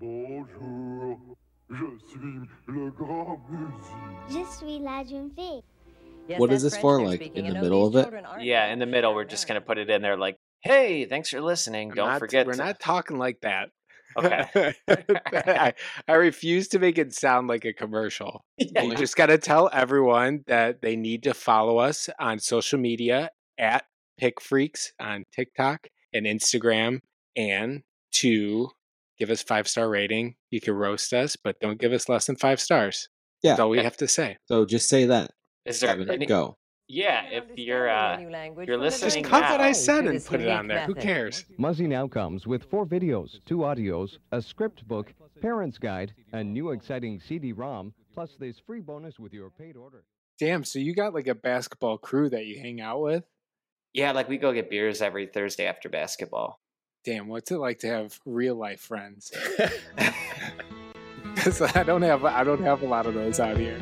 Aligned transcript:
Bonjour, 0.00 1.18
je 1.70 1.84
suis 2.08 2.48
le 2.68 2.90
grand 2.92 3.40
musique. 3.50 4.28
Je 4.30 4.56
suis 4.56 4.78
la 4.78 5.02
jeune 5.04 5.30
fille. 5.34 5.62
Yes, 6.28 6.38
What 6.38 6.52
is 6.52 6.62
this 6.62 6.76
for, 6.76 7.02
like, 7.02 7.20
speaking. 7.20 7.46
in 7.46 7.48
the 7.48 7.54
know, 7.54 7.62
middle 7.62 7.86
of 7.86 7.96
it? 7.96 8.08
Yeah, 8.40 8.72
in 8.72 8.78
the 8.78 8.86
middle, 8.86 9.12
we're 9.14 9.24
just 9.24 9.48
gonna 9.48 9.60
put 9.60 9.76
it 9.78 9.90
in 9.90 10.00
there 10.02 10.16
like, 10.16 10.36
"Hey, 10.60 11.06
thanks 11.06 11.30
for 11.30 11.40
listening. 11.40 11.90
I'm 11.90 11.96
Don't 11.96 12.08
not- 12.08 12.18
forget." 12.20 12.46
We're 12.46 12.52
to-" 12.52 12.58
not 12.58 12.78
talking 12.80 13.18
like 13.18 13.40
that. 13.40 13.70
Okay. 14.16 14.74
I, 14.88 15.74
I 16.06 16.12
refuse 16.14 16.68
to 16.68 16.78
make 16.78 16.98
it 16.98 17.12
sound 17.12 17.48
like 17.48 17.64
a 17.64 17.72
commercial. 17.72 18.44
Yeah, 18.56 18.82
You 18.82 18.94
just 18.94 19.16
got 19.16 19.26
to 19.26 19.38
tell 19.38 19.68
everyone 19.72 20.44
that 20.46 20.80
they 20.80 20.96
need 20.96 21.24
to 21.24 21.34
follow 21.34 21.78
us 21.78 22.08
on 22.20 22.38
social 22.38 22.78
media 22.78 23.30
at 23.58 23.84
Pick 24.16 24.40
Freaks 24.40 24.92
on 25.00 25.24
TikTok 25.32 25.88
and 26.12 26.24
Instagram, 26.26 27.00
and 27.36 27.82
to 28.12 28.70
give 29.18 29.30
us 29.30 29.42
five 29.42 29.68
star 29.68 29.88
rating. 29.88 30.36
You 30.50 30.60
can 30.60 30.74
roast 30.74 31.12
us, 31.12 31.36
but 31.36 31.58
don't 31.60 31.80
give 31.80 31.92
us 31.92 32.08
less 32.08 32.26
than 32.26 32.36
five 32.36 32.60
stars. 32.60 33.08
Yeah. 33.42 33.52
That's 33.52 33.60
all 33.60 33.70
we 33.70 33.82
have 33.82 33.96
to 33.98 34.08
say. 34.08 34.36
So 34.46 34.64
just 34.64 34.88
say 34.88 35.06
that. 35.06 35.30
Is 35.64 35.80
there 35.80 35.90
Kevin, 35.90 36.10
any? 36.10 36.26
go. 36.26 36.56
Yeah, 36.90 37.24
if 37.30 37.44
you're 37.56 37.90
understanding 37.90 38.58
uh, 38.58 38.62
a 38.62 38.64
you're 38.64 38.78
listening 38.78 39.22
Just 39.22 39.30
cut 39.30 39.50
what 39.50 39.60
I 39.60 39.72
said 39.72 40.06
and 40.06 40.24
put 40.24 40.40
it 40.40 40.48
on 40.48 40.64
unique 40.64 40.68
there. 40.68 40.86
Who 40.86 40.94
cares? 40.94 41.44
Muzzy 41.58 41.86
now 41.86 42.08
comes 42.08 42.46
with 42.46 42.64
four 42.70 42.86
videos, 42.86 43.44
two 43.44 43.58
audios, 43.58 44.16
a 44.32 44.40
script 44.40 44.88
book, 44.88 45.12
parent's 45.42 45.76
guide, 45.76 46.14
a 46.32 46.42
new 46.42 46.70
exciting 46.70 47.20
CD-ROM, 47.20 47.92
plus 48.14 48.36
this 48.40 48.58
free 48.66 48.80
bonus 48.80 49.18
with 49.18 49.34
your 49.34 49.50
paid 49.50 49.76
order. 49.76 50.04
Damn, 50.40 50.64
so 50.64 50.78
you 50.78 50.94
got 50.94 51.12
like 51.12 51.26
a 51.26 51.34
basketball 51.34 51.98
crew 51.98 52.30
that 52.30 52.46
you 52.46 52.58
hang 52.58 52.80
out 52.80 53.02
with? 53.02 53.24
yeah, 53.92 54.12
like 54.12 54.28
we 54.28 54.38
go 54.38 54.52
get 54.52 54.70
beers 54.70 55.02
every 55.02 55.26
Thursday 55.26 55.66
after 55.66 55.88
basketball. 55.88 56.60
Damn, 57.04 57.28
what's 57.28 57.50
it 57.50 57.58
like 57.58 57.78
to 57.80 57.86
have 57.88 58.18
real 58.26 58.54
life 58.56 58.80
friends? 58.80 59.32
'Cause 61.36 61.62
I 61.62 61.82
don't 61.84 62.02
have 62.02 62.24
I 62.24 62.42
don't 62.44 62.62
have 62.62 62.82
a 62.82 62.86
lot 62.86 63.06
of 63.06 63.14
those 63.14 63.38
out 63.40 63.56
here. 63.56 63.78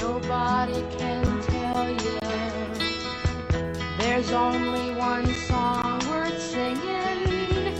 Nobody 0.00 0.82
can 0.98 1.42
tell 1.42 1.90
you 1.90 2.18
there's 3.98 4.30
only 4.32 4.94
one 4.94 5.26
song 5.34 6.00
worth 6.08 6.40
singing. 6.40 7.74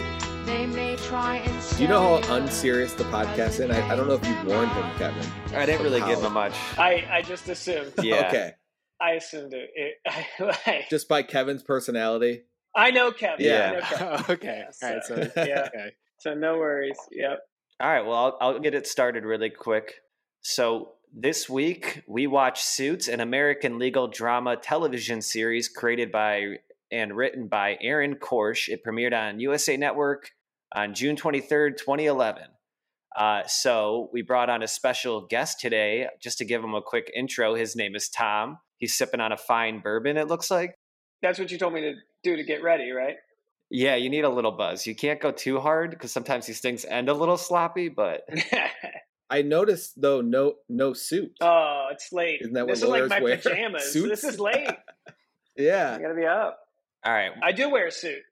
They 0.46 0.66
may 0.66 0.96
try 0.96 1.36
and 1.36 1.76
Do 1.76 1.82
you 1.82 1.88
know 1.88 2.20
how 2.20 2.34
unserious 2.36 2.92
the 2.94 3.04
podcast 3.04 3.60
is? 3.60 3.70
I, 3.70 3.88
I 3.91 3.96
don't 3.96 4.08
know 4.08 4.14
if 4.14 4.26
you 4.26 4.34
warned 4.48 4.70
him, 4.72 4.91
Kevin. 4.98 5.26
I 5.54 5.66
didn't 5.66 5.82
really 5.82 6.00
give 6.00 6.20
him 6.22 6.32
much. 6.32 6.52
I, 6.78 7.06
I 7.10 7.22
just 7.22 7.48
assumed. 7.48 7.92
Yeah. 8.02 8.28
Okay. 8.28 8.52
I 9.00 9.12
assumed 9.12 9.54
it. 9.54 9.70
it 9.74 9.94
I, 10.06 10.26
like, 10.66 10.88
Just 10.90 11.08
by 11.08 11.22
Kevin's 11.22 11.62
personality. 11.62 12.42
I 12.74 12.90
know 12.90 13.10
Kevin. 13.12 13.46
Yeah. 13.46 13.70
I 13.70 13.72
know 13.72 13.80
Kevin. 13.80 14.24
okay. 14.30 14.64
Yeah, 14.82 14.88
All 14.88 14.94
right. 14.94 15.04
So, 15.04 15.14
so- 15.22 15.30
yeah. 15.46 15.68
okay. 15.68 15.90
So 16.18 16.34
no 16.34 16.58
worries. 16.58 16.98
Yep. 17.12 17.40
All 17.80 17.88
right, 17.88 18.04
well, 18.04 18.14
I'll, 18.14 18.38
I'll 18.54 18.58
get 18.60 18.74
it 18.74 18.86
started 18.86 19.24
really 19.24 19.48
quick. 19.48 19.94
So, 20.42 20.92
this 21.12 21.48
week 21.48 22.02
we 22.06 22.26
watch 22.26 22.62
Suits, 22.62 23.08
an 23.08 23.20
American 23.20 23.78
legal 23.78 24.06
drama 24.06 24.56
television 24.56 25.22
series 25.22 25.68
created 25.68 26.12
by 26.12 26.56
and 26.92 27.16
written 27.16 27.48
by 27.48 27.78
Aaron 27.80 28.16
Korsh. 28.16 28.68
It 28.68 28.84
premiered 28.86 29.14
on 29.18 29.40
USA 29.40 29.78
Network 29.78 30.30
on 30.74 30.92
June 30.94 31.16
23rd, 31.16 31.78
2011. 31.78 32.42
Uh, 33.16 33.42
so, 33.46 34.10
we 34.12 34.20
brought 34.20 34.50
on 34.50 34.62
a 34.62 34.68
special 34.68 35.26
guest 35.26 35.58
today 35.58 36.06
just 36.20 36.36
to 36.38 36.44
give 36.44 36.62
him 36.62 36.74
a 36.74 36.82
quick 36.82 37.10
intro. 37.16 37.54
His 37.54 37.74
name 37.74 37.96
is 37.96 38.10
Tom. 38.10 38.58
He's 38.80 38.96
sipping 38.96 39.20
on 39.20 39.30
a 39.30 39.36
fine 39.36 39.78
bourbon, 39.80 40.16
it 40.16 40.26
looks 40.26 40.50
like. 40.50 40.74
That's 41.22 41.38
what 41.38 41.50
you 41.52 41.58
told 41.58 41.74
me 41.74 41.82
to 41.82 41.94
do 42.24 42.36
to 42.36 42.42
get 42.42 42.62
ready, 42.62 42.90
right? 42.90 43.16
Yeah, 43.70 43.94
you 43.94 44.10
need 44.10 44.24
a 44.24 44.28
little 44.28 44.50
buzz. 44.52 44.86
You 44.86 44.96
can't 44.96 45.20
go 45.20 45.30
too 45.30 45.60
hard 45.60 45.90
because 45.90 46.10
sometimes 46.10 46.46
these 46.46 46.60
things 46.60 46.84
end 46.84 47.08
a 47.08 47.14
little 47.14 47.36
sloppy, 47.36 47.88
but 47.88 48.22
I 49.30 49.42
noticed 49.42 50.00
though 50.00 50.20
no 50.22 50.54
no 50.69 50.92
suit. 50.92 51.32
oh, 51.40 51.88
it's 51.92 52.12
late. 52.12 52.40
Isn't 52.40 52.54
that 52.54 52.66
what 52.66 52.72
this 52.74 52.82
is 52.82 52.88
like 52.88 52.98
lawyers 53.00 53.10
my 53.10 53.20
wear? 53.20 53.36
pajamas. 53.42 53.92
Suits? 53.92 54.08
This 54.22 54.24
is 54.24 54.40
late. 54.40 54.70
yeah. 55.56 55.94
I 55.96 56.02
gotta 56.02 56.14
be 56.14 56.26
up. 56.26 56.58
all 57.04 57.12
right. 57.12 57.30
I 57.42 57.52
do 57.52 57.70
wear 57.70 57.86
a 57.86 57.92
suit. 57.92 58.22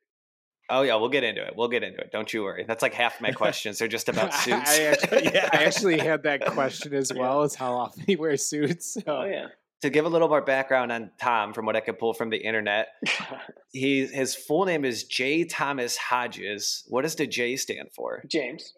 Oh 0.71 0.83
yeah, 0.83 0.97
we'll 0.97 1.09
get 1.09 1.25
into 1.25 1.47
it. 1.47 1.55
We'll 1.57 1.69
get 1.69 1.83
into 1.83 2.01
it. 2.01 2.11
Don't 2.11 2.33
you 2.35 2.43
worry. 2.43 2.65
That's 2.67 2.83
like 2.83 2.93
half 2.95 3.21
my 3.21 3.31
questions. 3.31 3.79
They're 3.79 3.87
just 3.89 4.09
about 4.09 4.35
suits. 4.35 4.69
I 4.79 4.83
actually, 4.85 5.25
Yeah. 5.33 5.49
I 5.53 5.65
actually 5.65 5.99
had 5.99 6.25
that 6.25 6.45
question 6.47 6.95
as 6.95 7.13
well 7.15 7.43
as 7.43 7.55
how 7.55 7.75
often 7.75 8.03
he 8.07 8.17
wears 8.17 8.45
suits. 8.45 8.97
Oh, 8.99 9.03
so. 9.05 9.17
Oh 9.19 9.25
yeah. 9.25 9.47
To 9.83 9.91
give 9.91 10.05
a 10.05 10.09
little 10.09 10.29
more 10.29 10.43
background 10.43 10.91
on 10.91 11.11
Tom, 11.21 11.53
from 11.53 11.67
what 11.67 11.77
I 11.77 11.81
could 11.81 11.99
pull 11.99 12.13
from 12.13 12.31
the 12.31 12.37
internet, 12.37 12.89
he 13.73 14.07
his 14.07 14.35
full 14.35 14.65
name 14.65 14.85
is 14.85 15.05
J. 15.05 15.45
Thomas 15.45 15.97
Hodges. 15.97 16.85
What 16.89 17.03
does 17.03 17.15
the 17.15 17.27
J 17.27 17.57
stand 17.57 17.91
for? 17.95 18.23
James. 18.27 18.75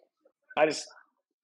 I 0.57 0.65
just 0.65 0.87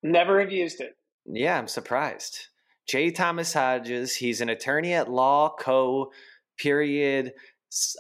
never 0.04 0.40
have 0.40 0.52
used 0.52 0.82
it. 0.82 0.96
Yeah, 1.26 1.58
I'm 1.58 1.68
surprised. 1.68 2.48
J. 2.88 3.12
Thomas 3.12 3.54
Hodges. 3.54 4.16
He's 4.16 4.42
an 4.42 4.50
attorney 4.50 4.94
at 4.94 5.10
law 5.10 5.54
co. 5.58 6.12
Period. 6.58 7.34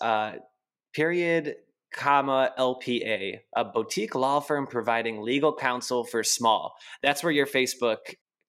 Uh, 0.01 0.33
period. 0.93 1.55
Comma 1.93 2.51
LPA, 2.59 3.39
a 3.55 3.65
boutique 3.65 4.13
law 4.13 4.39
firm 4.41 4.67
providing 4.67 5.21
legal 5.21 5.55
counsel 5.55 6.03
for 6.03 6.21
small. 6.21 6.75
That's 7.01 7.23
where 7.23 7.31
your 7.31 7.47
Facebook 7.47 7.97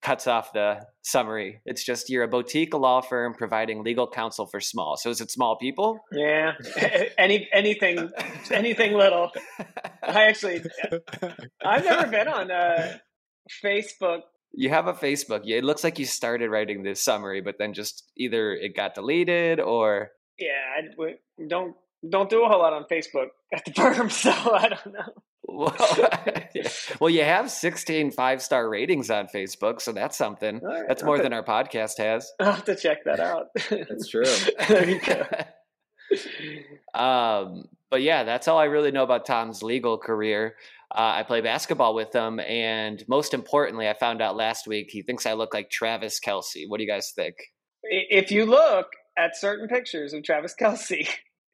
cuts 0.01 0.27
off 0.27 0.53
the 0.53 0.85
summary. 1.01 1.61
It's 1.65 1.83
just 1.83 2.09
you're 2.09 2.23
a 2.23 2.27
boutique 2.27 2.73
law 2.73 3.01
firm 3.01 3.33
providing 3.33 3.83
legal 3.83 4.09
counsel 4.09 4.45
for 4.47 4.59
small. 4.59 4.95
So 4.97 5.09
is 5.09 5.21
it 5.21 5.31
small 5.31 5.57
people? 5.57 5.99
Yeah. 6.11 6.53
Any 7.17 7.49
anything 7.53 8.09
anything 8.51 8.93
little. 8.93 9.31
I 10.03 10.23
actually 10.23 10.61
I've 11.63 11.83
never 11.83 12.07
been 12.07 12.27
on 12.27 12.51
uh, 12.51 12.97
Facebook. 13.63 14.21
You 14.53 14.69
have 14.69 14.87
a 14.87 14.93
Facebook. 14.93 15.41
Yeah, 15.43 15.57
It 15.57 15.63
looks 15.63 15.83
like 15.83 15.99
you 15.99 16.05
started 16.05 16.49
writing 16.49 16.83
this 16.83 17.01
summary, 17.01 17.41
but 17.41 17.55
then 17.59 17.73
just 17.73 18.09
either 18.17 18.53
it 18.53 18.75
got 18.75 18.95
deleted 18.95 19.59
or 19.59 20.09
Yeah, 20.39 20.49
I, 20.77 21.13
don't 21.47 21.75
don't 22.09 22.29
do 22.29 22.43
a 22.45 22.47
whole 22.47 22.59
lot 22.59 22.73
on 22.73 22.85
Facebook 22.89 23.27
at 23.53 23.65
the 23.65 23.73
firm, 23.75 24.09
so 24.09 24.31
I 24.31 24.69
don't 24.69 24.93
know. 24.93 25.13
Well, 25.51 25.75
well, 26.99 27.09
you 27.09 27.23
have 27.23 27.51
16 27.51 28.11
five 28.11 28.41
star 28.41 28.69
ratings 28.69 29.09
on 29.09 29.27
Facebook, 29.27 29.81
so 29.81 29.91
that's 29.91 30.17
something. 30.17 30.61
All 30.61 30.67
right, 30.67 30.87
That's 30.87 31.03
more 31.03 31.17
have 31.17 31.23
than 31.23 31.33
our 31.33 31.43
podcast 31.43 31.97
has. 31.97 32.31
I'll 32.39 32.53
have 32.53 32.65
to 32.65 32.75
check 32.75 33.03
that 33.05 33.19
out. 33.19 33.47
That's 33.69 34.07
true. 34.07 34.25
there 34.67 34.89
you 34.89 34.99
go. 34.99 35.25
um, 36.99 37.65
but 37.89 38.01
yeah, 38.01 38.23
that's 38.23 38.47
all 38.47 38.57
I 38.57 38.65
really 38.65 38.91
know 38.91 39.03
about 39.03 39.25
Tom's 39.25 39.63
legal 39.63 39.97
career. 39.97 40.55
Uh, 40.91 41.17
I 41.17 41.23
play 41.23 41.41
basketball 41.41 41.93
with 41.93 42.13
him, 42.13 42.39
and 42.39 43.03
most 43.07 43.33
importantly, 43.33 43.87
I 43.87 43.93
found 43.93 44.21
out 44.21 44.35
last 44.35 44.67
week 44.67 44.89
he 44.91 45.03
thinks 45.03 45.25
I 45.25 45.33
look 45.33 45.53
like 45.53 45.69
Travis 45.69 46.19
Kelce. 46.19 46.67
What 46.67 46.77
do 46.77 46.83
you 46.83 46.89
guys 46.89 47.11
think? 47.15 47.35
If 47.83 48.31
you 48.31 48.45
look 48.45 48.87
at 49.17 49.35
certain 49.35 49.67
pictures 49.67 50.13
of 50.13 50.23
Travis 50.23 50.55
Kelce, 50.59 51.07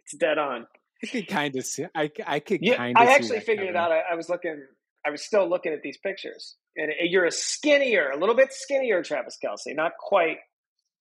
it's 0.03 0.17
dead 0.17 0.37
on. 0.37 0.67
I 1.07 1.11
could 1.11 1.27
kind 1.27 1.55
of 1.55 1.65
see. 1.65 1.85
I, 1.95 2.11
I 2.25 2.39
could 2.39 2.59
Yeah, 2.61 2.77
kind 2.77 2.97
of. 2.97 3.07
I 3.07 3.13
actually 3.13 3.39
figured 3.39 3.67
it 3.67 3.75
out. 3.75 3.91
I, 3.91 4.01
I 4.11 4.15
was 4.15 4.29
looking. 4.29 4.63
I 5.05 5.11
was 5.11 5.21
still 5.21 5.47
looking 5.47 5.71
at 5.71 5.81
these 5.83 5.97
pictures, 5.97 6.55
and 6.75 6.91
you're 7.01 7.25
a 7.25 7.31
skinnier, 7.31 8.09
a 8.09 8.17
little 8.17 8.35
bit 8.35 8.51
skinnier 8.51 9.03
Travis 9.03 9.37
Kelce. 9.43 9.75
Not 9.75 9.93
quite. 9.99 10.37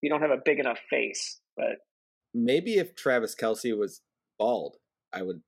You 0.02 0.10
don't 0.10 0.20
have 0.20 0.30
a 0.30 0.40
big 0.44 0.58
enough 0.60 0.78
face, 0.90 1.40
but 1.56 1.76
Maybe 2.34 2.74
if 2.74 2.96
Travis 2.96 3.36
Kelce 3.36 3.78
was 3.78 4.00
bald, 4.38 4.76
I 5.12 5.22
would 5.22 5.40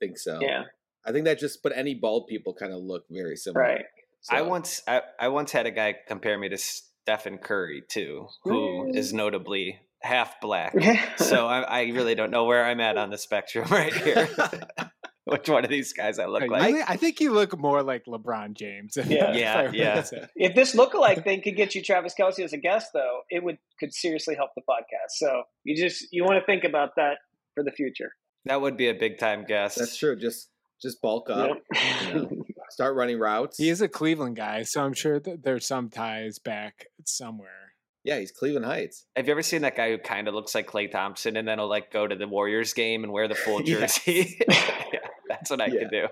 think 0.00 0.16
so. 0.16 0.40
yeah, 0.40 0.64
I 1.04 1.12
think 1.12 1.26
that 1.26 1.38
just 1.38 1.62
but 1.62 1.76
any 1.76 1.94
bald 1.94 2.26
people 2.26 2.54
kind 2.54 2.72
of 2.72 2.80
look 2.80 3.04
very 3.10 3.36
similar. 3.36 3.62
right. 3.62 3.84
So, 4.22 4.36
I 4.36 4.42
once 4.42 4.82
I, 4.88 5.02
I 5.18 5.28
once 5.28 5.52
had 5.52 5.66
a 5.66 5.70
guy 5.70 5.94
compare 6.08 6.38
me 6.38 6.48
to 6.48 6.58
Stephen 6.58 7.38
Curry 7.38 7.82
too, 7.88 8.28
who 8.42 8.90
is 8.94 9.12
notably 9.12 9.78
half 10.02 10.40
black. 10.40 10.74
so 11.18 11.46
I, 11.46 11.60
I 11.60 11.80
really 11.88 12.14
don't 12.14 12.30
know 12.30 12.44
where 12.44 12.64
I'm 12.64 12.80
at 12.80 12.96
on 12.96 13.10
the 13.10 13.18
spectrum 13.18 13.66
right 13.70 13.92
here. 13.94 14.28
Which 15.24 15.48
one 15.48 15.62
of 15.64 15.70
these 15.70 15.92
guys 15.92 16.18
I 16.18 16.26
look 16.26 16.42
I, 16.42 16.46
like? 16.46 16.90
I 16.90 16.96
think 16.96 17.20
you 17.20 17.30
look 17.32 17.56
more 17.56 17.82
like 17.82 18.06
LeBron 18.06 18.54
James. 18.54 18.96
if- 18.96 19.06
Yeah. 19.06 19.30
if 19.30 19.36
Yeah, 19.36 19.54
I 19.58 19.62
were 19.64 19.70
to 19.72 19.76
yeah. 19.76 20.04
If 20.34 20.54
this 20.56 20.74
lookalike 20.74 21.22
thing 21.22 21.42
could 21.42 21.54
get 21.56 21.74
you 21.74 21.82
Travis 21.82 22.14
Kelce 22.18 22.40
as 22.40 22.52
a 22.52 22.56
guest, 22.58 22.88
though, 22.94 23.20
it 23.28 23.44
would 23.44 23.58
could 23.78 23.94
seriously 23.94 24.34
help 24.34 24.50
the 24.56 24.62
podcast. 24.62 25.10
So 25.18 25.42
you 25.62 25.76
just 25.76 26.08
you 26.10 26.24
want 26.24 26.40
to 26.40 26.46
think 26.46 26.64
about 26.64 26.96
that 26.96 27.18
for 27.54 27.62
the 27.62 27.70
future. 27.70 28.10
That 28.46 28.60
would 28.60 28.76
be 28.76 28.88
a 28.88 28.94
big 28.94 29.18
time 29.18 29.44
guest. 29.44 29.78
that's 29.78 29.96
true. 29.96 30.16
Just 30.18 30.48
just 30.82 31.00
bulk 31.02 31.28
up. 31.30 31.48
Yep. 31.48 31.62
you 32.08 32.14
know, 32.14 32.44
start 32.70 32.96
running 32.96 33.18
routes. 33.20 33.58
He 33.58 33.68
is 33.68 33.82
a 33.82 33.88
Cleveland 33.88 34.36
guy, 34.36 34.62
so 34.62 34.82
I'm 34.82 34.94
sure 34.94 35.20
that 35.20 35.42
there's 35.44 35.66
some 35.66 35.90
ties 35.90 36.38
back 36.38 36.86
somewhere. 37.04 37.69
Yeah, 38.04 38.18
he's 38.18 38.32
Cleveland 38.32 38.64
Heights. 38.66 39.04
Have 39.14 39.26
you 39.26 39.32
ever 39.32 39.42
seen 39.42 39.62
that 39.62 39.76
guy 39.76 39.90
who 39.90 39.98
kind 39.98 40.26
of 40.28 40.34
looks 40.34 40.54
like 40.54 40.70
Klay 40.70 40.90
Thompson 40.90 41.36
and 41.36 41.46
then 41.46 41.58
he'll 41.58 41.68
like 41.68 41.92
go 41.92 42.06
to 42.06 42.16
the 42.16 42.26
Warriors 42.26 42.72
game 42.72 43.04
and 43.04 43.12
wear 43.12 43.28
the 43.28 43.34
full 43.34 43.60
jersey? 43.64 44.38
yeah, 44.48 45.00
that's 45.28 45.50
what 45.50 45.60
I 45.60 45.66
Yeah. 45.66 45.80
could 45.80 45.90
do. 45.90 46.06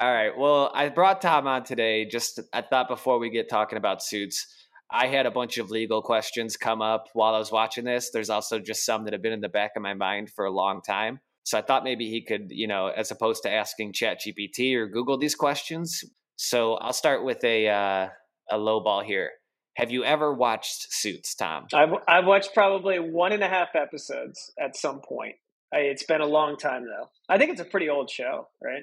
All 0.00 0.12
right. 0.12 0.36
Well, 0.36 0.70
I 0.74 0.88
brought 0.88 1.20
Tom 1.20 1.46
on 1.46 1.64
today. 1.64 2.04
Just 2.06 2.40
I 2.52 2.62
thought 2.62 2.88
before 2.88 3.18
we 3.18 3.30
get 3.30 3.48
talking 3.48 3.76
about 3.76 4.02
suits, 4.02 4.46
I 4.90 5.06
had 5.06 5.26
a 5.26 5.30
bunch 5.30 5.58
of 5.58 5.70
legal 5.70 6.02
questions 6.02 6.56
come 6.56 6.80
up 6.82 7.08
while 7.12 7.34
I 7.34 7.38
was 7.38 7.52
watching 7.52 7.84
this. 7.84 8.10
There's 8.10 8.30
also 8.30 8.58
just 8.58 8.84
some 8.84 9.04
that 9.04 9.12
have 9.12 9.22
been 9.22 9.32
in 9.32 9.40
the 9.40 9.48
back 9.48 9.72
of 9.76 9.82
my 9.82 9.94
mind 9.94 10.30
for 10.30 10.44
a 10.44 10.50
long 10.50 10.80
time. 10.82 11.20
So 11.44 11.58
I 11.58 11.62
thought 11.62 11.82
maybe 11.82 12.08
he 12.08 12.22
could, 12.22 12.46
you 12.50 12.66
know, 12.68 12.86
as 12.88 13.10
opposed 13.10 13.42
to 13.42 13.50
asking 13.50 13.92
ChatGPT 13.94 14.74
or 14.76 14.86
Google 14.86 15.18
these 15.18 15.34
questions. 15.34 16.04
So 16.36 16.74
I'll 16.74 16.92
start 16.92 17.24
with 17.24 17.42
a 17.44 17.68
uh, 17.68 18.08
a 18.50 18.58
low 18.58 18.80
ball 18.80 19.02
here. 19.02 19.30
Have 19.76 19.90
you 19.90 20.04
ever 20.04 20.32
watched 20.32 20.92
Suits, 20.92 21.34
Tom? 21.34 21.66
I've 21.72 21.90
I've 22.06 22.26
watched 22.26 22.52
probably 22.54 22.98
one 22.98 23.32
and 23.32 23.42
a 23.42 23.48
half 23.48 23.74
episodes 23.74 24.52
at 24.60 24.76
some 24.76 25.00
point. 25.00 25.36
I, 25.72 25.78
it's 25.78 26.02
been 26.02 26.20
a 26.20 26.26
long 26.26 26.56
time 26.56 26.84
though. 26.84 27.08
I 27.28 27.38
think 27.38 27.50
it's 27.52 27.60
a 27.60 27.64
pretty 27.64 27.88
old 27.88 28.10
show, 28.10 28.48
right? 28.62 28.82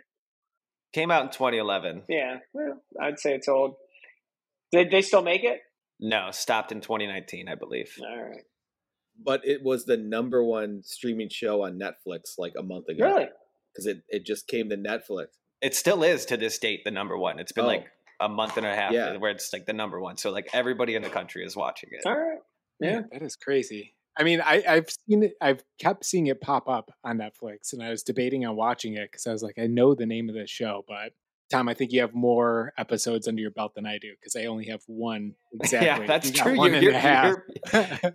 Came 0.93 1.11
out 1.11 1.23
in 1.25 1.29
2011. 1.29 2.03
Yeah, 2.09 2.37
well, 2.53 2.81
I'd 2.99 3.19
say 3.19 3.35
it's 3.35 3.47
old. 3.47 3.75
Did 4.71 4.89
they 4.89 5.01
still 5.03 5.21
make 5.21 5.43
it? 5.43 5.59
No, 5.99 6.29
stopped 6.31 6.71
in 6.71 6.81
2019, 6.81 7.47
I 7.47 7.55
believe. 7.55 7.95
All 8.01 8.23
right. 8.23 8.41
but 9.23 9.41
it 9.43 9.61
was 9.63 9.85
the 9.85 9.97
number 9.97 10.43
one 10.43 10.81
streaming 10.83 11.29
show 11.29 11.63
on 11.63 11.77
Netflix 11.79 12.37
like 12.39 12.53
a 12.57 12.63
month 12.63 12.87
ago. 12.87 13.05
Really? 13.05 13.27
Because 13.73 13.85
it, 13.85 14.01
it 14.09 14.25
just 14.25 14.47
came 14.47 14.69
to 14.69 14.77
Netflix. 14.77 15.27
It 15.61 15.75
still 15.75 16.03
is 16.03 16.25
to 16.27 16.37
this 16.37 16.57
date 16.57 16.81
the 16.85 16.91
number 16.91 17.17
one. 17.17 17.37
It's 17.37 17.51
been 17.51 17.65
Oh. 17.65 17.67
like 17.67 17.85
a 18.19 18.27
month 18.29 18.57
and 18.57 18.65
a 18.65 18.73
half 18.75 18.91
Yeah. 18.91 19.15
where 19.17 19.31
it's 19.31 19.51
like 19.53 19.65
the 19.65 19.73
number 19.73 19.99
one. 19.99 20.17
So 20.17 20.31
like 20.31 20.49
everybody 20.53 20.95
in 20.95 21.01
the 21.03 21.09
country 21.09 21.45
is 21.45 21.55
watching 21.55 21.89
it. 21.93 22.05
All 22.05 22.17
right. 22.17 22.39
Yeah. 22.79 23.01
that 23.11 23.21
is 23.21 23.35
crazy. 23.35 23.95
I 24.17 24.23
mean, 24.23 24.41
I, 24.41 24.63
I've 24.67 24.89
seen 24.89 25.23
it. 25.23 25.33
I've 25.39 25.63
kept 25.79 26.03
seeing 26.03 26.27
it 26.27 26.41
pop 26.41 26.67
up 26.67 26.91
on 27.05 27.19
Netflix, 27.19 27.71
and 27.71 27.81
I 27.81 27.89
was 27.89 28.03
debating 28.03 28.45
on 28.45 28.55
watching 28.57 28.95
it 28.95 29.09
because 29.09 29.25
I 29.27 29.31
was 29.31 29.41
like, 29.43 29.57
I 29.57 29.67
know 29.67 29.95
the 29.95 30.05
name 30.05 30.27
of 30.27 30.35
this 30.35 30.49
show, 30.49 30.83
but 30.87 31.13
Tom, 31.49 31.69
I 31.69 31.73
think 31.73 31.91
you 31.93 32.01
have 32.01 32.13
more 32.13 32.73
episodes 32.77 33.27
under 33.29 33.41
your 33.41 33.51
belt 33.51 33.73
than 33.75 33.85
I 33.85 33.97
do 33.97 34.11
because 34.19 34.35
I 34.35 34.45
only 34.45 34.65
have 34.67 34.81
one 34.87 35.35
exactly. 35.53 35.87
Yeah, 35.87 36.05
that's 36.05 36.27
You 36.29 36.35
got 36.35 36.43
true. 36.43 36.57
One 36.57 36.71
You- 36.71 36.75
and 36.77 36.85
a 36.85 36.89
you're- 36.89 36.97
half. 36.99 38.13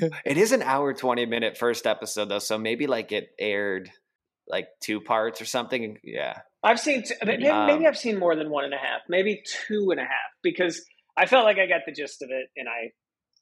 It 0.24 0.36
is 0.36 0.52
an 0.52 0.62
hour 0.62 0.92
20 0.94 1.26
minute 1.26 1.56
first 1.56 1.86
episode 1.86 2.26
though, 2.28 2.38
so 2.38 2.58
maybe 2.58 2.86
like 2.86 3.10
it 3.12 3.30
aired 3.38 3.90
like 4.48 4.68
two 4.80 5.00
parts 5.00 5.40
or 5.40 5.44
something. 5.44 5.98
Yeah. 6.02 6.40
I've 6.62 6.80
seen 6.80 7.02
t- 7.02 7.14
maybe, 7.24 7.46
Um, 7.46 7.66
maybe 7.66 7.86
I've 7.86 7.98
seen 7.98 8.18
more 8.18 8.34
than 8.34 8.50
one 8.50 8.64
and 8.64 8.74
a 8.74 8.78
half, 8.78 9.02
maybe 9.08 9.42
two 9.66 9.90
and 9.90 10.00
a 10.00 10.04
half, 10.04 10.30
because 10.42 10.84
I 11.16 11.26
felt 11.26 11.44
like 11.44 11.58
I 11.58 11.66
got 11.66 11.82
the 11.86 11.92
gist 11.92 12.22
of 12.22 12.30
it, 12.30 12.48
and 12.56 12.68
I 12.68 12.92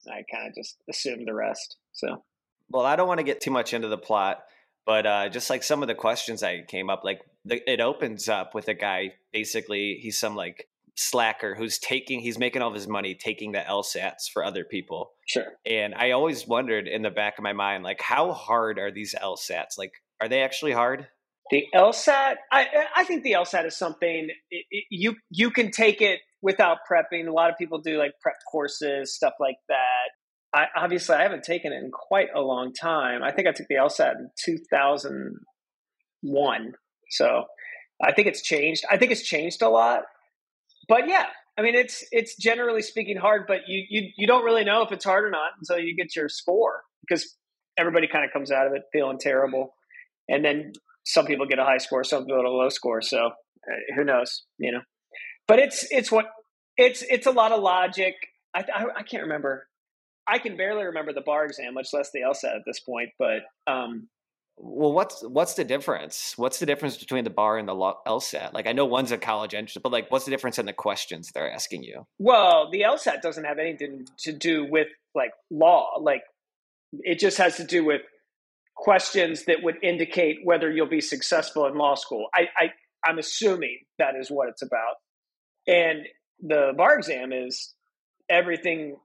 I 0.08 0.22
kind 0.32 0.48
of 0.48 0.54
just 0.54 0.76
assumed 0.88 1.26
the 1.26 1.34
rest. 1.34 1.76
So 1.92 2.22
Well, 2.68 2.84
I 2.84 2.96
don't 2.96 3.08
want 3.08 3.18
to 3.18 3.24
get 3.24 3.40
too 3.40 3.50
much 3.50 3.72
into 3.74 3.88
the 3.88 3.98
plot, 3.98 4.42
but 4.84 5.06
uh, 5.06 5.28
just 5.28 5.50
like 5.50 5.62
some 5.62 5.82
of 5.82 5.88
the 5.88 5.94
questions 5.94 6.40
that 6.40 6.68
came 6.68 6.90
up, 6.90 7.02
like 7.04 7.20
the, 7.44 7.68
it 7.70 7.80
opens 7.80 8.28
up 8.28 8.54
with 8.54 8.68
a 8.68 8.74
guy. 8.74 9.14
Basically, 9.32 9.98
he's 10.00 10.18
some 10.18 10.36
like 10.36 10.68
slacker 10.94 11.54
who's 11.54 11.78
taking, 11.78 12.20
he's 12.20 12.38
making 12.38 12.62
all 12.62 12.68
of 12.68 12.74
his 12.74 12.88
money 12.88 13.14
taking 13.14 13.52
the 13.52 13.58
LSATs 13.60 14.30
for 14.32 14.44
other 14.44 14.64
people. 14.64 15.12
sure. 15.26 15.52
And 15.66 15.94
I 15.94 16.12
always 16.12 16.46
wondered 16.46 16.88
in 16.88 17.02
the 17.02 17.10
back 17.10 17.38
of 17.38 17.42
my 17.44 17.52
mind, 17.52 17.84
like, 17.84 18.00
how 18.00 18.32
hard 18.32 18.78
are 18.78 18.90
these 18.90 19.14
LSATs? 19.14 19.76
Like, 19.76 19.92
are 20.20 20.28
they 20.28 20.42
actually 20.42 20.72
hard? 20.72 21.08
The 21.50 21.64
LSAT, 21.74 22.36
I 22.50 22.66
I 22.96 23.04
think 23.04 23.22
the 23.22 23.32
LSAT 23.32 23.66
is 23.66 23.76
something 23.76 24.28
it, 24.50 24.64
it, 24.70 24.84
you 24.90 25.14
you 25.30 25.50
can 25.50 25.70
take 25.70 26.00
it 26.02 26.20
without 26.42 26.78
prepping. 26.90 27.28
A 27.28 27.32
lot 27.32 27.50
of 27.50 27.56
people 27.56 27.78
do 27.80 27.98
like 27.98 28.12
prep 28.20 28.36
courses, 28.50 29.14
stuff 29.14 29.34
like 29.38 29.58
that. 29.68 30.10
I 30.52 30.66
obviously 30.76 31.14
I 31.14 31.22
haven't 31.22 31.44
taken 31.44 31.72
it 31.72 31.76
in 31.76 31.90
quite 31.92 32.28
a 32.34 32.40
long 32.40 32.72
time. 32.72 33.22
I 33.22 33.30
think 33.30 33.46
I 33.46 33.52
took 33.52 33.68
the 33.68 33.76
LSAT 33.76 34.16
in 34.16 34.30
two 34.44 34.58
thousand 34.70 35.36
one, 36.22 36.72
so 37.10 37.44
I 38.02 38.12
think 38.12 38.26
it's 38.26 38.42
changed. 38.42 38.84
I 38.90 38.96
think 38.96 39.12
it's 39.12 39.22
changed 39.22 39.62
a 39.62 39.68
lot, 39.68 40.02
but 40.88 41.06
yeah, 41.06 41.26
I 41.56 41.62
mean 41.62 41.76
it's 41.76 42.04
it's 42.10 42.36
generally 42.36 42.82
speaking 42.82 43.16
hard, 43.16 43.44
but 43.46 43.68
you 43.68 43.84
you 43.88 44.10
you 44.16 44.26
don't 44.26 44.44
really 44.44 44.64
know 44.64 44.82
if 44.82 44.90
it's 44.90 45.04
hard 45.04 45.24
or 45.24 45.30
not 45.30 45.52
until 45.60 45.78
you 45.78 45.94
get 45.94 46.16
your 46.16 46.28
score 46.28 46.82
because 47.02 47.36
everybody 47.78 48.08
kind 48.08 48.24
of 48.24 48.32
comes 48.32 48.50
out 48.50 48.66
of 48.66 48.72
it 48.72 48.82
feeling 48.92 49.18
terrible, 49.20 49.75
and 50.28 50.44
then 50.44 50.72
some 51.04 51.26
people 51.26 51.46
get 51.46 51.58
a 51.58 51.64
high 51.64 51.78
score, 51.78 52.04
some 52.04 52.24
people 52.24 52.42
get 52.42 52.46
a 52.46 52.50
low 52.50 52.68
score. 52.68 53.02
So 53.02 53.26
uh, 53.26 53.94
who 53.94 54.04
knows, 54.04 54.44
you 54.58 54.72
know? 54.72 54.82
But 55.48 55.58
it's 55.60 55.86
it's 55.90 56.10
what 56.10 56.26
it's 56.76 57.02
it's 57.02 57.26
a 57.26 57.30
lot 57.30 57.52
of 57.52 57.62
logic. 57.62 58.14
I, 58.54 58.64
I 58.74 58.84
I 58.96 59.02
can't 59.02 59.22
remember. 59.22 59.66
I 60.26 60.38
can 60.38 60.56
barely 60.56 60.84
remember 60.84 61.12
the 61.12 61.20
bar 61.20 61.44
exam, 61.44 61.74
much 61.74 61.88
less 61.92 62.10
the 62.12 62.20
LSAT 62.20 62.56
at 62.56 62.62
this 62.66 62.80
point. 62.80 63.10
But 63.16 63.42
um, 63.68 64.08
Well, 64.56 64.92
what's 64.92 65.22
what's 65.22 65.54
the 65.54 65.62
difference? 65.64 66.34
What's 66.36 66.58
the 66.58 66.66
difference 66.66 66.96
between 66.96 67.22
the 67.22 67.30
bar 67.30 67.58
and 67.58 67.68
the 67.68 67.74
LSAT? 67.74 68.52
Like, 68.52 68.66
I 68.66 68.72
know 68.72 68.86
one's 68.86 69.12
a 69.12 69.18
college 69.18 69.54
entrance, 69.54 69.80
but 69.80 69.92
like, 69.92 70.10
what's 70.10 70.24
the 70.24 70.32
difference 70.32 70.58
in 70.58 70.66
the 70.66 70.72
questions 70.72 71.30
they're 71.32 71.52
asking 71.52 71.84
you? 71.84 72.06
well, 72.18 72.70
the 72.72 72.80
LSAT 72.80 73.20
doesn't 73.22 73.44
have 73.44 73.58
anything 73.60 74.06
to 74.18 74.32
do 74.32 74.66
with 74.68 74.88
like 75.14 75.30
law. 75.50 75.90
Like 76.00 76.22
it 76.92 77.18
just 77.20 77.38
has 77.38 77.56
to 77.58 77.64
do 77.64 77.84
with 77.84 78.02
questions 78.76 79.44
that 79.46 79.62
would 79.62 79.82
indicate 79.82 80.38
whether 80.44 80.70
you'll 80.70 80.86
be 80.88 81.00
successful 81.00 81.66
in 81.66 81.74
law 81.74 81.94
school. 81.94 82.26
I, 82.34 82.42
I 82.58 82.70
I'm 83.04 83.18
assuming 83.18 83.80
that 83.98 84.14
is 84.16 84.30
what 84.30 84.48
it's 84.48 84.62
about. 84.62 84.96
And 85.66 86.06
the 86.40 86.72
bar 86.76 86.96
exam 86.96 87.32
is 87.32 87.74
everything 88.28 88.96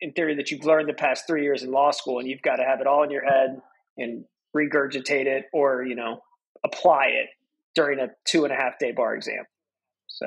in 0.00 0.12
theory 0.12 0.36
that 0.36 0.50
you've 0.50 0.64
learned 0.64 0.88
the 0.88 0.94
past 0.94 1.26
three 1.26 1.42
years 1.42 1.62
in 1.62 1.70
law 1.70 1.90
school, 1.90 2.18
and 2.18 2.28
you've 2.28 2.42
got 2.42 2.56
to 2.56 2.64
have 2.64 2.80
it 2.80 2.86
all 2.86 3.02
in 3.02 3.10
your 3.10 3.24
head 3.24 3.60
and 3.96 4.24
regurgitate 4.54 5.26
it 5.26 5.46
or 5.52 5.84
you 5.84 5.94
know 5.94 6.20
apply 6.64 7.06
it 7.06 7.28
during 7.74 7.98
a 7.98 8.08
two 8.24 8.44
and 8.44 8.52
a 8.52 8.56
half 8.56 8.78
day 8.78 8.92
bar 8.92 9.14
exam. 9.14 9.44
So 10.08 10.26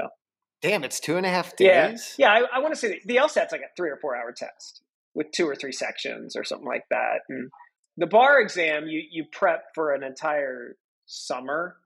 Damn, 0.61 0.83
it's 0.83 0.99
two 0.99 1.15
and 1.15 1.25
a 1.25 1.29
half 1.29 1.55
days. 1.55 2.15
yeah, 2.17 2.31
I, 2.31 2.57
I 2.57 2.59
want 2.59 2.73
to 2.73 2.79
say 2.79 2.99
the 3.05 3.15
LSAT's 3.15 3.51
like 3.51 3.61
a 3.61 3.73
three 3.77 3.89
or 3.89 3.97
four 3.97 4.15
hour 4.15 4.33
test 4.35 4.81
with 5.13 5.31
two 5.31 5.47
or 5.47 5.55
three 5.55 5.71
sections 5.71 6.35
or 6.35 6.43
something 6.43 6.67
like 6.67 6.83
that. 6.89 7.21
And 7.29 7.49
the 7.99 8.07
bar 8.07 8.39
exam, 8.41 8.87
you 8.87 9.01
you 9.11 9.25
prep 9.31 9.75
for 9.75 9.93
an 9.93 10.03
entire 10.03 10.75
summer. 11.05 11.77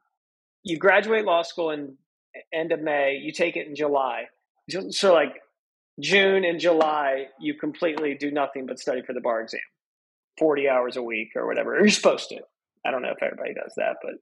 You 0.63 0.77
graduate 0.77 1.25
law 1.25 1.41
school 1.41 1.71
in 1.71 1.97
end 2.53 2.71
of 2.71 2.79
May. 2.81 3.17
You 3.21 3.31
take 3.33 3.57
it 3.57 3.67
in 3.67 3.75
July. 3.75 4.25
So- 4.91 5.13
like 5.13 5.41
June 5.99 6.43
and 6.45 6.59
July, 6.59 7.27
you 7.39 7.53
completely 7.53 8.15
do 8.15 8.31
nothing 8.31 8.65
but 8.65 8.79
study 8.79 9.01
for 9.03 9.13
the 9.13 9.21
bar 9.21 9.41
exam, 9.41 9.59
forty 10.39 10.67
hours 10.69 10.97
a 10.97 11.03
week 11.03 11.29
or 11.35 11.45
whatever. 11.45 11.77
You're 11.77 11.89
supposed 11.89 12.29
to. 12.29 12.39
I 12.85 12.91
don't 12.91 13.01
know 13.01 13.11
if 13.15 13.21
everybody 13.21 13.53
does 13.53 13.73
that, 13.77 13.97
but 14.01 14.13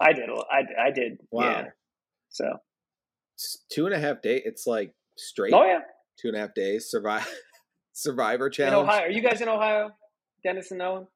I 0.00 0.12
did. 0.12 0.28
I 0.30 0.86
I 0.88 0.90
did. 0.92 1.18
Wow. 1.30 1.50
Yeah. 1.50 1.64
So 2.30 2.58
It's 3.34 3.58
two 3.72 3.86
and 3.86 3.94
a 3.94 3.98
half 3.98 4.22
day. 4.22 4.40
It's 4.44 4.66
like 4.66 4.92
straight 5.16 5.52
oh 5.54 5.64
yeah. 5.64 5.80
two 6.20 6.28
and 6.28 6.36
a 6.36 6.40
half 6.40 6.54
days. 6.54 6.90
Survive 6.90 7.28
Survivor 7.92 8.48
challenge 8.48 8.74
in. 8.74 8.88
Ohio. 8.88 9.02
Are 9.06 9.10
you 9.10 9.22
guys 9.22 9.40
in 9.40 9.48
Ohio? 9.48 9.90
Dennis 10.42 10.70
and 10.70 10.80
Owen? 10.82 11.06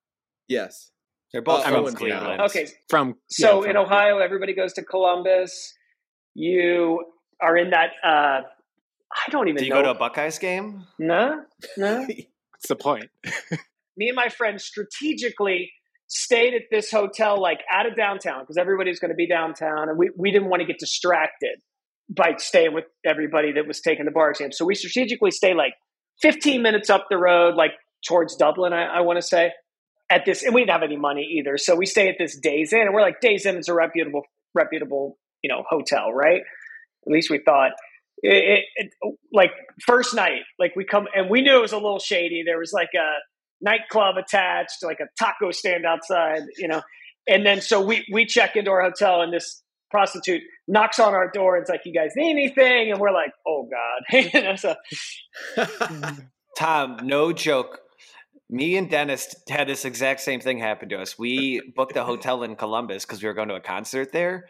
Yes. 0.48 0.90
They're 1.32 1.42
both 1.42 1.60
Uh, 1.60 1.70
from 1.70 1.74
Owen's 1.76 1.94
Cleveland. 1.94 2.40
Okay, 2.42 2.66
From 2.90 3.16
so 3.28 3.62
yeah, 3.62 3.70
in 3.70 3.76
from- 3.76 3.84
Ohio, 3.86 4.18
everybody 4.18 4.54
goes 4.54 4.72
to 4.74 4.82
Columbus. 4.84 5.74
You 6.34 7.04
are 7.40 7.56
in 7.56 7.70
that. 7.70 7.90
Uh, 8.04 8.42
I 9.14 9.30
don't 9.30 9.48
even 9.48 9.58
Do 9.58 9.64
you 9.64 9.70
know. 9.70 9.76
go 9.76 9.82
to 9.82 9.90
a 9.90 9.94
Buckeyes 9.94 10.38
game? 10.38 10.86
no, 10.98 11.44
no. 11.76 12.00
What's 12.06 12.68
the 12.68 12.76
point? 12.76 13.06
Me 13.96 14.08
and 14.08 14.16
my 14.16 14.28
friend 14.28 14.60
strategically 14.60 15.70
stayed 16.06 16.54
at 16.54 16.62
this 16.70 16.90
hotel, 16.90 17.40
like 17.40 17.60
out 17.70 17.86
of 17.86 17.94
downtown, 17.96 18.40
because 18.40 18.56
everybody's 18.56 18.98
going 19.00 19.10
to 19.10 19.14
be 19.16 19.26
downtown, 19.28 19.88
and 19.88 19.98
we 19.98 20.10
we 20.16 20.30
didn't 20.30 20.48
want 20.48 20.60
to 20.60 20.66
get 20.66 20.78
distracted 20.78 21.60
by 22.08 22.34
staying 22.38 22.72
with 22.74 22.84
everybody 23.06 23.52
that 23.52 23.66
was 23.66 23.80
taking 23.80 24.04
the 24.04 24.10
bar 24.10 24.30
exam. 24.30 24.52
So 24.52 24.64
we 24.64 24.74
strategically 24.74 25.30
stay 25.30 25.54
like 25.54 25.72
15 26.20 26.60
minutes 26.62 26.88
up 26.90 27.06
the 27.10 27.16
road, 27.18 27.54
like 27.54 27.72
towards 28.06 28.36
Dublin, 28.36 28.72
I, 28.72 28.84
I 28.84 29.00
want 29.00 29.18
to 29.18 29.22
say, 29.22 29.52
at 30.10 30.24
this, 30.24 30.42
and 30.42 30.54
we 30.54 30.60
didn't 30.60 30.72
have 30.72 30.82
any 30.82 30.96
money 30.96 31.38
either. 31.38 31.56
So 31.56 31.74
we 31.74 31.86
stay 31.86 32.08
at 32.08 32.16
this 32.18 32.38
Days 32.38 32.72
Inn, 32.72 32.82
and 32.82 32.94
we're 32.94 33.00
like, 33.00 33.20
Days 33.20 33.46
Inn 33.46 33.56
is 33.56 33.68
a 33.68 33.74
reputable, 33.74 34.22
reputable, 34.54 35.18
you 35.42 35.48
know, 35.48 35.64
hotel, 35.68 36.12
right? 36.12 36.42
At 37.06 37.12
least 37.12 37.30
we 37.30 37.38
thought. 37.38 37.72
It, 38.24 38.64
it, 38.76 38.90
it, 39.00 39.14
like 39.32 39.50
first 39.84 40.14
night, 40.14 40.42
like 40.58 40.76
we 40.76 40.84
come 40.84 41.08
and 41.14 41.28
we 41.28 41.40
knew 41.40 41.56
it 41.56 41.62
was 41.62 41.72
a 41.72 41.76
little 41.76 41.98
shady. 41.98 42.44
There 42.46 42.58
was 42.58 42.72
like 42.72 42.90
a 42.94 43.18
nightclub 43.60 44.16
attached, 44.16 44.84
like 44.84 45.00
a 45.00 45.06
taco 45.18 45.50
stand 45.50 45.84
outside, 45.84 46.42
you 46.56 46.68
know. 46.68 46.82
And 47.26 47.44
then 47.44 47.60
so 47.60 47.84
we 47.84 48.06
we 48.12 48.26
check 48.26 48.54
into 48.54 48.70
our 48.70 48.82
hotel, 48.82 49.22
and 49.22 49.32
this 49.32 49.62
prostitute 49.90 50.42
knocks 50.68 50.98
on 50.98 51.14
our 51.14 51.30
door 51.32 51.56
and 51.56 51.62
it's 51.62 51.70
like, 51.70 51.82
"You 51.84 51.92
guys 51.92 52.10
need 52.14 52.30
anything?" 52.30 52.92
And 52.92 53.00
we're 53.00 53.12
like, 53.12 53.32
"Oh 53.46 53.68
God!" 53.68 54.58
so 54.58 54.74
Tom, 56.56 56.98
no 57.02 57.32
joke. 57.32 57.80
Me 58.52 58.76
and 58.76 58.90
Dennis 58.90 59.34
had 59.48 59.66
this 59.66 59.86
exact 59.86 60.20
same 60.20 60.38
thing 60.38 60.58
happen 60.58 60.90
to 60.90 61.00
us. 61.00 61.18
We 61.18 61.72
booked 61.74 61.96
a 61.96 62.04
hotel 62.04 62.42
in 62.42 62.54
Columbus 62.54 63.06
because 63.06 63.22
we 63.22 63.26
were 63.26 63.32
going 63.32 63.48
to 63.48 63.54
a 63.54 63.60
concert 63.60 64.12
there, 64.12 64.44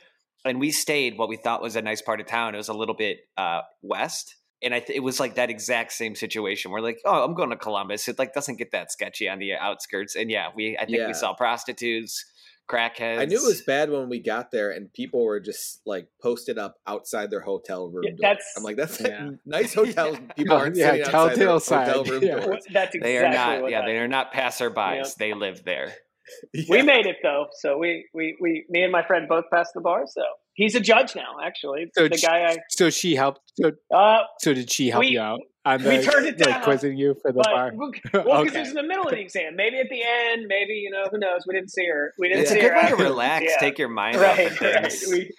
and 0.45 0.59
we 0.59 0.73
stayed 0.73 1.17
what 1.17 1.29
we 1.29 1.37
thought 1.37 1.63
was 1.63 1.77
a 1.77 1.83
nice 1.83 2.03
part 2.03 2.21
of 2.21 2.27
town. 2.27 2.55
It 2.55 2.59
was 2.59 2.69
a 2.69 2.75
little 2.75 2.97
bit 2.97 3.19
uh, 3.37 3.61
west, 3.81 4.35
and 4.61 4.75
I 4.75 4.81
th- 4.81 4.97
it 4.97 5.05
was 5.05 5.21
like 5.21 5.37
that 5.37 5.51
exact 5.51 5.93
same 5.93 6.17
situation. 6.17 6.73
We're 6.73 6.81
like, 6.81 6.99
"Oh, 7.05 7.25
I'm 7.25 7.35
going 7.35 7.51
to 7.51 7.57
Columbus." 7.57 8.09
It 8.09 8.19
like 8.19 8.35
doesn't 8.35 8.57
get 8.57 8.73
that 8.73 8.91
sketchy 8.91 9.29
on 9.29 9.39
the 9.39 9.53
outskirts, 9.55 10.17
and 10.17 10.29
yeah, 10.33 10.49
we 10.53 10.77
I 10.77 10.85
think 10.85 10.99
Yeah. 10.99 11.07
we 11.07 11.15
saw 11.15 11.33
prostitutes, 11.33 12.25
crackheads. 12.71 13.19
I 13.19 13.25
knew 13.27 13.37
it 13.37 13.47
was 13.47 13.63
bad 13.63 13.91
when 13.91 14.09
we 14.09 14.19
got 14.21 14.51
there 14.51 14.71
and 14.71 14.93
people 14.93 15.25
were 15.25 15.41
just 15.41 15.81
like 15.87 16.09
posted 16.23 16.59
up 16.59 16.77
outside 16.87 17.31
their 17.31 17.41
hotel 17.41 17.89
room 17.91 18.05
Yeah, 18.05 18.13
that's- 18.21 18.53
I'm 18.57 18.63
like, 18.63 18.77
that's 18.77 19.01
Yeah. 19.01 19.31
nice 19.47 19.75
hotels. 19.75 20.19
People 20.37 20.57
aren't 20.57 20.77
yeah, 20.77 20.93
sitting 20.93 21.03
outside 21.15 21.37
their 21.37 21.47
telltale 21.49 21.79
hotel 21.85 22.05
room 22.05 22.23
Yeah. 22.23 22.37
that's 22.47 22.67
exactly 22.67 23.01
They 23.01 23.19
are 23.19 23.29
not. 23.31 23.63
what 23.63 23.71
Yeah, 23.71 23.83
I- 23.83 23.87
they 23.87 23.99
are 23.99 24.09
not 24.09 24.33
passerbys. 24.33 24.97
Yeah. 25.05 25.11
They 25.19 25.35
live 25.35 25.65
there. 25.65 25.93
We 26.69 26.83
made 26.83 27.05
it 27.07 27.17
though, 27.23 27.47
so 27.61 27.77
we, 27.77 28.07
we 28.15 28.37
we 28.41 28.65
me 28.71 28.83
and 28.85 28.93
my 28.93 29.03
friend 29.05 29.29
both 29.29 29.45
passed 29.53 29.73
the 29.75 29.81
bar. 29.81 30.05
So 30.07 30.23
he's 30.55 30.75
a 30.77 30.81
judge 30.81 31.15
now. 31.17 31.37
Actually, 31.45 31.87
So 31.95 32.09
the 32.09 32.17
sh- 32.17 32.23
guy 32.23 32.57
So 32.71 32.89
she 32.91 33.17
helped. 33.17 33.41
So, 33.61 33.73
uh, 33.95 34.21
so 34.39 34.55
did 34.55 34.71
she 34.71 34.89
help 34.89 35.01
We- 35.01 35.09
you 35.09 35.21
out 35.21 35.41
on 35.65 35.83
we 35.85 35.97
the 35.99 36.03
turned 36.03 36.27
it 36.27 36.41
like 36.41 36.49
down, 36.49 36.63
quizzing 36.65 36.97
you 36.97 37.15
for 37.23 37.31
the 37.33 37.39
but 37.39 37.47
bar? 37.47 37.73
well, 37.75 37.91
because 38.03 38.27
Okay. 38.27 38.57
it 38.57 38.61
was 38.61 38.69
in 38.71 38.75
the 38.75 38.83
middle 38.83 39.05
of 39.05 39.11
the 39.11 39.21
exam. 39.21 39.55
Maybe 39.57 39.79
at 39.79 39.89
the 39.89 40.03
end, 40.03 40.47
maybe 40.49 40.73
you 40.75 40.91
know 40.91 41.05
who 41.11 41.19
knows. 41.19 41.43
We 41.47 41.55
didn't 41.55 41.71
see 41.71 41.87
her. 41.87 42.13
We 42.19 42.29
didn't 42.29 42.43
It's 42.43 42.51
a 42.51 42.55
good 42.61 42.73
her. 42.73 42.83
way 42.83 42.89
to 42.89 42.97
relax, 42.97 43.45
Yeah. 43.49 43.57
take 43.61 43.79
your 43.79 43.89
mind 43.89 44.17
off 44.17 44.23
right, 44.23 44.51
of 44.51 44.61
right. 44.61 44.83
things. 44.93 45.05
We 45.11 45.31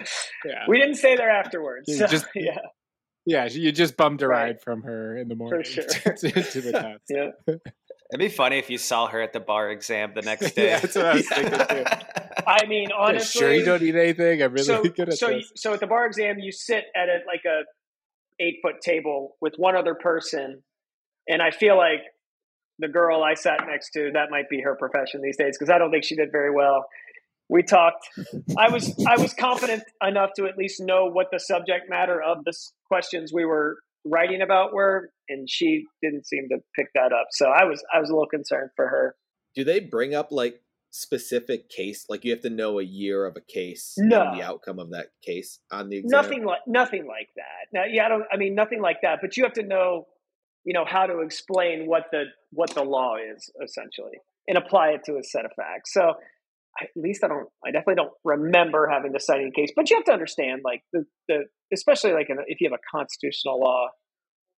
Yeah. 0.46 0.63
we 0.68 0.80
didn't 0.80 0.96
stay 0.96 1.15
there 1.15 1.30
afterwards. 1.30 1.96
So, 1.98 2.08
just- 2.08 2.25
yeah, 2.36 2.58
Yeah, 3.25 3.46
you 3.46 3.72
just 3.72 3.98
bummed 3.98 4.22
a 4.22 4.27
Right. 4.27 4.44
ride 4.44 4.62
from 4.62 4.84
her 4.84 5.18
in 5.18 5.27
the 5.27 5.36
morning 5.36 5.63
For 5.63 5.82
sure. 5.89 6.13
to, 6.13 6.32
to 6.32 6.62
the 6.62 6.72
test. 6.72 7.01
yeah. 7.10 7.56
It'd 8.12 8.20
be 8.20 8.30
funny 8.30 8.60
if 8.60 8.70
you 8.70 8.77
saw 8.77 9.08
her 9.08 9.22
at 9.22 9.34
the 9.34 9.39
bar 9.39 9.72
exam 9.72 10.12
the 10.13 10.22
next 10.22 10.51
day. 10.56 10.68
Yeah, 10.68 10.80
that's 10.80 10.96
what 10.96 11.06
I 11.06 11.13
was 11.15 11.27
thinking 11.27 11.60
too. 11.68 11.84
I 12.46 12.65
mean, 12.68 12.89
Yeah, 12.89 12.96
honestly, 12.96 13.39
sure, 13.39 13.51
you 13.53 13.65
don't 13.65 13.82
need 13.82 13.96
anything. 13.96 14.44
I'm 14.44 14.51
really 14.53 14.65
so, 14.65 14.84
good 14.84 15.10
at 15.10 15.18
so, 15.18 15.30
you- 15.30 15.39
this. 15.39 15.51
so 15.56 15.74
at 15.74 15.80
the 15.80 15.88
bar 15.88 16.06
exam, 16.06 16.38
you 16.39 16.51
sit 16.51 16.86
at 16.96 17.10
a, 17.10 17.20
like 17.25 17.42
a 17.46 17.63
eight 18.40 18.58
foot 18.62 18.82
table 18.82 19.36
with 19.42 19.54
one 19.58 19.75
other 19.75 19.96
person, 19.96 20.63
and 21.28 21.42
I 21.42 21.52
feel 21.52 21.78
like 21.78 22.02
the 22.80 22.88
girl 22.88 23.24
I 23.24 23.36
sat 23.36 23.60
next 23.68 23.92
to 23.92 24.12
that 24.13 24.32
might 24.32 24.50
be 24.50 24.62
her 24.62 24.75
profession 24.75 25.22
these 25.22 25.38
days 25.38 25.58
because 25.58 25.72
I 25.72 25.78
don't 25.78 25.92
think 25.92 26.04
she 26.04 26.16
did 26.16 26.32
very 26.32 26.54
well. 26.54 26.86
We 27.50 27.63
talked. 27.63 28.08
I 28.58 28.72
was 28.72 28.94
I 29.08 29.22
was 29.22 29.34
confident 29.34 29.84
enough 30.06 30.32
to 30.38 30.46
at 30.46 30.58
least 30.58 30.82
know 30.82 31.10
what 31.10 31.28
the 31.32 31.40
subject 31.40 31.90
matter 31.90 32.22
of 32.22 32.44
the 32.46 32.54
questions 32.88 33.32
we 33.34 33.46
were 33.46 33.78
writing 34.06 34.42
about 34.42 34.74
were, 34.74 35.10
and 35.30 35.50
she 35.50 35.86
didn't 36.02 36.25
seem 36.25 36.50
to 36.50 36.58
pick 36.75 36.88
that 36.96 37.12
up. 37.13 37.28
So 37.32 37.48
I 37.48 37.66
was 37.66 37.84
I 37.94 38.00
was 38.00 38.10
a 38.10 38.13
little 38.13 38.28
concerned 38.28 38.72
for 38.75 38.88
her. 38.88 39.16
Do 39.56 39.63
they 39.63 39.80
bring 39.80 40.16
up 40.16 40.32
like 40.32 40.62
specific 40.94 41.70
case? 41.70 42.06
Like 42.08 42.24
you 42.24 42.32
have 42.32 42.42
to 42.42 42.50
know 42.50 42.80
a 42.80 42.84
year 42.84 43.26
of 43.26 43.36
a 43.36 43.42
case 43.42 43.96
No. 43.98 44.22
and 44.22 44.40
the 44.40 44.44
outcome 44.44 44.80
of 44.80 44.92
that 44.92 45.08
case 45.26 45.60
on 45.72 45.90
the 45.90 45.98
exam? 45.98 46.22
Nothing 46.22 46.46
like 46.46 46.62
nothing 46.68 47.08
like 47.08 47.30
that. 47.36 47.68
Now, 47.74 47.84
yeah, 47.92 48.06
I 48.06 48.10
don't. 48.10 48.24
I 48.32 48.38
mean, 48.38 48.56
nothing 48.56 48.82
like 48.82 48.98
that. 49.02 49.20
But 49.22 49.36
you 49.36 49.44
have 49.44 49.54
to 49.54 49.64
know, 49.64 50.06
you 50.64 50.74
know, 50.74 50.86
how 50.88 51.06
to 51.08 51.20
explain 51.22 51.88
what 51.88 52.04
the 52.12 52.26
what 52.52 52.70
the 52.76 52.84
law 52.84 53.16
is 53.16 53.52
essentially, 53.64 54.20
and 54.48 54.58
apply 54.58 54.90
it 54.90 55.02
to 55.06 55.18
a 55.18 55.24
set 55.24 55.46
of 55.46 55.52
facts. 55.58 55.92
So, 55.94 56.02
I, 56.80 56.84
at 56.86 56.90
least 56.96 57.24
I 57.24 57.28
don't. 57.28 57.48
I 57.66 57.72
definitely 57.72 57.96
don't 57.96 58.14
remember 58.24 58.88
having 58.88 59.14
to 59.14 59.20
cite 59.20 59.42
any 59.42 59.52
case. 59.52 59.72
But 59.76 59.90
you 59.90 59.98
have 59.98 60.06
to 60.06 60.14
understand, 60.14 60.62
like 60.64 60.84
the 60.94 61.06
the 61.28 61.46
especially 61.74 62.14
like 62.14 62.30
in, 62.30 62.38
if 62.48 62.62
you 62.62 62.70
have 62.70 62.80
a 62.80 62.98
constitutional 62.98 63.60
law, 63.60 63.88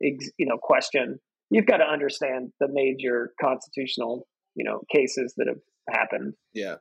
ex, 0.03 0.29
you 0.37 0.45
know, 0.45 0.57
question, 0.61 1.19
you've 1.49 1.65
got 1.65 1.77
to 1.77 1.85
understand 1.85 2.51
the 2.59 2.67
major 2.69 3.31
constitutional, 3.41 4.27
you 4.55 4.65
know, 4.65 4.81
cases 4.93 5.33
that 5.37 5.47
have 5.47 5.59
happened. 5.89 6.33
Yeah. 6.53 6.75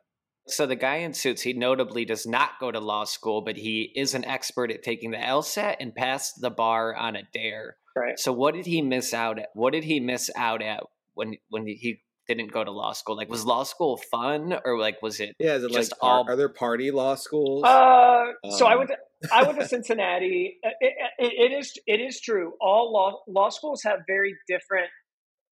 So 0.46 0.66
the 0.66 0.76
guy 0.76 0.96
in 0.96 1.14
suits, 1.14 1.40
he 1.42 1.54
notably 1.54 2.04
does 2.04 2.26
not 2.26 2.50
go 2.60 2.70
to 2.70 2.78
law 2.78 3.04
school, 3.04 3.40
but 3.40 3.56
he 3.56 3.90
is 3.96 4.14
an 4.14 4.24
expert 4.26 4.70
at 4.70 4.82
taking 4.82 5.10
the 5.10 5.16
LSAT 5.16 5.76
and 5.80 5.94
passed 5.94 6.40
the 6.40 6.50
bar 6.50 6.94
on 6.94 7.16
a 7.16 7.22
dare. 7.32 7.76
Right. 7.96 8.18
So 8.18 8.32
what 8.32 8.54
did 8.54 8.66
he 8.66 8.82
miss 8.82 9.14
out 9.14 9.38
at? 9.38 9.48
What 9.54 9.72
did 9.72 9.84
he 9.84 10.00
miss 10.00 10.30
out 10.36 10.60
at 10.62 10.82
when 11.14 11.36
when 11.48 11.66
he 11.66 12.00
didn't 12.28 12.52
go 12.52 12.62
to 12.62 12.70
law 12.70 12.92
school? 12.92 13.16
Like 13.16 13.30
was 13.30 13.46
law 13.46 13.62
school 13.62 13.96
fun 14.10 14.54
or 14.66 14.78
like 14.78 15.00
was 15.00 15.18
it? 15.20 15.34
Yeah. 15.38 15.54
Is 15.54 15.64
it 15.64 15.72
Just 15.72 15.92
like 15.92 15.98
all- 16.02 16.26
are 16.28 16.36
there 16.36 16.48
party 16.50 16.90
law 16.90 17.14
schools? 17.14 17.64
Uh, 17.64 18.32
so 18.50 18.66
I 18.66 18.72
Um, 18.72 18.78
went 18.78 18.90
to 18.90 18.96
I 19.32 19.42
went 19.44 19.58
to 19.60 19.66
Cincinnati. 19.68 20.58
Uh, 20.62 20.68
It, 20.80 20.92
it, 21.18 21.52
it 21.52 21.58
is 21.58 21.72
it 21.86 22.00
is 22.00 22.20
true. 22.20 22.52
All 22.60 22.92
law 22.92 23.20
law 23.28 23.48
schools 23.48 23.82
have 23.84 24.00
very 24.06 24.34
different 24.48 24.88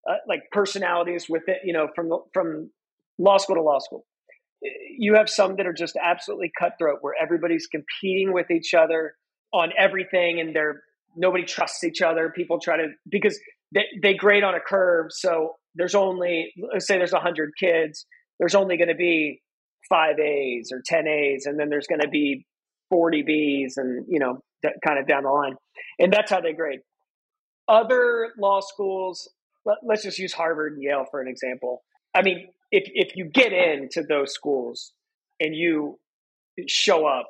uh, 0.10 0.15
like 0.27 0.41
personalities 0.51 1.27
with 1.29 1.43
it. 1.48 1.60
You 1.63 1.72
know, 1.74 1.88
from 1.96 2.10
from 2.34 2.72
law 3.17 3.37
school 3.37 3.55
to 3.55 3.61
law 3.61 3.79
school. 3.79 4.05
You 4.97 5.15
have 5.15 5.29
some 5.29 5.55
that 5.55 5.65
are 5.65 5.73
just 5.73 5.97
absolutely 6.01 6.51
cutthroat, 6.57 6.99
where 7.01 7.15
everybody's 7.19 7.67
competing 7.67 8.33
with 8.33 8.51
each 8.51 8.73
other 8.73 9.15
on 9.53 9.71
everything, 9.77 10.39
and 10.39 10.55
they're 10.55 10.81
nobody 11.15 11.43
trusts 11.43 11.83
each 11.83 12.01
other. 12.01 12.31
People 12.35 12.59
try 12.59 12.77
to 12.77 12.87
because 13.09 13.39
they, 13.73 13.85
they 14.01 14.13
grade 14.13 14.43
on 14.43 14.53
a 14.53 14.59
curve. 14.59 15.07
So 15.09 15.55
there's 15.75 15.95
only 15.95 16.53
let's 16.71 16.85
say 16.85 16.97
there's 16.97 17.13
hundred 17.13 17.51
kids. 17.59 18.05
There's 18.39 18.55
only 18.55 18.77
going 18.77 18.89
to 18.89 18.95
be 18.95 19.41
five 19.89 20.19
A's 20.19 20.71
or 20.71 20.81
ten 20.85 21.07
A's, 21.07 21.47
and 21.47 21.59
then 21.59 21.69
there's 21.69 21.87
going 21.87 22.01
to 22.01 22.09
be 22.09 22.45
40 22.91 23.23
B's 23.23 23.77
and, 23.77 24.05
you 24.07 24.19
know, 24.19 24.43
that 24.61 24.73
kind 24.85 24.99
of 24.99 25.07
down 25.07 25.23
the 25.23 25.29
line. 25.29 25.55
And 25.97 26.13
that's 26.13 26.29
how 26.29 26.41
they 26.41 26.53
grade. 26.53 26.81
Other 27.67 28.29
law 28.37 28.59
schools, 28.59 29.27
let, 29.65 29.77
let's 29.83 30.03
just 30.03 30.19
use 30.19 30.33
Harvard 30.33 30.73
and 30.73 30.83
Yale 30.83 31.05
for 31.09 31.21
an 31.21 31.27
example. 31.27 31.83
I 32.13 32.21
mean, 32.21 32.49
if, 32.71 32.83
if 32.93 33.15
you 33.15 33.25
get 33.25 33.51
into 33.53 34.03
those 34.03 34.33
schools 34.33 34.93
and 35.39 35.55
you 35.55 35.99
show 36.67 37.05
up 37.05 37.29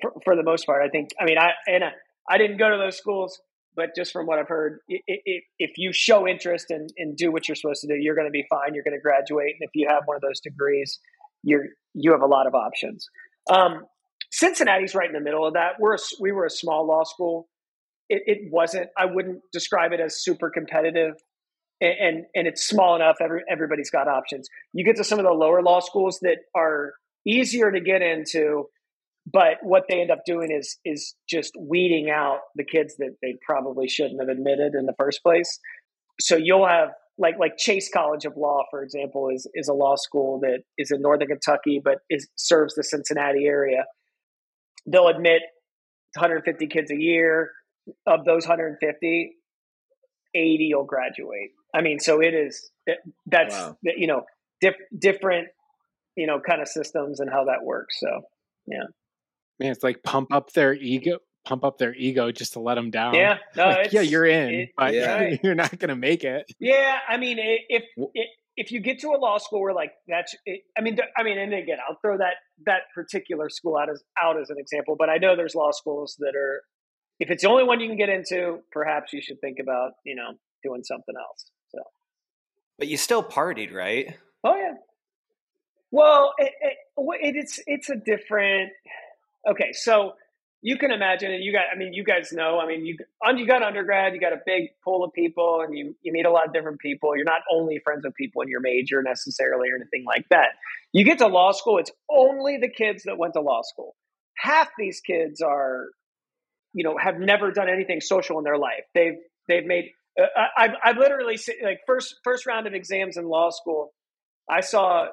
for, 0.00 0.12
for 0.24 0.36
the 0.36 0.42
most 0.42 0.66
part, 0.66 0.82
I 0.82 0.88
think, 0.88 1.10
I 1.20 1.24
mean, 1.24 1.38
I, 1.38 1.50
and 1.66 1.84
I, 1.84 1.90
I 2.28 2.38
didn't 2.38 2.58
go 2.58 2.70
to 2.70 2.76
those 2.76 2.96
schools, 2.96 3.40
but 3.74 3.90
just 3.96 4.12
from 4.12 4.26
what 4.26 4.38
I've 4.38 4.48
heard, 4.48 4.80
i 4.90 4.98
i 5.08 5.40
if 5.58 5.72
you 5.76 5.92
show 5.92 6.26
interest 6.26 6.66
and, 6.70 6.90
and 6.98 7.16
do 7.16 7.30
what 7.30 7.48
you're 7.48 7.54
supposed 7.54 7.80
to 7.82 7.86
do, 7.86 7.94
you're 7.94 8.14
going 8.14 8.26
to 8.26 8.32
be 8.32 8.44
fine. 8.50 8.74
You're 8.74 8.84
going 8.84 8.96
to 8.96 9.00
graduate. 9.00 9.54
And 9.58 9.68
if 9.68 9.70
you 9.74 9.88
have 9.88 10.02
one 10.04 10.16
of 10.16 10.22
those 10.22 10.40
degrees, 10.40 10.98
you're, 11.42 11.66
you 11.94 12.12
have 12.12 12.22
a 12.22 12.26
lot 12.26 12.46
of 12.46 12.54
options. 12.54 13.08
Um, 13.48 13.86
Cincinnati's 14.30 14.94
right 14.94 15.06
in 15.06 15.14
the 15.14 15.20
middle 15.20 15.46
of 15.46 15.54
that. 15.54 15.72
We're 15.78 15.94
a, 15.94 15.98
we 16.20 16.32
were 16.32 16.44
a 16.44 16.50
small 16.50 16.86
law 16.86 17.04
school. 17.04 17.48
It, 18.08 18.22
it 18.26 18.38
wasn't. 18.50 18.88
I 18.96 19.06
wouldn't 19.06 19.40
describe 19.52 19.92
it 19.92 20.00
as 20.00 20.22
super 20.22 20.50
competitive, 20.50 21.14
and, 21.80 21.94
and 22.00 22.24
and 22.34 22.46
it's 22.46 22.66
small 22.66 22.96
enough. 22.96 23.16
Every 23.20 23.42
everybody's 23.50 23.90
got 23.90 24.08
options. 24.08 24.48
You 24.72 24.84
get 24.84 24.96
to 24.96 25.04
some 25.04 25.18
of 25.18 25.24
the 25.24 25.32
lower 25.32 25.62
law 25.62 25.80
schools 25.80 26.18
that 26.22 26.38
are 26.54 26.94
easier 27.26 27.70
to 27.70 27.80
get 27.80 28.02
into, 28.02 28.68
but 29.30 29.58
what 29.62 29.84
they 29.88 30.00
end 30.00 30.10
up 30.10 30.20
doing 30.26 30.50
is 30.50 30.78
is 30.84 31.14
just 31.28 31.52
weeding 31.58 32.10
out 32.10 32.40
the 32.56 32.64
kids 32.64 32.96
that 32.98 33.16
they 33.22 33.36
probably 33.44 33.88
shouldn't 33.88 34.20
have 34.20 34.28
admitted 34.28 34.74
in 34.74 34.86
the 34.86 34.94
first 34.98 35.22
place. 35.22 35.58
So 36.20 36.36
you'll 36.36 36.66
have 36.66 36.90
like 37.16 37.38
like 37.38 37.56
Chase 37.58 37.90
College 37.92 38.24
of 38.24 38.36
Law, 38.36 38.62
for 38.70 38.82
example, 38.82 39.28
is 39.34 39.48
is 39.54 39.68
a 39.68 39.74
law 39.74 39.96
school 39.96 40.40
that 40.40 40.62
is 40.76 40.90
in 40.90 41.02
northern 41.02 41.28
Kentucky, 41.28 41.80
but 41.82 41.98
is 42.10 42.28
serves 42.36 42.74
the 42.74 42.84
Cincinnati 42.84 43.46
area 43.46 43.84
they'll 44.90 45.08
admit 45.08 45.42
150 46.14 46.66
kids 46.66 46.90
a 46.90 46.96
year. 46.96 47.50
Of 48.06 48.24
those 48.26 48.46
150, 48.46 49.32
80 50.34 50.74
will 50.74 50.84
graduate. 50.84 51.52
I 51.74 51.82
mean, 51.82 51.98
so 51.98 52.20
it 52.22 52.34
is 52.34 52.70
eh, 52.88 52.94
that's 53.26 53.54
Wow. 53.54 53.76
Eh, 53.86 53.92
you 53.96 54.06
know 54.06 54.22
diff, 54.60 54.74
different 54.96 55.48
you 56.16 56.26
know 56.26 56.40
kind 56.40 56.60
of 56.62 56.68
systems 56.68 57.20
and 57.20 57.30
how 57.30 57.44
that 57.44 57.62
works. 57.64 57.98
So 58.00 58.22
yeah, 58.66 58.84
Man, 59.60 59.72
it's 59.72 59.82
like 59.84 60.02
pump 60.02 60.32
up 60.32 60.52
their 60.52 60.74
ego, 60.74 61.18
pump 61.44 61.64
up 61.64 61.78
their 61.78 61.94
ego 61.94 62.30
just 62.32 62.52
to 62.54 62.60
let 62.60 62.74
them 62.76 62.90
down. 62.90 63.14
yeah, 63.14 63.38
no, 63.56 63.66
Like, 63.66 63.86
it's, 63.86 63.94
yeah, 63.94 64.00
you're 64.02 64.26
in, 64.26 64.54
it- 64.54 64.70
but 64.76 64.94
Yeah. 64.94 65.36
you're 65.42 65.54
not 65.54 65.78
gonna 65.78 65.96
make 65.96 66.24
it. 66.24 66.50
Yeah, 66.58 66.98
I 67.08 67.16
mean, 67.16 67.38
if 67.40 67.84
if 68.56 68.72
you 68.72 68.80
get 68.80 68.98
to 69.00 69.08
a 69.10 69.18
law 69.18 69.38
school 69.38 69.60
where 69.62 69.72
like 69.72 69.92
that's, 70.08 70.34
it, 70.44 70.62
I 70.76 70.80
mean, 70.80 70.98
I 71.16 71.22
mean, 71.22 71.38
and 71.38 71.54
again, 71.54 71.78
I'll 71.88 71.96
throw 72.02 72.18
that 72.18 72.34
that 72.66 72.82
particular 72.94 73.48
school 73.48 73.76
out 73.76 73.88
as 73.88 74.02
out 74.20 74.40
as 74.40 74.50
an 74.50 74.56
example, 74.58 74.96
but 74.98 75.08
I 75.08 75.18
know 75.18 75.36
there's 75.36 75.54
law 75.54 75.70
schools 75.70 76.16
that 76.18 76.34
are, 76.36 76.62
if 77.20 77.30
it's 77.30 77.42
the 77.44 77.48
only 77.48 77.62
one 77.62 77.78
you 77.78 77.86
can 77.88 77.96
get 77.96 78.08
into, 78.08 78.58
perhaps 78.72 79.12
you 79.12 79.22
should 79.22 79.40
think 79.40 79.58
about, 79.60 79.92
you 80.04 80.16
know, 80.16 80.30
doing 80.64 80.82
something 80.82 81.14
else. 81.16 81.50
But 82.78 82.88
you 82.88 82.96
still 82.96 83.22
partied, 83.22 83.72
right? 83.72 84.16
oh 84.44 84.56
yeah, 84.56 84.74
well, 85.90 86.34
it, 86.38 86.52
it, 86.60 86.76
it, 86.96 87.36
it's 87.36 87.60
it's 87.66 87.90
a 87.90 87.96
different. 87.96 88.70
Okay, 89.48 89.72
so 89.72 90.12
you 90.60 90.76
can 90.76 90.90
imagine, 90.90 91.30
and 91.30 91.42
you 91.42 91.52
got, 91.52 91.66
I 91.72 91.78
mean, 91.78 91.92
you 91.92 92.02
guys 92.04 92.32
know, 92.32 92.58
I 92.58 92.66
mean, 92.66 92.84
you 92.84 92.96
you 93.36 93.46
got 93.46 93.62
undergrad, 93.62 94.12
you 94.12 94.20
got 94.20 94.32
a 94.32 94.40
big 94.44 94.70
pool 94.84 95.04
of 95.04 95.12
people, 95.12 95.62
and 95.64 95.76
you 95.76 95.94
you 96.02 96.12
meet 96.12 96.26
a 96.26 96.30
lot 96.30 96.46
of 96.46 96.52
different 96.52 96.80
people. 96.80 97.16
You're 97.16 97.24
not 97.24 97.42
only 97.50 97.80
friends 97.82 98.02
with 98.04 98.14
people 98.14 98.42
in 98.42 98.48
your 98.48 98.60
major 98.60 99.02
necessarily, 99.02 99.70
or 99.70 99.76
anything 99.76 100.04
like 100.06 100.28
that. 100.30 100.48
You 100.92 101.04
get 101.04 101.18
to 101.18 101.26
law 101.26 101.52
school, 101.52 101.78
it's 101.78 101.92
only 102.10 102.58
the 102.58 102.68
kids 102.68 103.04
that 103.04 103.18
went 103.18 103.34
to 103.34 103.40
law 103.40 103.62
school. 103.62 103.94
Half 104.36 104.68
these 104.78 105.00
kids 105.00 105.40
are, 105.40 105.86
you 106.72 106.84
know, 106.84 106.96
have 106.98 107.18
never 107.18 107.50
done 107.50 107.68
anything 107.68 108.00
social 108.00 108.38
in 108.38 108.44
their 108.44 108.58
life. 108.58 108.84
They've 108.94 109.18
they've 109.48 109.64
made. 109.64 109.92
I, 110.18 110.46
I've 110.56 110.70
I've 110.84 110.96
literally 110.96 111.36
se- 111.36 111.60
like 111.62 111.80
first 111.86 112.16
first 112.24 112.46
round 112.46 112.66
of 112.66 112.74
exams 112.74 113.16
in 113.16 113.24
law 113.24 113.50
school. 113.50 113.92
I 114.50 114.60
saw 114.60 115.06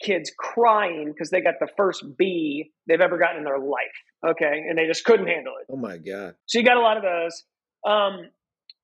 kids 0.00 0.30
crying 0.38 1.12
because 1.12 1.30
they 1.30 1.40
got 1.40 1.54
the 1.60 1.68
first 1.76 2.04
B 2.16 2.70
they've 2.86 3.00
ever 3.00 3.18
gotten 3.18 3.38
in 3.38 3.44
their 3.44 3.58
life. 3.58 3.80
Okay, 4.26 4.64
and 4.68 4.78
they 4.78 4.86
just 4.86 5.04
couldn't 5.04 5.26
handle 5.26 5.54
it. 5.60 5.66
Oh 5.70 5.76
my 5.76 5.98
god. 5.98 6.34
So 6.46 6.58
you 6.58 6.64
got 6.64 6.76
a 6.76 6.80
lot 6.80 6.96
of 6.96 7.02
those. 7.02 7.44
Um, 7.86 8.30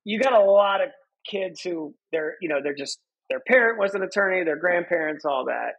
you 0.05 0.21
got 0.21 0.33
a 0.33 0.45
lot 0.45 0.81
of 0.83 0.89
kids 1.29 1.61
who 1.61 1.95
they're 2.13 2.37
you 2.41 2.49
know 2.49 2.61
they're 2.63 2.75
just 2.75 2.99
their 3.31 3.41
parent 3.41 3.79
was 3.79 3.95
an 3.95 4.03
attorney, 4.03 4.45
their 4.45 4.59
grandparents, 4.59 5.25
all 5.25 5.47
that, 5.47 5.75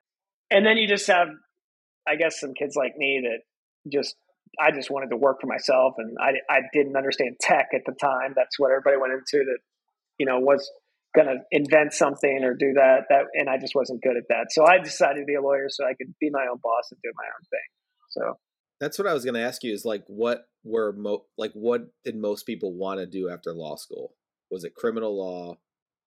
and 0.52 0.66
then 0.66 0.78
you 0.78 0.88
just 0.88 1.08
have, 1.08 1.28
I 2.08 2.16
guess, 2.16 2.40
some 2.40 2.54
kids 2.54 2.76
like 2.76 2.96
me 2.96 3.24
that 3.24 3.92
just 3.92 4.16
I 4.60 4.72
just 4.72 4.90
wanted 4.90 5.10
to 5.10 5.18
work 5.18 5.42
for 5.42 5.48
myself, 5.48 5.96
and 5.98 6.18
I 6.20 6.34
I 6.50 6.62
didn't 6.74 6.96
understand 6.96 7.38
tech 7.40 7.70
at 7.74 7.82
the 7.86 7.94
time. 7.94 8.34
That's 8.36 8.58
what 8.58 8.72
everybody 8.72 8.98
went 8.98 9.14
into 9.14 9.44
that, 9.46 9.60
you 10.18 10.26
know, 10.26 10.40
was 10.40 10.70
gonna 11.16 11.36
invent 11.52 11.94
something 11.94 12.44
or 12.44 12.54
do 12.54 12.74
that 12.74 13.06
that 13.10 13.26
and 13.34 13.50
I 13.50 13.58
just 13.58 13.74
wasn't 13.76 14.02
good 14.02 14.16
at 14.16 14.24
that. 14.30 14.48
So 14.52 14.66
I 14.66 14.78
decided 14.78 15.22
to 15.22 15.26
be 15.26 15.36
a 15.36 15.42
lawyer 15.42 15.68
so 15.70 15.86
I 15.86 15.94
could 15.94 16.14
be 16.20 16.30
my 16.30 16.46
own 16.50 16.60
boss 16.62 16.92
and 16.92 17.00
do 17.04 17.12
my 17.16 17.26
own 17.26 17.44
thing. 17.50 17.70
So 18.10 18.40
That's 18.80 18.98
what 19.00 19.08
I 19.08 19.14
was 19.14 19.24
going 19.26 19.36
to 19.36 19.42
ask 19.42 19.64
you. 19.64 19.74
Is 19.74 19.86
like, 19.86 20.04
what 20.08 20.46
were 20.64 20.94
mo- 20.94 21.26
like, 21.38 21.52
what 21.54 21.82
did 22.04 22.16
most 22.16 22.46
people 22.46 22.74
want 22.74 23.00
to 23.00 23.06
do 23.06 23.30
after 23.30 23.54
law 23.54 23.76
school? 23.76 24.14
Was 24.52 24.64
it 24.64 24.76
criminal 24.76 25.18
law 25.18 25.58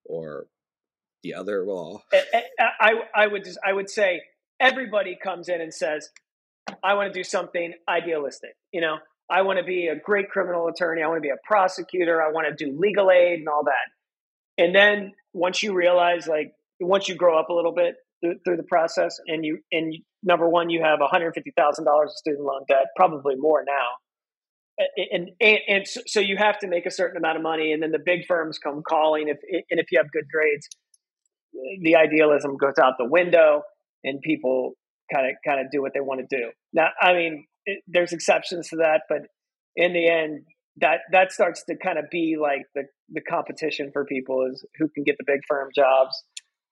or 0.04 0.46
the 1.22 1.34
other 1.34 1.64
law? 1.64 2.02
I, 2.12 2.42
I, 2.80 2.92
I 3.14 3.26
would 3.26 3.44
just 3.44 3.58
I 3.66 3.72
would 3.72 3.90
say 3.90 4.22
everybody 4.61 5.18
comes 5.22 5.49
in 5.49 5.61
and 5.61 5.72
says, 5.72 6.08
I 6.83 6.95
want 6.95 7.12
to 7.12 7.19
do 7.19 7.25
something 7.25 7.75
idealistic. 7.88 8.57
You 8.73 8.81
know, 8.81 8.99
I 9.31 9.42
want 9.42 9.59
to 9.59 9.64
be 9.64 9.88
a 9.88 9.97
great 9.97 10.28
criminal 10.31 10.69
attorney. 10.69 11.02
I 11.02 11.07
want 11.09 11.19
to 11.19 11.23
be 11.23 11.31
a 11.31 11.47
prosecutor. 11.47 12.23
I 12.23 12.31
want 12.31 12.47
to 12.49 12.64
do 12.64 12.78
legal 12.78 13.11
aid 13.11 13.40
and 13.40 13.49
all 13.49 13.64
that. 13.64 14.62
And 14.62 14.75
then 14.75 15.12
once 15.33 15.62
you 15.62 15.75
realize, 15.75 16.26
like, 16.26 16.52
once 16.81 17.09
you 17.09 17.14
grow 17.14 17.38
up 17.38 17.49
a 17.49 17.54
little 17.54 17.73
bit 17.75 17.95
through, 18.45 18.57
the 18.57 18.62
process, 18.62 19.19
and 19.26 19.45
you 19.45 19.59
and 19.73 19.95
you, 19.95 20.02
number 20.23 20.49
one, 20.49 20.71
you 20.71 20.83
have 20.83 21.00
one 21.00 21.09
hundred 21.11 21.33
fifty 21.35 21.52
thousand 21.57 21.85
dollars 21.85 22.11
of 22.11 22.16
student 22.16 22.45
loan 22.45 22.62
debt, 22.69 22.87
probably 22.97 23.37
more 23.37 23.64
now. 23.66 24.85
And, 24.97 25.31
and 25.40 25.59
and 25.69 25.87
so 25.87 26.21
you 26.21 26.37
have 26.37 26.59
to 26.61 26.69
make 26.69 26.87
a 26.87 26.90
certain 26.90 27.16
amount 27.16 27.37
of 27.37 27.42
money, 27.42 27.73
and 27.73 27.83
then 27.83 27.90
the 27.90 27.99
big 28.04 28.26
firms 28.26 28.59
come 28.59 28.83
calling. 28.87 29.28
If 29.28 29.38
and 29.71 29.81
if 29.81 29.87
you 29.90 29.99
have 29.99 30.11
good 30.11 30.25
grades, 30.33 30.69
the 31.83 31.97
idealism 31.97 32.57
goes 32.57 32.75
out 32.83 32.95
the 32.99 33.09
window, 33.09 33.62
and 34.04 34.21
people 34.21 34.75
kind 35.12 35.26
of 35.26 35.37
kind 35.45 35.61
of 35.61 35.71
do 35.71 35.83
what 35.83 35.92
they 35.95 36.00
want 36.00 36.21
to 36.21 36.37
do. 36.37 36.50
Now, 36.73 36.88
I 37.00 37.12
mean, 37.12 37.47
it, 37.66 37.83
there's 37.87 38.12
exceptions 38.12 38.69
to 38.69 38.76
that, 38.76 39.02
but 39.09 39.23
in 39.76 39.92
the 39.92 40.09
end, 40.09 40.45
that 40.78 41.00
that 41.12 41.33
starts 41.33 41.64
to 41.64 41.76
kind 41.76 41.99
of 41.99 42.07
be 42.11 42.37
like 42.40 42.62
the 42.75 42.85
the 43.11 43.21
competition 43.21 43.90
for 43.92 44.04
people 44.04 44.49
is 44.50 44.64
who 44.78 44.88
can 44.88 45.04
get 45.04 45.16
the 45.19 45.25
big 45.26 45.40
firm 45.49 45.69
jobs, 45.75 46.23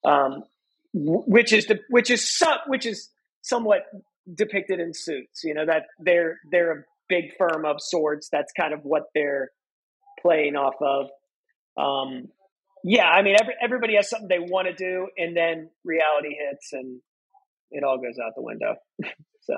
um, 0.05 0.45
which 0.93 1.53
is 1.53 1.67
the 1.67 1.81
which 1.91 2.11
is 2.11 2.37
some, 2.37 2.59
which 2.67 2.87
is 2.87 3.11
somewhat 3.43 3.83
depicted 4.33 4.81
in 4.81 4.95
suits. 4.95 5.45
You 5.45 5.55
know 5.55 5.67
that 5.67 5.85
they're 5.99 6.39
they're 6.51 6.73
a 6.73 6.83
big 7.09 7.37
firm 7.37 7.65
of 7.65 7.77
sorts. 7.81 8.29
That's 8.31 8.53
kind 8.59 8.73
of 8.73 8.81
what 8.85 9.05
they're 9.15 9.51
playing 10.23 10.57
off 10.57 10.75
of. 10.81 11.11
Um, 11.77 12.29
yeah, 12.83 13.07
I 13.07 13.23
mean, 13.23 13.37
every, 13.39 13.55
everybody 13.63 13.97
has 13.97 14.09
something 14.09 14.29
they 14.29 14.39
want 14.39 14.69
to 14.69 14.75
do, 14.75 15.09
and 15.19 15.37
then 15.37 15.69
reality 15.85 16.35
hits, 16.35 16.73
and 16.73 17.01
it 17.71 17.85
all 17.85 17.99
goes 17.99 18.19
out 18.19 18.33
the 18.37 18.43
window. 18.43 18.75
so. 19.43 19.55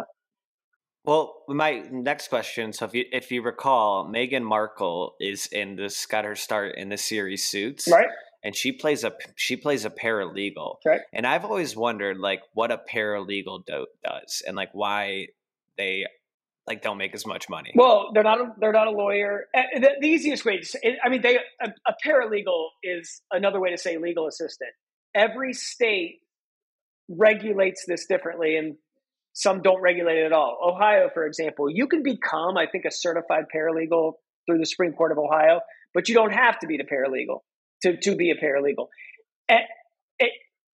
Well, 1.05 1.43
my 1.49 1.85
next 1.91 2.29
question. 2.29 2.73
So, 2.73 2.85
if 2.85 2.95
you 2.95 3.05
if 3.11 3.33
you 3.33 3.43
recall, 3.43 4.07
Meghan 4.07 4.43
Markle 4.43 5.15
is 5.21 5.47
in 5.47 5.77
this 5.77 6.07
got 6.07 6.25
her 6.25 6.37
start 6.37 6.77
in 6.77 6.89
the 6.91 6.97
series 6.97 7.45
Suits, 7.45 7.89
right? 7.91 8.09
And 8.45 8.55
she 8.55 8.73
plays 8.73 9.03
a 9.03 9.13
she 9.37 9.57
plays 9.57 9.85
a 9.85 9.91
paralegal, 9.91 10.77
right? 10.87 11.01
And 11.13 11.27
I've 11.27 11.45
always 11.45 11.77
wondered 11.77 12.19
like 12.19 12.43
what 12.55 12.71
a 12.71 12.79
paralegal 12.93 13.67
do, 13.67 13.87
does 14.05 14.43
and 14.47 14.57
like 14.57 14.71
why 14.73 15.29
they 15.77 16.07
like 16.67 16.83
don't 16.83 16.99
make 16.99 17.15
as 17.15 17.27
much 17.27 17.49
money. 17.49 17.73
Well, 17.75 18.11
they're 18.15 18.23
not 18.23 18.41
a, 18.41 18.55
they're 18.61 18.73
not 18.73 18.87
a 18.87 18.93
lawyer. 18.93 19.47
The, 19.53 19.91
the 20.01 20.07
easiest 20.07 20.45
way 20.45 20.59
to 20.59 20.65
say, 20.65 20.99
I 21.05 21.09
mean, 21.09 21.23
they 21.23 21.37
a, 21.61 21.69
a 21.87 21.95
paralegal 22.07 22.69
is 22.83 23.23
another 23.33 23.61
way 23.61 23.71
to 23.71 23.79
say 23.79 23.99
legal 23.99 24.29
assistant. 24.29 24.71
Every 25.15 25.53
state 25.53 26.21
regulates 27.09 27.85
this 27.87 28.07
differently, 28.07 28.57
and 28.57 28.77
some 29.33 29.63
don't 29.63 29.81
regulate 29.81 30.19
it 30.19 30.27
at 30.27 30.33
all. 30.33 30.59
Ohio, 30.63 31.09
for 31.13 31.27
example, 31.27 31.71
you 31.71 31.87
can 31.87 32.03
become, 32.03 32.57
I 32.57 32.67
think, 32.71 32.85
a 32.85 32.91
certified 32.91 33.45
paralegal 33.55 34.15
through 34.47 34.59
the 34.59 34.67
Supreme 34.67 34.93
Court 34.93 35.13
of 35.13 35.19
Ohio, 35.19 35.61
but 35.95 36.09
you 36.09 36.15
don't 36.15 36.33
have 36.33 36.59
to 36.61 36.67
be 36.67 36.77
the 36.77 36.85
paralegal 36.85 37.41
to, 37.83 37.97
to 37.97 38.17
be 38.17 38.31
a 38.31 38.35
paralegal. 38.35 38.89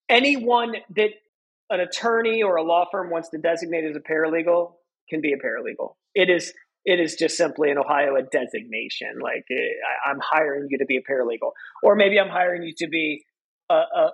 anyone 0.09 0.73
that 0.95 1.09
an 1.69 1.79
attorney 1.81 2.43
or 2.43 2.55
a 2.55 2.63
law 2.63 2.85
firm 2.91 3.09
wants 3.09 3.29
to 3.29 3.37
designate 3.37 3.83
as 3.83 3.95
a 3.95 3.99
paralegal 3.99 4.73
can 5.09 5.21
be 5.21 5.33
a 5.33 5.37
paralegal. 5.37 5.95
It 6.13 6.29
is 6.29 6.53
it 6.85 7.01
is 7.01 7.15
just 7.15 7.35
simply 7.35 7.69
in 7.69 7.77
Ohio 7.77 8.15
a 8.15 8.23
designation. 8.23 9.19
Like 9.21 9.45
eh, 9.51 10.09
I'm 10.09 10.19
hiring 10.21 10.67
you 10.69 10.77
to 10.77 10.85
be 10.85 10.97
a 10.97 11.01
paralegal, 11.01 11.51
or 11.83 11.95
maybe 11.95 12.19
I'm 12.19 12.29
hiring 12.29 12.63
you 12.63 12.73
to 12.77 12.87
be 12.87 13.23
a, 13.69 13.73
a, 13.73 14.11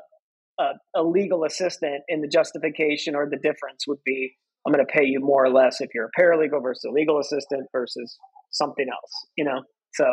a, 0.60 0.72
a 0.96 1.04
legal 1.04 1.44
assistant. 1.44 2.04
And 2.08 2.24
the 2.24 2.28
justification 2.28 3.16
or 3.16 3.30
the 3.30 3.38
difference 3.38 3.88
would 3.88 4.04
be 4.06 4.36
I'm 4.66 4.72
going 4.72 4.86
to 4.86 4.92
pay 4.92 5.06
you 5.06 5.20
more 5.20 5.44
or 5.44 5.50
less 5.50 5.82
if 5.82 5.90
you're 5.94 6.10
a 6.16 6.22
paralegal 6.22 6.62
versus 6.62 6.86
a 6.86 6.92
legal 6.92 7.20
assistant 7.20 7.68
versus 7.72 8.18
something 8.52 8.86
else. 8.90 9.12
You 9.36 9.46
know, 9.46 9.64
so 9.94 10.06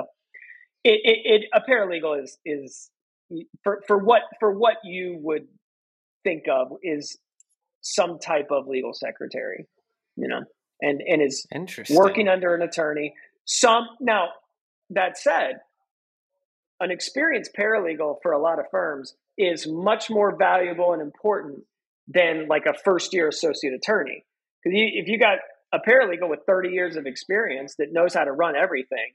it, 0.85 1.01
it, 1.05 1.19
it 1.25 1.43
a 1.55 1.61
paralegal 1.61 2.23
is 2.23 2.39
is 2.45 2.91
for 3.63 3.81
for 3.87 3.99
what 3.99 4.23
for 4.41 4.53
what 4.53 4.77
you 4.85 5.19
would 5.21 5.47
think 6.25 6.45
of 6.51 6.73
is 6.83 7.19
some 7.81 8.19
type 8.19 8.49
of 8.51 8.67
legal 8.67 8.93
secretary. 8.93 9.67
You 10.17 10.29
know 10.29 10.41
and 10.81 11.03
and 11.07 11.23
is 11.23 11.47
working 11.91 12.29
under 12.29 12.55
an 12.55 12.63
attorney. 12.63 13.15
Some 13.45 13.87
now 14.01 14.29
that 14.91 15.19
said, 15.19 15.61
an 16.81 16.91
experienced 16.91 17.53
paralegal 17.59 18.17
for 18.23 18.33
a 18.33 18.41
lot 18.41 18.59
of 18.59 18.67
firms 18.71 19.15
is 19.41 19.67
much 19.67 20.11
more 20.11 20.37
valuable 20.37 20.93
and 20.93 21.03
important 21.03 21.63
than 22.09 22.47
like 22.49 22.67
a 22.67 22.75
first 22.85 23.13
year 23.13 23.29
associate 23.29 23.75
attorney. 23.75 24.25
Because 24.63 24.79
if 24.79 25.09
you 25.09 25.19
got 25.19 25.39
a 25.73 25.79
paralegal 25.79 26.29
with 26.29 26.41
30 26.47 26.71
years 26.71 26.97
of 26.97 27.07
experience 27.07 27.77
that 27.79 27.93
knows 27.93 28.15
how 28.15 28.25
to 28.25 28.33
run 28.33 28.57
everything, 28.57 29.13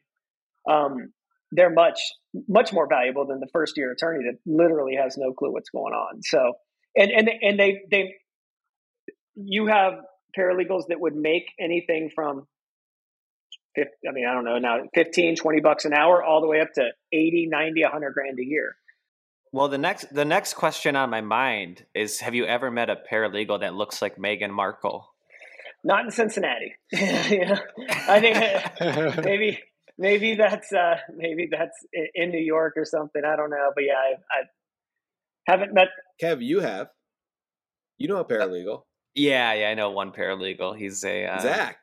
um, 0.70 1.14
they're 1.52 1.70
much 1.70 2.00
much 2.48 2.74
more 2.74 2.88
valuable 2.88 3.26
than 3.26 3.40
the 3.40 3.48
first 3.54 3.78
year 3.78 3.92
attorney 3.92 4.26
that 4.26 4.40
literally 4.46 4.96
has 4.96 5.18
no 5.18 5.32
clue 5.32 5.52
what's 5.52 5.70
going 5.70 5.94
on. 5.94 6.22
So 6.24 6.54
and 6.96 7.12
and 7.12 7.30
and 7.42 7.60
they 7.60 7.82
they 7.90 8.14
you 9.36 9.68
have 9.68 9.94
paralegals 10.38 10.88
that 10.90 11.00
would 11.00 11.16
make 11.16 11.46
anything 11.60 12.10
from 12.14 12.48
50, 13.76 13.92
I 14.08 14.12
mean, 14.12 14.26
I 14.26 14.34
don't 14.34 14.46
know 14.46 14.58
now, 14.58 14.80
15, 14.94 15.36
20 15.36 15.60
bucks 15.60 15.86
an 15.86 15.94
hour, 15.94 16.24
all 16.24 16.42
the 16.42 16.48
way 16.48 16.62
up 16.62 16.72
to 16.76 16.90
80, 17.12 17.48
90, 17.48 17.84
100 17.84 18.14
grand 18.14 18.40
a 18.40 18.46
year. 18.46 18.76
Well, 19.56 19.70
the 19.70 19.78
next 19.78 20.14
the 20.14 20.26
next 20.26 20.56
question 20.56 20.98
on 20.98 21.10
my 21.10 21.22
mind 21.22 21.86
is: 21.96 22.20
Have 22.20 22.36
you 22.36 22.46
ever 22.46 22.70
met 22.70 22.90
a 22.90 22.98
paralegal 23.10 23.62
that 23.62 23.74
looks 23.74 24.02
like 24.02 24.18
Meghan 24.18 24.50
Markle? 24.50 25.08
Not 25.82 26.04
in 26.04 26.12
Cincinnati. 26.12 26.74
yeah. 26.92 27.60
I 27.88 28.20
think 28.20 29.16
maybe 29.24 29.62
maybe 29.98 30.36
that's 30.36 30.74
uh, 30.74 30.98
maybe 31.16 31.48
that's 31.50 31.86
in 32.14 32.32
New 32.32 32.44
York 32.44 32.74
or 32.76 32.84
something. 32.84 33.22
I 33.26 33.38
don't 33.38 33.50
know, 33.50 33.72
but 33.74 33.86
yeah, 33.86 33.94
I, 33.94 34.40
I 34.40 34.44
haven't 35.50 35.74
met. 35.74 35.88
Kev, 36.22 36.44
you 36.44 36.60
have. 36.60 36.88
You 37.98 38.10
know 38.10 38.18
a 38.18 38.26
paralegal. 38.26 38.82
Yeah, 39.14 39.54
yeah, 39.54 39.70
I 39.70 39.74
know 39.76 39.92
one 39.92 40.12
paralegal. 40.12 40.78
He's 40.78 41.06
a 41.06 41.28
uh, 41.28 41.40
Zach. 41.40 41.78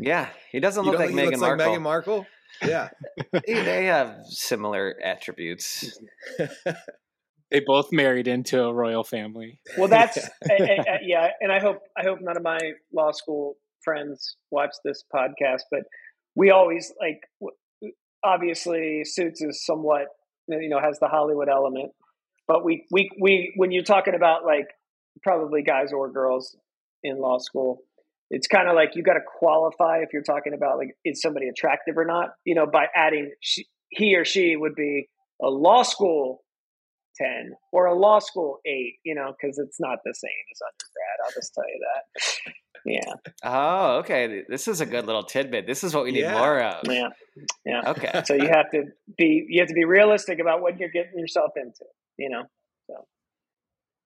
Yeah, 0.00 0.30
he 0.50 0.60
doesn't 0.60 0.82
look 0.82 0.98
like 0.98 1.10
Meghan 1.10 1.38
Markle. 1.38 1.66
Like 1.66 1.78
Meghan 1.78 1.82
Markle. 1.82 2.26
Yeah, 2.62 2.88
they 3.46 3.84
have 3.84 4.24
similar 4.30 4.94
attributes. 5.04 5.98
They 7.52 7.60
both 7.60 7.92
married 7.92 8.26
into 8.26 8.64
a 8.64 8.72
royal 8.72 9.04
family. 9.04 9.60
Well, 9.76 9.88
that's 9.88 10.16
yeah, 11.02 11.28
and 11.40 11.52
I 11.52 11.60
hope 11.60 11.80
I 11.96 12.02
hope 12.02 12.18
none 12.20 12.36
of 12.36 12.42
my 12.42 12.58
law 12.92 13.12
school 13.12 13.56
friends 13.84 14.36
watch 14.50 14.70
this 14.84 15.04
podcast, 15.14 15.62
but 15.70 15.82
we 16.34 16.50
always 16.50 16.92
like 16.98 17.20
obviously 18.24 19.02
Suits 19.04 19.42
is 19.42 19.64
somewhat 19.64 20.06
you 20.48 20.70
know 20.70 20.80
has 20.80 20.98
the 20.98 21.08
Hollywood 21.08 21.48
element, 21.50 21.92
but 22.48 22.64
we 22.64 22.86
we 22.90 23.10
we 23.20 23.52
when 23.56 23.70
you're 23.70 23.84
talking 23.84 24.14
about 24.14 24.46
like 24.46 24.68
probably 25.22 25.62
guys 25.62 25.92
or 25.92 26.10
girls 26.10 26.56
in 27.04 27.18
law 27.18 27.38
school. 27.38 27.82
It's 28.34 28.46
kind 28.46 28.66
of 28.66 28.74
like 28.74 28.96
you 28.96 29.02
got 29.02 29.12
to 29.12 29.20
qualify 29.38 29.98
if 29.98 30.08
you're 30.14 30.22
talking 30.22 30.54
about 30.54 30.78
like 30.78 30.96
is 31.04 31.20
somebody 31.20 31.48
attractive 31.48 31.98
or 31.98 32.06
not. 32.06 32.30
You 32.46 32.54
know, 32.54 32.64
by 32.66 32.86
adding 32.96 33.32
she, 33.40 33.66
he 33.90 34.16
or 34.16 34.24
she 34.24 34.56
would 34.56 34.74
be 34.74 35.08
a 35.42 35.50
law 35.50 35.82
school 35.82 36.42
ten 37.16 37.52
or 37.72 37.86
a 37.86 37.94
law 37.94 38.18
school 38.18 38.58
eight. 38.66 38.94
You 39.04 39.14
know, 39.14 39.32
because 39.40 39.58
it's 39.58 39.78
not 39.80 39.98
the 40.04 40.14
same 40.14 40.30
as 40.52 40.60
undergrad. 40.70 41.16
I'll 41.24 41.32
just 41.32 41.54
tell 41.54 41.64
you 41.68 41.80
that. 41.80 42.52
Yeah. 42.84 43.14
Oh, 43.44 43.98
okay. 43.98 44.42
This 44.48 44.66
is 44.66 44.80
a 44.80 44.86
good 44.86 45.06
little 45.06 45.22
tidbit. 45.22 45.66
This 45.68 45.84
is 45.84 45.94
what 45.94 46.02
we 46.04 46.10
need 46.10 46.22
Yeah. 46.22 46.38
more 46.38 46.60
of. 46.60 46.80
Yeah. 46.88 47.08
Yeah. 47.64 47.90
Okay. 47.90 48.22
So 48.26 48.34
you 48.34 48.48
have 48.48 48.70
to 48.72 48.84
be 49.16 49.46
you 49.48 49.60
have 49.60 49.68
to 49.68 49.74
be 49.74 49.84
realistic 49.84 50.40
about 50.40 50.62
what 50.62 50.78
you're 50.80 50.90
getting 50.90 51.18
yourself 51.18 51.52
into. 51.56 51.84
You 52.18 52.30
know. 52.30 52.42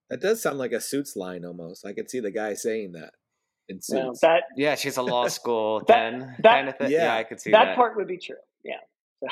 That 0.09 0.21
does 0.21 0.40
sound 0.40 0.59
like 0.59 0.71
a 0.71 0.81
suits 0.81 1.16
line 1.16 1.45
almost. 1.45 1.85
I 1.85 1.92
could 1.92 2.09
see 2.09 2.21
the 2.21 2.31
guy 2.31 2.55
saying 2.55 2.92
that 2.92 3.11
in 3.69 3.83
suits. 3.83 3.99
Well, 4.01 4.12
that 4.23 4.45
Yeah, 4.57 4.77
she's 4.77 4.97
a 4.99 5.03
law 5.03 5.27
school 5.27 5.81
That- 5.88 6.11
then 6.21 6.37
that- 6.42 6.53
kind 6.55 6.69
of 6.69 6.77
thing. 6.79 6.90
Yeah, 6.92 7.07
yeah, 7.07 7.14
I 7.16 7.25
could 7.25 7.40
see 7.40 7.51
that 7.51 7.64
that. 7.64 7.77
part 7.77 7.97
would 7.97 8.07
be 8.07 8.19
true. 8.19 8.37
Yeah. 8.64 8.77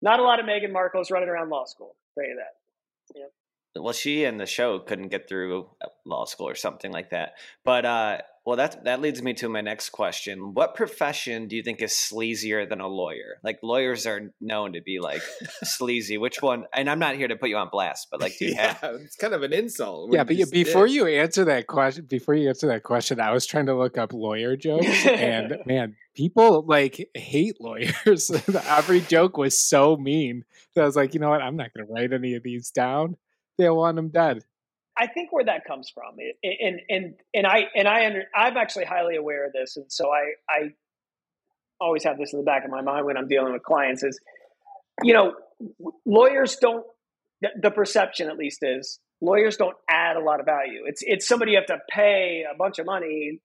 Not 0.00 0.20
a 0.20 0.22
lot 0.22 0.40
of 0.40 0.46
Meghan 0.46 0.72
Markles 0.72 1.10
running 1.10 1.28
around 1.28 1.50
law 1.50 1.64
school. 1.64 1.96
I'll 2.16 2.22
tell 2.22 2.30
you 2.30 2.36
that. 2.36 3.82
well, 3.82 3.92
she 3.92 4.24
and 4.24 4.38
the 4.38 4.46
show 4.46 4.78
couldn't 4.78 5.08
get 5.08 5.28
through 5.28 5.68
uh, 5.82 5.88
law 6.04 6.24
school 6.24 6.48
or 6.48 6.54
something 6.54 6.92
like 6.92 7.10
that. 7.10 7.34
But 7.64 7.84
uh, 7.84 8.18
Well, 8.48 8.56
that 8.56 8.84
that 8.84 9.02
leads 9.02 9.20
me 9.20 9.34
to 9.34 9.48
my 9.50 9.60
next 9.60 9.90
question. 9.90 10.54
What 10.54 10.74
profession 10.74 11.48
do 11.48 11.56
you 11.56 11.62
think 11.62 11.82
is 11.82 11.92
sleazier 11.92 12.66
than 12.66 12.80
a 12.80 12.88
lawyer? 12.88 13.40
Like 13.44 13.58
lawyers 13.62 14.06
are 14.06 14.32
known 14.40 14.72
to 14.72 14.80
be 14.80 15.00
like 15.00 15.20
sleazy. 15.64 16.16
Which 16.16 16.40
one? 16.40 16.64
And 16.72 16.88
I'm 16.88 16.98
not 16.98 17.16
here 17.16 17.28
to 17.28 17.36
put 17.36 17.50
you 17.50 17.58
on 17.58 17.68
blast, 17.70 18.08
but 18.10 18.22
like, 18.22 18.38
do 18.38 18.46
you 18.46 18.54
yeah, 18.56 18.72
have? 18.80 18.94
it's 19.02 19.16
kind 19.16 19.34
of 19.34 19.42
an 19.42 19.52
insult. 19.52 20.14
Yeah, 20.14 20.24
but 20.24 20.36
you 20.36 20.46
you, 20.46 20.64
before 20.64 20.86
did. 20.86 20.94
you 20.94 21.06
answer 21.08 21.44
that 21.44 21.66
question, 21.66 22.06
before 22.06 22.36
you 22.36 22.48
answer 22.48 22.68
that 22.68 22.84
question, 22.84 23.20
I 23.20 23.32
was 23.32 23.44
trying 23.44 23.66
to 23.66 23.76
look 23.76 23.98
up 23.98 24.14
lawyer 24.14 24.56
jokes, 24.56 25.04
and 25.04 25.58
man, 25.66 25.96
people 26.14 26.64
like 26.66 27.06
hate 27.14 27.60
lawyers. 27.60 28.30
Every 28.66 29.02
joke 29.02 29.36
was 29.36 29.58
so 29.58 29.98
mean. 29.98 30.46
So 30.72 30.80
I 30.80 30.86
was 30.86 30.96
like, 30.96 31.12
you 31.12 31.20
know 31.20 31.28
what? 31.28 31.42
I'm 31.42 31.56
not 31.56 31.74
going 31.74 31.86
to 31.86 31.92
write 31.92 32.14
any 32.14 32.34
of 32.34 32.42
these 32.44 32.70
down. 32.70 33.18
They 33.58 33.68
want 33.68 33.96
them 33.96 34.08
dead. 34.08 34.42
I 34.98 35.06
think 35.06 35.32
where 35.32 35.44
that 35.44 35.64
comes 35.64 35.90
from, 35.94 36.16
and 36.42 36.80
and 36.88 37.14
and 37.32 37.46
I 37.46 37.64
and 37.74 37.86
I 37.86 38.06
under, 38.06 38.24
I'm 38.34 38.56
actually 38.56 38.86
highly 38.86 39.16
aware 39.16 39.46
of 39.46 39.52
this, 39.52 39.76
and 39.76 39.86
so 39.90 40.10
I 40.10 40.32
I 40.50 40.70
always 41.80 42.04
have 42.04 42.18
this 42.18 42.32
in 42.32 42.40
the 42.40 42.44
back 42.44 42.64
of 42.64 42.70
my 42.70 42.82
mind 42.82 43.06
when 43.06 43.16
I'm 43.16 43.28
dealing 43.28 43.52
with 43.52 43.62
clients 43.62 44.02
is, 44.02 44.18
you 45.02 45.14
know, 45.14 45.34
lawyers 46.04 46.56
don't. 46.56 46.84
The, 47.40 47.50
the 47.62 47.70
perception, 47.70 48.28
at 48.28 48.36
least, 48.36 48.58
is 48.62 48.98
lawyers 49.20 49.56
don't 49.56 49.76
add 49.88 50.16
a 50.16 50.20
lot 50.20 50.40
of 50.40 50.46
value. 50.46 50.82
It's 50.86 51.02
it's 51.06 51.28
somebody 51.28 51.52
you 51.52 51.58
have 51.58 51.66
to 51.66 51.78
pay 51.88 52.44
a 52.52 52.56
bunch 52.56 52.80
of 52.80 52.86
money 52.86 53.40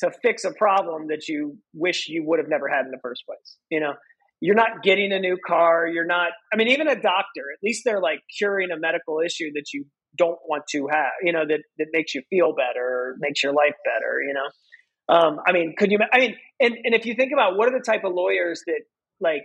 to 0.00 0.10
fix 0.22 0.44
a 0.44 0.52
problem 0.52 1.08
that 1.08 1.28
you 1.28 1.58
wish 1.74 2.08
you 2.08 2.24
would 2.24 2.38
have 2.38 2.48
never 2.48 2.68
had 2.68 2.84
in 2.84 2.92
the 2.92 2.98
first 3.02 3.24
place. 3.26 3.56
You 3.70 3.80
know, 3.80 3.94
you're 4.40 4.54
not 4.54 4.82
getting 4.82 5.12
a 5.12 5.18
new 5.18 5.36
car. 5.44 5.88
You're 5.88 6.06
not. 6.06 6.30
I 6.52 6.56
mean, 6.56 6.68
even 6.68 6.88
a 6.88 6.94
doctor. 6.94 7.42
At 7.52 7.62
least 7.64 7.82
they're 7.84 8.00
like 8.00 8.20
curing 8.38 8.70
a 8.70 8.78
medical 8.78 9.20
issue 9.20 9.50
that 9.54 9.72
you 9.72 9.86
don't 10.16 10.38
want 10.48 10.64
to 10.72 10.88
have. 10.90 11.12
You 11.22 11.32
know, 11.32 11.44
that 11.46 11.60
that 11.78 11.86
makes 11.92 12.14
you 12.14 12.22
feel 12.30 12.54
better, 12.54 13.16
makes 13.18 13.42
your 13.42 13.52
life 13.52 13.74
better. 13.84 14.20
You 14.26 14.34
know. 14.34 14.48
Um, 15.08 15.40
I 15.46 15.52
mean, 15.52 15.74
could 15.76 15.90
you? 15.90 15.98
I 16.12 16.18
mean, 16.18 16.36
and 16.60 16.76
and 16.84 16.94
if 16.94 17.06
you 17.06 17.14
think 17.14 17.32
about 17.32 17.56
what 17.56 17.68
are 17.68 17.76
the 17.76 17.84
type 17.84 18.04
of 18.04 18.12
lawyers 18.14 18.62
that 18.66 18.82
like 19.20 19.44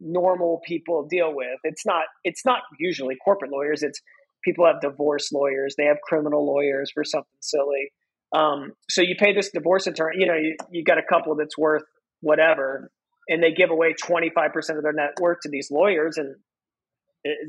normal 0.00 0.60
people 0.66 1.06
deal 1.08 1.34
with, 1.34 1.58
it's 1.64 1.84
not 1.86 2.04
it's 2.24 2.44
not 2.44 2.60
usually 2.78 3.16
corporate 3.22 3.52
lawyers. 3.52 3.82
It's 3.82 4.00
people 4.42 4.66
have 4.66 4.80
divorce 4.80 5.30
lawyers. 5.32 5.74
They 5.76 5.84
have 5.84 5.98
criminal 6.02 6.46
lawyers 6.46 6.90
for 6.92 7.04
something 7.04 7.38
silly. 7.40 7.92
Um, 8.34 8.72
so 8.90 9.00
you 9.02 9.14
pay 9.18 9.32
this 9.34 9.50
divorce 9.50 9.86
attorney. 9.86 10.16
You 10.20 10.26
know, 10.26 10.34
you, 10.34 10.56
you 10.70 10.84
got 10.84 10.98
a 10.98 11.02
couple 11.08 11.36
that's 11.36 11.56
worth 11.56 11.84
whatever, 12.20 12.90
and 13.28 13.42
they 13.42 13.52
give 13.52 13.70
away 13.70 13.94
twenty 13.94 14.30
five 14.34 14.52
percent 14.52 14.78
of 14.78 14.82
their 14.82 14.92
net 14.92 15.10
worth 15.20 15.38
to 15.42 15.48
these 15.50 15.70
lawyers, 15.70 16.16
and 16.16 16.34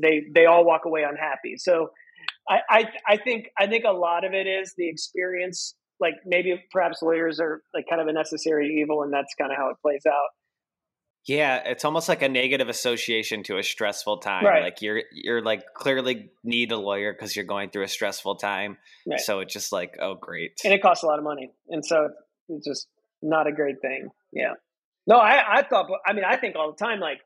they 0.02 0.24
they 0.32 0.46
all 0.46 0.64
walk 0.64 0.82
away 0.84 1.02
unhappy. 1.02 1.56
So 1.56 1.90
I, 2.48 2.58
I 2.68 2.84
I 3.06 3.16
think 3.16 3.48
I 3.58 3.66
think 3.66 3.84
a 3.84 3.92
lot 3.92 4.24
of 4.24 4.32
it 4.32 4.46
is 4.46 4.74
the 4.76 4.88
experience. 4.88 5.74
Like 5.98 6.14
maybe 6.26 6.62
perhaps 6.70 7.00
lawyers 7.02 7.40
are 7.40 7.62
like 7.74 7.86
kind 7.88 8.00
of 8.00 8.08
a 8.08 8.12
necessary 8.12 8.80
evil, 8.80 9.02
and 9.02 9.12
that's 9.12 9.34
kind 9.34 9.50
of 9.50 9.56
how 9.56 9.70
it 9.70 9.76
plays 9.82 10.02
out. 10.06 10.28
Yeah, 11.26 11.56
it's 11.64 11.84
almost 11.84 12.08
like 12.08 12.22
a 12.22 12.28
negative 12.28 12.68
association 12.68 13.42
to 13.44 13.58
a 13.58 13.62
stressful 13.62 14.18
time. 14.18 14.44
Right. 14.44 14.62
Like 14.62 14.80
you're 14.80 15.02
you're 15.12 15.42
like 15.42 15.74
clearly 15.74 16.30
need 16.44 16.70
a 16.70 16.76
lawyer 16.76 17.12
because 17.12 17.34
you're 17.34 17.44
going 17.44 17.70
through 17.70 17.82
a 17.82 17.88
stressful 17.88 18.36
time. 18.36 18.78
Right. 19.06 19.18
So 19.18 19.40
it's 19.40 19.52
just 19.52 19.72
like, 19.72 19.96
oh, 20.00 20.14
great. 20.14 20.60
and 20.64 20.72
it 20.72 20.80
costs 20.80 21.02
a 21.02 21.06
lot 21.06 21.18
of 21.18 21.24
money, 21.24 21.50
and 21.68 21.84
so 21.84 22.10
it's 22.48 22.66
just 22.66 22.86
not 23.22 23.48
a 23.48 23.52
great 23.52 23.80
thing. 23.80 24.08
Yeah. 24.32 24.52
No, 25.08 25.16
I, 25.16 25.58
I 25.58 25.62
thought. 25.62 25.88
I 26.06 26.12
mean, 26.12 26.24
I 26.24 26.36
think 26.36 26.54
all 26.56 26.70
the 26.70 26.84
time, 26.84 27.00
like, 27.00 27.20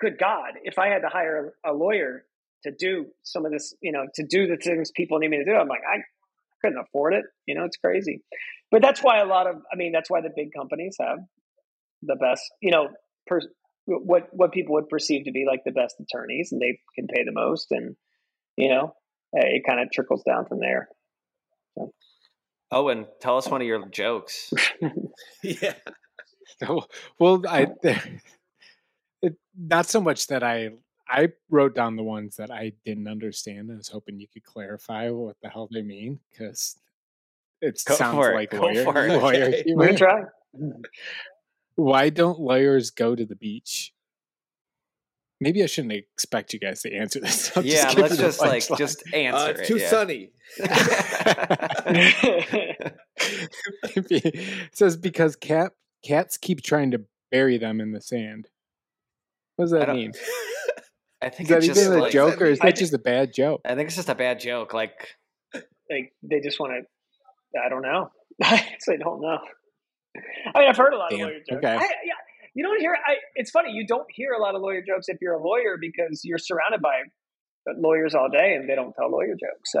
good 0.00 0.18
God, 0.18 0.52
if 0.64 0.78
I 0.78 0.88
had 0.88 1.00
to 1.00 1.08
hire 1.08 1.54
a 1.64 1.72
lawyer 1.72 2.24
to 2.66 2.72
do 2.78 3.06
some 3.22 3.46
of 3.46 3.52
this, 3.52 3.74
you 3.80 3.92
know, 3.92 4.06
to 4.14 4.24
do 4.24 4.46
the 4.46 4.56
things 4.56 4.90
people 4.94 5.18
need 5.18 5.30
me 5.30 5.38
to 5.38 5.44
do, 5.44 5.54
I'm 5.54 5.68
like, 5.68 5.82
I 5.88 5.98
couldn't 6.62 6.78
afford 6.78 7.14
it. 7.14 7.24
You 7.46 7.54
know, 7.54 7.64
it's 7.64 7.76
crazy. 7.76 8.22
But 8.70 8.82
that's 8.82 9.02
why 9.02 9.20
a 9.20 9.26
lot 9.26 9.46
of, 9.46 9.56
I 9.72 9.76
mean, 9.76 9.92
that's 9.92 10.10
why 10.10 10.20
the 10.20 10.30
big 10.34 10.52
companies 10.56 10.96
have 11.00 11.18
the 12.02 12.16
best, 12.16 12.42
you 12.60 12.70
know, 12.70 12.88
per, 13.26 13.40
what 13.86 14.28
what 14.32 14.52
people 14.52 14.74
would 14.74 14.88
perceive 14.88 15.24
to 15.24 15.32
be 15.32 15.44
like 15.46 15.62
the 15.64 15.72
best 15.72 15.96
attorneys, 16.00 16.50
and 16.52 16.60
they 16.60 16.80
can 16.94 17.06
pay 17.06 17.24
the 17.24 17.32
most, 17.32 17.68
and 17.70 17.96
you 18.56 18.68
know, 18.68 18.92
it 19.32 19.62
kind 19.66 19.80
of 19.80 19.90
trickles 19.92 20.22
down 20.24 20.46
from 20.46 20.60
there. 20.60 20.88
Oh, 22.70 22.88
and 22.88 23.06
tell 23.20 23.38
us 23.38 23.48
one 23.48 23.60
of 23.60 23.66
your 23.66 23.86
jokes. 23.86 24.52
yeah, 25.42 25.74
well, 27.18 27.42
I 27.48 27.68
it, 29.22 29.36
not 29.56 29.86
so 29.86 30.00
much 30.00 30.26
that 30.28 30.42
I 30.42 30.70
I 31.08 31.28
wrote 31.50 31.74
down 31.74 31.96
the 31.96 32.02
ones 32.02 32.36
that 32.36 32.50
I 32.50 32.72
didn't 32.84 33.06
understand. 33.08 33.70
I 33.72 33.76
was 33.76 33.88
hoping 33.88 34.18
you 34.18 34.26
could 34.32 34.44
clarify 34.44 35.08
what 35.10 35.36
the 35.42 35.48
hell 35.48 35.68
they 35.72 35.82
mean 35.82 36.18
because 36.30 36.76
it 37.60 37.80
Go 37.86 37.94
sounds 37.94 38.14
for 38.16 38.32
it. 38.32 38.34
like 38.34 38.50
Go 38.50 38.60
lawyer, 38.60 38.84
for 38.92 39.06
it. 39.06 39.20
lawyer 39.20 39.44
Okay. 39.44 39.64
We're 39.68 39.86
gonna 39.86 39.98
try. 39.98 40.22
Why 41.76 42.08
don't 42.10 42.40
lawyers 42.40 42.90
go 42.90 43.14
to 43.14 43.24
the 43.24 43.36
beach? 43.36 43.92
Maybe 45.38 45.62
I 45.62 45.66
shouldn't 45.66 45.92
expect 45.92 46.54
you 46.54 46.58
guys 46.58 46.80
to 46.82 46.92
answer 46.94 47.20
this. 47.20 47.54
I'll 47.56 47.64
yeah, 47.64 47.90
give 47.90 47.98
let's 47.98 48.16
just 48.16 48.40
like 48.40 48.62
punchline. 48.62 48.78
just 48.78 49.02
uh, 49.12 49.16
answer 49.16 49.50
it's 49.50 49.60
it. 49.60 49.66
too 49.66 49.76
yeah. 49.76 49.90
sunny. 49.90 50.30
it 53.96 54.74
says 54.74 54.96
because 54.96 55.36
cat 55.36 55.72
cats 56.02 56.38
keep 56.38 56.62
trying 56.62 56.90
to 56.92 57.02
bury 57.30 57.58
them 57.58 57.80
in 57.80 57.92
the 57.92 58.00
sand. 58.00 58.48
What 59.56 59.66
does 59.66 59.72
that 59.72 59.90
mean? 59.94 60.12
I 61.26 61.28
think 61.28 61.50
Is 61.50 61.56
that 61.56 61.58
it's 61.58 61.66
just 61.66 61.90
a 61.90 61.98
like, 61.98 62.12
joke 62.12 62.40
or 62.40 62.44
is 62.44 62.60
I 62.60 62.66
that 62.66 62.76
just 62.76 62.94
a 62.94 62.98
bad 62.98 63.34
joke? 63.34 63.60
I 63.64 63.74
think 63.74 63.88
it's 63.88 63.96
just 63.96 64.08
a 64.08 64.14
bad 64.14 64.38
joke. 64.38 64.72
Like 64.72 65.16
like 65.90 66.12
they 66.22 66.38
just 66.38 66.60
want 66.60 66.74
to. 66.74 67.60
I 67.60 67.68
don't 67.68 67.82
know. 67.82 68.10
I 68.44 68.54
actually 68.54 68.98
don't 68.98 69.20
know. 69.20 69.38
I 70.54 70.60
mean, 70.60 70.68
I've 70.68 70.76
heard 70.76 70.92
a 70.92 70.96
lot 70.96 71.10
Damn, 71.10 71.22
of 71.22 71.26
lawyer 71.26 71.38
jokes. 71.38 71.64
okay. 71.64 71.74
I, 71.74 71.80
yeah, 71.80 72.14
you 72.54 72.62
don't 72.62 72.80
hear. 72.80 72.94
I, 72.94 73.16
it's 73.34 73.50
funny. 73.50 73.72
You 73.72 73.84
don't 73.88 74.06
hear 74.14 74.34
a 74.34 74.40
lot 74.40 74.54
of 74.54 74.62
lawyer 74.62 74.84
jokes 74.86 75.08
if 75.08 75.16
you're 75.20 75.34
a 75.34 75.42
lawyer 75.42 75.76
because 75.80 76.20
you're 76.22 76.38
surrounded 76.38 76.80
by 76.80 77.02
lawyers 77.76 78.14
all 78.14 78.28
day 78.30 78.54
and 78.54 78.70
they 78.70 78.76
don't 78.76 78.92
tell 78.92 79.10
lawyer 79.10 79.32
jokes. 79.32 79.72
So, 79.72 79.80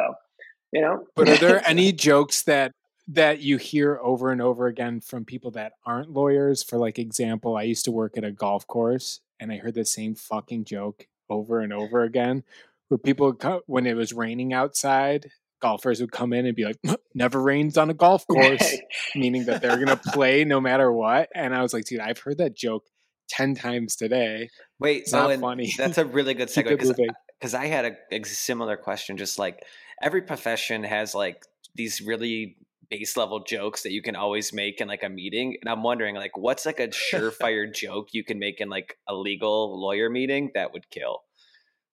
you 0.72 0.80
know. 0.80 1.04
But 1.14 1.28
are 1.28 1.36
there 1.36 1.62
any 1.68 1.92
jokes 1.92 2.42
that 2.42 2.72
that 3.06 3.38
you 3.40 3.56
hear 3.56 4.00
over 4.02 4.32
and 4.32 4.42
over 4.42 4.66
again 4.66 5.00
from 5.00 5.24
people 5.24 5.52
that 5.52 5.74
aren't 5.84 6.10
lawyers? 6.10 6.64
For 6.64 6.76
like 6.76 6.98
example, 6.98 7.56
I 7.56 7.62
used 7.62 7.84
to 7.84 7.92
work 7.92 8.18
at 8.18 8.24
a 8.24 8.32
golf 8.32 8.66
course 8.66 9.20
and 9.38 9.52
I 9.52 9.58
heard 9.58 9.74
the 9.74 9.84
same 9.84 10.16
fucking 10.16 10.64
joke 10.64 11.06
over 11.28 11.60
and 11.60 11.72
over 11.72 12.02
again 12.02 12.44
where 12.88 12.98
people 12.98 13.26
would 13.26 13.38
co- 13.38 13.62
when 13.66 13.86
it 13.86 13.94
was 13.94 14.12
raining 14.12 14.52
outside, 14.52 15.30
golfers 15.60 16.00
would 16.00 16.12
come 16.12 16.32
in 16.32 16.46
and 16.46 16.54
be 16.54 16.64
like, 16.64 16.78
"Never 17.14 17.40
rains 17.40 17.76
on 17.76 17.90
a 17.90 17.94
golf 17.94 18.26
course." 18.32 18.76
meaning 19.14 19.46
that 19.46 19.62
they're 19.62 19.76
going 19.76 19.88
to 19.88 19.96
play 19.96 20.44
no 20.44 20.60
matter 20.60 20.90
what. 20.92 21.28
And 21.34 21.54
I 21.54 21.62
was 21.62 21.72
like, 21.72 21.84
dude, 21.84 22.00
I've 22.00 22.18
heard 22.18 22.38
that 22.38 22.56
joke 22.56 22.84
10 23.30 23.54
times 23.54 23.96
today. 23.96 24.50
wait, 24.78 25.02
It's 25.02 25.12
not 25.12 25.34
funny. 25.40 25.72
That's 25.76 25.98
a 25.98 26.04
really 26.04 26.34
good 26.34 26.48
segue 26.48 27.08
because 27.38 27.54
I 27.54 27.66
had 27.66 27.84
a, 27.84 28.16
a 28.16 28.24
similar 28.24 28.76
question. 28.76 29.16
Just 29.16 29.38
like 29.38 29.64
every 30.00 30.22
profession 30.22 30.84
has 30.84 31.14
like 31.14 31.42
these 31.74 32.00
really 32.00 32.56
base 32.88 33.16
level 33.16 33.40
jokes 33.40 33.82
that 33.82 33.92
you 33.92 34.02
can 34.02 34.16
always 34.16 34.52
make 34.52 34.80
in 34.80 34.88
like 34.88 35.02
a 35.02 35.08
meeting, 35.08 35.56
and 35.60 35.70
I'm 35.70 35.82
wondering 35.82 36.14
like 36.16 36.36
what's 36.36 36.66
like 36.66 36.80
a 36.80 36.88
surefire 37.12 37.72
joke 37.72 38.08
you 38.12 38.24
can 38.24 38.38
make 38.38 38.60
in 38.60 38.68
like 38.68 38.96
a 39.08 39.14
legal 39.14 39.80
lawyer 39.80 40.10
meeting 40.10 40.50
that 40.54 40.72
would 40.72 40.90
kill. 40.90 41.20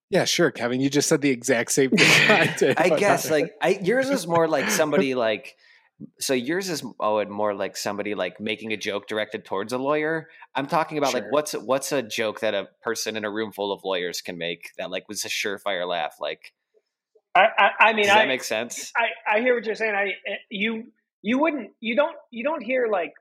Yeah, 0.10 0.25
sure, 0.25 0.51
Kevin. 0.51 0.79
You 0.79 0.89
just 0.91 1.10
said 1.10 1.21
the 1.21 1.32
exact 1.32 1.71
same 1.71 1.89
thing. 1.89 2.29
I, 2.29 2.53
did, 2.58 2.77
I 2.77 2.89
guess 2.97 3.25
not- 3.25 3.32
like 3.32 3.53
I, 3.62 3.69
yours 3.82 4.10
is 4.10 4.27
more 4.27 4.47
like 4.47 4.69
somebody 4.69 5.15
like 5.15 5.56
so 6.19 6.34
yours 6.34 6.69
is 6.69 6.84
oh 6.99 7.19
and 7.19 7.32
more 7.32 7.53
like 7.53 7.77
somebody 7.77 8.13
like 8.13 8.39
making 8.39 8.73
a 8.73 8.77
joke 8.77 9.08
directed 9.08 9.45
towards 9.45 9.73
a 9.73 9.77
lawyer. 9.77 10.27
I'm 10.53 10.67
talking 10.67 10.97
about 10.97 11.13
like 11.13 11.23
Sure. 11.23 11.32
what's 11.32 11.53
what's 11.53 11.91
a 11.91 12.01
joke 12.03 12.41
that 12.41 12.53
a 12.53 12.67
person 12.84 13.15
in 13.15 13.25
a 13.25 13.32
room 13.32 13.51
full 13.51 13.71
of 13.71 13.82
lawyers 13.84 14.21
can 14.21 14.38
make 14.38 14.71
that 14.77 14.91
like 14.91 15.08
was 15.08 15.25
a 15.25 15.29
surefire 15.29 15.88
laugh. 15.88 16.15
Like 16.19 16.53
I, 17.36 17.41
I, 17.58 17.69
I 17.80 17.93
mean, 17.93 18.06
does 18.06 18.13
that 18.13 18.22
I, 18.24 18.26
make 18.28 18.43
sense? 18.43 18.91
I, 18.96 19.38
I 19.38 19.41
hear 19.41 19.56
what 19.56 19.65
you're 19.65 19.76
saying. 19.76 19.96
I, 19.96 20.10
eh, 20.28 20.36
you, 20.50 20.91
you 21.22 21.39
wouldn't, 21.39 21.72
you 21.80 21.96
don't, 21.96 22.15
you 22.32 22.43
don't 22.43 22.62
hear 22.62 22.88
like 22.91 23.13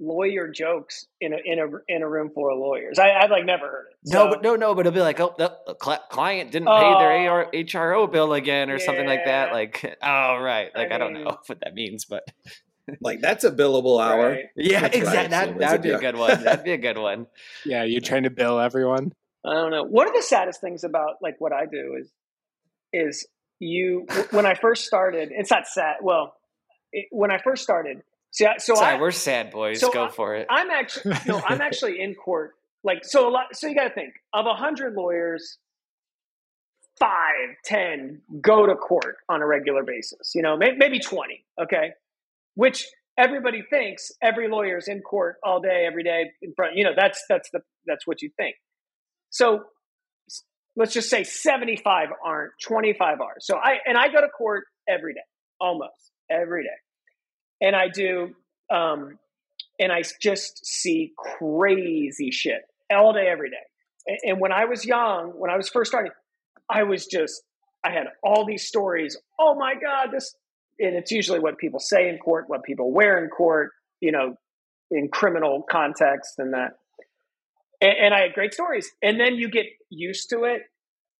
lawyer 0.00 0.48
jokes 0.48 1.06
in 1.20 1.32
a 1.32 1.36
in 1.44 1.60
a 1.60 1.66
in 1.86 2.02
a 2.02 2.08
room 2.08 2.28
full 2.34 2.52
of 2.52 2.58
lawyers. 2.58 2.98
I, 2.98 3.12
I've 3.12 3.30
like 3.30 3.44
never 3.44 3.66
heard 3.66 3.86
it. 3.92 4.12
No, 4.12 4.28
but 4.28 4.42
no, 4.42 4.56
no, 4.56 4.74
but 4.74 4.80
it'll 4.86 4.94
be 4.94 5.00
like, 5.00 5.20
oh, 5.20 5.34
the 5.38 5.56
the 5.66 5.74
client 5.74 6.50
didn't 6.50 6.66
pay 6.66 6.94
their 6.98 7.12
Oh. 7.12 7.28
AR, 7.28 7.46
HRO 7.52 8.10
bill 8.10 8.32
again, 8.32 8.70
or 8.70 8.78
something 8.80 9.06
like 9.06 9.24
that. 9.26 9.52
Like, 9.52 9.84
oh, 10.02 10.36
right, 10.38 10.70
I 10.74 10.78
like 10.78 10.90
I, 10.92 10.98
don't 10.98 11.12
know 11.12 11.38
what 11.46 11.60
that 11.60 11.74
means, 11.74 12.04
but 12.06 12.24
Like 13.00 13.20
that's 13.20 13.44
a 13.44 13.50
billable 13.50 14.02
hour. 14.02 14.30
Right. 14.32 14.44
yeah, 14.56 14.80
That's 14.80 14.96
exactly. 14.96 15.20
right, 15.22 15.30
That 15.30 15.58
that 15.58 15.72
would 15.72 15.82
be 15.82 15.90
a- 15.90 15.96
a 15.96 16.00
good 16.00 16.16
one. 16.18 16.42
That'd 16.44 16.64
be 16.64 16.72
a 16.72 16.76
good 16.78 16.98
one. 16.98 17.26
yeah, 17.64 17.84
you're 17.84 18.02
trying 18.02 18.24
to 18.24 18.30
bill 18.30 18.60
everyone. 18.60 19.12
I 19.46 19.54
don't 19.54 19.70
know. 19.70 19.84
One 19.84 20.06
of 20.08 20.14
the 20.14 20.20
saddest 20.22 20.60
things 20.60 20.84
about 20.84 21.14
like 21.22 21.36
what 21.38 21.52
I 21.52 21.64
do 21.64 21.96
is 21.98 22.10
is 22.94 23.26
you 23.58 24.06
when 24.30 24.46
I 24.46 24.54
first 24.54 24.84
started. 24.86 25.30
It's 25.32 25.50
not 25.50 25.66
sad. 25.66 25.96
Well, 26.02 26.34
it, 26.92 27.06
when 27.10 27.30
I 27.30 27.38
first 27.38 27.62
started, 27.62 28.02
see, 28.30 28.46
so 28.58 28.74
Sorry, 28.74 28.96
I, 28.96 29.00
we're 29.00 29.10
sad 29.10 29.50
boys. 29.50 29.80
so 29.80 29.90
Go 29.92 30.06
I- 30.06 30.10
for 30.10 30.34
it. 30.36 30.46
I'm 30.50 30.70
actually 30.70 31.14
no, 31.26 31.42
I'm 31.46 31.60
actually 31.68 32.00
in 32.00 32.14
court. 32.14 32.52
Like 32.82 33.04
so, 33.04 33.28
a 33.28 33.30
lot. 33.30 33.46
So 33.56 33.66
you 33.66 33.74
got 33.74 33.88
to 33.88 33.94
think 33.94 34.12
of 34.34 34.44
a 34.46 34.54
hundred 34.54 34.92
lawyers, 34.94 35.56
five, 36.98 37.56
ten 37.64 38.20
go 38.40 38.66
to 38.66 38.74
court 38.74 39.16
on 39.28 39.42
a 39.42 39.46
regular 39.46 39.82
basis. 39.82 40.32
You 40.34 40.42
know, 40.42 40.56
may, 40.56 40.72
maybe 40.76 40.98
twenty. 40.98 41.44
Okay, 41.60 41.92
which 42.54 42.86
everybody 43.18 43.62
thinks 43.70 44.12
every 44.22 44.48
lawyer 44.48 44.76
is 44.76 44.88
in 44.88 45.00
court 45.00 45.36
all 45.44 45.60
day, 45.60 45.84
every 45.86 46.02
day 46.02 46.30
in 46.42 46.52
front. 46.54 46.76
You 46.76 46.84
know, 46.84 46.92
that's 46.94 47.24
that's 47.28 47.48
the 47.52 47.60
that's 47.86 48.06
what 48.06 48.20
you 48.22 48.30
think. 48.36 48.56
So 49.30 49.64
let's 50.76 50.92
just 50.92 51.10
say 51.10 51.24
75 51.24 52.08
aren't, 52.24 52.52
25 52.62 53.20
are. 53.20 53.34
So 53.40 53.56
I 53.56 53.78
and 53.86 53.96
I 53.96 54.08
go 54.08 54.20
to 54.20 54.28
court 54.28 54.64
every 54.88 55.14
day, 55.14 55.20
almost 55.60 56.12
every 56.30 56.64
day, 56.64 57.66
and 57.66 57.76
I 57.76 57.88
do, 57.88 58.34
um, 58.72 59.18
and 59.78 59.92
I 59.92 60.02
just 60.20 60.64
see 60.64 61.12
crazy 61.16 62.30
shit 62.30 62.62
all 62.92 63.12
day, 63.12 63.28
every 63.28 63.50
day. 63.50 63.56
And, 64.06 64.18
and 64.24 64.40
when 64.40 64.52
I 64.52 64.66
was 64.66 64.84
young, 64.84 65.32
when 65.36 65.50
I 65.50 65.56
was 65.56 65.68
first 65.68 65.90
starting, 65.90 66.12
I 66.68 66.82
was 66.84 67.06
just 67.06 67.42
I 67.84 67.90
had 67.90 68.06
all 68.22 68.46
these 68.46 68.66
stories. 68.66 69.16
Oh 69.38 69.54
my 69.54 69.74
god, 69.74 70.10
this 70.12 70.34
and 70.78 70.96
it's 70.96 71.10
usually 71.10 71.38
what 71.38 71.58
people 71.58 71.78
say 71.78 72.08
in 72.08 72.18
court, 72.18 72.44
what 72.48 72.64
people 72.64 72.92
wear 72.92 73.22
in 73.22 73.30
court, 73.30 73.70
you 74.00 74.12
know, 74.12 74.34
in 74.90 75.08
criminal 75.08 75.64
context 75.70 76.34
and 76.38 76.54
that. 76.54 76.72
And, 77.84 78.06
and 78.06 78.14
I 78.14 78.20
had 78.22 78.32
great 78.32 78.54
stories. 78.54 78.90
And 79.02 79.20
then 79.20 79.34
you 79.34 79.50
get 79.50 79.66
used 79.90 80.30
to 80.30 80.44
it 80.44 80.62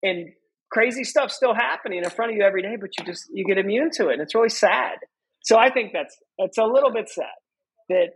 and 0.03 0.31
crazy 0.73 1.05
stuff 1.05 1.31
still 1.31 1.55
happening 1.55 2.03
in 2.03 2.11
front 2.11 2.33
of 2.33 2.37
you 2.37 2.43
every 2.43 2.63
day, 2.63 2.77
but 2.81 2.91
you 2.99 3.05
just 3.05 3.27
you 3.33 3.45
get 3.45 3.59
immune 3.59 3.91
to 3.93 4.09
it. 4.09 4.15
And 4.15 4.23
it's 4.23 4.35
really 4.35 4.49
sad. 4.49 4.97
So 5.43 5.59
I 5.59 5.71
think 5.71 5.93
that's 5.93 6.17
that's 6.39 6.59
a 6.59 6.65
little 6.65 6.93
bit 6.93 7.09
sad 7.09 7.27
that 7.91 8.09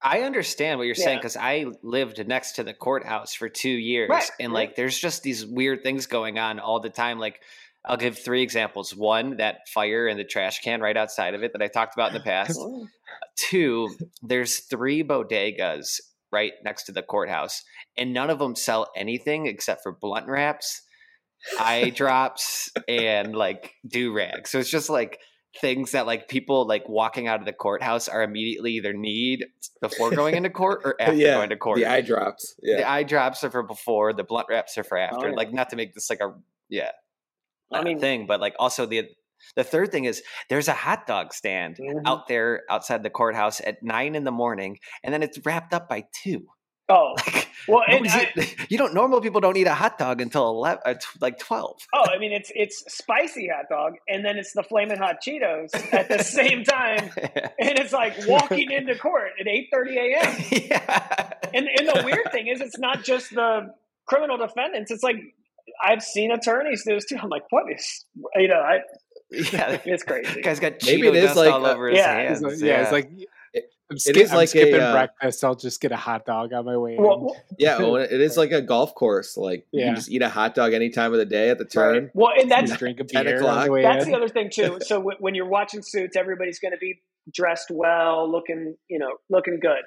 I 0.00 0.20
understand 0.20 0.78
what 0.78 0.84
you're 0.84 0.94
saying 0.94 1.18
because 1.18 1.36
I 1.36 1.66
lived 1.82 2.24
next 2.28 2.52
to 2.52 2.62
the 2.62 2.72
courthouse 2.72 3.34
for 3.34 3.48
two 3.48 3.70
years, 3.70 4.10
Right, 4.10 4.30
and 4.38 4.52
like, 4.52 4.76
there's 4.76 4.96
just 4.96 5.24
these 5.24 5.44
weird 5.44 5.82
things 5.82 6.06
going 6.06 6.38
on 6.38 6.60
all 6.60 6.78
the 6.78 6.88
time. 6.88 7.18
Like, 7.18 7.40
I'll 7.84 7.96
give 7.96 8.16
three 8.16 8.42
examples. 8.42 8.94
One, 8.94 9.38
that 9.38 9.68
fire 9.68 10.06
in 10.06 10.16
the 10.16 10.24
trash 10.24 10.60
can 10.60 10.80
right 10.80 10.96
outside 10.96 11.34
of 11.34 11.42
it 11.42 11.52
that 11.52 11.62
I 11.62 11.66
talked 11.66 11.96
about 11.96 12.08
in 12.10 12.14
the 12.14 12.20
past. 12.24 12.60
Two, 13.36 13.88
there's 14.22 14.60
three 14.60 15.02
bodegas 15.02 16.00
right 16.32 16.52
next 16.64 16.84
to 16.84 16.92
the 16.92 17.02
courthouse, 17.02 17.62
and 17.96 18.12
none 18.12 18.30
of 18.30 18.38
them 18.38 18.54
sell 18.56 18.90
anything 18.96 19.46
except 19.46 19.82
for 19.82 19.92
blunt 19.92 20.26
wraps, 20.26 20.82
eye 21.58 21.90
drops, 21.94 22.70
and 22.86 23.34
like 23.34 23.74
do 23.86 24.12
rags. 24.12 24.50
So 24.50 24.58
it's 24.58 24.70
just 24.70 24.90
like 24.90 25.18
things 25.60 25.92
that 25.92 26.06
like 26.06 26.28
people 26.28 26.66
like 26.66 26.88
walking 26.88 27.26
out 27.26 27.40
of 27.40 27.46
the 27.46 27.52
courthouse 27.52 28.08
are 28.08 28.22
immediately 28.22 28.72
either 28.72 28.92
need 28.92 29.46
before 29.80 30.10
going 30.10 30.34
into 30.34 30.50
court 30.50 30.82
or 30.84 30.94
after 31.00 31.14
yeah, 31.14 31.34
going 31.34 31.50
to 31.50 31.56
court. 31.56 31.78
the 31.78 31.86
eye 31.86 32.00
drops. 32.00 32.54
Yeah. 32.62 32.78
The 32.78 32.88
eye 32.88 33.02
drops 33.02 33.42
are 33.44 33.50
for 33.50 33.62
before, 33.62 34.12
the 34.12 34.24
blunt 34.24 34.46
wraps 34.50 34.76
are 34.78 34.84
for 34.84 34.98
after. 34.98 35.26
Oh, 35.26 35.28
yeah. 35.30 35.34
Like 35.34 35.52
not 35.52 35.70
to 35.70 35.76
make 35.76 35.94
this 35.94 36.10
like 36.10 36.20
a 36.20 36.34
yeah 36.68 36.90
I 37.72 37.82
mean- 37.82 37.98
thing, 37.98 38.26
but 38.26 38.40
like 38.40 38.54
also 38.58 38.86
the 38.86 39.08
the 39.56 39.64
third 39.64 39.90
thing 39.92 40.04
is 40.04 40.22
there's 40.48 40.68
a 40.68 40.74
hot 40.74 41.06
dog 41.06 41.32
stand 41.32 41.76
Mhm. 41.76 42.02
out 42.06 42.28
there 42.28 42.62
outside 42.70 43.02
the 43.02 43.10
courthouse 43.10 43.60
at 43.60 43.82
nine 43.82 44.14
in 44.14 44.24
the 44.24 44.32
morning, 44.32 44.78
and 45.02 45.12
then 45.12 45.22
it's 45.22 45.38
wrapped 45.44 45.72
up 45.74 45.88
by 45.88 46.04
two. 46.22 46.46
oh 46.90 47.14
Like, 47.26 47.48
well 47.68 47.82
and 47.86 48.06
I, 48.08 48.32
you 48.70 48.78
don't 48.78 48.94
normal 48.94 49.20
people 49.20 49.42
don't 49.42 49.58
eat 49.58 49.66
a 49.66 49.74
hot 49.74 49.98
dog 49.98 50.22
until 50.22 50.48
11, 50.48 50.80
uh, 50.86 50.94
like 51.20 51.38
twelve. 51.38 51.76
oh 51.94 52.04
I 52.10 52.18
mean 52.18 52.32
it's 52.32 52.50
it's 52.54 52.82
spicy 52.88 53.48
hot 53.54 53.66
dog 53.68 53.92
and 54.08 54.24
then 54.24 54.38
it's 54.38 54.54
the 54.54 54.62
flaming 54.62 54.96
hot 54.96 55.16
Cheetos 55.22 55.68
at 55.92 56.08
the 56.08 56.22
same 56.24 56.64
time 56.64 57.10
and 57.58 57.78
it's 57.78 57.92
like 57.92 58.14
walking 58.26 58.70
into 58.70 58.94
court 58.96 59.32
at 59.38 59.46
8:30 59.46 59.96
a.m. 59.98 60.44
yeah. 60.70 61.30
And 61.52 61.66
and 61.78 61.88
the 61.88 62.02
weird 62.06 62.30
thing 62.32 62.46
is, 62.46 62.60
it's 62.62 62.78
not 62.78 63.04
just 63.04 63.34
the 63.34 63.74
criminal 64.06 64.38
defendants. 64.38 64.90
It's 64.90 65.02
like 65.02 65.16
I've 65.82 66.02
seen 66.02 66.30
attorneys 66.32 66.84
do 66.86 66.94
this 66.94 67.04
too. 67.04 67.16
I'm 67.22 67.28
like, 67.28 67.44
what 67.50 67.64
is 67.70 68.06
you 68.36 68.48
know? 68.48 68.60
I 68.60 68.78
yeah. 69.30 69.78
it's 69.84 70.02
crazy. 70.04 70.40
Guy's 70.42 70.60
got 70.60 70.74
Maybe 70.84 71.02
Cheeto 71.02 71.08
it 71.08 71.14
is 71.16 71.24
dust 71.24 71.36
like 71.36 71.52
all 71.52 71.64
a- 71.66 71.74
over 71.74 71.88
his 71.88 71.98
Yeah. 71.98 72.14
hands. 72.14 72.42
It's 72.42 72.60
like- 72.60 72.68
yeah, 72.68 72.82
it's 72.82 72.92
like 72.92 73.10
It- 73.54 73.70
I'm, 73.90 73.98
skip, 73.98 74.16
is 74.18 74.30
I'm 74.30 74.36
like 74.36 74.44
a, 74.44 74.48
skipping 74.48 74.80
uh, 74.80 74.92
breakfast. 74.92 75.42
I'll 75.44 75.54
just 75.54 75.80
get 75.80 75.92
a 75.92 75.96
hot 75.96 76.26
dog 76.26 76.52
on 76.52 76.66
my 76.66 76.76
way. 76.76 76.96
in. 76.96 77.02
well, 77.02 77.34
yeah. 77.58 77.78
Owen, 77.78 78.02
it 78.10 78.20
is 78.20 78.36
like 78.36 78.52
a 78.52 78.60
golf 78.60 78.94
course. 78.94 79.36
Like 79.38 79.66
you 79.72 79.82
can 79.84 79.94
just 79.94 80.10
eat 80.10 80.20
a 80.20 80.28
hot 80.28 80.54
dog 80.54 80.74
any 80.74 80.90
time 80.90 81.12
of 81.12 81.18
the 81.18 81.24
day 81.24 81.48
at 81.48 81.56
the 81.58 81.64
right. 81.64 81.70
turn. 81.72 82.10
well, 82.12 82.32
and 82.38 82.50
that's 82.50 82.68
Just 82.68 82.78
drink 82.80 83.00
a 83.00 83.04
10 83.04 83.24
beer 83.24 83.36
on 83.36 83.40
o'clock. 83.42 83.64
the 83.64 83.72
way 83.72 83.82
that's 83.82 84.04
in. 84.04 84.10
the 84.10 84.16
other 84.18 84.28
thing 84.28 84.50
too. 84.52 84.78
So 84.82 84.96
w- 84.98 85.16
when 85.20 85.34
you're 85.34 85.48
watching 85.48 85.80
Suits, 85.82 86.16
everybody's 86.16 86.58
going 86.58 86.72
to 86.72 86.78
be 86.78 87.00
dressed 87.32 87.70
well, 87.70 88.30
looking 88.30 88.76
you 88.88 88.98
know, 88.98 89.16
looking 89.30 89.58
good. 89.58 89.82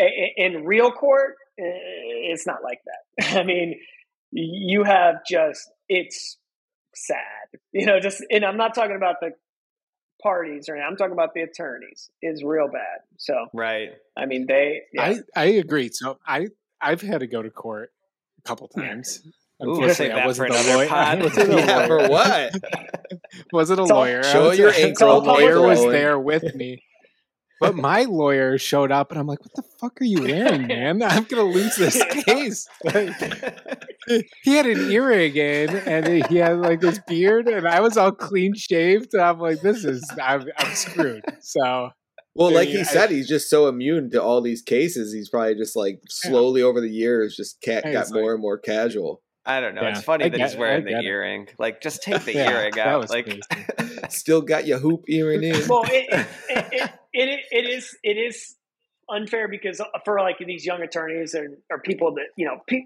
I- 0.00 0.04
I- 0.04 0.32
In 0.38 0.64
real 0.64 0.90
court, 0.90 1.34
eh, 1.58 1.62
it's 1.64 2.46
not 2.46 2.62
like 2.64 2.80
that. 2.86 3.36
I 3.38 3.42
mean, 3.44 3.78
you 4.32 4.82
have 4.84 5.16
just 5.28 5.70
it's 5.90 6.38
sad, 6.94 7.16
you 7.72 7.86
know. 7.86 8.00
Just 8.00 8.24
and 8.30 8.44
I'm 8.44 8.56
not 8.56 8.74
talking 8.74 8.96
about 8.96 9.16
the 9.20 9.32
parties 10.22 10.68
or 10.68 10.76
I'm 10.76 10.96
talking 10.96 11.12
about 11.12 11.34
the 11.34 11.42
attorneys. 11.42 12.10
Is 12.22 12.42
real 12.44 12.68
bad. 12.68 13.00
So 13.18 13.34
right. 13.54 13.90
I 14.16 14.26
mean, 14.26 14.46
they 14.46 14.82
yeah. 14.92 15.14
I 15.36 15.40
I 15.40 15.44
agree. 15.46 15.90
So 15.92 16.18
I 16.26 16.48
I've 16.80 17.02
had 17.02 17.20
to 17.20 17.26
go 17.26 17.42
to 17.42 17.50
court 17.50 17.90
a 18.38 18.42
couple 18.48 18.68
times. 18.68 19.22
Ooh, 19.26 19.30
Unfortunately, 19.62 19.94
save 19.94 20.12
I 20.12 20.26
wasn't 20.26 20.54
for 20.54 20.56
a 20.58 20.74
lawyer. 20.76 20.86
I 20.86 20.88
pod. 20.88 21.22
wasn't 21.22 21.52
a 21.52 21.56
Yeah, 21.58 21.76
lawyer. 21.76 21.86
for 21.86 22.08
what? 22.08 22.54
was 23.52 23.70
it 23.70 23.78
a 23.78 23.82
It's 23.82 23.90
lawyer. 23.90 24.20
I 24.24 24.32
Show 24.32 24.48
was- 24.48 24.58
your 24.58 24.70
the 24.72 24.84
ankle, 24.86 25.18
lawyer 25.22 25.60
was 25.60 25.82
there 25.82 26.18
with 26.18 26.54
me. 26.54 26.82
But 27.60 27.76
my 27.76 28.04
lawyer 28.04 28.56
showed 28.56 28.90
up, 28.90 29.10
and 29.10 29.20
I'm 29.20 29.26
like, 29.26 29.40
"What 29.40 29.54
the 29.54 29.62
fuck 29.78 30.00
are 30.00 30.04
you 30.04 30.22
wearing, 30.22 30.66
man? 30.66 31.02
I'm 31.02 31.24
gonna 31.24 31.42
lose 31.42 31.76
this 31.76 32.02
case." 32.24 32.66
Like, 32.82 33.14
he 34.42 34.54
had 34.54 34.66
an 34.66 34.90
earring 34.90 35.36
in, 35.36 35.76
and 35.76 36.24
he 36.26 36.36
had 36.36 36.58
like 36.58 36.80
this 36.80 36.98
beard, 37.06 37.48
and 37.48 37.68
I 37.68 37.80
was 37.80 37.98
all 37.98 38.12
clean 38.12 38.54
shaved. 38.54 39.12
And 39.12 39.22
I'm 39.22 39.38
like, 39.38 39.60
"This 39.60 39.84
is 39.84 40.02
I'm, 40.20 40.46
I'm 40.56 40.74
screwed." 40.74 41.22
So 41.40 41.90
Well, 42.34 42.50
like 42.50 42.68
he 42.68 42.82
said, 42.82 43.10
he's 43.10 43.28
just 43.28 43.50
so 43.50 43.68
immune 43.68 44.10
to 44.12 44.22
all 44.22 44.40
these 44.40 44.62
cases. 44.62 45.12
He's 45.12 45.28
probably 45.28 45.54
just 45.56 45.76
like 45.76 46.00
slowly 46.08 46.62
over 46.62 46.80
the 46.80 46.88
years, 46.90 47.36
just 47.36 47.60
cat 47.60 47.84
got 47.84 48.10
more 48.10 48.32
and 48.32 48.40
more 48.40 48.56
casual. 48.58 49.22
I 49.46 49.60
don't 49.60 49.74
know. 49.74 49.82
Yeah, 49.82 49.90
it's 49.90 50.02
funny 50.02 50.26
I 50.26 50.28
that 50.28 50.40
he's 50.40 50.56
wearing 50.56 50.82
I 50.82 50.84
the 50.84 50.90
get 50.90 51.00
it. 51.00 51.06
earring. 51.06 51.48
Like, 51.58 51.80
just 51.80 52.02
take 52.04 52.24
the 52.24 52.34
Yeah, 52.34 52.50
earring 52.50 52.74
that 52.74 52.86
out. 52.86 53.00
was 53.00 53.10
Like. 53.10 53.28
Still 54.10 54.42
got 54.42 54.66
your 54.66 54.78
hoop 54.78 55.04
earring 55.08 55.42
in. 55.44 55.66
well, 55.68 55.84
it, 55.88 56.06
it, 56.48 56.64
it, 56.72 56.90
it, 57.12 57.40
it 57.52 57.66
is 57.66 57.96
it 58.02 58.16
is 58.16 58.56
unfair 59.08 59.48
because 59.48 59.80
uh, 59.80 59.84
for 60.04 60.20
like 60.20 60.36
these 60.44 60.64
young 60.66 60.82
attorneys 60.82 61.34
and 61.34 61.56
or 61.70 61.78
people 61.80 62.14
that 62.14 62.26
you 62.36 62.44
know, 62.46 62.58
pe- 62.66 62.84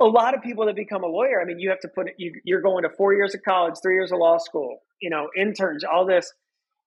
a 0.00 0.04
lot 0.04 0.34
of 0.34 0.42
people 0.42 0.66
that 0.66 0.76
become 0.76 1.02
a 1.02 1.06
lawyer. 1.06 1.40
I 1.40 1.44
mean, 1.44 1.58
you 1.58 1.70
have 1.70 1.80
to 1.80 1.88
put 1.88 2.08
you, 2.18 2.32
you're 2.44 2.60
going 2.60 2.84
to 2.84 2.90
four 2.90 3.14
years 3.14 3.34
of 3.34 3.42
college, 3.42 3.74
three 3.82 3.94
years 3.94 4.12
of 4.12 4.18
law 4.18 4.38
school, 4.38 4.78
you 5.00 5.10
know, 5.10 5.28
interns, 5.36 5.84
all 5.84 6.06
this. 6.06 6.32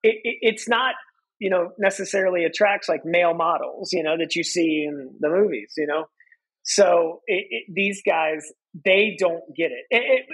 It, 0.04 0.16
it, 0.24 0.38
it's 0.42 0.70
not 0.70 0.96
you 1.40 1.50
know 1.50 1.72
necessarily 1.80 2.44
attracts 2.46 2.88
like 2.88 3.04
male 3.04 3.34
models, 3.34 3.92
you 3.94 4.04
know, 4.04 4.16
that 4.18 4.36
you 4.36 4.44
see 4.44 4.86
in 4.88 5.16
the 5.20 5.30
movies, 5.30 5.74
you 5.76 5.88
know. 5.88 6.06
So 6.64 7.22
it, 7.28 7.46
it, 7.50 7.64
these 7.74 8.02
guys, 8.06 8.52
they 8.86 9.16
don't 9.20 9.44
get 9.56 9.72
it, 9.72 10.26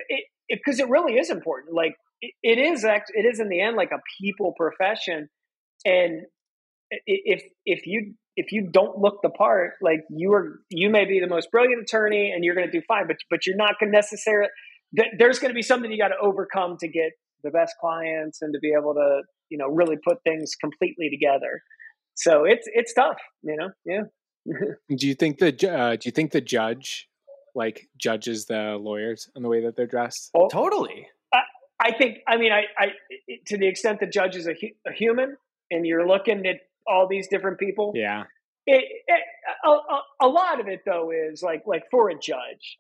because 0.50 0.80
it, 0.80 0.84
it, 0.84 0.90
really 0.90 1.14
is 1.14 1.30
important. 1.30 1.76
Like 1.76 1.96
it, 2.22 2.58
is 2.58 2.84
it 2.84 3.26
is 3.26 3.40
in 3.40 3.50
the 3.50 3.62
end 3.62 3.78
like 3.78 3.92
a 3.92 4.00
people 4.20 4.54
profession, 4.58 5.30
and 5.86 6.22
if 7.06 7.44
if 7.66 7.86
you 7.86 8.14
if 8.36 8.52
you 8.52 8.70
don't 8.72 9.00
look 9.00 9.20
the 9.24 9.30
part, 9.30 9.74
like 9.82 10.02
you 10.10 10.34
are, 10.34 10.60
you 10.70 10.90
may 10.90 11.06
be 11.06 11.20
the 11.20 11.28
most 11.28 11.50
brilliant 11.52 11.82
attorney, 11.82 12.32
and 12.32 12.44
you're 12.44 12.56
going 12.56 12.70
to 12.70 12.72
do 12.72 12.84
fine, 12.88 13.08
but 13.08 13.18
but 13.30 13.46
you're 13.46 13.56
not 13.56 13.80
going 13.80 13.92
to 13.92 13.96
necessarily. 13.96 14.50
There's 15.18 15.40
going 15.40 15.50
to 15.50 15.56
be 15.56 15.64
something 15.64 15.92
you 15.92 15.98
got 15.98 16.10
to 16.10 16.20
overcome 16.22 16.78
to 16.80 16.88
get 16.88 17.12
the 17.44 17.52
best 17.52 17.74
clients 17.82 18.42
and 18.42 18.54
to 18.54 18.60
be 18.60 18.74
able 18.78 18.94
to 18.94 19.22
you 19.50 19.58
know 19.58 19.68
really 19.68 19.98
put 20.08 20.18
things 20.24 20.56
completely 20.60 21.10
together. 21.10 21.62
So 22.16 22.46
it's 22.46 22.68
it's 22.74 22.94
tough, 22.94 23.18
you 23.44 23.56
know. 23.58 23.70
Yeah. 23.86 24.04
Do 24.96 25.08
you 25.08 25.16
think 25.16 25.40
the 25.40 25.48
uh, 25.72 25.96
do 25.96 26.08
you 26.08 26.12
think 26.12 26.32
the 26.32 26.42
judge 26.42 27.10
like 27.56 27.90
judges 27.98 28.46
the 28.46 28.78
lawyers 28.80 29.30
on 29.36 29.42
the 29.42 29.50
way 29.50 29.62
that 29.64 29.76
they're 29.76 29.88
dressed? 29.88 30.32
Well, 30.34 30.50
totally. 30.50 31.08
I 31.80 31.92
think, 31.92 32.20
I 32.28 32.38
mean, 32.38 32.52
I, 32.52 32.64
I, 32.78 32.88
to 33.48 33.58
the 33.58 33.68
extent 33.68 34.00
the 34.00 34.08
judge 34.08 34.36
is 34.36 34.48
a, 34.48 34.54
hu- 34.54 34.76
a 34.88 34.92
human 34.92 35.38
and 35.70 35.86
you're 35.86 36.08
looking 36.08 36.46
at 36.48 36.62
all 36.88 37.08
these 37.08 37.28
different 37.28 37.60
people, 37.60 37.94
Yeah, 37.96 38.24
it, 38.66 38.84
it, 39.08 39.22
a, 39.64 39.70
a, 39.70 40.02
a 40.22 40.28
lot 40.28 40.60
of 40.60 40.68
it 40.68 40.82
though 40.86 41.12
is 41.12 41.44
like, 41.44 41.64
like 41.68 41.84
for 41.92 42.10
a 42.10 42.18
judge 42.18 42.80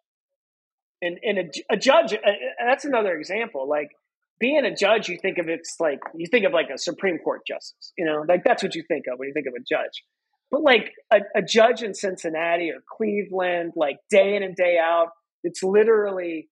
and, 1.01 1.19
and 1.23 1.38
a, 1.38 1.73
a 1.73 1.77
judge, 1.77 2.13
uh, 2.13 2.17
that's 2.65 2.86
another 2.86 3.15
example. 3.15 3.69
Like 3.69 3.91
being 4.39 4.65
a 4.65 4.75
judge, 4.75 5.10
you 5.10 5.19
think 5.21 5.38
of 5.38 5.47
it's 5.47 5.75
like, 5.80 5.99
you 6.15 6.25
think 6.25 6.45
of 6.45 6.51
like 6.51 6.69
a 6.73 6.77
Supreme 6.77 7.19
Court 7.19 7.41
justice, 7.47 7.93
you 7.99 8.06
know, 8.06 8.25
like 8.27 8.43
that's 8.43 8.63
what 8.63 8.73
you 8.73 8.84
think 8.88 9.06
of 9.12 9.19
when 9.19 9.27
you 9.27 9.34
think 9.34 9.47
of 9.47 9.53
a 9.53 9.63
judge. 9.63 10.03
But 10.49 10.62
like 10.62 10.93
a, 11.12 11.19
a 11.36 11.41
judge 11.41 11.83
in 11.83 11.93
Cincinnati 11.93 12.71
or 12.71 12.81
Cleveland, 12.89 13.73
like 13.75 13.97
day 14.10 14.36
in 14.36 14.43
and 14.43 14.55
day 14.55 14.77
out, 14.81 15.10
it's 15.43 15.62
literally 15.62 16.49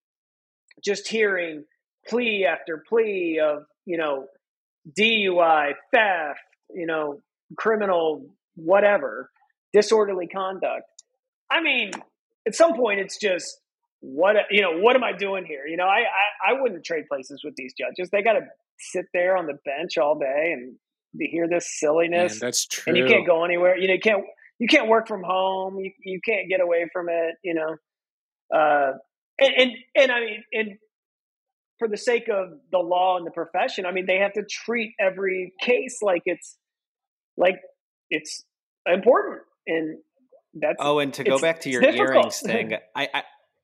just 0.84 1.08
hearing 1.08 1.64
plea 2.08 2.46
after 2.46 2.84
plea 2.88 3.40
of 3.42 3.64
you 3.86 3.98
know 3.98 4.28
DUI, 4.98 5.74
theft, 5.94 6.40
you 6.74 6.86
know, 6.86 7.22
criminal 7.58 8.26
whatever, 8.56 9.30
disorderly 9.74 10.28
conduct. 10.28 10.84
I 11.50 11.62
mean, 11.62 11.92
at 12.48 12.56
some 12.56 12.76
point, 12.76 13.00
it's 13.00 13.20
just 13.20 13.60
what 14.02 14.36
you 14.52 14.62
know. 14.62 14.78
What 14.78 14.96
am 14.96 15.04
I 15.04 15.14
doing 15.14 15.46
here? 15.46 15.66
You 15.68 15.78
know, 15.78 15.86
I 15.86 16.02
I, 16.02 16.52
I 16.52 16.62
wouldn't 16.62 16.84
trade 16.84 17.06
places 17.10 17.42
with 17.44 17.56
these 17.56 17.74
judges. 17.74 18.10
They 18.10 18.22
got 18.22 18.34
to 18.34 18.42
sit 18.78 19.06
there 19.14 19.38
on 19.38 19.46
the 19.46 19.58
bench 19.66 19.98
all 19.98 20.18
day 20.18 20.52
and 20.54 20.76
to 21.20 21.26
hear 21.26 21.48
this 21.48 21.64
Man, 21.82 21.90
silliness, 21.90 22.40
that's 22.40 22.66
true. 22.68 22.92
and 22.92 22.98
you 22.98 23.06
can't 23.06 23.26
go 23.26 23.44
anywhere. 23.46 23.78
You 23.78 23.88
know, 23.88 23.94
you 23.94 24.00
can't 24.00 24.24
you 24.60 24.68
can't 24.68 24.88
work 24.88 25.08
from 25.08 25.24
home. 25.24 25.78
You 25.80 25.92
you 26.04 26.20
can't 26.26 26.50
get 26.50 26.62
away 26.62 26.88
from 26.92 27.08
it. 27.10 27.36
You 27.44 27.54
know, 27.56 28.58
uh, 28.58 28.92
and 29.40 29.54
and 29.58 29.72
and 29.96 30.12
I 30.12 30.20
mean, 30.20 30.44
and 30.54 30.70
for 31.80 31.88
the 31.88 31.98
sake 31.98 32.30
of 32.30 32.50
the 32.72 32.80
law 32.80 33.18
and 33.18 33.26
the 33.28 33.32
profession, 33.32 33.86
I 33.86 33.92
mean, 33.92 34.06
they 34.06 34.18
have 34.18 34.34
to 34.34 34.44
treat 34.50 34.94
every 35.00 35.54
case 35.62 36.00
like 36.02 36.22
it's 36.26 36.58
like 37.38 37.60
it's 38.10 38.44
important, 38.86 39.42
and 39.68 39.98
that's 40.54 40.78
Oh, 40.80 41.00
and 41.00 41.14
to 41.16 41.24
go 41.24 41.38
back 41.40 41.62
to 41.62 41.70
your 41.70 41.82
difficult. 41.82 42.10
earrings 42.10 42.40
thing, 42.40 42.74
I, 42.96 43.10
I 43.14 43.24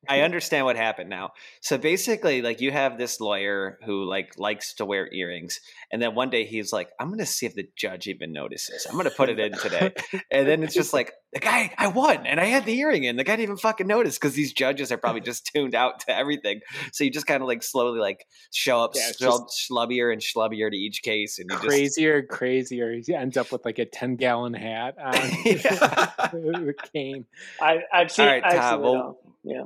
I 0.10 0.22
understand 0.22 0.66
what 0.66 0.78
happened 0.78 1.10
now. 1.12 1.34
So 1.62 1.78
basically, 1.78 2.42
like 2.42 2.60
you 2.60 2.72
have 2.72 2.98
this 2.98 3.22
lawyer 3.22 3.78
who 3.86 4.04
like 4.04 4.34
likes 4.38 4.74
to 4.76 4.86
wear 4.86 5.08
earrings, 5.14 5.60
and 5.92 6.02
then 6.02 6.16
one 6.16 6.32
day 6.32 6.46
he's 6.46 6.74
like, 6.74 6.90
"I'm 7.00 7.10
going 7.10 7.20
to 7.20 7.26
see 7.26 7.46
if 7.46 7.54
the 7.54 7.70
judge 7.76 8.08
even 8.08 8.34
notices. 8.34 8.88
I'm 8.88 8.94
going 8.94 9.06
to 9.06 9.16
put 9.16 9.30
it 9.30 9.40
in 9.40 9.54
today." 9.54 9.94
and 10.32 10.48
then 10.48 10.64
it's 10.64 10.74
just 10.74 10.92
like 10.92 11.14
the 11.34 11.40
guy 11.40 11.72
I 11.78 11.90
won, 11.90 12.26
and 12.26 12.40
I 12.40 12.46
had 12.46 12.66
the 12.66 12.76
earring 12.80 13.04
in. 13.04 13.16
The 13.16 13.24
guy 13.24 13.34
didn't 13.34 13.44
even 13.44 13.58
fucking 13.58 13.86
notice 13.86 14.18
because 14.18 14.34
these 14.34 14.54
judges 14.54 14.92
are 14.92 14.98
probably 14.98 15.22
just 15.22 15.52
tuned 15.54 15.76
out 15.76 16.00
to 16.02 16.18
everything. 16.18 16.62
So 16.94 17.04
you 17.04 17.12
just 17.12 17.28
kind 17.28 17.44
of 17.44 17.48
like 17.48 17.62
slowly 17.62 18.00
like 18.00 18.26
show 18.52 18.82
up 18.82 18.92
Yeah, 18.96 19.12
schlub- 19.12 19.50
schlubbier 19.52 20.12
and 20.12 20.20
schlubbier 20.20 20.72
to 20.72 20.78
each 20.78 21.04
case, 21.04 21.38
and 21.38 21.48
you 21.48 21.58
just 21.58 21.68
crazier 21.68 22.18
and 22.18 22.28
crazier. 22.28 22.92
He 23.06 23.14
ends 23.14 23.38
up 23.38 23.52
with 23.52 23.64
like 23.66 23.78
a 23.78 23.86
ten 23.86 24.16
gallon 24.16 24.56
hat 24.56 24.96
on 24.98 25.12
the 25.14 26.74
cane. 26.92 27.26
I, 27.62 27.84
I've 27.94 28.12
seen. 28.12 28.26
All 28.26 28.32
right, 28.32 28.44
I've 28.44 28.54
Tom, 28.56 28.72
seen 28.72 28.80
it 28.80 28.84
well, 28.84 28.96
all. 28.96 29.36
Yeah. 29.44 29.64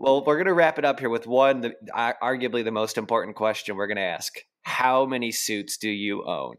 Well, 0.00 0.24
we're 0.24 0.36
going 0.36 0.46
to 0.46 0.54
wrap 0.54 0.78
it 0.78 0.86
up 0.86 0.98
here 0.98 1.10
with 1.10 1.26
one, 1.26 1.60
the, 1.60 1.74
ar- 1.92 2.16
arguably 2.22 2.64
the 2.64 2.70
most 2.70 2.96
important 2.96 3.36
question 3.36 3.76
we're 3.76 3.86
going 3.86 3.98
to 3.98 4.02
ask. 4.02 4.32
How 4.62 5.04
many 5.04 5.30
suits 5.30 5.76
do 5.76 5.90
you 5.90 6.24
own? 6.24 6.56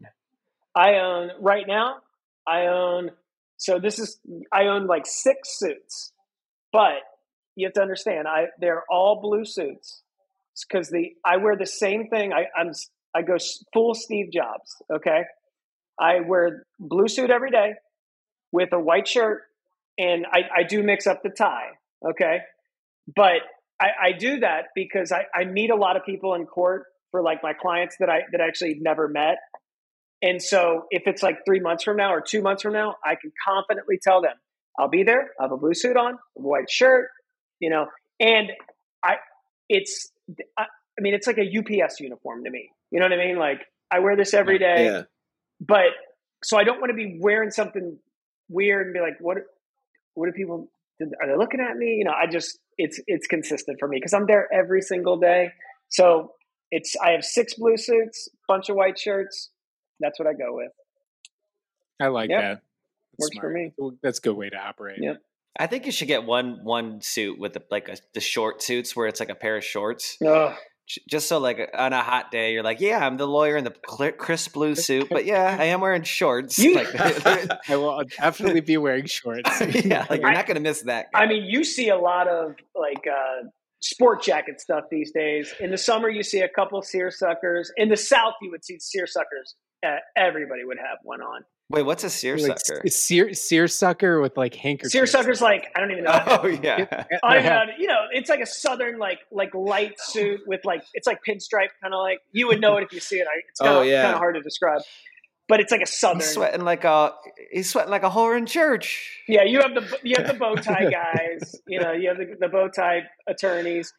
I 0.76 0.94
own 0.94 1.30
right 1.40 1.66
now. 1.66 1.96
I 2.46 2.66
own 2.66 3.10
so 3.56 3.80
this 3.80 3.98
is 3.98 4.18
I 4.52 4.66
own 4.66 4.86
like 4.86 5.06
six 5.06 5.58
suits, 5.58 6.12
but 6.72 7.00
you 7.56 7.66
have 7.66 7.74
to 7.74 7.82
understand 7.82 8.26
I 8.26 8.46
they're 8.60 8.84
all 8.88 9.20
blue 9.20 9.44
suits 9.44 10.02
because 10.68 10.88
the 10.90 11.12
I 11.24 11.38
wear 11.38 11.56
the 11.56 11.66
same 11.66 12.08
thing. 12.08 12.32
I 12.32 12.46
I'm 12.56 12.72
I 13.14 13.22
go 13.22 13.36
full 13.72 13.94
Steve 13.94 14.32
Jobs. 14.32 14.82
Okay, 14.92 15.22
I 16.00 16.20
wear 16.20 16.64
blue 16.80 17.08
suit 17.08 17.30
every 17.30 17.50
day 17.50 17.74
with 18.50 18.72
a 18.72 18.80
white 18.80 19.06
shirt, 19.06 19.42
and 19.98 20.26
I 20.26 20.60
I 20.60 20.62
do 20.62 20.82
mix 20.82 21.06
up 21.06 21.22
the 21.22 21.30
tie. 21.30 21.70
Okay, 22.04 22.38
but 23.14 23.42
I, 23.80 23.86
I 24.08 24.12
do 24.12 24.40
that 24.40 24.66
because 24.74 25.12
I, 25.12 25.24
I 25.34 25.44
meet 25.44 25.70
a 25.70 25.76
lot 25.76 25.96
of 25.96 26.04
people 26.04 26.34
in 26.34 26.46
court 26.46 26.84
for 27.10 27.22
like 27.22 27.42
my 27.42 27.52
clients 27.52 27.96
that 28.00 28.08
I 28.08 28.20
that 28.32 28.40
I 28.40 28.46
actually 28.46 28.78
never 28.80 29.08
met. 29.08 29.36
And 30.22 30.40
so 30.40 30.84
if 30.90 31.02
it's 31.06 31.22
like 31.22 31.38
three 31.44 31.60
months 31.60 31.82
from 31.84 31.96
now 31.96 32.12
or 32.14 32.20
two 32.20 32.42
months 32.42 32.62
from 32.62 32.74
now, 32.74 32.94
I 33.04 33.16
can 33.20 33.32
confidently 33.46 33.98
tell 34.02 34.22
them 34.22 34.34
I'll 34.78 34.88
be 34.88 35.02
there. 35.02 35.30
I 35.38 35.44
have 35.44 35.52
a 35.52 35.56
blue 35.56 35.74
suit 35.74 35.96
on, 35.96 36.12
a 36.14 36.16
white 36.34 36.70
shirt, 36.70 37.08
you 37.60 37.70
know, 37.70 37.86
and 38.20 38.50
I 39.04 39.14
it's 39.68 40.10
I, 40.58 40.62
I 40.62 41.00
mean 41.00 41.14
it's 41.14 41.26
like 41.26 41.38
a 41.38 41.58
UPS 41.84 42.00
uniform 42.00 42.44
to 42.44 42.50
me. 42.50 42.70
You 42.90 43.00
know 43.00 43.06
what 43.06 43.12
I 43.12 43.24
mean? 43.24 43.36
Like 43.36 43.62
I 43.90 43.98
wear 43.98 44.16
this 44.16 44.32
every 44.32 44.58
day, 44.58 44.84
Yeah. 44.86 45.02
but 45.60 45.90
so 46.44 46.56
I 46.58 46.64
don't 46.64 46.80
want 46.80 46.90
to 46.90 46.96
be 46.96 47.18
wearing 47.20 47.50
something 47.50 47.98
weird 48.48 48.86
and 48.86 48.94
be 48.94 49.00
like, 49.00 49.14
what 49.20 49.38
what 50.14 50.26
do 50.26 50.32
people 50.32 50.68
are 51.00 51.26
they 51.26 51.36
looking 51.36 51.60
at 51.60 51.76
me? 51.76 51.96
You 51.98 52.04
know, 52.04 52.12
I 52.12 52.30
just 52.30 52.58
it's 52.78 53.00
it's 53.06 53.26
consistent 53.26 53.78
for 53.78 53.88
me 53.88 53.98
because 53.98 54.12
I'm 54.12 54.26
there 54.26 54.48
every 54.52 54.82
single 54.82 55.18
day. 55.18 55.50
So 55.88 56.32
it's 56.70 56.96
I 57.04 57.10
have 57.10 57.24
six 57.24 57.54
blue 57.54 57.76
suits, 57.76 58.28
bunch 58.48 58.68
of 58.68 58.76
white 58.76 58.98
shirts. 58.98 59.50
That's 60.00 60.18
what 60.18 60.26
I 60.26 60.32
go 60.32 60.56
with. 60.56 60.72
I 62.00 62.08
like 62.08 62.30
Yep. 62.30 62.40
that. 62.40 62.62
That's 63.18 63.30
Works 63.34 63.38
for 63.38 63.50
me. 63.50 63.72
That's 64.02 64.18
a 64.18 64.22
good 64.22 64.36
way 64.36 64.50
to 64.50 64.56
operate. 64.56 64.98
Yep. 65.00 65.18
I 65.58 65.66
think 65.66 65.84
you 65.84 65.92
should 65.92 66.08
get 66.08 66.24
one 66.24 66.64
one 66.64 67.02
suit 67.02 67.38
with 67.38 67.52
the, 67.52 67.62
like 67.70 67.88
a, 67.88 67.96
the 68.14 68.20
short 68.20 68.62
suits 68.62 68.96
where 68.96 69.06
it's 69.06 69.20
like 69.20 69.28
a 69.28 69.34
pair 69.34 69.56
of 69.56 69.64
shorts, 69.64 70.16
Ugh. 70.26 70.56
J- 70.92 71.02
just 71.08 71.26
so 71.26 71.38
like 71.38 71.70
on 71.74 71.92
a 71.92 72.02
hot 72.02 72.30
day 72.30 72.52
you're 72.52 72.62
like, 72.62 72.80
yeah, 72.80 73.04
I'm 73.04 73.16
the 73.16 73.26
lawyer 73.26 73.56
in 73.56 73.64
the 73.64 73.70
clear, 73.70 74.12
crisp 74.12 74.52
blue 74.52 74.74
suit, 74.74 75.08
but 75.10 75.24
yeah, 75.24 75.56
I 75.58 75.64
am 75.64 75.80
wearing 75.80 76.02
shorts. 76.02 76.58
You- 76.58 76.74
like, 76.74 76.94
I 77.68 77.76
will 77.76 78.02
definitely 78.18 78.60
be 78.60 78.76
wearing 78.76 79.06
shorts. 79.06 79.48
yeah, 79.84 80.06
like 80.10 80.20
you're 80.20 80.32
not 80.32 80.46
gonna 80.46 80.60
miss 80.60 80.82
that. 80.82 81.10
Guy. 81.12 81.20
I 81.20 81.26
mean, 81.26 81.44
you 81.44 81.64
see 81.64 81.88
a 81.88 81.96
lot 81.96 82.28
of 82.28 82.56
like 82.74 83.06
uh, 83.06 83.48
sport 83.80 84.22
jacket 84.22 84.60
stuff 84.60 84.84
these 84.90 85.12
days. 85.12 85.54
In 85.60 85.70
the 85.70 85.78
summer, 85.78 86.08
you 86.08 86.22
see 86.22 86.40
a 86.40 86.48
couple 86.48 86.80
seersuckers. 86.82 87.68
In 87.76 87.88
the 87.88 87.96
South, 87.96 88.34
you 88.42 88.50
would 88.50 88.64
see 88.64 88.76
seersuckers. 88.76 89.54
Uh, 89.84 89.96
everybody 90.16 90.64
would 90.64 90.78
have 90.78 90.98
one 91.02 91.22
on. 91.22 91.42
Wait, 91.72 91.82
what's 91.82 92.04
a 92.04 92.06
like 92.06 92.12
seersucker? 92.12 92.82
s- 92.86 92.94
sear, 92.96 93.34
seersucker 93.34 94.20
with 94.20 94.36
like 94.36 94.54
handkerchiefs. 94.54 94.94
Seersuckers, 95.12 95.40
like 95.40 95.70
I 95.74 95.80
don't 95.80 95.90
even 95.90 96.04
know. 96.04 96.22
oh 96.26 96.46
yeah, 96.46 97.04
I 97.22 97.34
don't 97.40 97.44
know, 97.68 97.72
you 97.78 97.86
know, 97.88 98.02
it's 98.12 98.30
like 98.30 98.40
a 98.40 98.46
southern 98.46 98.98
like 98.98 99.18
like 99.30 99.54
light 99.54 99.98
suit 99.98 100.40
with 100.46 100.60
like 100.64 100.84
it's 100.94 101.06
like 101.06 101.18
pinstripe 101.26 101.68
kind 101.82 101.92
of 101.94 102.00
like 102.00 102.20
you 102.32 102.46
would 102.46 102.60
know 102.60 102.76
it 102.76 102.84
if 102.84 102.92
you 102.92 103.00
see 103.00 103.16
it. 103.16 103.26
It's 103.48 103.60
kind 103.60 103.72
of 103.72 103.78
Oh, 103.78 103.82
yeah. 103.82 104.02
kind 104.02 104.14
of 104.14 104.18
hard 104.18 104.34
to 104.36 104.40
describe, 104.42 104.82
but 105.48 105.60
it's 105.60 105.72
like 105.72 105.82
a 105.82 105.86
southern. 105.86 106.20
he's 106.20 106.30
sweating 106.32 106.64
like 106.64 106.84
a 106.84 107.12
he's 107.50 107.70
sweating 107.70 107.90
like 107.90 108.02
a 108.04 108.10
whore 108.10 108.36
in 108.38 108.46
church. 108.46 109.18
Yeah, 109.28 109.42
you 109.44 109.60
have 109.60 109.74
the 109.74 109.98
you 110.02 110.14
have 110.18 110.26
the 110.28 110.34
bow 110.34 110.54
tie 110.56 110.90
guys. 110.90 111.54
you 111.66 111.80
know, 111.80 111.92
you 111.92 112.08
have 112.08 112.18
the, 112.18 112.36
the 112.38 112.48
bow 112.48 112.68
tie 112.68 113.02
attorneys. 113.28 113.92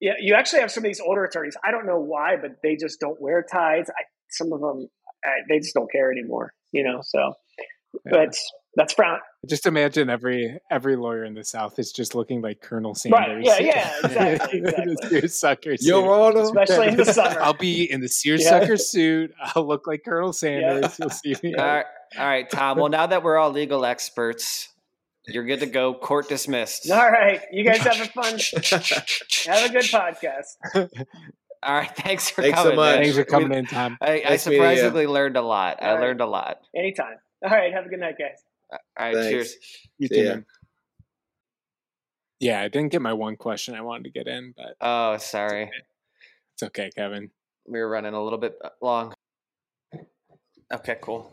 Yeah, 0.00 0.12
you 0.20 0.34
actually 0.34 0.60
have 0.60 0.70
some 0.70 0.84
of 0.84 0.88
these 0.88 1.00
older 1.00 1.24
attorneys. 1.24 1.56
I 1.64 1.72
don't 1.72 1.84
know 1.84 1.98
why, 1.98 2.36
but 2.40 2.52
they 2.62 2.76
just 2.76 3.00
don't 3.00 3.20
wear 3.20 3.42
ties. 3.42 3.86
I, 3.90 4.02
some 4.30 4.52
of 4.52 4.60
them, 4.60 4.88
uh, 5.26 5.30
they 5.48 5.58
just 5.58 5.74
don't 5.74 5.90
care 5.90 6.10
anymore. 6.10 6.52
You 6.72 6.84
know, 6.84 7.00
so 7.02 7.34
but 8.04 8.36
that's 8.74 8.92
frown. 8.92 9.18
Just 9.48 9.66
imagine 9.66 10.10
every 10.10 10.58
every 10.70 10.96
lawyer 10.96 11.24
in 11.24 11.34
the 11.34 11.44
South 11.44 11.78
is 11.78 11.92
just 11.92 12.14
looking 12.14 12.42
like 12.42 12.60
Colonel 12.60 12.94
Sanders. 12.94 13.20
Right, 13.20 13.44
yeah, 13.44 13.58
yeah, 13.58 13.92
exactly, 14.04 14.60
The 14.60 14.68
exactly. 14.68 15.20
seersucker 15.20 15.70
Your 15.70 15.78
suit. 15.78 16.04
Honor. 16.04 16.40
Especially 16.42 16.88
in 16.88 16.96
the 16.96 17.04
summer. 17.04 17.40
I'll 17.40 17.54
be 17.54 17.90
in 17.90 18.00
the 18.00 18.08
seersucker 18.08 18.76
suit. 18.76 19.32
I'll 19.42 19.66
look 19.66 19.86
like 19.86 20.02
Colonel 20.04 20.32
Sanders. 20.32 20.98
You'll 20.98 21.10
see 21.10 21.34
me. 21.42 21.54
All 21.54 21.64
right, 21.64 21.86
all 22.18 22.26
right, 22.26 22.48
Tom. 22.50 22.78
Well, 22.78 22.88
now 22.88 23.06
that 23.06 23.22
we're 23.22 23.36
all 23.36 23.50
legal 23.50 23.84
experts, 23.84 24.68
you're 25.26 25.44
good 25.44 25.60
to 25.60 25.66
go. 25.66 25.94
Court 25.94 26.28
dismissed. 26.28 26.90
All 26.90 27.10
right, 27.10 27.40
you 27.52 27.64
guys 27.64 27.78
have 27.78 28.00
a 28.00 28.06
fun, 28.06 28.34
have 29.46 29.70
a 29.70 29.72
good 29.72 29.84
podcast. 29.84 30.88
All 31.62 31.74
right, 31.74 31.90
thanks 31.96 32.30
for 32.30 32.42
Thanks 32.42 32.58
so 32.62 32.74
much. 32.74 32.76
man. 32.96 33.02
Thanks 33.02 33.16
for 33.16 33.24
coming 33.24 33.50
We- 33.50 33.56
in, 33.58 33.66
Tom. 33.66 33.98
I, 34.00 34.06
I 34.06 34.30
Nice 34.30 34.46
meeting 34.46 34.62
you. 34.62 34.68
surprisingly 34.68 35.06
learned 35.06 35.36
a 35.36 35.42
lot. 35.42 35.82
I 35.82 35.88
All 35.88 35.94
right. 35.96 36.00
learned 36.02 36.20
a 36.20 36.26
lot. 36.26 36.60
Anytime. 36.74 37.16
All 37.44 37.50
right, 37.50 37.72
have 37.72 37.86
a 37.86 37.88
good 37.88 38.00
night, 38.00 38.16
guys. 38.18 38.42
All 38.70 38.78
right, 38.98 39.14
Thanks. 39.14 39.30
cheers. 39.30 39.56
You 39.98 40.08
See 40.08 40.14
too, 40.16 40.44
Yeah, 42.40 42.60
I 42.62 42.68
didn't 42.68 42.92
get 42.92 43.02
my 43.02 43.12
one 43.12 43.36
question 43.36 43.74
I 43.74 43.80
wanted 43.80 44.04
to 44.04 44.10
get 44.10 44.28
in, 44.28 44.54
but 44.56 44.76
Oh, 44.80 45.16
sorry. 45.16 45.70
it's 46.54 46.62
okay, 46.62 46.90
Kevin. 46.94 47.30
We 47.66 47.80
were 47.80 47.88
running 47.88 48.14
a 48.14 48.22
little 48.22 48.38
bit 48.38 48.58
long. 48.80 49.14
Okay, 50.72 50.96
cool. 51.00 51.32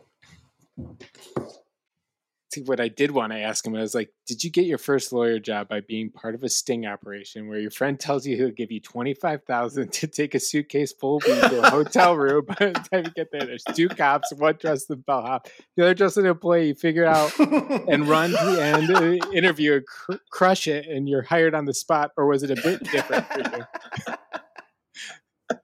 See, 2.55 2.61
what 2.61 2.79
I 2.79 2.87
did 2.87 3.11
want 3.11 3.33
to 3.33 3.37
ask 3.37 3.67
him, 3.67 3.75
I 3.75 3.81
was 3.81 3.93
like, 3.93 4.13
"Did 4.25 4.41
you 4.41 4.49
get 4.49 4.63
your 4.63 4.77
first 4.77 5.11
lawyer 5.11 5.39
job 5.39 5.67
by 5.67 5.81
being 5.81 6.09
part 6.09 6.35
of 6.35 6.43
a 6.43 6.47
sting 6.47 6.85
operation 6.85 7.49
where 7.49 7.59
your 7.59 7.69
friend 7.69 7.99
tells 7.99 8.25
you 8.25 8.37
he'll 8.37 8.49
give 8.49 8.71
you 8.71 8.79
twenty 8.79 9.13
five 9.13 9.43
thousand 9.43 9.91
to 9.91 10.07
take 10.07 10.33
a 10.35 10.39
suitcase 10.39 10.93
full 10.93 11.17
of 11.17 11.25
weed 11.25 11.41
to 11.41 11.61
a 11.61 11.69
hotel 11.69 12.15
room? 12.17 12.45
By 12.47 12.55
the 12.67 12.71
time 12.71 13.03
you 13.03 13.11
get 13.11 13.27
there, 13.33 13.45
there's 13.45 13.65
two 13.73 13.89
cops, 13.89 14.31
one 14.37 14.55
dressed 14.57 14.89
in 14.89 15.01
bellhop, 15.01 15.49
the 15.75 15.83
other 15.83 15.93
dressed 15.93 16.15
in 16.15 16.23
an 16.23 16.31
employee. 16.31 16.69
You 16.69 16.75
figure 16.75 17.03
out 17.03 17.37
and 17.37 18.07
run 18.07 18.33
and 18.37 18.89
uh, 18.89 19.01
interview 19.33 19.73
and 19.73 19.85
cr- 19.85 20.23
crush 20.31 20.65
it, 20.69 20.87
and 20.87 21.09
you're 21.09 21.23
hired 21.23 21.53
on 21.53 21.65
the 21.65 21.73
spot, 21.73 22.11
or 22.15 22.25
was 22.25 22.41
it 22.41 22.51
a 22.51 22.55
bit 22.55 22.81
different 22.89 23.27
for 23.33 23.67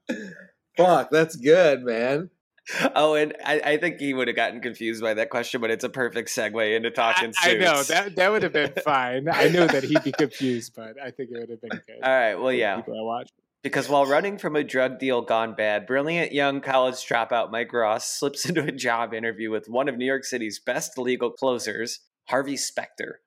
you? 0.10 0.20
Fuck, 0.76 1.10
that's 1.10 1.38
good, 1.38 1.84
man. 1.84 2.32
oh, 2.96 3.16
and 3.16 3.34
I, 3.46 3.62
I 3.64 3.78
think 3.78 4.00
he 4.00 4.14
would 4.14 4.28
have 4.28 4.36
gotten 4.36 4.62
confused 4.62 5.02
by 5.02 5.14
that 5.16 5.30
question, 5.30 5.62
but 5.62 5.72
it's 5.72 5.84
a 5.84 5.90
perfect 5.90 6.30
segue 6.30 6.76
into 6.76 6.92
talking 6.92 7.34
I, 7.44 7.52
I 7.52 7.54
know 7.56 7.84
that 7.84 8.16
that 8.16 8.32
would 8.32 8.44
have 8.44 8.54
been 8.54 8.74
fine. 8.84 9.28
I 9.30 9.50
knew 9.50 9.68
that 9.68 9.84
he'd 9.84 10.04
be 10.04 10.12
confused, 10.12 10.74
but 10.76 10.96
I 11.02 11.12
think 11.12 11.32
it 11.32 11.40
would 11.40 11.50
have 11.50 11.62
been 11.62 11.82
good. 11.88 12.04
All 12.04 12.12
right. 12.12 12.36
Well, 12.36 12.54
yeah. 12.54 12.78
people 12.78 13.00
I 13.00 13.04
watch. 13.04 13.30
Because 13.64 13.88
while 13.88 14.08
running 14.08 14.40
from 14.40 14.56
a 14.56 14.64
drug 14.64 14.98
deal 14.98 15.22
gone 15.22 15.54
bad, 15.54 15.86
brilliant 15.86 16.32
young 16.32 16.62
college 16.62 16.96
dropout 16.96 17.52
Mike 17.52 17.72
Ross 17.72 18.08
slips 18.08 18.46
into 18.50 18.64
a 18.64 18.72
job 18.72 19.14
interview 19.14 19.52
with 19.52 19.70
one 19.70 19.88
of 19.88 19.98
New 19.98 20.06
York 20.06 20.24
City's 20.24 20.60
best 20.60 20.98
legal 20.98 21.32
closers, 21.32 22.00
Harvey 22.28 22.58
Specter. 22.58 23.22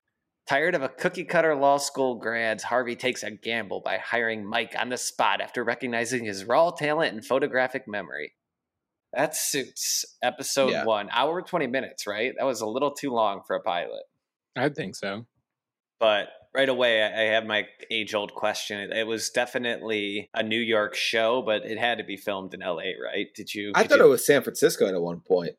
Tired 0.47 0.75
of 0.75 0.83
a 0.83 0.91
cookie 0.91 1.25
cutter 1.25 1.55
law 1.55 1.79
school 1.79 2.17
grads, 2.17 2.65
Harvey 2.65 2.97
takes 2.97 3.23
a 3.23 3.31
gamble 3.31 3.81
by 3.81 3.97
hiring 3.97 4.45
Mike 4.45 4.75
on 4.79 4.91
the 4.91 4.99
spot 4.99 5.41
after 5.41 5.65
recognizing 5.65 6.25
his 6.25 6.45
raw 6.45 6.71
talent 6.71 7.15
and 7.15 7.25
photographic 7.25 7.89
memory. 7.89 8.35
That 9.17 9.37
suits 9.37 10.05
episode 10.23 10.71
Yeah. 10.71 10.85
one, 10.85 11.09
hour 11.13 11.43
20 11.43 11.67
minutes, 11.67 12.07
right? 12.07 12.33
That 12.39 12.45
was 12.45 12.61
a 12.61 12.67
little 12.67 12.91
too 12.93 13.11
long 13.11 13.43
for 13.47 13.57
a 13.57 13.61
pilot. 13.61 14.03
I 14.57 14.69
think 14.69 14.95
so. 14.97 15.27
But 16.01 16.29
right 16.55 16.69
away, 16.69 17.03
I 17.03 17.07
I 17.23 17.25
have 17.35 17.45
my 17.47 17.67
age 17.91 18.15
old 18.15 18.35
question. 18.35 18.79
It, 18.81 18.93
it 18.97 19.07
was 19.07 19.31
definitely 19.31 20.29
a 20.35 20.43
New 20.43 20.61
York 20.61 20.95
show, 20.95 21.43
but 21.43 21.65
it 21.65 21.79
had 21.79 21.99
to 21.99 22.05
be 22.05 22.17
filmed 22.17 22.55
in 22.55 22.61
LA, 22.61 22.93
right? 23.03 23.27
Did 23.35 23.55
you? 23.55 23.73
I 23.75 23.83
did 23.83 23.91
thought 23.91 23.99
you- 23.99 24.07
it 24.07 24.09
was 24.09 24.27
San 24.27 24.43
Francisco 24.43 24.87
at 24.87 25.01
one 25.01 25.21
point. 25.21 25.57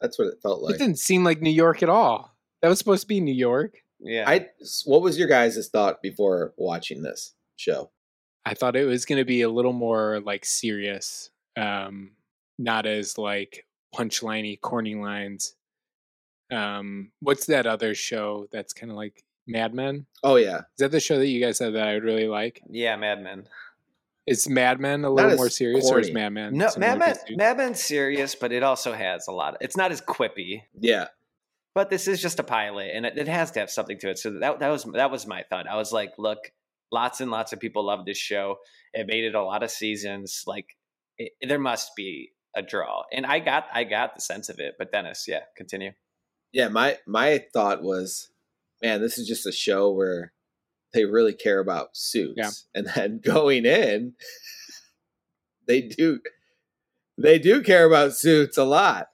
That's 0.00 0.18
what 0.18 0.28
it 0.28 0.38
felt 0.42 0.62
like. 0.62 0.76
It 0.76 0.78
didn't 0.78 0.98
seem 0.98 1.24
like 1.24 1.40
New 1.42 1.50
York 1.50 1.82
at 1.82 1.88
all. 1.90 2.34
That 2.62 2.68
was 2.68 2.78
supposed 2.78 3.02
to 3.02 3.06
be 3.08 3.20
New 3.20 3.34
York. 3.34 3.78
Yeah. 3.98 4.24
I. 4.26 4.48
What 4.84 5.02
was 5.02 5.18
your 5.18 5.28
guys' 5.28 5.68
thought 5.70 6.00
before 6.02 6.54
watching 6.56 7.02
this 7.02 7.34
show? 7.56 7.90
I 8.46 8.54
thought 8.54 8.76
it 8.76 8.86
was 8.86 9.04
going 9.04 9.18
to 9.18 9.26
be 9.26 9.42
a 9.42 9.50
little 9.50 9.74
more 9.74 10.20
like 10.24 10.46
serious, 10.46 11.28
um, 11.58 12.12
not 12.60 12.86
as 12.86 13.18
like 13.18 13.66
punchliney, 13.94 14.60
corny 14.60 14.94
lines. 14.94 15.54
Um, 16.52 17.10
what's 17.20 17.46
that 17.46 17.66
other 17.66 17.94
show 17.94 18.46
that's 18.52 18.72
kind 18.72 18.90
of 18.90 18.96
like 18.96 19.24
Mad 19.46 19.74
Men? 19.74 20.06
Oh 20.22 20.36
yeah, 20.36 20.58
Is 20.58 20.78
that 20.78 20.90
the 20.90 21.00
show 21.00 21.18
that 21.18 21.26
you 21.26 21.40
guys 21.40 21.58
said 21.58 21.74
that 21.74 21.88
I 21.88 21.94
would 21.94 22.04
really 22.04 22.28
like? 22.28 22.62
yeah, 22.68 22.96
Mad 22.96 23.22
Men. 23.22 23.46
Is 24.26 24.48
Mad 24.48 24.78
Men 24.78 25.04
a 25.04 25.10
little 25.10 25.36
more 25.36 25.48
serious, 25.48 25.90
or 25.90 25.98
is 25.98 26.06
corny. 26.06 26.20
Mad 26.20 26.32
Men? 26.32 26.56
No, 26.56 26.68
similar 26.68 26.96
Mad 26.96 27.18
Men, 27.28 27.36
Mad 27.36 27.56
Men's 27.56 27.82
serious, 27.82 28.34
but 28.34 28.52
it 28.52 28.62
also 28.62 28.92
has 28.92 29.26
a 29.26 29.32
lot. 29.32 29.54
Of, 29.54 29.58
it's 29.62 29.76
not 29.76 29.90
as 29.90 30.00
quippy, 30.00 30.62
yeah. 30.78 31.06
but 31.74 31.88
this 31.88 32.06
is 32.06 32.20
just 32.20 32.38
a 32.38 32.44
pilot, 32.44 32.90
and 32.94 33.06
it, 33.06 33.16
it 33.16 33.28
has 33.28 33.50
to 33.52 33.60
have 33.60 33.70
something 33.70 33.98
to 34.00 34.10
it. 34.10 34.18
So 34.18 34.38
that 34.38 34.60
that 34.60 34.68
was 34.68 34.84
that 34.92 35.10
was 35.10 35.26
my 35.26 35.44
thought. 35.48 35.66
I 35.66 35.76
was 35.76 35.92
like, 35.92 36.12
look, 36.18 36.52
lots 36.92 37.20
and 37.20 37.30
lots 37.30 37.52
of 37.52 37.60
people 37.60 37.86
love 37.86 38.04
this 38.04 38.18
show. 38.18 38.58
It 38.92 39.06
made 39.06 39.24
it 39.24 39.34
a 39.34 39.42
lot 39.42 39.62
of 39.62 39.70
seasons. 39.70 40.44
Like, 40.46 40.66
it, 41.16 41.32
there 41.40 41.58
must 41.58 41.96
be 41.96 42.32
a 42.54 42.62
draw, 42.62 43.04
and 43.12 43.26
I 43.26 43.38
got 43.38 43.66
I 43.72 43.84
got 43.84 44.14
the 44.14 44.20
sense 44.20 44.48
of 44.48 44.58
it. 44.58 44.74
But 44.78 44.92
Dennis, 44.92 45.26
yeah, 45.28 45.40
continue. 45.56 45.92
Yeah, 46.52 46.68
my 46.68 46.98
my 47.06 47.44
thought 47.52 47.82
was, 47.82 48.30
man, 48.82 49.00
this 49.00 49.18
is 49.18 49.26
just 49.28 49.46
a 49.46 49.52
show 49.52 49.90
where 49.90 50.32
they 50.92 51.04
really 51.04 51.32
care 51.32 51.60
about 51.60 51.96
suits. 51.96 52.34
Yeah. 52.36 52.50
And 52.74 52.88
then 52.94 53.20
going 53.24 53.64
in, 53.66 54.14
they 55.66 55.80
do 55.82 56.20
they 57.16 57.38
do 57.38 57.62
care 57.62 57.86
about 57.86 58.14
suits 58.14 58.56
a 58.56 58.64
lot. 58.64 59.08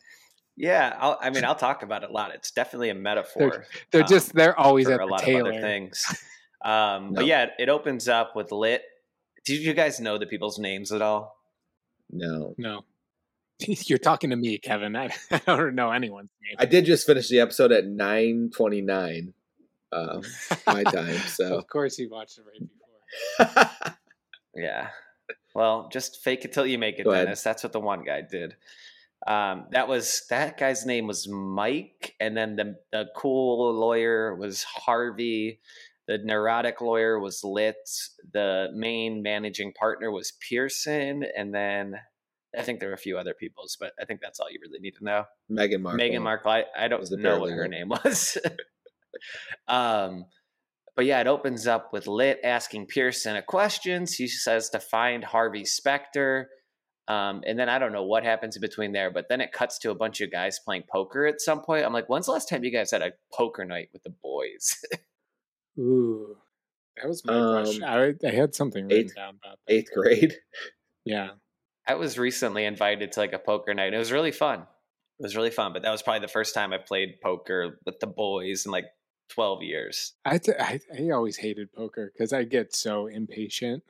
Yeah, 0.59 0.97
I'll, 0.99 1.19
I 1.21 1.29
mean, 1.29 1.45
I'll 1.45 1.55
talk 1.55 1.83
about 1.83 2.03
it 2.03 2.09
a 2.09 2.13
lot. 2.13 2.35
It's 2.35 2.51
definitely 2.51 2.89
a 2.89 2.95
metaphor. 2.95 3.67
They're 3.91 4.03
um, 4.03 4.09
just 4.09 4.33
they're 4.35 4.59
always 4.59 4.89
at 4.89 4.95
a 4.95 4.99
the 4.99 5.07
lot 5.07 5.21
tailor. 5.21 5.51
of 5.51 5.57
other 5.57 5.61
things. 5.63 6.05
Um, 6.65 7.13
No. 7.13 7.17
But 7.17 7.27
yeah, 7.27 7.51
it 7.61 7.69
opens 7.69 8.09
up 8.09 8.35
with 8.35 8.51
Litt. 8.51 8.83
Did 9.45 9.61
you 9.61 9.73
guys 9.73 10.01
know 10.01 10.19
the 10.19 10.27
people's 10.27 10.59
names 10.59 10.91
at 10.91 11.01
all? 11.01 11.37
No. 12.11 12.55
No, 12.59 12.83
you're 13.87 13.99
talking 13.99 14.31
to 14.31 14.37
me, 14.37 14.59
Kevin. 14.59 14.97
I, 14.97 15.11
I 15.31 15.41
don't 15.47 15.75
know 15.75 15.91
anyone's 15.91 16.31
name. 16.43 16.57
I 16.59 16.67
did 16.67 16.85
just 16.85 17.07
finish 17.07 17.29
the 17.29 17.41
episode 17.41 17.73
at 17.73 17.87
nine 17.87 18.51
twenty 18.55 18.81
nine. 18.81 19.35
Um, 19.93 20.23
my 20.67 20.83
time, 20.85 21.17
so 21.29 21.57
of 21.57 21.67
course, 21.69 21.99
you 21.99 22.11
watched 22.11 22.39
it 22.39 22.45
right 22.45 23.49
before. 23.69 23.95
Yeah. 24.55 24.89
Well, 25.55 25.89
just 25.93 26.23
fake 26.23 26.45
it 26.45 26.53
till 26.53 26.67
you 26.67 26.79
make 26.79 26.99
it, 26.99 27.05
Go 27.05 27.13
ahead. 27.13 27.27
Dennis. 27.27 27.43
That's 27.43 27.63
what 27.63 27.73
the 27.73 27.81
one 27.81 28.05
guy 28.05 28.23
did. 28.23 28.57
Um, 29.27 29.67
that 29.71 29.89
was 29.89 30.27
that 30.29 30.59
guy's 30.59 30.85
name 30.85 31.07
was 31.07 31.29
Mike, 31.29 32.15
and 32.21 32.37
then 32.37 32.57
the 32.57 32.77
the 32.93 33.07
cool 33.17 33.75
lawyer 33.75 34.35
was 34.35 34.63
Harvey. 34.65 35.61
The 36.07 36.19
neurotic 36.19 36.81
lawyer 36.81 37.19
was 37.19 37.43
Litt. 37.43 37.77
The 38.33 38.69
main 38.75 39.23
managing 39.23 39.73
partner 39.73 40.11
was 40.11 40.33
Pearson, 40.49 41.25
and 41.37 41.55
then 41.55 41.97
I 42.57 42.63
think 42.63 42.81
there 42.81 42.89
were 42.89 42.95
a 42.95 42.99
few 42.99 43.19
other 43.19 43.35
peoples, 43.35 43.77
but 43.79 43.93
I 44.01 44.05
think 44.05 44.21
that's 44.21 44.41
all 44.41 44.51
you 44.51 44.59
really 44.63 44.79
need 44.81 44.95
to 44.97 45.05
know. 45.05 45.25
Meghan 45.51 45.81
Markle. 45.83 46.01
Meghan 46.01 46.23
Markle. 46.23 46.51
I, 46.51 46.65
I 46.79 46.89
don't 46.89 47.09
know 47.13 47.39
what 47.41 47.51
her 47.53 47.69
name 47.69 47.89
was. 48.05 48.39
um, 49.69 50.27
but 50.95 51.05
yeah, 51.05 51.21
it 51.21 51.27
opens 51.27 51.67
up 51.67 51.93
with 51.93 52.07
Litt 52.07 52.41
asking 52.43 52.87
Pearson 52.87 53.37
a 53.37 53.43
question. 53.43 54.07
She 54.07 54.29
says 54.29 54.71
to 54.71 54.81
find 54.81 55.23
Harvey 55.23 55.65
Specter. 55.65 56.49
Um, 57.09 57.43
and 57.47 57.59
then 57.59 57.69
I 57.69 57.79
don't 57.79 57.93
know 57.93 58.03
what 58.05 58.25
happens 58.25 58.57
in 58.57 58.61
between 58.63 58.93
there, 58.93 59.11
but 59.13 59.29
then 59.29 59.41
it 59.41 59.53
cuts 59.53 59.79
to 59.81 59.91
a 59.91 59.95
bunch 59.95 60.21
of 60.23 60.33
guys 60.33 60.59
playing 60.59 60.85
poker 60.91 61.25
at 61.27 61.41
some 61.41 61.61
point. 61.63 61.85
I'm 61.85 61.93
like, 61.93 62.09
when's 62.09 62.27
the 62.27 62.33
last 62.33 62.49
time 62.49 62.65
you 62.65 62.73
guys 62.73 62.91
had 62.91 63.03
a 63.03 63.13
poker 63.33 63.65
night 63.65 63.91
with 63.93 64.03
the 64.03 64.11
boys? 64.23 64.75
Ooh, 65.79 66.37
that 66.97 67.07
was 67.09 67.25
my 67.25 67.35
Um, 67.35 67.63
question. 67.65 67.85
I, 67.85 68.15
I 68.27 68.31
had 68.33 68.55
something 68.57 68.85
written 68.89 68.99
eighth- 69.07 69.15
down 69.15 69.37
about 69.45 69.59
that. 69.69 69.73
eighth 69.73 69.91
grade. 69.95 70.35
Yeah, 71.05 71.31
I 71.87 71.95
was 71.95 72.19
recently 72.19 72.65
invited 72.65 73.13
to 73.13 73.21
like 73.21 73.33
a 73.33 73.39
poker 73.39 73.75
night. 73.75 73.95
It 73.95 73.99
was 73.99 74.13
really 74.13 74.33
fun. 74.33 74.61
It 75.19 75.23
was 75.23 75.37
really 75.37 75.51
fun, 75.51 75.73
but 75.73 75.83
that 75.83 75.91
was 75.91 76.03
probably 76.03 76.21
the 76.21 76.29
first 76.29 76.55
time 76.55 76.73
I 76.73 76.79
played 76.79 77.21
poker 77.23 77.79
with 77.87 78.01
the 78.01 78.07
boys 78.07 78.67
in 78.67 78.73
like 78.73 78.87
12 79.31 79.63
years. 79.63 80.13
I, 80.25 80.39
th- 80.39 80.59
I 80.61 80.81
I 80.99 81.11
always 81.11 81.37
hated 81.37 81.73
poker 81.73 82.13
because 82.13 82.33
I 82.33 82.45
get 82.45 82.75
so 82.75 83.07
impatient 83.07 83.83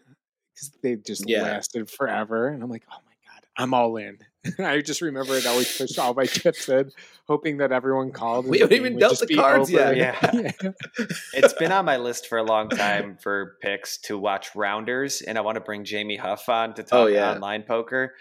because 0.54 0.70
they 0.82 0.96
just 0.96 1.28
Yeah. 1.28 1.42
lasted 1.42 1.90
forever, 1.90 2.48
and 2.48 2.62
I'm 2.62 2.70
like, 2.70 2.84
oh 2.90 2.98
my 3.04 3.12
god, 3.32 3.44
I'm 3.58 3.74
all 3.74 3.96
in. 3.96 4.18
I 4.58 4.80
just 4.80 5.00
remember 5.00 5.34
I'd 5.34 5.46
always 5.46 5.76
push 5.76 5.98
all 5.98 6.14
my 6.14 6.26
chips 6.26 6.68
in, 6.68 6.92
hoping 7.28 7.58
that 7.58 7.72
everyone 7.72 8.12
called. 8.12 8.46
We 8.46 8.58
haven't 8.60 8.76
even 8.76 8.98
dealt 8.98 9.18
the 9.20 9.34
cards 9.34 9.70
yet. 9.70 9.96
yeah. 9.96 10.52
it's 11.34 11.52
been 11.54 11.72
on 11.72 11.84
my 11.84 11.96
list 11.96 12.26
for 12.28 12.38
a 12.38 12.42
long 12.42 12.68
time 12.68 13.16
for 13.20 13.56
picks 13.60 13.98
to 14.02 14.18
watch 14.18 14.54
Rounders, 14.54 15.22
and 15.22 15.38
I 15.38 15.40
want 15.40 15.56
to 15.56 15.60
bring 15.60 15.84
Jamie 15.84 16.16
Huff 16.16 16.48
on 16.48 16.74
to 16.74 16.82
oh, 16.82 16.84
talk 16.84 16.92
Oh, 16.98 17.06
yeah. 17.06 17.32
online 17.32 17.62
poker. 17.62 18.14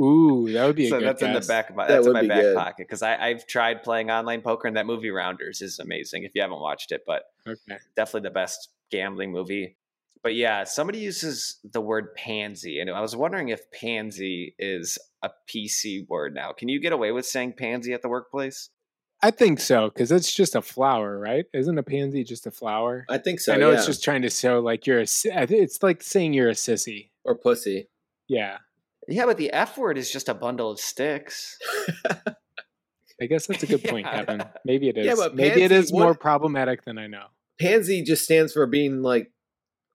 Ooh, 0.00 0.48
that 0.52 0.66
would 0.66 0.76
be 0.76 0.86
a 0.86 0.90
So 0.90 0.98
good 0.98 1.08
that's 1.08 1.22
in 1.22 1.32
the 1.32 1.40
back 1.40 1.70
of 1.70 1.76
my 1.76 1.86
That 1.86 1.94
that's 1.94 2.06
in 2.06 2.12
my 2.12 2.26
back 2.26 2.42
good. 2.42 2.56
pocket 2.56 2.76
because 2.78 3.02
I've 3.02 3.46
tried 3.46 3.82
playing 3.82 4.10
online 4.10 4.42
poker, 4.42 4.68
and 4.68 4.76
that 4.76 4.86
movie 4.86 5.10
Rounders 5.10 5.60
is 5.62 5.78
amazing. 5.78 6.24
If 6.24 6.32
you 6.34 6.42
haven't 6.42 6.60
watched 6.60 6.92
it, 6.92 7.02
but 7.06 7.24
Okay. 7.46 7.78
definitely 7.96 8.28
the 8.28 8.34
best 8.34 8.70
gambling 8.90 9.32
movie. 9.32 9.76
But 10.26 10.34
yeah, 10.34 10.64
somebody 10.64 10.98
uses 10.98 11.60
the 11.62 11.80
word 11.80 12.12
pansy, 12.16 12.80
and 12.80 12.90
I 12.90 13.00
was 13.00 13.14
wondering 13.14 13.50
if 13.50 13.70
pansy 13.70 14.56
is 14.58 14.98
a 15.22 15.30
PC 15.48 16.08
word 16.08 16.34
now. 16.34 16.50
Can 16.50 16.68
you 16.68 16.80
get 16.80 16.92
away 16.92 17.12
with 17.12 17.24
saying 17.26 17.52
pansy 17.56 17.92
at 17.92 18.02
the 18.02 18.08
workplace? 18.08 18.70
I 19.22 19.30
think 19.30 19.60
so 19.60 19.88
because 19.88 20.10
it's 20.10 20.34
just 20.34 20.56
a 20.56 20.62
flower, 20.62 21.16
right? 21.16 21.44
Isn't 21.54 21.78
a 21.78 21.84
pansy 21.84 22.24
just 22.24 22.44
a 22.44 22.50
flower? 22.50 23.04
I 23.08 23.18
think 23.18 23.38
so. 23.38 23.52
I 23.54 23.56
know 23.56 23.70
yeah. 23.70 23.76
it's 23.76 23.86
just 23.86 24.02
trying 24.02 24.22
to 24.22 24.28
show 24.30 24.58
like 24.58 24.84
you're 24.84 24.98
a. 24.98 25.06
si- 25.06 25.30
I 25.30 25.46
thi- 25.46 25.58
It's 25.58 25.80
like 25.80 26.02
saying 26.02 26.32
you're 26.32 26.48
a 26.50 26.54
sissy. 26.54 27.10
or 27.24 27.36
pussy. 27.36 27.88
Yeah, 28.26 28.58
Yeah, 29.06 29.26
but 29.26 29.36
the 29.36 29.52
F 29.52 29.78
word 29.78 29.96
is 29.96 30.10
just 30.10 30.28
a 30.28 30.34
bundle 30.34 30.72
of 30.72 30.80
sticks. 30.80 31.56
I 33.22 33.26
guess 33.26 33.46
that's 33.46 33.62
a 33.62 33.66
good 33.68 33.84
point, 33.84 34.06
Yeah. 34.10 34.16
Kevin. 34.24 34.42
Maybe 34.64 34.88
it 34.88 34.98
is. 34.98 35.06
Yeah, 35.06 35.14
but 35.16 35.36
Maybe 35.36 35.62
it 35.62 35.70
is 35.70 35.92
more 35.92 36.08
would- 36.08 36.20
problematic 36.20 36.84
than 36.84 36.98
I 36.98 37.06
know. 37.06 37.26
Pansy 37.60 38.02
just 38.02 38.24
stands 38.24 38.52
for 38.52 38.66
being 38.66 39.02
like 39.02 39.30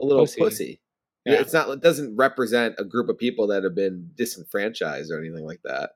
a 0.02 0.06
little 0.06 0.24
Pussy. 0.24 0.42
pussy. 0.42 0.82
Yeah. 1.26 1.42
It's 1.42 1.54
not. 1.54 1.70
It 1.70 1.82
doesn't 1.82 2.16
represent 2.16 2.76
a 2.80 2.84
group 2.84 3.10
of 3.10 3.18
people 3.18 3.48
that 3.48 3.64
have 3.64 3.76
been 3.76 4.12
disenfranchised 4.16 5.12
or 5.12 5.20
anything 5.20 5.46
like 5.46 5.62
that. 5.64 5.92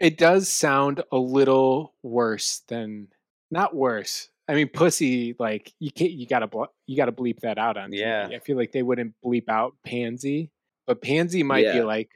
It 0.00 0.16
does 0.16 0.48
sound 0.48 1.02
a 1.12 1.18
little 1.18 1.94
worse 2.02 2.62
than 2.68 3.08
not 3.50 3.76
worse. 3.76 4.30
I 4.48 4.54
mean, 4.54 4.68
pussy. 4.68 5.36
Like 5.38 5.74
you 5.80 5.90
can't. 5.90 6.12
You 6.12 6.26
gotta. 6.26 6.48
You 6.86 6.96
gotta 6.96 7.12
bleep 7.12 7.40
that 7.40 7.58
out 7.58 7.76
on. 7.76 7.90
TV. 7.90 8.00
Yeah. 8.00 8.28
I 8.34 8.38
feel 8.38 8.56
like 8.56 8.72
they 8.72 8.82
wouldn't 8.82 9.14
bleep 9.24 9.48
out 9.48 9.74
pansy, 9.84 10.50
but 10.86 11.02
pansy 11.02 11.42
might 11.42 11.72
be 11.72 11.82
like. 11.82 12.10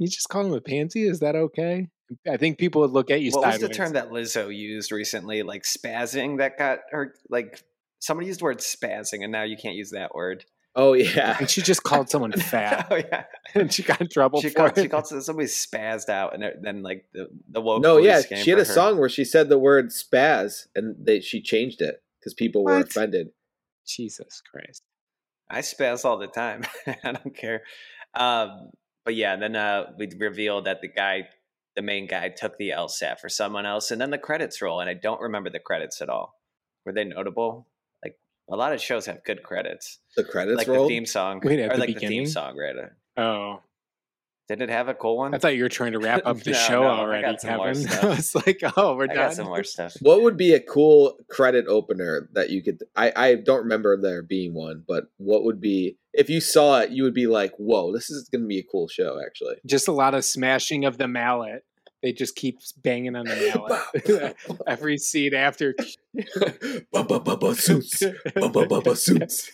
You 0.00 0.06
just 0.06 0.28
call 0.28 0.46
him 0.46 0.52
a 0.52 0.60
pansy? 0.60 1.08
Is 1.08 1.18
that 1.20 1.34
okay? 1.34 1.88
I 2.30 2.36
think 2.36 2.58
people 2.58 2.82
would 2.82 2.92
look 2.92 3.10
at 3.10 3.20
you 3.20 3.32
what 3.32 3.46
was 3.46 3.58
the 3.60 3.68
term 3.68 3.92
that 3.94 4.10
Lizzo 4.10 4.54
used 4.54 4.92
recently? 4.92 5.42
Like 5.42 5.64
spazzing 5.64 6.38
that 6.38 6.56
got 6.56 6.78
her 6.92 7.14
like 7.28 7.62
somebody 7.98 8.26
used 8.28 8.40
the 8.40 8.44
word 8.44 8.58
spazzing 8.58 9.22
and 9.22 9.32
now 9.32 9.42
you 9.42 9.56
can't 9.56 9.74
use 9.76 9.90
that 9.90 10.14
word. 10.14 10.44
Oh 10.76 10.92
yeah, 10.92 11.36
and 11.40 11.50
she 11.50 11.60
just 11.60 11.82
called 11.82 12.08
someone 12.08 12.30
fat, 12.38 12.86
oh 12.90 12.96
yeah. 12.96 13.24
and 13.54 13.72
she 13.72 13.82
got 13.82 14.00
in 14.00 14.08
trouble 14.08 14.40
She 14.40 14.50
for 14.50 14.56
called, 14.58 14.78
it. 14.78 14.82
she 14.82 14.88
called 14.88 15.06
somebody 15.08 15.48
spazzed 15.48 16.08
out 16.08 16.34
and 16.34 16.44
then 16.62 16.82
like 16.82 17.06
the 17.12 17.28
the 17.48 17.60
woke 17.60 17.82
no, 17.82 17.96
yeah. 17.96 18.22
came 18.22 18.44
She 18.44 18.50
had 18.50 18.60
a 18.60 18.64
her. 18.64 18.72
song 18.72 18.98
where 18.98 19.08
she 19.08 19.24
said 19.24 19.48
the 19.48 19.58
word 19.58 19.88
spaz, 19.88 20.66
and 20.76 20.94
they 21.04 21.20
she 21.20 21.40
changed 21.40 21.80
it 21.80 22.02
because 22.20 22.32
people 22.34 22.64
were 22.64 22.76
offended. 22.78 23.30
Jesus 23.86 24.40
Christ! 24.52 24.82
I 25.50 25.60
spaz 25.60 26.04
all 26.04 26.18
the 26.18 26.26
time. 26.28 26.62
I 26.86 27.12
don't 27.12 27.34
care. 27.34 27.62
Um, 28.14 28.70
but 29.04 29.16
yeah, 29.16 29.34
then 29.36 29.56
uh, 29.56 29.86
we 29.98 30.08
revealed 30.18 30.66
that 30.66 30.80
the 30.82 30.88
guy, 30.88 31.28
the 31.74 31.82
main 31.82 32.06
guy, 32.06 32.28
took 32.28 32.56
the 32.58 32.70
LSAT 32.70 33.18
for 33.18 33.28
someone 33.30 33.66
else, 33.66 33.90
and 33.90 34.00
then 34.00 34.10
the 34.10 34.18
credits 34.18 34.60
roll, 34.62 34.80
and 34.80 34.88
I 34.88 34.94
don't 34.94 35.20
remember 35.20 35.50
the 35.50 35.58
credits 35.58 36.00
at 36.02 36.08
all. 36.10 36.38
Were 36.84 36.92
they 36.92 37.04
notable? 37.04 37.66
Like 38.48 38.54
a 38.54 38.58
lot 38.58 38.72
of 38.72 38.80
shows 38.80 39.06
have 39.06 39.22
good 39.24 39.42
credits, 39.42 39.98
The 40.16 40.24
credits 40.24 40.56
like 40.58 40.68
rolled. 40.68 40.90
the 40.90 40.94
theme 40.94 41.06
song, 41.06 41.40
Wait, 41.44 41.60
at 41.60 41.70
or 41.70 41.74
the 41.74 41.80
like 41.80 41.98
the 41.98 42.06
theme 42.06 42.26
song, 42.26 42.56
right? 42.56 42.74
Oh, 43.16 43.60
Did 44.48 44.62
it 44.62 44.70
have 44.70 44.88
a 44.88 44.94
cool 44.94 45.18
one? 45.18 45.34
I 45.34 45.38
thought 45.38 45.54
you 45.54 45.62
were 45.64 45.68
trying 45.68 45.92
to 45.92 45.98
wrap 45.98 46.22
up 46.24 46.40
the 46.42 46.52
No, 46.52 46.56
show 46.56 46.82
no, 46.82 46.88
already, 46.88 47.22
got 47.26 47.40
some 47.42 47.56
more 47.56 47.66
Kevin. 47.74 47.82
stuff. 47.88 48.04
I 48.04 48.08
was 48.08 48.34
like, 48.34 48.60
oh, 48.76 48.96
we're 48.96 49.04
I 49.04 49.06
done. 49.08 49.16
got 49.16 49.34
some 49.34 49.46
more 49.46 49.62
stuff. 49.64 49.94
What 50.00 50.22
would 50.22 50.36
be 50.38 50.54
a 50.54 50.60
cool 50.60 51.18
credit 51.28 51.66
opener 51.68 52.28
that 52.32 52.48
you 52.50 52.62
could? 52.62 52.82
I 52.96 53.12
I 53.14 53.34
don't 53.34 53.58
remember 53.64 54.00
there 54.00 54.22
being 54.22 54.54
one, 54.54 54.82
but 54.88 55.04
what 55.18 55.44
would 55.44 55.60
be 55.60 55.98
if 56.14 56.30
you 56.30 56.40
saw 56.40 56.80
it? 56.80 56.90
You 56.90 57.02
would 57.02 57.12
be 57.14 57.26
like, 57.26 57.52
"Whoa, 57.58 57.92
this 57.92 58.08
is 58.08 58.28
going 58.30 58.42
to 58.42 58.48
be 58.48 58.58
a 58.58 58.64
cool 58.64 58.88
show." 58.88 59.20
Actually, 59.24 59.56
Just 59.66 59.88
a 59.88 59.92
lot 59.92 60.14
of 60.14 60.24
smashing 60.24 60.86
of 60.86 60.96
the 60.96 61.06
mallet. 61.08 61.64
They 62.02 62.12
just 62.12 62.36
keep 62.36 62.58
banging 62.82 63.16
on 63.16 63.24
the 63.26 64.34
mallet. 64.46 64.56
Every 64.66 64.98
scene 64.98 65.34
after. 65.34 65.74
Suits. 68.94 69.50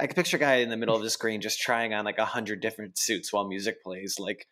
I 0.00 0.06
can 0.06 0.14
picture 0.14 0.36
a 0.36 0.40
guy 0.40 0.54
in 0.56 0.68
the 0.70 0.76
middle 0.76 0.96
of 0.96 1.02
the 1.02 1.10
screen 1.10 1.40
just 1.40 1.60
trying 1.60 1.94
on 1.94 2.04
like 2.04 2.18
a 2.18 2.24
hundred 2.24 2.60
different 2.60 2.98
suits 2.98 3.32
while 3.32 3.46
music 3.46 3.82
plays. 3.82 4.16
Like 4.18 4.46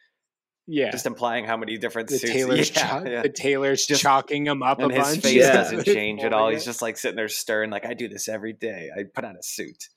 Yeah. 0.67 0.91
just 0.91 1.05
implying 1.07 1.45
how 1.45 1.57
many 1.57 1.77
different 1.79 2.09
the 2.09 2.19
suits. 2.19 2.33
tailor's 2.37 2.71
yeah, 2.75 2.89
cho- 3.01 3.11
yeah. 3.11 3.23
the 3.23 3.29
tailor's 3.29 3.85
Just- 3.87 4.03
chalking 4.03 4.47
him 4.47 4.63
up 4.63 4.79
and 4.81 4.93
a 4.93 4.95
his 4.95 5.05
bunch. 5.09 5.23
face 5.23 5.35
Yeah. 5.37 5.53
doesn't 5.53 5.85
change 5.85 6.23
at 6.23 6.33
all. 6.33 6.51
He's 6.51 6.65
just 6.65 6.81
like 6.83 6.97
sitting 6.97 7.17
there 7.17 7.29
stern, 7.29 7.71
like 7.71 7.85
I 7.85 7.95
do 7.95 8.09
this 8.09 8.29
every 8.29 8.53
day. 8.53 8.91
I 8.97 9.03
put 9.13 9.25
on 9.25 9.37
a 9.37 9.43
suit. 9.43 9.89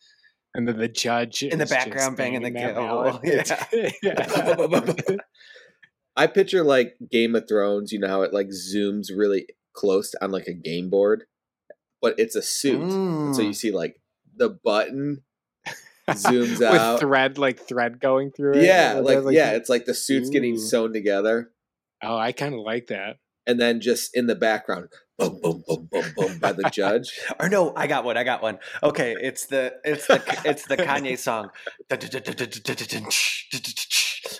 and 0.55 0.67
then 0.67 0.78
the 0.78 0.88
judge 0.88 1.43
In 1.43 1.59
the 1.59 1.65
background 1.65 2.17
banging 2.17 2.41
the 2.41 2.49
that 2.49 2.76
gavel. 2.76 2.84
mallet. 2.86 3.23
It's- 3.23 3.95
yeah. 4.01 5.05
I 6.16 6.28
picture 6.28 6.63
like 6.63 6.95
Game 7.11 7.36
of 7.36 7.47
Thrones. 7.47 7.91
You 7.91 7.99
know 7.99 8.07
how 8.07 8.22
it 8.22 8.34
like 8.34 8.47
zooms 8.47 9.07
really 9.16 9.47
close 9.74 10.13
on 10.22 10.32
like 10.32 10.47
a 10.47 10.53
game 10.53 10.89
board, 10.89 11.26
but 12.01 12.18
it's 12.18 12.36
a 12.36 12.41
suit. 12.41 12.93
And 13.26 13.36
so 13.36 13.41
you 13.41 13.49
Mm. 13.51 13.55
see 13.55 13.72
like 13.72 13.99
the 14.36 14.49
button 14.49 15.24
zooms 16.11 16.59
with 16.59 16.61
out. 16.80 16.99
thread 16.99 17.38
like 17.38 17.59
thread 17.59 17.99
going 17.99 18.32
through 18.32 18.59
it. 18.59 18.66
yeah, 18.66 18.97
Or 18.99 19.01
like 19.01 19.34
yeah, 19.36 19.51
it's 19.51 19.70
like 19.70 19.86
the 19.86 19.93
suits 19.93 20.30
getting 20.30 20.57
sewn 20.57 20.93
together, 20.93 21.51
Oh, 22.03 22.18
I 22.18 22.32
kind 22.32 22.53
of 22.53 22.59
like 22.61 22.88
that. 22.88 23.18
and 23.47 23.59
then 23.59 23.82
just 23.82 24.16
in 24.16 24.28
the 24.28 24.36
background, 24.36 24.89
boom, 25.18 25.39
boom, 25.41 25.63
boom, 25.68 25.89
boom, 25.91 26.13
boom, 26.16 26.38
by 26.39 26.51
the 26.51 26.70
judge. 26.70 27.20
Or 27.39 27.49
no, 27.49 27.74
I 27.76 27.88
got 27.88 28.03
one. 28.05 28.18
I 28.18 28.24
got 28.24 28.41
one. 28.41 28.59
Okay, 28.84 29.16
it's 29.20 29.47
the 29.47 29.74
it's 29.84 30.05
the 30.07 30.22
it's 30.45 30.66
the 30.68 30.78
Kanye 30.78 31.18
song, 31.18 31.49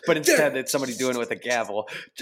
but 0.06 0.18
instead 0.18 0.56
it's 0.58 0.72
somebody 0.72 0.96
doing 0.96 1.16
it 1.16 1.20
with 1.20 1.32
a 1.32 1.36
gavel. 1.36 1.88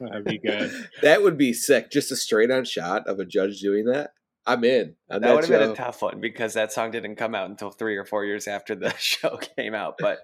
That'd 0.00 0.24
be 0.24 0.38
good. 0.38 0.88
That 1.02 1.22
would 1.22 1.38
be 1.38 1.52
sick. 1.52 1.90
Just 1.90 2.12
a 2.12 2.16
straight 2.16 2.50
on 2.50 2.64
shot 2.64 3.06
of 3.06 3.18
a 3.18 3.24
judge 3.24 3.60
doing 3.60 3.86
that. 3.86 4.12
I'm 4.46 4.64
in. 4.64 4.94
On 5.10 5.20
That 5.20 5.34
would 5.34 5.44
have 5.44 5.60
been 5.60 5.70
a 5.70 5.74
tough 5.74 6.00
one 6.00 6.20
because 6.20 6.54
that 6.54 6.72
song 6.72 6.90
didn't 6.90 7.16
come 7.16 7.34
out 7.34 7.50
until 7.50 7.70
three 7.70 7.96
or 7.96 8.06
four 8.06 8.24
years 8.24 8.48
after 8.48 8.74
the 8.74 8.94
show 8.98 9.38
came 9.56 9.74
out. 9.74 9.96
But 9.98 10.20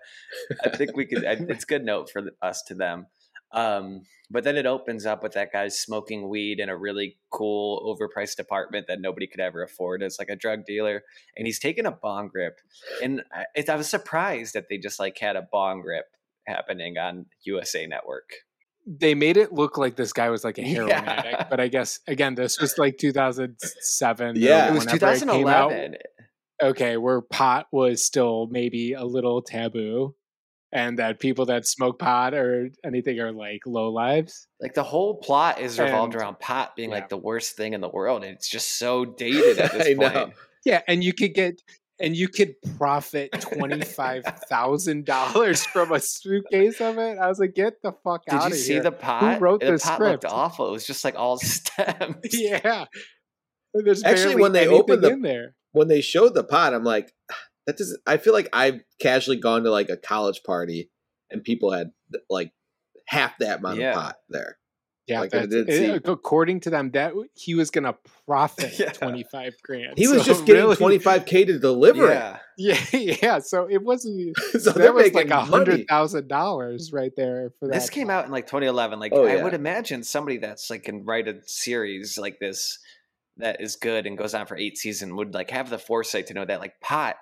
I 0.64 0.70
think 0.70 0.96
we 0.96 1.04
could. 1.04 1.22
It's 1.24 1.66
good 1.66 1.84
note 1.84 2.10
for 2.10 2.22
us 2.40 2.62
to 2.68 2.74
them. 2.74 3.06
Um, 3.54 4.02
but 4.30 4.42
then 4.44 4.56
it 4.56 4.66
opens 4.66 5.06
up 5.06 5.22
with 5.22 5.32
that 5.34 5.52
guy 5.52 5.68
smoking 5.68 6.28
weed 6.28 6.58
in 6.58 6.68
a 6.68 6.76
really 6.76 7.18
cool, 7.30 7.96
overpriced 7.96 8.38
apartment 8.40 8.86
that 8.88 9.00
nobody 9.00 9.26
could 9.26 9.40
ever 9.40 9.62
afford 9.62 10.02
as 10.02 10.16
like 10.18 10.28
a 10.28 10.36
drug 10.36 10.64
dealer, 10.66 11.02
and 11.36 11.46
he's 11.46 11.58
taking 11.60 11.86
a 11.86 11.92
bong 11.92 12.28
grip. 12.28 12.58
And 13.02 13.22
I, 13.32 13.44
I 13.70 13.76
was 13.76 13.88
surprised 13.88 14.54
that 14.54 14.64
they 14.68 14.78
just 14.78 14.98
like 14.98 15.16
had 15.18 15.36
a 15.36 15.46
bong 15.52 15.82
grip 15.82 16.06
happening 16.46 16.98
on 16.98 17.26
USA 17.44 17.86
Network. 17.86 18.28
They 18.86 19.14
made 19.14 19.36
it 19.38 19.52
look 19.52 19.78
like 19.78 19.96
this 19.96 20.12
guy 20.12 20.28
was 20.30 20.42
like 20.44 20.58
a 20.58 20.62
heroin 20.74 20.88
Yeah. 20.90 21.00
addict, 21.06 21.48
but 21.50 21.60
I 21.60 21.68
guess 21.68 22.00
again, 22.08 22.34
this 22.34 22.60
was 22.60 22.76
like 22.76 22.98
2007. 22.98 24.36
Yeah. 24.36 24.68
It 24.68 24.72
was 24.74 24.86
whenever 24.86 24.98
came 24.98 25.46
out. 25.48 25.70
2011. 25.70 25.94
okay, 26.62 26.96
where 26.96 27.20
pot 27.20 27.66
was 27.72 28.02
still 28.02 28.48
maybe 28.50 28.92
a 28.94 29.04
little 29.04 29.42
taboo, 29.42 30.14
and 30.74 30.98
that 30.98 31.20
people 31.20 31.46
that 31.46 31.66
smoke 31.66 31.98
pot 32.00 32.34
or 32.34 32.68
anything 32.84 33.18
are 33.20 33.32
like 33.32 33.60
low 33.64 33.90
lives. 33.92 34.46
Like 34.60 34.74
the 34.74 34.82
whole 34.82 35.14
plot 35.16 35.60
is 35.60 35.78
revolved 35.78 36.12
And- 36.14 36.20
around 36.22 36.40
pot 36.40 36.74
being 36.76 36.90
yeah. 36.90 36.96
like 36.96 37.08
the 37.08 37.16
worst 37.16 37.56
thing 37.56 37.72
in 37.72 37.80
the 37.80 37.88
world, 37.88 38.24
and 38.24 38.34
it's 38.34 38.48
just 38.50 38.76
so 38.78 39.04
dated 39.06 39.58
at 39.58 39.72
this 39.78 39.86
I 39.86 39.94
point. 39.94 40.14
know. 40.14 40.30
Yeah, 40.66 40.82
and 40.88 41.02
you 41.02 41.12
could 41.14 41.32
get 41.34 41.62
and 42.00 42.16
you 42.16 42.26
could 42.26 42.56
profit 42.76 43.30
twenty 43.40 43.82
five 43.82 44.24
thousand 44.50 45.04
dollars 45.06 45.64
from 45.72 45.92
a 45.92 46.00
suitcase 46.00 46.80
of 46.80 46.98
it. 46.98 47.18
I 47.18 47.28
was 47.28 47.38
like, 47.38 47.54
get 47.54 47.80
the 47.82 47.92
fuck 48.02 48.24
Did 48.26 48.34
out 48.34 48.48
you 48.48 48.54
of 48.54 48.60
see 48.60 48.78
the 48.80 48.90
pot? 48.90 49.34
Who 49.38 49.40
wrote 49.44 49.60
the 49.60 49.66
the 49.66 49.78
pot 49.78 49.94
script? 49.94 50.24
looked 50.24 50.34
awful. 50.34 50.68
It 50.68 50.72
was 50.72 50.86
just 50.86 51.04
like 51.04 51.14
all 51.16 51.36
stems. 51.38 52.16
yeah. 52.32 52.86
There's 53.74 54.02
Actually, 54.04 54.36
when 54.36 54.52
they 54.52 54.66
opened 54.66 55.02
the- 55.02 55.10
in 55.10 55.22
there. 55.22 55.54
When 55.72 55.86
they 55.88 56.00
showed 56.00 56.34
the 56.34 56.44
pot, 56.44 56.72
I'm 56.74 56.84
like, 56.84 57.12
that 57.66 57.76
doesn't. 57.78 58.00
I 58.06 58.16
feel 58.18 58.32
like 58.32 58.48
I've 58.52 58.80
casually 59.00 59.38
gone 59.38 59.62
to 59.64 59.70
like 59.70 59.88
a 59.90 59.96
college 59.96 60.42
party 60.44 60.90
and 61.30 61.42
people 61.42 61.72
had 61.72 61.90
like 62.30 62.52
half 63.06 63.38
that 63.38 63.58
amount 63.60 63.78
Yeah. 63.78 63.90
of 63.90 63.94
pot 63.96 64.16
there. 64.28 64.58
Yeah, 65.06 65.20
Like, 65.20 65.34
I 65.34 65.40
that's, 65.40 65.50
did 65.50 65.68
see- 65.68 66.00
according 66.10 66.60
to 66.60 66.70
them, 66.70 66.90
that 66.92 67.12
he 67.34 67.54
was 67.54 67.70
gonna 67.70 67.94
profit 68.26 68.78
Yeah. 68.78 68.88
twenty 68.90 69.22
five 69.30 69.52
grand. 69.62 69.98
He 69.98 70.08
was 70.08 70.22
So 70.22 70.28
just 70.32 70.46
getting 70.46 70.62
really- 70.64 70.98
25k 70.98 71.46
to 71.46 71.58
deliver 71.58 72.06
yeah. 72.08 72.38
Yeah, 72.56 72.78
yeah. 72.92 73.38
So 73.40 73.66
it 73.70 73.82
wasn't. 73.82 74.34
So 74.52 74.70
they're 74.70 74.84
that 74.84 74.94
was 74.94 75.04
like 75.04 75.12
making 75.14 75.32
a 75.32 75.40
hundred 75.44 75.70
money. 75.72 75.84
thousand 75.86 76.28
dollars 76.28 76.90
right 76.92 77.12
there 77.16 77.50
for 77.58 77.66
that. 77.68 77.74
This 77.74 77.90
came 77.90 78.08
out 78.08 78.24
in 78.24 78.30
like 78.30 78.46
2011. 78.46 78.98
Like 78.98 79.12
Oh, 79.14 79.26
I 79.26 79.42
would 79.42 79.52
imagine 79.54 80.04
somebody 80.04 80.38
that's 80.38 80.70
like 80.70 80.84
can 80.84 81.04
write 81.04 81.28
a 81.28 81.40
series 81.46 82.16
like 82.16 82.38
this 82.40 82.78
that 83.38 83.60
is 83.60 83.74
good 83.76 84.06
and 84.06 84.16
goes 84.16 84.32
on 84.32 84.46
for 84.46 84.56
eight 84.56 84.78
seasons 84.78 85.12
would 85.12 85.34
like 85.34 85.50
have 85.50 85.68
the 85.68 85.78
foresight 85.78 86.28
to 86.28 86.34
know 86.34 86.44
that 86.46 86.60
like 86.60 86.80
pot. 86.80 87.16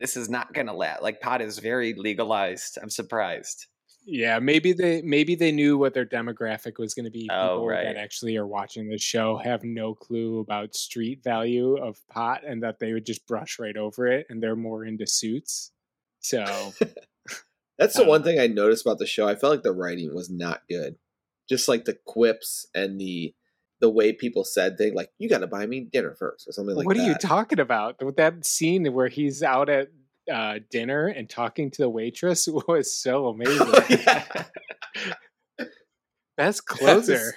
This 0.00 0.16
is 0.16 0.28
not 0.28 0.52
gonna 0.52 0.74
last. 0.74 1.02
Like 1.02 1.20
pot 1.20 1.40
is 1.42 1.58
very 1.58 1.94
legalized. 1.94 2.78
I'm 2.82 2.90
surprised. 2.90 3.66
Yeah, 4.08 4.38
maybe 4.38 4.72
they 4.72 5.02
maybe 5.02 5.34
they 5.34 5.50
knew 5.50 5.76
what 5.78 5.92
their 5.94 6.06
demographic 6.06 6.78
was 6.78 6.94
going 6.94 7.06
to 7.06 7.10
be. 7.10 7.22
People 7.22 7.36
Oh, 7.36 7.66
right. 7.66 7.82
that 7.86 7.96
actually 7.96 8.36
are 8.36 8.46
watching 8.46 8.88
this 8.88 9.02
show 9.02 9.36
have 9.38 9.64
no 9.64 9.94
clue 9.96 10.38
about 10.38 10.76
street 10.76 11.24
value 11.24 11.76
of 11.76 11.98
pot, 12.08 12.42
and 12.46 12.62
that 12.62 12.78
they 12.78 12.92
would 12.92 13.04
just 13.04 13.26
brush 13.26 13.58
right 13.58 13.76
over 13.76 14.06
it, 14.06 14.26
and 14.30 14.40
they're 14.40 14.54
more 14.54 14.84
into 14.84 15.08
suits. 15.08 15.72
So 16.20 16.44
That's 17.78 17.94
the 17.96 18.02
Um, 18.02 18.08
one 18.08 18.22
thing 18.22 18.38
I 18.38 18.46
noticed 18.46 18.86
about 18.86 18.98
the 18.98 19.06
show. 19.06 19.26
I 19.26 19.34
felt 19.34 19.52
like 19.52 19.62
the 19.64 19.72
writing 19.72 20.14
was 20.14 20.30
not 20.30 20.62
good. 20.70 20.96
Just 21.48 21.66
like 21.68 21.84
the 21.84 21.98
quips 22.06 22.66
and 22.76 23.00
the 23.00 23.34
the 23.80 23.90
way 23.90 24.12
people 24.12 24.44
said 24.44 24.78
things, 24.78 24.94
like 24.94 25.10
"You 25.18 25.28
got 25.28 25.38
to 25.38 25.46
buy 25.46 25.66
me 25.66 25.80
dinner 25.80 26.14
first 26.18 26.48
or 26.48 26.52
something 26.52 26.74
like 26.76 26.86
what 26.86 26.96
that. 26.96 27.02
are 27.04 27.08
you 27.08 27.14
talking 27.16 27.60
about? 27.60 28.02
With 28.04 28.16
that 28.16 28.44
scene 28.46 28.92
where 28.92 29.08
he's 29.08 29.42
out 29.42 29.68
at 29.68 29.88
uh, 30.32 30.58
dinner 30.70 31.06
and 31.06 31.28
talking 31.30 31.70
to 31.72 31.82
the 31.82 31.88
waitress 31.90 32.46
was 32.68 32.94
so 32.94 33.26
amazing. 33.28 33.68
Yeah. 33.88 34.24
Best 36.36 36.66
closer. 36.66 37.34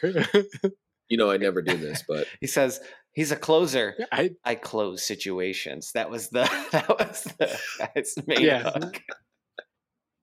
You 1.08 1.18
know, 1.18 1.32
I 1.32 1.38
never 1.38 1.62
do 1.62 1.78
this, 1.78 2.04
but 2.08 2.28
He 2.42 2.48
says 2.48 2.80
he's 3.14 3.32
a 3.32 3.36
closer. 3.38 3.96
I 4.12 4.32
I 4.44 4.56
close 4.56 5.04
situations. 5.04 5.92
That 5.94 6.10
was 6.10 6.30
the 6.30 6.50
that 6.72 6.90
was 6.90 7.24
the 7.40 7.60
guy's 7.96 8.16
main 8.28 8.42
Yeah. 8.42 8.72
hook. 8.72 9.02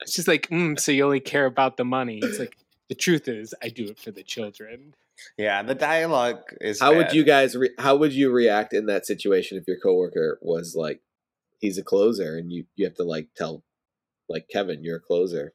she's 0.06 0.28
like, 0.28 0.48
mm, 0.48 0.78
so 0.78 0.92
you 0.92 1.04
only 1.04 1.20
care 1.20 1.46
about 1.46 1.76
the 1.78 1.84
money. 1.84 2.20
It's 2.22 2.38
like 2.38 2.56
the 2.88 2.94
truth 2.94 3.28
is, 3.28 3.54
I 3.62 3.68
do 3.70 3.86
it 3.86 3.98
for 3.98 4.10
the 4.10 4.22
children. 4.22 4.94
Yeah, 5.38 5.62
the 5.62 5.74
dialogue 5.74 6.40
is. 6.60 6.80
how 6.80 6.94
would 6.94 7.12
you 7.12 7.24
guys? 7.24 7.56
Re- 7.56 7.74
how 7.78 7.96
would 7.96 8.12
you 8.12 8.30
react 8.30 8.72
in 8.72 8.86
that 8.86 9.06
situation 9.06 9.58
if 9.58 9.64
your 9.66 9.78
coworker 9.82 10.38
was 10.42 10.74
like, 10.76 11.00
he's 11.58 11.78
a 11.78 11.82
closer, 11.82 12.36
and 12.36 12.52
you 12.52 12.66
you 12.76 12.84
have 12.84 12.94
to 12.96 13.04
like 13.04 13.28
tell, 13.36 13.64
like 14.28 14.48
Kevin, 14.52 14.82
you're 14.84 14.96
a 14.96 15.00
closer. 15.00 15.54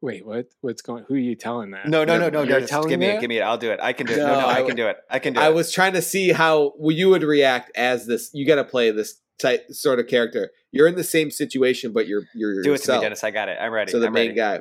Wait, 0.00 0.26
what? 0.26 0.46
What's 0.60 0.82
going? 0.82 1.04
Who 1.08 1.14
are 1.14 1.18
you 1.18 1.34
telling 1.34 1.70
that? 1.70 1.88
No, 1.88 2.04
no, 2.04 2.18
no, 2.18 2.28
no. 2.28 2.42
You're 2.42 2.60
just 2.60 2.70
telling 2.70 2.90
give 2.90 3.00
me 3.00 3.06
that? 3.06 3.20
Give 3.20 3.28
me 3.28 3.38
it. 3.38 3.42
I'll 3.42 3.56
do 3.56 3.70
it. 3.70 3.80
I 3.82 3.94
can 3.94 4.06
do 4.06 4.12
it. 4.12 4.18
No, 4.18 4.26
No, 4.26 4.40
no, 4.40 4.46
I 4.46 4.50
I, 4.50 4.54
w- 4.56 4.66
can 4.68 4.76
do 4.76 4.86
it. 4.86 4.98
I 5.08 5.18
can 5.18 5.32
do 5.32 5.40
I 5.40 5.44
it. 5.44 5.46
I 5.46 5.50
was 5.50 5.72
trying 5.72 5.94
to 5.94 6.02
see 6.02 6.32
how 6.32 6.74
you 6.82 7.08
would 7.08 7.22
react 7.22 7.70
as 7.74 8.06
this. 8.06 8.30
You 8.34 8.46
got 8.46 8.56
to 8.56 8.64
play 8.64 8.90
this 8.90 9.20
type 9.38 9.64
sort 9.70 9.98
of 10.00 10.06
character. 10.06 10.50
You're 10.72 10.88
in 10.88 10.94
the 10.96 11.04
same 11.04 11.30
situation, 11.30 11.92
but 11.92 12.06
you're 12.06 12.24
you're 12.34 12.62
do 12.62 12.74
it 12.74 12.82
to 12.82 12.92
me. 12.96 13.00
Dennis. 13.00 13.24
I 13.24 13.30
got 13.30 13.48
it. 13.48 13.56
I'm 13.58 13.72
ready. 13.72 13.92
So 13.92 13.98
the 14.00 14.08
I'm 14.08 14.12
main 14.12 14.28
ready. 14.30 14.36
guy. 14.36 14.60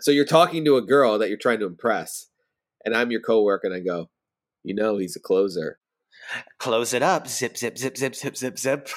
So 0.00 0.10
you're 0.10 0.24
talking 0.24 0.64
to 0.64 0.76
a 0.78 0.82
girl 0.82 1.18
that 1.18 1.28
you're 1.28 1.38
trying 1.38 1.60
to 1.60 1.66
impress, 1.66 2.26
and 2.84 2.94
I'm 2.96 3.10
your 3.10 3.20
coworker, 3.20 3.66
and 3.66 3.74
I 3.74 3.80
go, 3.80 4.10
you 4.62 4.74
know, 4.74 4.98
he's 4.98 5.16
a 5.16 5.20
closer. 5.20 5.78
Close 6.58 6.92
it 6.94 7.02
up. 7.02 7.26
Zip, 7.28 7.56
zip, 7.56 7.76
zip, 7.78 7.96
zip, 7.96 8.14
zip, 8.14 8.36
zip, 8.36 8.58
zip. 8.58 8.88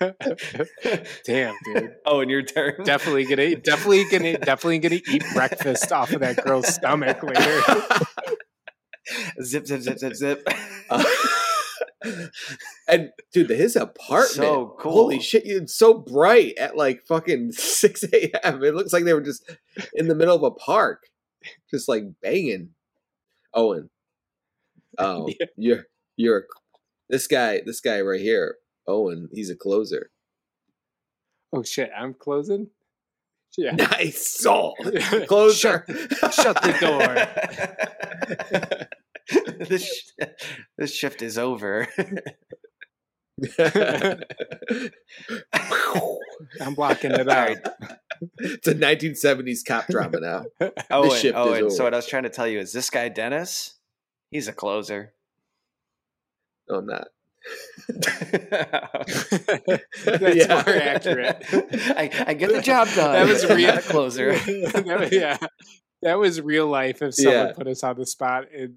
Damn, 1.24 1.54
dude. 1.64 1.94
Oh, 2.06 2.20
and 2.20 2.30
your 2.30 2.42
turn. 2.42 2.74
Definitely 2.84 3.24
gonna, 3.24 3.56
definitely 3.56 4.04
gonna, 4.10 4.38
definitely 4.38 4.78
gonna 4.78 5.00
eat 5.08 5.24
breakfast 5.34 5.90
off 5.92 6.12
of 6.12 6.20
that 6.20 6.42
girl's 6.44 6.68
stomach 6.68 7.22
later. 7.22 7.62
zip, 9.42 9.66
zip, 9.66 9.80
zip, 9.82 9.98
zip, 9.98 10.14
zip. 10.14 10.48
Uh, 10.90 11.04
and 12.86 13.10
dude, 13.32 13.50
his 13.50 13.76
apartment, 13.76 14.30
So 14.30 14.76
cool. 14.78 14.92
holy 14.92 15.20
shit, 15.20 15.42
it's 15.46 15.74
so 15.74 15.94
bright 15.94 16.54
at 16.58 16.76
like 16.76 17.02
fucking 17.06 17.52
six 17.52 18.04
a.m. 18.04 18.62
It 18.62 18.74
looks 18.74 18.92
like 18.92 19.04
they 19.04 19.14
were 19.14 19.20
just 19.20 19.50
in 19.94 20.08
the 20.08 20.14
middle 20.14 20.36
of 20.36 20.42
a 20.42 20.50
park, 20.50 21.04
just 21.70 21.88
like 21.88 22.04
banging. 22.22 22.70
Owen, 23.54 23.88
oh, 24.98 25.28
Yeah. 25.28 25.46
you're 25.56 25.84
you're 26.16 26.46
this 27.08 27.26
guy, 27.26 27.62
this 27.64 27.80
guy 27.80 28.00
right 28.02 28.20
here, 28.20 28.56
Owen. 28.86 29.28
He's 29.32 29.50
a 29.50 29.56
closer. 29.56 30.10
Oh 31.52 31.62
shit, 31.62 31.90
I'm 31.96 32.14
closing. 32.14 32.68
Yeah. 33.56 33.72
Nice 33.76 34.38
soul, 34.38 34.76
closer. 35.26 35.84
Shut, 36.18 36.34
shut 36.34 36.62
the 36.62 36.72
door. 39.28 39.66
this, 39.66 39.84
sh- 39.84 40.26
this 40.76 40.94
shift 40.94 41.22
is 41.22 41.38
over. 41.38 41.88
I'm 46.60 46.74
blocking 46.74 47.12
it 47.12 47.28
out. 47.28 47.48
right. 47.48 47.58
it's 48.40 48.66
a 48.68 48.74
1970s 48.74 49.64
cop 49.66 49.86
drama 49.88 50.20
now. 50.20 50.44
Owen, 50.90 51.32
Owen. 51.34 51.70
So 51.70 51.84
what 51.84 51.94
I 51.94 51.96
was 51.96 52.06
trying 52.06 52.24
to 52.24 52.28
tell 52.30 52.46
you 52.46 52.58
is 52.58 52.72
this 52.72 52.90
guy 52.90 53.08
Dennis, 53.08 53.74
he's 54.30 54.48
a 54.48 54.52
closer. 54.52 55.12
No, 56.70 56.80
I'm 56.80 56.86
not. 56.86 57.08
That's 57.88 58.36
Yeah. 60.36 60.62
more 60.66 60.76
accurate. 60.76 61.42
I, 61.96 62.10
I 62.26 62.34
get 62.34 62.52
the 62.52 62.60
job 62.62 62.88
done. 62.94 63.14
That 63.14 63.26
was 63.26 63.42
real 63.48 63.68
Not 63.68 63.78
a 63.78 63.82
closer. 63.88 64.32
That 64.32 65.08
yeah, 65.10 65.38
that 66.02 66.18
was 66.18 66.42
real 66.42 66.66
life. 66.66 67.00
If 67.00 67.14
someone 67.14 67.34
Yeah. 67.46 67.52
put 67.56 67.66
us 67.68 67.82
on 67.82 67.96
the 67.96 68.04
spot, 68.04 68.48
and 68.54 68.74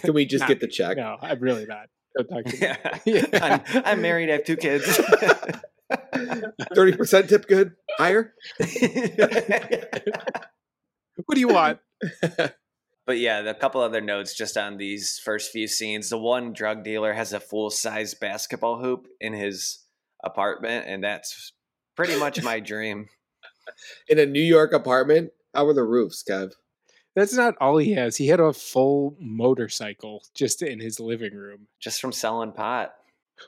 Can 0.00 0.14
we 0.14 0.24
just 0.24 0.42
Not 0.42 0.50
get 0.50 0.60
the 0.60 0.68
check? 0.68 0.98
No, 0.98 1.16
I'm 1.20 1.40
really 1.40 1.66
not. 1.66 1.88
Don't 2.16 2.28
talk 2.28 2.44
to 2.44 2.52
me. 2.52 2.58
Yeah. 2.60 2.98
Yeah. 3.32 3.60
I'm, 3.74 3.82
I'm 3.84 4.02
married. 4.02 4.28
I 4.30 4.34
have 4.34 4.44
two 4.44 4.56
kids. 4.56 5.00
Thirty 6.74 6.96
percent 6.96 7.28
tip 7.28 7.46
good? 7.46 7.72
Higher? 7.98 8.34
What 11.26 11.34
do 11.34 11.40
you 11.40 11.48
want? 11.48 11.80
But 13.10 13.18
yeah, 13.18 13.40
a 13.40 13.54
couple 13.54 13.80
other 13.80 14.00
notes 14.00 14.36
just 14.36 14.56
on 14.56 14.76
these 14.76 15.18
first 15.18 15.50
few 15.50 15.66
scenes. 15.66 16.10
The 16.10 16.18
one 16.18 16.52
drug 16.52 16.84
dealer 16.84 17.12
has 17.12 17.32
a 17.32 17.40
full 17.40 17.70
size 17.70 18.14
basketball 18.14 18.78
hoop 18.80 19.08
in 19.20 19.32
his 19.32 19.80
apartment, 20.22 20.86
and 20.86 21.02
that's 21.02 21.52
pretty 21.96 22.16
much 22.16 22.40
my 22.44 22.60
dream. 22.72 23.08
In 24.08 24.20
a 24.20 24.26
New 24.26 24.42
York 24.42 24.72
apartment? 24.72 25.32
How 25.52 25.64
were 25.64 25.74
the 25.74 25.82
roofs, 25.82 26.22
Kev? 26.22 26.52
That's 27.16 27.34
not 27.34 27.56
all 27.60 27.78
he 27.78 27.94
has. 27.94 28.16
He 28.16 28.28
had 28.28 28.38
a 28.38 28.52
full 28.52 29.16
motorcycle 29.18 30.22
just 30.32 30.62
in 30.62 30.78
his 30.78 31.00
living 31.00 31.34
room. 31.34 31.66
Just 31.80 32.00
from 32.00 32.12
selling 32.12 32.52
pot. 32.52 32.92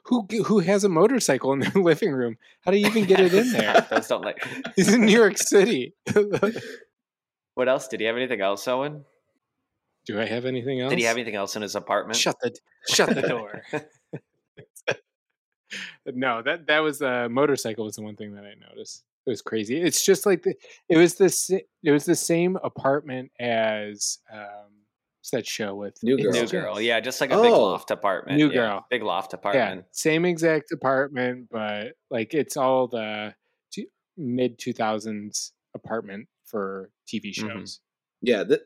Who 0.05 0.27
who 0.45 0.59
has 0.61 0.85
a 0.85 0.89
motorcycle 0.89 1.53
in 1.53 1.61
their 1.61 1.71
living 1.83 2.13
room? 2.13 2.39
How 2.65 2.71
do 2.71 2.79
you 2.79 2.87
even 2.87 3.05
get 3.05 3.21
it 3.21 3.35
in 3.35 3.53
there? 3.53 3.87
Those 3.91 4.09
don't 4.09 4.23
like. 4.25 4.43
He's 4.77 4.93
in 4.93 5.03
New 5.07 5.13
York 5.17 5.39
City. 5.39 5.95
What 7.55 7.69
else? 7.69 7.89
Did 7.89 8.01
he 8.01 8.07
have 8.07 8.17
anything 8.17 8.41
else, 8.41 8.67
Owen? 8.69 9.05
do 10.05 10.21
I 10.21 10.25
have 10.25 10.47
anything 10.47 10.81
else? 10.81 10.91
Did 10.91 10.99
he 10.99 11.05
have 11.05 11.17
anything 11.17 11.37
else 11.37 11.55
in 11.55 11.63
his 11.63 11.77
apartment? 11.77 12.17
Shut 12.19 12.37
the 12.43 12.53
shut 12.89 13.15
the 13.15 13.23
door. 13.23 13.63
no, 16.07 16.43
that 16.43 16.67
that 16.67 16.81
was 16.81 16.99
the 16.99 17.29
motorcycle 17.31 17.85
was 17.85 17.97
the 17.97 18.03
one 18.03 18.17
thing 18.17 18.35
that 18.35 18.45
I 18.45 18.55
noticed. 18.69 19.05
It 19.27 19.31
was 19.31 19.43
crazy. 19.43 19.81
It's 19.81 20.05
just 20.05 20.27
like 20.27 20.43
the, 20.43 20.55
it 20.89 20.97
was 20.97 21.15
the 21.15 21.29
sa- 21.29 21.59
it 21.85 21.93
was 21.93 22.05
the 22.05 22.17
same 22.17 22.57
apartment 22.65 23.31
as 23.39 24.19
um 24.33 24.73
that 25.31 25.47
show 25.47 25.75
with 25.75 26.03
New 26.03 26.19
Girl. 26.19 26.33
New 26.33 26.47
girl, 26.49 26.81
yeah, 26.81 27.01
just 27.01 27.21
like 27.21 27.31
a 27.31 27.41
big 27.41 27.53
Oh. 27.53 27.63
loft 27.63 27.91
apartment. 27.91 28.39
New 28.39 28.49
yeah, 28.49 28.55
Girl. 28.55 28.87
big 28.91 29.03
loft 29.03 29.33
apartment. 29.35 29.81
Yeah, 29.83 29.89
same 29.93 30.25
exact 30.25 30.73
apartment, 30.73 31.49
but 31.51 31.93
like 32.11 32.35
it's 32.35 32.57
all 32.57 32.89
the 32.89 33.35
mid 34.19 34.59
two 34.59 34.73
thousands 34.73 35.53
apartment 35.75 36.29
for 36.45 36.91
TV 37.09 37.31
Mhm. 37.31 37.35
shows 37.35 37.81
Yeah, 38.21 38.45
th- 38.45 38.61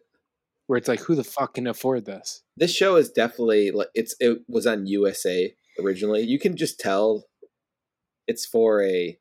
where 0.67 0.77
it's 0.77 0.89
like 0.89 1.01
who 1.01 1.15
the 1.15 1.23
fuck 1.23 1.55
can 1.55 1.67
afford 1.69 2.05
this? 2.05 2.43
this 2.57 2.75
show 2.75 2.97
is 2.97 3.11
definitely 3.11 3.71
like 3.71 3.89
it's 3.95 4.17
it 4.19 4.39
was 4.49 4.67
on 4.67 4.87
USA 4.87 5.55
originally. 5.79 6.23
You 6.23 6.39
can 6.41 6.57
just 6.57 6.81
tell 6.81 7.29
it's 8.27 8.45
for 8.45 8.83
a 8.83 9.19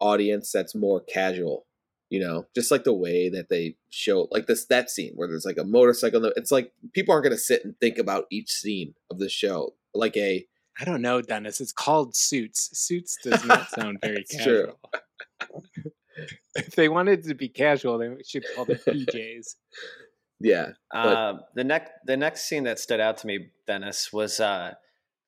audience 0.00 0.52
that's 0.52 0.74
more 0.76 1.00
casual, 1.00 1.66
you 2.10 2.20
know, 2.20 2.46
just 2.54 2.70
like 2.70 2.84
the 2.84 2.94
way 2.94 3.28
that 3.28 3.48
they 3.50 3.76
show 3.90 4.28
like 4.30 4.46
this 4.46 4.64
that 4.66 4.90
scene 4.90 5.12
where 5.14 5.28
there's 5.28 5.44
like 5.44 5.58
a 5.58 5.64
motorcycle. 5.64 6.24
It's 6.36 6.50
like 6.50 6.72
people 6.92 7.12
aren't 7.12 7.24
going 7.24 7.36
to 7.36 7.42
sit 7.42 7.64
and 7.64 7.78
think 7.80 7.98
about 7.98 8.24
each 8.30 8.50
scene 8.50 8.94
of 9.10 9.18
the 9.18 9.28
show 9.28 9.74
like 9.94 10.16
a 10.16 10.46
I 10.80 10.84
don't 10.84 11.02
know, 11.02 11.20
Dennis. 11.20 11.60
It's 11.60 11.72
called 11.72 12.14
Suits. 12.14 12.70
Suits 12.72 13.18
does 13.22 13.44
not 13.44 13.68
sound 13.70 13.98
very 14.02 14.18
It's 14.28 14.42
true. 14.44 14.72
casual. 15.40 15.64
if 16.56 16.74
they 16.76 16.88
wanted 16.88 17.24
to 17.24 17.34
be 17.34 17.48
casual, 17.48 17.98
they 17.98 18.10
should 18.26 18.44
call 18.54 18.64
it 18.70 18.84
PJs. 18.84 19.56
yeah. 20.40 20.68
But- 20.92 21.06
Um, 21.16 21.40
the 21.54 21.64
next 21.64 21.90
the 22.06 22.16
next 22.16 22.48
scene 22.48 22.64
that 22.64 22.78
stood 22.78 23.00
out 23.00 23.18
to 23.18 23.26
me, 23.26 23.48
Dennis, 23.66 24.12
was 24.12 24.40
uh, 24.40 24.74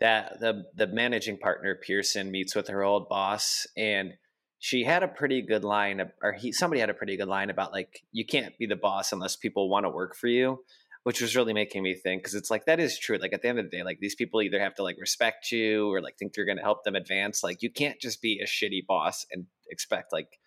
that 0.00 0.40
the 0.40 0.64
the 0.74 0.86
managing 0.86 1.38
partner 1.38 1.74
Pearson 1.74 2.30
meets 2.30 2.54
with 2.54 2.68
her 2.68 2.82
old 2.82 3.08
boss, 3.08 3.66
and 3.76 4.14
she 4.62 4.84
had 4.84 5.02
a 5.02 5.08
pretty 5.08 5.40
good 5.40 5.64
line, 5.64 6.12
or 6.22 6.32
he 6.32 6.52
somebody 6.52 6.80
had 6.80 6.90
a 6.90 6.94
pretty 6.94 7.16
good 7.16 7.28
line 7.28 7.48
about 7.48 7.72
like 7.72 8.02
you 8.12 8.26
can't 8.26 8.56
be 8.58 8.66
the 8.66 8.76
boss 8.76 9.10
unless 9.10 9.34
people 9.34 9.70
want 9.70 9.86
to 9.86 9.90
work 9.90 10.14
for 10.14 10.28
you, 10.28 10.62
which 11.02 11.22
was 11.22 11.34
really 11.34 11.54
making 11.54 11.82
me 11.82 11.94
think 11.94 12.22
because 12.22 12.34
it's 12.34 12.50
like 12.50 12.66
that 12.66 12.78
is 12.78 12.98
true. 12.98 13.16
Like 13.16 13.32
at 13.32 13.40
the 13.40 13.48
end 13.48 13.58
of 13.58 13.64
the 13.64 13.74
day, 13.74 13.82
like 13.82 14.00
these 14.00 14.14
people 14.14 14.42
either 14.42 14.60
have 14.60 14.74
to 14.74 14.82
like 14.82 14.98
respect 15.00 15.50
you 15.50 15.90
or 15.90 16.02
like 16.02 16.18
think 16.18 16.36
you're 16.36 16.44
going 16.44 16.58
to 16.58 16.62
help 16.62 16.84
them 16.84 16.94
advance. 16.94 17.42
Like 17.42 17.62
you 17.62 17.70
can't 17.70 17.98
just 17.98 18.20
be 18.20 18.38
a 18.38 18.46
shitty 18.46 18.86
boss 18.86 19.24
and 19.32 19.46
expect 19.70 20.12
like 20.12 20.38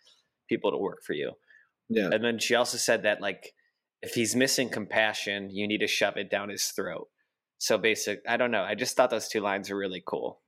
people 0.47 0.69
to 0.69 0.77
work 0.77 1.01
for 1.03 1.13
you. 1.13 1.31
Yeah. 1.89 2.09
And 2.13 2.23
then 2.23 2.37
she 2.37 2.53
also 2.53 2.77
said 2.77 3.01
that 3.03 3.19
like 3.19 3.55
if 4.03 4.13
he's 4.13 4.35
missing 4.35 4.69
compassion, 4.69 5.49
you 5.49 5.67
need 5.67 5.79
to 5.79 5.87
shove 5.87 6.17
it 6.17 6.29
down 6.29 6.49
his 6.49 6.65
throat. 6.65 7.07
So 7.57 7.79
basic, 7.79 8.21
I 8.29 8.37
don't 8.37 8.51
know. 8.51 8.61
I 8.61 8.75
just 8.75 8.95
thought 8.95 9.09
those 9.09 9.27
two 9.27 9.41
lines 9.41 9.71
were 9.71 9.77
really 9.77 10.03
cool. 10.05 10.42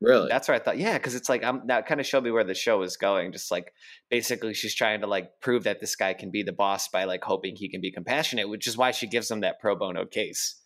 Really? 0.00 0.28
That's 0.30 0.48
where 0.48 0.56
I 0.56 0.60
thought, 0.60 0.78
yeah, 0.78 0.96
because 0.96 1.14
it's 1.14 1.28
like 1.28 1.44
I'm 1.44 1.66
that 1.66 1.86
kind 1.86 2.00
of 2.00 2.06
showed 2.06 2.24
me 2.24 2.30
where 2.30 2.44
the 2.44 2.54
show 2.54 2.80
is 2.82 2.96
going. 2.96 3.32
Just 3.32 3.50
like 3.50 3.72
basically, 4.08 4.54
she's 4.54 4.74
trying 4.74 5.02
to 5.02 5.06
like 5.06 5.40
prove 5.40 5.64
that 5.64 5.80
this 5.80 5.94
guy 5.94 6.14
can 6.14 6.30
be 6.30 6.42
the 6.42 6.52
boss 6.52 6.88
by 6.88 7.04
like 7.04 7.22
hoping 7.22 7.54
he 7.56 7.68
can 7.68 7.80
be 7.82 7.92
compassionate, 7.92 8.48
which 8.48 8.66
is 8.66 8.76
why 8.76 8.92
she 8.92 9.06
gives 9.06 9.30
him 9.30 9.40
that 9.40 9.60
pro 9.60 9.76
bono 9.76 10.06
case. 10.06 10.56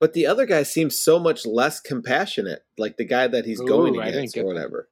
but 0.00 0.12
the 0.12 0.26
other 0.26 0.44
guy 0.44 0.62
seems 0.64 0.98
so 1.00 1.18
much 1.18 1.46
less 1.46 1.80
compassionate, 1.80 2.60
like 2.76 2.98
the 2.98 3.06
guy 3.06 3.26
that 3.26 3.46
he's 3.46 3.60
going 3.60 3.96
Ooh, 3.96 4.00
I 4.00 4.06
didn't 4.06 4.18
against 4.18 4.34
get 4.34 4.40
or 4.42 4.48
that. 4.52 4.54
whatever. 4.54 4.88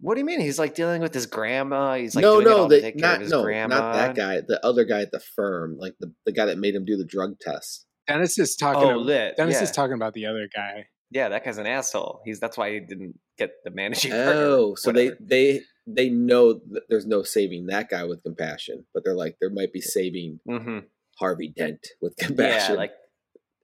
What 0.00 0.14
do 0.14 0.20
you 0.20 0.26
mean? 0.26 0.40
He's 0.40 0.58
like 0.58 0.74
dealing 0.74 1.00
with 1.00 1.14
his 1.14 1.26
grandma. 1.26 1.94
He's 1.94 2.14
like 2.16 2.22
no, 2.22 2.40
doing 2.40 2.46
it 2.46 2.50
no, 2.50 2.62
all 2.62 2.68
to 2.68 2.74
the, 2.74 2.80
take 2.80 2.98
care 2.98 3.08
not 3.08 3.14
of 3.16 3.22
his 3.22 3.30
no, 3.30 3.42
grandma. 3.42 3.78
not 3.78 3.92
that 3.94 4.14
guy. 4.16 4.40
The 4.46 4.60
other 4.66 4.84
guy 4.84 5.00
at 5.02 5.12
the 5.12 5.20
firm, 5.20 5.76
like 5.78 5.94
the, 6.00 6.12
the 6.26 6.32
guy 6.32 6.46
that 6.46 6.58
made 6.58 6.74
him 6.74 6.84
do 6.84 6.96
the 6.96 7.04
drug 7.06 7.38
test. 7.40 7.86
Dennis 8.08 8.38
is 8.38 8.56
talking. 8.56 8.82
Oh, 8.88 9.00
ab- 9.00 9.06
Litt. 9.06 9.36
Dennis 9.36 9.54
yeah. 9.54 9.62
is 9.62 9.70
talking 9.70 9.94
about 9.94 10.14
the 10.14 10.26
other 10.26 10.48
guy. 10.54 10.88
Yeah, 11.10 11.28
that 11.28 11.44
guy's 11.44 11.58
an 11.58 11.66
asshole. 11.66 12.20
He's 12.24 12.40
that's 12.40 12.56
why 12.56 12.72
he 12.72 12.80
didn't 12.80 13.18
get 13.38 13.52
the 13.64 13.70
managing. 13.70 14.12
Oh, 14.12 14.74
so 14.74 14.90
whatever. 14.90 15.16
they 15.20 15.54
they 15.56 15.60
they 15.86 16.08
know 16.10 16.54
that 16.54 16.82
there's 16.88 17.06
no 17.06 17.22
saving 17.22 17.66
that 17.66 17.88
guy 17.88 18.04
with 18.04 18.22
compassion, 18.22 18.86
but 18.92 19.04
they're 19.04 19.14
like 19.14 19.36
there 19.40 19.50
might 19.50 19.72
be 19.72 19.80
saving 19.80 20.40
Mhm. 20.48 20.84
Harvey 21.18 21.48
Dent 21.56 21.86
with 22.02 22.16
compassion. 22.16 22.74
Yeah, 22.74 22.78
like 22.78 22.92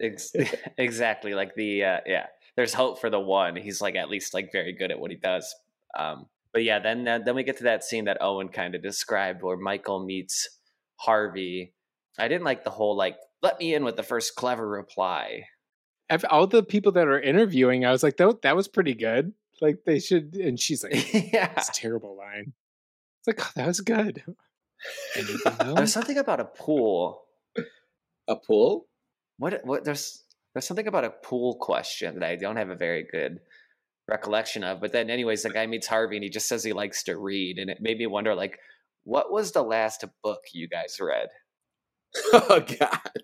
ex- 0.00 0.32
exactly 0.78 1.34
like 1.34 1.54
the 1.54 1.84
uh, 1.84 2.00
yeah. 2.06 2.26
There's 2.54 2.74
hope 2.74 3.00
for 3.00 3.08
the 3.10 3.18
one. 3.20 3.56
He's 3.56 3.80
like 3.80 3.96
at 3.96 4.10
least 4.10 4.34
like 4.34 4.52
very 4.52 4.72
good 4.74 4.90
at 4.90 5.00
what 5.00 5.10
he 5.10 5.16
does. 5.16 5.54
Um, 5.98 6.26
but 6.52 6.62
yeah, 6.62 6.78
then 6.80 7.08
uh, 7.08 7.18
then 7.24 7.34
we 7.34 7.44
get 7.44 7.56
to 7.58 7.64
that 7.64 7.82
scene 7.82 8.04
that 8.04 8.18
Owen 8.20 8.48
kind 8.50 8.74
of 8.74 8.82
described 8.82 9.42
where 9.42 9.56
Michael 9.56 10.04
meets 10.04 10.48
Harvey. 10.96 11.74
I 12.18 12.28
didn't 12.28 12.44
like 12.44 12.62
the 12.64 12.70
whole 12.70 12.96
like 12.96 13.16
let 13.42 13.58
me 13.58 13.74
in 13.74 13.84
with 13.84 13.96
the 13.96 14.02
first 14.02 14.36
clever 14.36 14.68
reply. 14.68 15.44
Of 16.12 16.24
all 16.30 16.46
the 16.46 16.62
people 16.62 16.92
that 16.92 17.08
are 17.08 17.20
interviewing, 17.20 17.84
I 17.84 17.90
was 17.90 18.02
like, 18.02 18.16
that 18.18 18.42
that 18.42 18.56
was 18.56 18.68
pretty 18.68 18.94
good. 18.94 19.32
Like 19.60 19.84
they 19.84 19.98
should. 19.98 20.34
And 20.36 20.58
she's 20.58 20.84
like, 20.84 21.12
yeah, 21.32 21.52
"It's 21.56 21.70
a 21.70 21.72
terrible 21.72 22.16
line." 22.16 22.52
It's 23.20 23.38
like, 23.38 23.46
oh, 23.46 23.52
that 23.56 23.66
was 23.66 23.80
good. 23.80 24.22
There's 25.76 25.92
something 25.92 26.18
about 26.18 26.40
a 26.40 26.44
pool. 26.44 27.22
a 28.28 28.36
pool. 28.36 28.86
What 29.38 29.64
what 29.64 29.84
there's 29.84 30.24
there's 30.54 30.66
something 30.66 30.86
about 30.86 31.04
a 31.04 31.10
pool 31.10 31.56
question 31.56 32.18
that 32.18 32.28
I 32.28 32.36
don't 32.36 32.56
have 32.56 32.70
a 32.70 32.76
very 32.76 33.06
good 33.10 33.40
recollection 34.08 34.64
of. 34.64 34.80
But 34.80 34.92
then, 34.92 35.10
anyways, 35.10 35.42
the 35.42 35.50
guy 35.50 35.66
meets 35.66 35.86
Harvey 35.86 36.16
and 36.16 36.24
he 36.24 36.30
just 36.30 36.48
says 36.48 36.62
he 36.62 36.72
likes 36.72 37.04
to 37.04 37.16
read, 37.16 37.58
and 37.58 37.70
it 37.70 37.80
made 37.80 37.98
me 37.98 38.06
wonder, 38.06 38.34
like, 38.34 38.58
what 39.04 39.32
was 39.32 39.52
the 39.52 39.62
last 39.62 40.04
book 40.22 40.40
you 40.52 40.68
guys 40.68 40.98
read? 41.00 41.28
oh 42.32 42.60
God! 42.78 43.22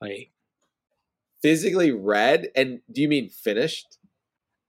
Like, 0.00 0.32
Physically 1.44 1.90
read, 1.90 2.48
and 2.56 2.80
do 2.90 3.02
you 3.02 3.08
mean 3.08 3.28
finished? 3.28 3.98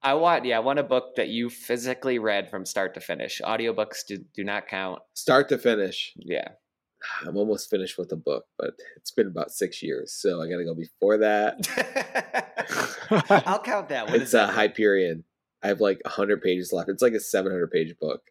I 0.04 0.16
want, 0.16 0.44
yeah, 0.44 0.58
I 0.58 0.60
want 0.60 0.78
a 0.78 0.84
book 0.84 1.16
that 1.16 1.30
you 1.30 1.50
physically 1.50 2.20
read 2.20 2.50
from 2.50 2.66
start 2.66 2.94
to 2.96 3.00
finish. 3.00 3.40
Audiobooks 3.42 4.06
do, 4.06 4.18
do 4.36 4.44
not 4.44 4.68
count. 4.68 5.00
Start 5.14 5.48
to 5.50 5.58
finish. 5.58 6.12
Yeah. 6.18 6.50
I'm 7.26 7.38
almost 7.38 7.70
finished 7.70 7.98
with 7.98 8.10
the 8.10 8.18
book, 8.18 8.44
but 8.58 8.72
it's 8.98 9.12
been 9.12 9.28
about 9.28 9.52
six 9.52 9.82
years, 9.82 10.12
so 10.12 10.42
I 10.42 10.50
got 10.50 10.58
to 10.58 10.66
go 10.66 10.76
before 10.76 11.18
that. 11.20 11.66
I'll 13.48 13.62
count 13.62 13.88
that. 13.88 14.08
What 14.08 14.16
it's 14.16 14.26
is 14.26 14.34
a? 14.34 14.48
Hyperion. 14.48 15.24
I 15.64 15.68
have 15.70 15.80
like 15.80 16.02
100 16.04 16.42
pages 16.42 16.74
left. 16.74 16.90
It's 16.90 17.02
like 17.02 17.14
a 17.14 17.22
700 17.22 17.72
page 17.72 17.96
book. 18.02 18.22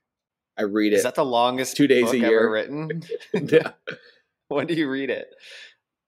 I 0.58 0.64
read 0.64 0.92
Is 0.92 1.00
it. 1.00 1.04
that 1.04 1.14
the 1.14 1.24
longest 1.24 1.78
two 1.78 1.86
days 1.86 2.04
book 2.04 2.14
a 2.14 2.18
ever 2.18 2.26
year. 2.28 2.52
written? 2.52 3.02
Yeah. 3.32 3.70
when 4.48 4.66
do 4.66 4.74
you 4.74 4.90
read 4.90 5.08
it? 5.08 5.28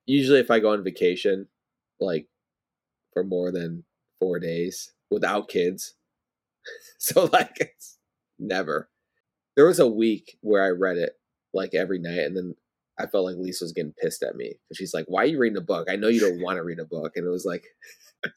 Usually, 0.04 0.38
if 0.38 0.50
I 0.50 0.60
go 0.60 0.70
on 0.72 0.84
vacation, 0.84 1.48
like 2.00 2.26
for 3.12 3.24
more 3.24 3.50
than 3.52 3.84
four 4.20 4.38
days 4.38 4.92
without 5.10 5.48
kids, 5.48 5.94
so 6.98 7.24
like 7.32 7.56
it's 7.60 7.98
never. 8.38 8.88
There 9.56 9.66
was 9.66 9.78
a 9.78 9.86
week 9.88 10.36
where 10.42 10.62
I 10.64 10.68
read 10.68 10.98
it 10.98 11.12
like 11.54 11.74
every 11.74 11.98
night, 11.98 12.20
and 12.20 12.36
then 12.36 12.54
I 12.98 13.06
felt 13.06 13.24
like 13.24 13.36
Lisa 13.36 13.64
was 13.64 13.72
getting 13.72 13.94
pissed 14.02 14.22
at 14.22 14.36
me. 14.36 14.54
She's 14.74 14.92
like, 14.94 15.06
"Why 15.08 15.22
are 15.22 15.26
you 15.26 15.38
reading 15.38 15.56
a 15.56 15.62
book? 15.62 15.88
I 15.90 15.96
know 15.96 16.08
you 16.08 16.20
don't 16.20 16.40
want 16.42 16.56
to 16.56 16.62
read 16.62 16.78
a 16.78 16.84
book." 16.84 17.12
And 17.16 17.26
it 17.26 17.30
was 17.30 17.44
like, 17.46 17.64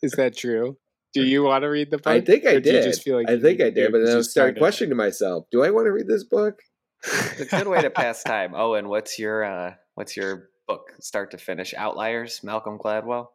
is 0.01 0.13
that 0.13 0.35
true? 0.37 0.77
Do 1.13 1.23
you 1.25 1.43
want 1.43 1.63
to 1.63 1.67
read 1.67 1.91
the 1.91 1.97
book? 1.97 2.07
I 2.07 2.21
think 2.21 2.45
I 2.45 2.53
Or 2.55 2.59
do 2.61 2.69
you 2.69 2.77
did. 2.77 2.83
just 2.83 3.03
feel 3.03 3.17
like 3.17 3.29
I 3.29 3.33
you 3.33 3.41
think 3.41 3.61
I 3.61 3.69
did, 3.69 3.91
but 3.91 3.99
then 3.99 4.07
I 4.17 4.21
started 4.21 4.25
started? 4.25 4.57
questioning 4.59 4.97
myself: 4.97 5.45
Do 5.51 5.63
I 5.63 5.71
want 5.71 5.87
to 5.87 5.91
read 5.91 6.07
this 6.07 6.23
book? 6.23 6.61
It's 7.03 7.41
a 7.41 7.45
good 7.45 7.67
way 7.67 7.81
to 7.81 7.89
pass 7.89 8.23
time. 8.23 8.53
Owen, 8.53 8.87
what's 8.89 9.17
your 9.17 9.43
uh, 9.43 9.73
what's 9.95 10.15
your 10.17 10.48
book 10.69 10.93
start 11.01 11.31
to 11.31 11.37
finish? 11.37 11.73
Outliers, 11.75 12.41
Malcolm 12.43 12.77
Gladwell. 12.77 13.29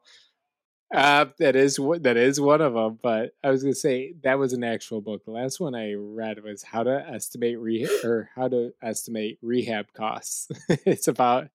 Uh, 0.95 1.27
that 1.41 1.57
is 1.57 1.81
what 1.81 2.05
that 2.05 2.17
is 2.17 2.41
one 2.41 2.61
of 2.61 2.75
them. 2.75 2.99
But 3.03 3.35
I 3.43 3.51
was 3.51 3.63
gonna 3.65 3.75
say 3.75 4.15
that 4.23 4.39
was 4.39 4.53
an 4.53 4.63
actual 4.63 5.01
book. 5.01 5.25
The 5.25 5.33
last 5.33 5.59
one 5.59 5.75
I 5.75 5.95
read 5.95 6.43
was 6.45 6.63
how 6.63 6.85
to 6.85 7.05
estimate 7.13 7.59
re 7.59 7.89
or 8.05 8.31
how 8.37 8.47
to 8.49 8.73
estimate 8.83 9.39
rehab 9.43 9.87
costs. 9.93 10.49
it's 10.69 11.09
about 11.09 11.49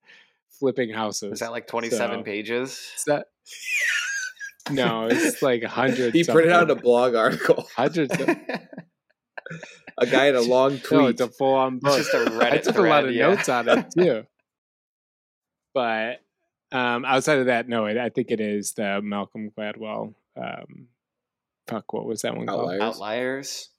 flipping 0.60 0.90
houses. 0.92 1.34
Is 1.34 1.40
that 1.40 1.52
like 1.52 1.68
27 1.68 2.20
So- 2.20 2.24
pages? 2.24 2.72
Is 2.98 3.04
that- 3.08 3.28
no, 4.72 5.08
it's 5.10 5.42
like 5.42 5.64
a 5.64 5.70
hundred. 5.70 6.14
He 6.14 6.24
printed 6.26 6.52
out 6.52 6.70
a 6.70 6.76
blog 6.76 7.16
article. 7.16 7.66
hundred. 7.78 8.12
it's 8.12 8.66
A 9.98 10.06
guy 10.06 10.26
had 10.26 10.36
a 10.36 10.42
long 10.56 10.80
tweet. 10.80 11.00
No, 11.00 11.08
it's 11.08 11.22
a 11.22 11.30
full 11.30 11.54
on 11.54 11.80
book. 11.80 11.98
just 11.98 12.14
a 12.14 12.18
Reddit 12.26 12.52
I 12.52 12.58
took 12.58 12.78
a 12.78 12.82
lot 12.82 13.06
of 13.06 13.14
yeah. 13.14 13.30
notes 13.30 13.48
on 13.48 13.70
it 13.70 13.86
too. 13.98 14.26
But 15.80 16.20
um, 16.78 17.06
outside 17.06 17.40
of 17.40 17.46
that, 17.46 17.70
no, 17.70 17.86
it, 17.86 17.98
I 17.98 18.10
think 18.10 18.32
it 18.32 18.42
is 18.42 18.74
the 18.74 19.02
Malcolm 19.02 19.50
Gladwell. 19.58 20.14
Um, 20.36 20.90
fuck, 21.70 21.94
what 21.94 22.06
was 22.06 22.24
that 22.24 22.36
one 22.36 22.48
called? 22.48 22.72
Outliers. 22.74 22.82
Outliers. 22.82 23.70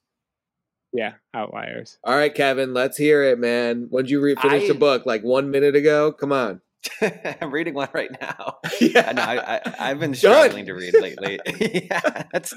Yeah, 0.93 1.13
Outliers. 1.35 1.99
All 2.03 2.15
right, 2.15 2.33
Kevin, 2.33 2.73
let's 2.73 2.97
hear 2.97 3.21
it, 3.21 3.37
man. 3.37 3.85
When 3.91 4.05
did 4.05 4.09
you 4.09 4.19
re- 4.19 4.33
finish 4.33 4.67
the 4.67 4.73
book? 4.73 5.05
Like 5.05 5.21
one 5.21 5.51
minute 5.51 5.75
ago? 5.75 6.11
Come 6.11 6.31
on. 6.31 6.61
I'm 7.39 7.51
reading 7.51 7.75
one 7.75 7.89
right 7.93 8.09
now. 8.19 8.57
yeah. 8.81 9.11
No, 9.11 9.21
I, 9.21 9.57
I, 9.57 9.75
I've 9.91 9.99
been 9.99 10.13
Done. 10.13 10.15
struggling 10.15 10.65
to 10.65 10.73
read 10.73 10.95
lately. 10.99 11.39
yeah, 11.91 12.23
that's. 12.33 12.55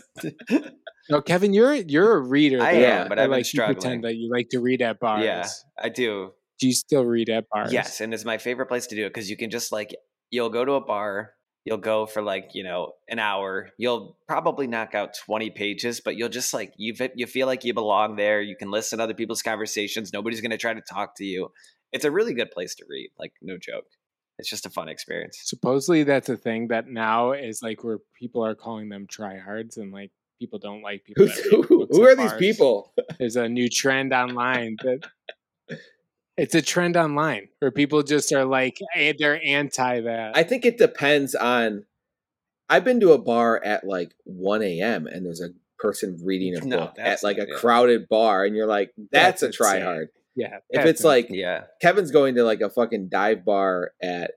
No, 1.10 1.20
Kevin, 1.20 1.52
you're 1.52 1.74
you're 1.74 2.16
a 2.16 2.20
reader. 2.20 2.62
I 2.62 2.72
though. 2.76 2.86
am, 2.86 3.08
but 3.10 3.18
I 3.18 3.24
I've 3.24 3.28
been 3.28 3.36
like 3.36 3.52
you 3.52 3.62
pretend 3.62 4.04
that 4.04 4.14
you 4.14 4.30
like 4.30 4.48
to 4.52 4.60
read 4.60 4.80
at 4.80 5.00
bars. 5.00 5.22
Yeah, 5.22 5.46
I 5.78 5.90
do. 5.90 6.32
Do 6.64 6.68
you 6.68 6.74
still 6.74 7.04
read 7.04 7.28
at 7.28 7.46
bars? 7.50 7.74
Yes, 7.74 8.00
and 8.00 8.14
it's 8.14 8.24
my 8.24 8.38
favorite 8.38 8.68
place 8.68 8.86
to 8.86 8.96
do 8.96 9.04
it 9.04 9.10
because 9.10 9.28
you 9.28 9.36
can 9.36 9.50
just 9.50 9.70
like 9.70 9.94
you'll 10.30 10.48
go 10.48 10.64
to 10.64 10.72
a 10.72 10.80
bar, 10.80 11.32
you'll 11.66 11.76
go 11.76 12.06
for 12.06 12.22
like 12.22 12.52
you 12.54 12.64
know 12.64 12.92
an 13.06 13.18
hour, 13.18 13.68
you'll 13.76 14.16
probably 14.26 14.66
knock 14.66 14.94
out 14.94 15.12
twenty 15.12 15.50
pages, 15.50 16.00
but 16.00 16.16
you'll 16.16 16.30
just 16.30 16.54
like 16.54 16.72
you 16.78 16.94
you 17.16 17.26
feel 17.26 17.46
like 17.46 17.64
you 17.64 17.74
belong 17.74 18.16
there. 18.16 18.40
You 18.40 18.56
can 18.56 18.70
listen 18.70 18.96
to 18.96 19.04
other 19.04 19.12
people's 19.12 19.42
conversations. 19.42 20.10
Nobody's 20.10 20.40
going 20.40 20.52
to 20.52 20.56
try 20.56 20.72
to 20.72 20.80
talk 20.80 21.16
to 21.16 21.24
you. 21.26 21.52
It's 21.92 22.06
a 22.06 22.10
really 22.10 22.32
good 22.32 22.50
place 22.50 22.74
to 22.76 22.86
read. 22.88 23.10
Like 23.18 23.34
no 23.42 23.58
joke, 23.58 23.84
it's 24.38 24.48
just 24.48 24.64
a 24.64 24.70
fun 24.70 24.88
experience. 24.88 25.42
Supposedly 25.44 26.02
that's 26.02 26.30
a 26.30 26.36
thing 26.38 26.68
that 26.68 26.88
now 26.88 27.32
is 27.32 27.60
like 27.62 27.84
where 27.84 27.98
people 28.18 28.42
are 28.42 28.54
calling 28.54 28.88
them 28.88 29.06
tryhards 29.06 29.76
and 29.76 29.92
like 29.92 30.12
people 30.38 30.58
don't 30.58 30.80
like 30.80 31.04
people. 31.04 31.26
Who, 31.50 31.86
who 31.90 32.02
are 32.04 32.16
these 32.16 32.32
people? 32.32 32.94
There's 33.18 33.36
a 33.36 33.50
new 33.50 33.68
trend 33.68 34.12
online 34.14 34.76
that 34.82 35.00
it's 36.36 36.54
a 36.54 36.62
trend 36.62 36.96
online 36.96 37.48
where 37.60 37.70
people 37.70 38.02
just 38.02 38.32
are 38.32 38.44
like 38.44 38.78
eh, 38.94 39.12
they're 39.18 39.40
anti 39.44 40.00
that. 40.00 40.36
I 40.36 40.42
think 40.42 40.64
it 40.64 40.78
depends 40.78 41.34
on. 41.34 41.84
I've 42.68 42.84
been 42.84 43.00
to 43.00 43.12
a 43.12 43.18
bar 43.18 43.62
at 43.62 43.84
like 43.86 44.14
1 44.24 44.62
a.m. 44.62 45.06
and 45.06 45.24
there's 45.26 45.42
a 45.42 45.50
person 45.78 46.18
reading 46.24 46.56
a 46.56 46.64
No, 46.64 46.78
book 46.78 46.94
at 46.98 47.22
like 47.22 47.36
a 47.36 47.46
yeah. 47.48 47.54
crowded 47.56 48.08
bar, 48.08 48.44
and 48.44 48.56
you're 48.56 48.66
like, 48.66 48.92
that's, 49.12 49.40
That's 49.40 49.42
a 49.42 49.46
insane. 49.48 49.56
try 49.66 49.80
hard. 49.80 50.08
yeah, 50.34 50.56
If 50.70 50.76
that's 50.76 50.88
it's 50.90 51.04
like 51.04 51.26
Yeah, 51.28 51.64
Kevin's 51.82 52.10
going 52.10 52.36
to 52.36 52.42
like 52.44 52.62
a 52.62 52.70
fucking 52.70 53.08
dive 53.10 53.44
bar 53.44 53.92
at 54.02 54.32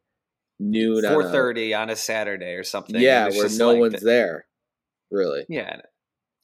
noon, 0.60 1.06
on 1.06 1.12
a- 1.12 1.14
four 1.14 1.24
thirty 1.32 1.74
on 1.74 1.89
a 1.89 1.95
Saturday 1.95 2.54
or 2.56 2.64
something. 2.66 3.00
yeah, 3.00 3.30
where 3.30 3.48
no 3.58 3.70
like 3.72 3.80
one's 3.80 4.00
the- 4.02 4.06
there, 4.06 4.45
really. 5.10 5.45
Yeah. 5.48 5.82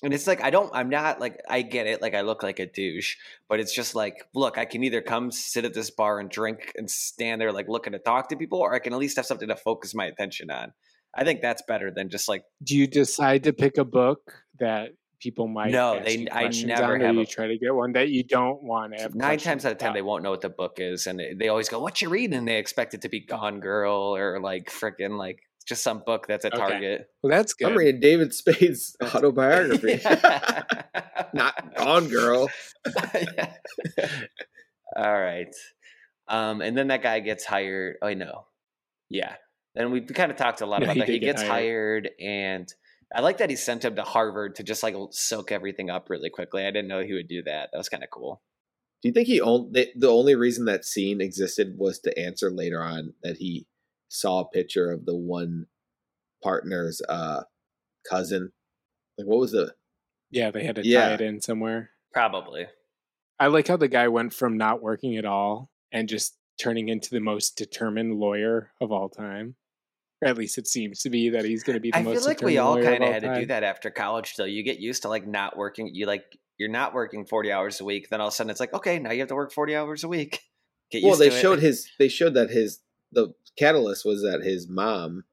And 0.03 0.13
it's 0.13 0.27
like 0.27 0.41
I 0.43 0.49
don't 0.49 0.69
I'm 0.73 0.89
not 0.89 1.19
like 1.21 1.39
I 1.49 1.61
get 1.61 1.87
it 1.87 2.01
like 2.01 2.13
I 2.13 2.21
look 2.21 2.43
like 2.43 2.59
a 2.59 2.65
douche, 2.65 3.15
but 3.47 3.59
it's 3.59 3.73
just 3.73 3.95
like 3.95 4.27
look, 4.35 4.57
I 4.57 4.65
can 4.65 4.83
either 4.83 5.01
come 5.01 5.31
sit 5.31 5.63
at 5.65 5.73
this 5.73 5.89
bar 5.89 6.19
and 6.19 6.29
drink 6.29 6.73
and 6.75 6.91
stand 6.91 7.39
there 7.41 7.51
like 7.53 7.69
looking 7.69 7.93
to 7.93 7.99
talk 7.99 8.29
to 8.29 8.35
people 8.35 8.59
or 8.59 8.73
I 8.73 8.79
can 8.79 8.93
at 8.93 8.99
least 8.99 9.15
have 9.15 9.25
something 9.25 9.47
to 9.47 9.55
focus 9.55 9.95
my 9.95 10.05
attention 10.05 10.51
on. 10.51 10.73
I 11.15 11.23
think 11.23 11.41
that's 11.41 11.61
better 11.67 11.89
than 11.89 12.09
just 12.09 12.27
like 12.27 12.43
do 12.63 12.77
you 12.77 12.85
decide 12.85 13.43
to 13.45 13.53
pick 13.53 13.77
a 13.77 13.85
book 13.85 14.33
that 14.59 14.89
people 15.21 15.47
might 15.47 15.71
No, 15.71 16.01
they- 16.03 16.17
you 16.17 16.27
I 16.31 16.49
never 16.49 16.95
on, 16.95 16.99
have 16.99 17.15
you 17.15 17.21
a- 17.21 17.25
try 17.25 17.47
to 17.47 17.57
get 17.57 17.73
one 17.73 17.93
that 17.93 18.09
you 18.09 18.25
don't 18.25 18.61
want 18.61 18.93
to 18.93 19.01
have 19.01 19.15
9 19.15 19.39
times 19.39 19.63
out 19.65 19.71
of 19.71 19.77
10 19.77 19.87
about? 19.87 19.93
they 19.93 20.01
won't 20.01 20.21
know 20.21 20.31
what 20.31 20.41
the 20.41 20.49
book 20.49 20.79
is 20.79 21.07
and 21.07 21.17
they- 21.17 21.33
they 21.33 21.47
always 21.47 21.69
go 21.69 21.79
what 21.79 22.01
you 22.01 22.09
reading 22.09 22.37
and 22.37 22.45
they 22.45 22.57
expect 22.57 22.93
it 22.93 23.03
to 23.03 23.09
be 23.09 23.21
Gone 23.21 23.61
Girl 23.61 23.93
or 24.17 24.41
like 24.41 24.65
freaking 24.69 25.17
like 25.17 25.39
just 25.63 25.83
some 25.83 26.03
book 26.05 26.27
that's 26.27 26.45
at 26.45 26.53
Okay. 26.53 26.61
Target. 26.61 27.07
well 27.21 27.31
that's 27.31 27.53
good 27.53 27.69
I'm 27.71 27.77
reading 27.77 27.99
David 28.01 28.33
Spade's 28.33 28.95
That's- 28.99 29.15
autobiography. 29.23 29.99
Not 31.33 31.75
Gone 31.75 32.07
Girl. 32.09 32.49
Yeah. 33.15 33.53
All 34.95 35.11
right. 35.19 35.53
Um, 36.27 36.61
and 36.61 36.77
then 36.77 36.87
that 36.89 37.01
guy 37.01 37.19
gets 37.19 37.43
hired. 37.45 37.95
Oh, 38.01 38.13
know. 38.13 38.45
Yeah. 39.09 39.33
And 39.75 39.91
we 39.91 40.01
kind 40.01 40.31
of 40.31 40.37
talked 40.37 40.61
a 40.61 40.65
lot 40.65 40.81
Yeah, 40.81 40.85
about 40.85 40.95
he 40.95 40.99
that. 41.01 41.07
He 41.09 41.13
did 41.19 41.25
get 41.25 41.37
gets 41.37 41.47
hired. 41.47 42.09
and 42.19 42.67
I 43.15 43.21
like 43.21 43.37
that 43.39 43.49
he 43.49 43.55
sent 43.55 43.83
him 43.85 43.95
to 43.95 44.03
Harvard 44.03 44.55
to 44.55 44.63
just 44.63 44.83
like 44.83 44.95
soak 45.11 45.51
everything 45.51 45.89
up 45.89 46.09
really 46.09 46.29
quickly. 46.29 46.63
I 46.65 46.71
didn't 46.71 46.87
know 46.87 47.01
he 47.01 47.13
would 47.13 47.27
do 47.27 47.43
that. 47.43 47.69
That 47.71 47.77
was 47.77 47.89
kind 47.89 48.03
of 48.03 48.09
cool. 48.11 48.41
Do 49.01 49.09
you 49.09 49.13
think 49.13 49.27
he 49.27 49.41
only 49.41 49.91
the 49.95 50.09
only 50.09 50.35
reason 50.35 50.65
that 50.65 50.85
scene 50.85 51.19
existed 51.21 51.75
was 51.77 51.99
to 51.99 52.17
answer 52.17 52.49
later 52.49 52.81
on 52.81 53.13
that 53.23 53.37
he 53.37 53.67
saw 54.13 54.41
a 54.41 54.47
picture 54.49 54.91
of 54.91 55.05
the 55.05 55.15
one 55.15 55.65
partner's 56.43 57.01
uh 57.09 57.43
cousin? 58.09 58.51
Like 59.17 59.27
what 59.27 59.39
was 59.39 59.51
the 59.51 59.73
yeah 60.31 60.51
they 60.51 60.63
had 60.63 60.75
to 60.77 60.87
Yeah. 60.87 61.09
tie 61.09 61.13
it 61.15 61.21
in 61.21 61.41
somewhere 61.41 61.91
Probably. 62.13 62.67
I 63.39 63.47
like 63.47 63.67
how 63.67 63.77
the 63.77 63.87
guy 63.87 64.07
went 64.07 64.33
from 64.35 64.55
not 64.55 64.83
working 64.83 65.17
at 65.17 65.25
all 65.25 65.71
and 65.91 66.07
just 66.07 66.37
turning 66.61 66.87
into 66.89 67.09
the 67.09 67.19
most 67.19 67.57
determined 67.57 68.13
lawyer 68.19 68.71
of 68.79 68.91
all 68.91 69.09
time. 69.09 69.55
Or 70.21 70.27
at 70.27 70.37
least 70.37 70.59
it 70.59 70.67
seems 70.67 71.01
to 71.01 71.09
be 71.09 71.29
that 71.31 71.43
he's 71.43 71.63
going 71.63 71.73
to 71.73 71.79
be 71.79 71.89
the 71.89 71.97
I 71.97 72.01
most 72.03 72.19
feel 72.19 72.27
like 72.27 72.41
we 72.41 72.59
all 72.59 72.75
kind 72.79 72.97
of 72.97 73.01
all 73.01 73.11
had 73.11 73.23
to 73.23 73.39
do 73.39 73.45
that 73.47 73.63
after 73.63 73.89
college, 73.89 74.35
though. 74.35 74.45
You 74.45 74.61
get 74.63 74.77
used 74.79 75.01
to 75.01 75.09
like 75.09 75.25
not 75.27 75.57
working. 75.57 75.89
You 75.91 76.05
like, 76.05 76.23
you're 76.59 76.69
not 76.69 76.93
working 76.93 77.25
40 77.25 77.51
hours 77.51 77.81
a 77.81 77.83
week. 77.85 78.09
Then 78.09 78.21
all 78.21 78.27
of 78.27 78.33
a 78.33 78.35
sudden 78.35 78.51
it's 78.51 78.59
like, 78.59 78.73
okay, 78.75 78.99
now 78.99 79.11
you 79.11 79.19
have 79.21 79.29
to 79.29 79.35
work 79.35 79.51
40 79.51 79.75
hours 79.75 80.03
a 80.03 80.07
week. 80.07 80.39
Get 80.91 81.03
Well, 81.03 81.15
they 81.17 81.29
to 81.29 81.35
it. 81.35 81.41
showed 81.41 81.59
his 81.59 81.89
they 81.97 82.07
showed 82.09 82.35
that 82.35 82.51
his 82.51 82.79
the 83.11 83.33
catalyst 83.57 84.05
was 84.05 84.21
that 84.23 84.41
his 84.43 84.67
mom 84.67 85.23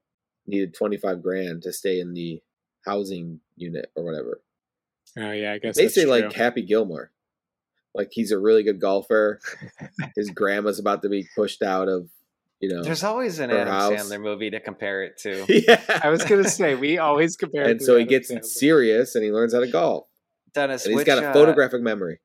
needed 0.47 0.73
25 0.73 1.21
grand 1.21 1.61
to 1.63 1.71
stay 1.73 1.99
in 1.99 2.13
the 2.13 2.41
housing 2.85 3.39
unit 3.55 3.91
or 3.95 4.03
whatever. 4.03 4.41
Oh 5.17 5.31
yeah, 5.31 5.53
I 5.53 5.57
guess 5.59 5.75
They 5.75 5.83
that's 5.83 5.95
say 5.95 6.05
like. 6.05 6.31
Happy 6.33 6.61
Gilmore. 6.63 7.11
Like 7.93 8.09
he's 8.11 8.31
a 8.31 8.39
really 8.39 8.63
good 8.63 8.79
golfer. 8.79 9.39
his 10.15 10.29
grandma's 10.29 10.79
about 10.79 11.01
to 11.01 11.09
be 11.09 11.27
pushed 11.35 11.61
out 11.61 11.89
of, 11.89 12.07
you 12.61 12.69
know. 12.69 12.83
There's 12.83 13.03
always 13.03 13.39
an 13.39 13.49
her 13.49 13.57
Adam 13.59 13.73
house. 13.73 13.93
Sandler 14.09 14.21
movie 14.21 14.49
to 14.51 14.59
compare 14.61 15.03
it 15.03 15.17
to. 15.19 15.45
yeah. 15.67 15.81
I 16.01 16.09
was 16.09 16.23
going 16.23 16.41
to 16.43 16.49
say 16.49 16.75
we 16.75 16.97
always 16.97 17.35
compare. 17.35 17.63
it 17.63 17.71
and 17.71 17.79
to 17.81 17.85
so 17.85 17.95
he 17.97 18.03
Adam 18.03 18.09
gets 18.09 18.31
Sandler. 18.31 18.45
serious 18.45 19.15
and 19.15 19.23
he 19.25 19.31
learns 19.31 19.53
how 19.53 19.59
to 19.59 19.67
golf. 19.67 20.07
Dennis, 20.53 20.85
And 20.85 20.91
he's 20.91 20.97
which, 20.99 21.05
got 21.07 21.21
a 21.21 21.29
uh, 21.29 21.33
photographic 21.33 21.81
memory. 21.81 22.19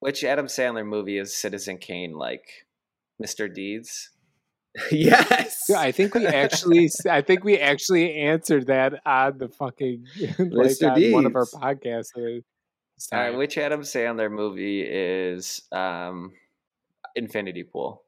which 0.00 0.24
Adam 0.24 0.46
Sandler 0.46 0.86
movie 0.86 1.18
is 1.18 1.36
Citizen 1.36 1.76
Kane 1.78 2.14
like? 2.14 2.66
Mr. 3.22 3.52
Deeds? 3.54 4.10
yes. 4.92 5.64
Yeah, 5.68 5.80
I 5.80 5.92
think 5.92 6.14
we 6.14 6.26
actually, 6.26 6.90
I 7.08 7.22
think 7.22 7.44
we 7.44 7.58
actually 7.58 8.14
answered 8.14 8.66
that 8.68 9.00
on 9.04 9.38
the 9.38 9.48
fucking 9.48 10.06
like 10.38 10.70
Mr. 10.72 10.92
on 10.94 11.12
one 11.12 11.26
of 11.26 11.34
our 11.36 11.44
Deeds. 11.44 11.54
podcasts. 11.54 12.16
uh, 12.16 12.20
All 12.20 13.20
right, 13.20 13.30
time. 13.30 13.36
which 13.38 13.58
Adam 13.58 13.80
Sandler 13.82 14.30
movie 14.30 14.82
is 14.82 15.62
um, 15.72 16.32
Infinity 17.16 17.64
Pool? 17.64 18.02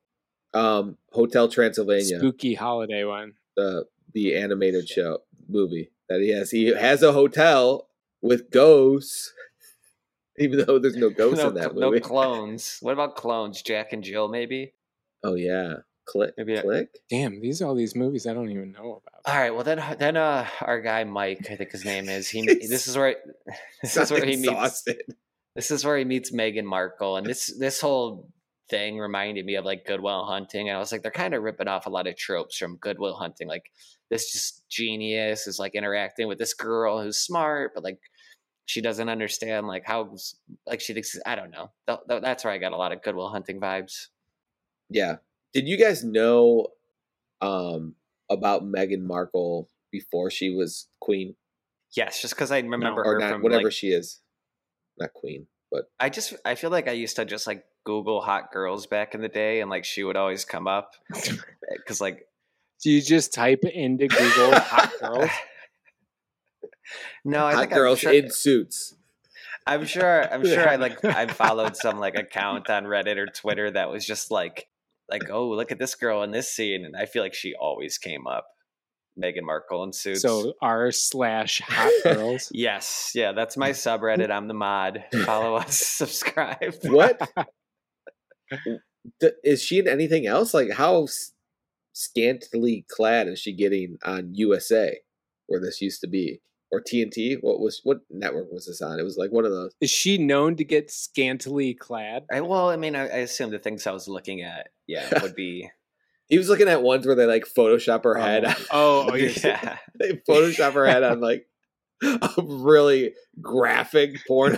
um 0.54 0.98
Hotel 1.12 1.48
Transylvania, 1.48 2.18
spooky 2.18 2.54
holiday 2.54 3.04
one. 3.04 3.32
the 3.56 3.86
the 4.12 4.36
animated 4.36 4.86
show 4.86 5.20
movie 5.48 5.90
that 6.10 6.20
he 6.20 6.28
has. 6.28 6.50
He 6.50 6.66
has 6.66 7.02
a 7.02 7.12
hotel 7.12 7.88
with 8.20 8.50
ghosts. 8.50 9.32
Even 10.38 10.64
though 10.64 10.78
there's 10.78 10.96
no 10.96 11.08
ghosts 11.10 11.42
no, 11.42 11.48
in 11.48 11.54
that 11.54 11.74
movie. 11.74 11.98
no 11.98 12.00
clones. 12.00 12.78
What 12.80 12.92
about 12.92 13.16
clones? 13.16 13.62
Jack 13.62 13.92
and 13.92 14.02
Jill, 14.04 14.28
maybe? 14.28 14.74
oh 15.24 15.34
yeah. 15.34 15.76
Click 16.04 16.34
Maybe 16.36 16.58
I- 16.58 16.62
click. 16.62 16.88
Damn, 17.08 17.40
these 17.40 17.62
are 17.62 17.66
all 17.66 17.74
these 17.74 17.94
movies 17.94 18.26
I 18.26 18.34
don't 18.34 18.50
even 18.50 18.72
know 18.72 19.00
about. 19.02 19.20
All 19.24 19.40
right. 19.40 19.50
Well, 19.50 19.62
then, 19.64 19.82
then 19.98 20.16
uh, 20.16 20.46
our 20.60 20.80
guy 20.80 21.04
Mike, 21.04 21.46
I 21.50 21.54
think 21.56 21.70
his 21.70 21.84
name 21.84 22.08
is. 22.08 22.28
He. 22.28 22.42
This 22.68 22.86
is 22.88 22.96
where. 22.96 23.16
This 23.82 23.96
is 23.96 24.10
where 24.10 24.24
he 24.24 24.36
meets. 24.36 24.84
This 25.54 25.70
is 25.70 25.84
where 25.84 25.98
he 25.98 26.04
meets 26.04 26.32
Meghan 26.32 26.64
Markle, 26.64 27.16
and 27.16 27.26
this 27.26 27.54
this 27.58 27.80
whole 27.80 28.28
thing 28.70 28.98
reminded 28.98 29.44
me 29.44 29.56
of 29.56 29.64
like 29.64 29.84
Good 29.84 30.00
Will 30.00 30.24
Hunting. 30.24 30.68
And 30.68 30.76
I 30.76 30.80
was 30.80 30.90
like, 30.92 31.02
they're 31.02 31.10
kind 31.10 31.34
of 31.34 31.42
ripping 31.42 31.68
off 31.68 31.86
a 31.86 31.90
lot 31.90 32.06
of 32.06 32.16
tropes 32.16 32.56
from 32.56 32.76
Good 32.76 32.98
Will 32.98 33.14
Hunting. 33.14 33.46
Like 33.48 33.70
this 34.10 34.32
just 34.32 34.66
genius 34.70 35.46
is 35.46 35.58
like 35.58 35.74
interacting 35.74 36.26
with 36.26 36.38
this 36.38 36.54
girl 36.54 37.02
who's 37.02 37.18
smart, 37.18 37.72
but 37.74 37.84
like 37.84 37.98
she 38.64 38.80
doesn't 38.80 39.08
understand 39.10 39.66
like 39.68 39.84
how 39.84 40.16
like 40.66 40.80
she 40.80 40.94
thinks. 40.94 41.16
I 41.26 41.34
don't 41.36 41.50
know. 41.50 41.70
Th- 41.86 41.98
th- 42.08 42.22
That's 42.22 42.44
where 42.44 42.52
I 42.52 42.58
got 42.58 42.72
a 42.72 42.76
lot 42.76 42.92
of 42.92 43.02
Good 43.02 43.14
Will 43.14 43.28
Hunting 43.30 43.60
vibes. 43.60 44.06
Yeah. 44.88 45.16
Did 45.52 45.68
you 45.68 45.76
guys 45.76 46.04
know 46.04 46.68
um 47.40 47.94
about 48.30 48.64
Meghan 48.64 49.02
Markle 49.02 49.68
before 49.90 50.30
she 50.30 50.50
was 50.50 50.88
queen? 51.00 51.34
Yes, 51.96 52.22
just 52.22 52.34
because 52.34 52.50
I 52.50 52.58
remember 52.58 53.02
or 53.04 53.14
her 53.14 53.18
not 53.18 53.32
from 53.32 53.42
whatever 53.42 53.64
like, 53.64 53.72
she 53.72 53.88
is. 53.88 54.20
Not 54.98 55.12
queen, 55.12 55.46
but 55.70 55.84
I 56.00 56.08
just 56.08 56.34
I 56.44 56.54
feel 56.54 56.70
like 56.70 56.88
I 56.88 56.92
used 56.92 57.16
to 57.16 57.24
just 57.24 57.46
like 57.46 57.64
Google 57.84 58.20
hot 58.20 58.52
girls 58.52 58.86
back 58.86 59.14
in 59.14 59.20
the 59.20 59.28
day, 59.28 59.60
and 59.60 59.70
like 59.70 59.84
she 59.84 60.04
would 60.04 60.16
always 60.16 60.44
come 60.44 60.66
up 60.66 60.92
because 61.76 62.00
like 62.00 62.26
Do 62.82 62.90
you 62.90 63.02
just 63.02 63.34
type 63.34 63.64
into 63.64 64.06
Google 64.06 64.54
hot 64.60 64.92
girls? 65.00 65.30
No, 67.24 67.44
I 67.44 67.52
Hot 67.52 67.60
think 67.60 67.72
girls 67.72 67.98
I'm 67.98 68.12
sure, 68.12 68.12
in 68.12 68.30
suits. 68.30 68.94
I'm 69.66 69.84
sure. 69.84 70.32
I'm 70.32 70.44
sure. 70.44 70.68
I 70.68 70.76
like. 70.76 71.04
I 71.04 71.26
followed 71.32 71.76
some 71.76 71.98
like 71.98 72.16
account 72.16 72.68
on 72.68 72.84
Reddit 72.84 73.16
or 73.16 73.26
Twitter 73.26 73.70
that 73.70 73.90
was 73.90 74.04
just 74.04 74.30
like, 74.30 74.66
like, 75.12 75.30
oh, 75.30 75.48
look 75.48 75.70
at 75.70 75.78
this 75.78 75.94
girl 75.94 76.22
in 76.22 76.30
this 76.30 76.50
scene, 76.52 76.84
and 76.84 76.96
I 76.96 77.06
feel 77.06 77.22
like 77.22 77.34
she 77.34 77.54
always 77.54 77.98
came 77.98 78.26
up. 78.26 78.46
Meghan 79.22 79.42
Markle 79.42 79.84
in 79.84 79.92
suits. 79.92 80.22
So 80.22 80.54
r 80.62 80.90
slash 80.90 81.60
hot 81.60 81.92
girls. 82.02 82.50
yes, 82.54 83.12
yeah, 83.14 83.32
that's 83.32 83.58
my 83.58 83.70
subreddit. 83.70 84.30
I'm 84.30 84.48
the 84.48 84.54
mod. 84.54 85.04
Follow 85.26 85.56
us, 85.56 85.76
subscribe. 85.86 86.74
What? 86.84 87.20
Th- 89.20 89.32
is 89.44 89.62
she 89.62 89.80
in 89.80 89.88
anything 89.88 90.26
else? 90.26 90.54
Like, 90.54 90.70
how 90.72 91.04
s- 91.04 91.32
scantily 91.92 92.86
clad 92.88 93.28
is 93.28 93.38
she 93.38 93.52
getting 93.52 93.98
on 94.04 94.30
USA, 94.34 94.98
where 95.46 95.60
this 95.60 95.82
used 95.82 96.00
to 96.00 96.08
be, 96.08 96.40
or 96.72 96.80
TNT? 96.80 97.36
What 97.40 97.60
was 97.60 97.80
what 97.84 97.98
network 98.10 98.50
was 98.50 98.66
this 98.66 98.80
on? 98.82 98.98
It 98.98 99.02
was 99.04 99.16
like 99.16 99.30
one 99.30 99.44
of 99.44 99.52
those. 99.52 99.72
Is 99.80 99.90
she 99.90 100.18
known 100.18 100.56
to 100.56 100.64
get 100.64 100.90
scantily 100.90 101.74
clad? 101.74 102.24
I, 102.32 102.40
well, 102.40 102.70
I 102.70 102.76
mean, 102.76 102.96
I, 102.96 103.02
I 103.02 103.18
assume 103.18 103.50
the 103.50 103.58
things 103.58 103.86
I 103.86 103.92
was 103.92 104.08
looking 104.08 104.40
at, 104.42 104.68
yeah, 104.86 105.06
would 105.22 105.34
be 105.36 105.68
He 106.28 106.38
was 106.38 106.48
looking 106.48 106.68
at 106.68 106.82
ones 106.82 107.06
where 107.06 107.14
they 107.14 107.26
like 107.26 107.44
Photoshop 107.44 108.04
her 108.04 108.14
head. 108.14 108.44
Oh, 108.46 108.54
oh, 108.72 109.08
oh 109.12 109.14
yeah. 109.14 109.30
yeah. 109.44 109.76
they 110.00 110.12
Photoshop 110.28 110.72
her 110.72 110.86
head 110.86 111.02
on 111.02 111.20
like 111.20 111.46
a 112.02 112.30
really 112.42 113.12
graphic 113.40 114.16
porn. 114.26 114.56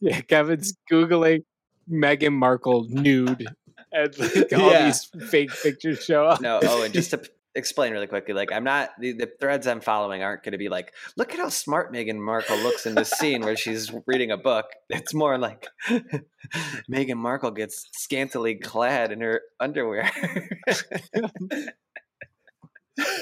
yeah. 0.00 0.20
Kevin's 0.22 0.74
googling 0.90 1.44
Meghan 1.90 2.32
Markle 2.34 2.86
nude, 2.90 3.46
and 3.92 4.18
like, 4.18 4.52
all 4.52 4.70
Yeah. 4.70 4.86
these 4.86 5.04
fake 5.30 5.50
pictures 5.62 6.04
show 6.04 6.26
up. 6.26 6.40
No, 6.40 6.60
oh, 6.62 6.82
and 6.82 6.92
just 6.92 7.10
to 7.10 7.18
p- 7.18 7.28
explain 7.54 7.92
really 7.92 8.06
quickly, 8.06 8.34
like 8.34 8.52
I'm 8.52 8.64
not 8.64 8.90
the, 8.98 9.12
the 9.12 9.30
threads 9.40 9.66
I'm 9.66 9.80
following 9.80 10.22
aren't 10.22 10.42
going 10.42 10.52
to 10.52 10.58
be 10.58 10.68
like, 10.68 10.92
look 11.16 11.32
at 11.32 11.38
how 11.38 11.48
smart 11.48 11.92
Meghan 11.92 12.18
Markle 12.18 12.58
looks 12.58 12.86
in 12.86 12.94
this 12.94 13.10
scene 13.10 13.42
where 13.42 13.56
she's 13.56 13.92
reading 14.06 14.30
a 14.30 14.36
book. 14.36 14.66
It's 14.88 15.14
more 15.14 15.38
like 15.38 15.66
Meghan 16.90 17.16
Markle 17.16 17.50
gets 17.50 17.88
scantily 17.92 18.56
clad 18.56 19.12
in 19.12 19.20
her 19.20 19.42
underwear. 19.60 20.10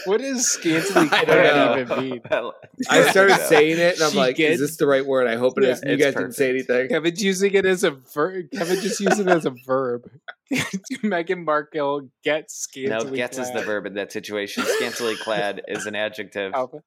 What 0.07 0.21
does 0.21 0.47
scantily 0.47 1.09
I 1.13 1.25
don't 1.25 1.27
clad 1.27 1.79
even 1.81 2.11
mean? 2.11 2.21
I 2.91 3.11
started 3.11 3.37
saying 3.47 3.79
it 3.79 3.95
and 3.97 4.03
I'm 4.05 4.11
She 4.13 4.17
like, 4.17 4.37
gets- 4.37 4.55
is 4.55 4.61
this 4.61 4.77
the 4.79 4.87
right 4.87 5.05
word? 5.05 5.27
I 5.27 5.37
hope 5.37 5.59
it 5.59 5.65
Yeah. 5.65 5.71
is. 5.71 5.83
You 5.85 5.91
It's 5.93 6.03
guys 6.05 6.15
didn't 6.15 6.33
say 6.33 6.53
perfect. 6.53 6.71
anything. 6.71 6.89
Kevin's 6.91 7.23
using 7.25 7.55
it 7.55 7.67
as 7.67 7.85
a 7.85 7.91
verb. 7.91 8.47
Kevin 8.53 8.81
just 8.81 9.01
using 9.01 9.29
it 9.29 9.33
as 9.33 9.45
a 9.47 9.55
verb. 9.67 10.11
Meghan 10.53 11.45
Markle 11.45 12.09
gets 12.25 12.55
scantily. 12.57 12.91
No, 12.91 12.99
scantily 13.01 13.17
gets 13.19 13.39
is 13.39 13.53
the 13.53 13.63
verb 13.63 13.87
in 13.87 13.95
that 13.95 14.13
situation. 14.13 14.65
Scantily 14.65 15.17
clad 15.17 15.63
is 15.69 15.87
an 15.87 15.95
adjective. 15.95 16.55
Alpha. 16.55 16.79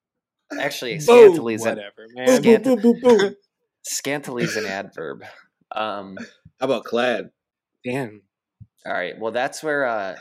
Actually, 0.60 1.00
scantily 1.00 1.54
is 1.56 1.66
an 1.66 1.76
Whatever, 1.78 2.08
Boom, 2.08 2.26
man. 2.26 2.42
Scant- 2.42 2.64
boom, 2.64 2.80
boom, 2.82 3.00
boom, 3.02 3.18
boom. 3.20 3.36
scantily 3.84 4.44
is 4.44 4.56
an 4.58 4.66
adverb. 4.66 5.24
Um, 5.72 6.18
How 6.60 6.66
about 6.66 6.86
clad? 6.86 7.30
Damn. 7.86 8.24
all 8.86 8.94
right. 8.94 9.14
Well, 9.20 9.32
that's 9.32 9.62
where 9.62 9.86
uh, 9.86 10.16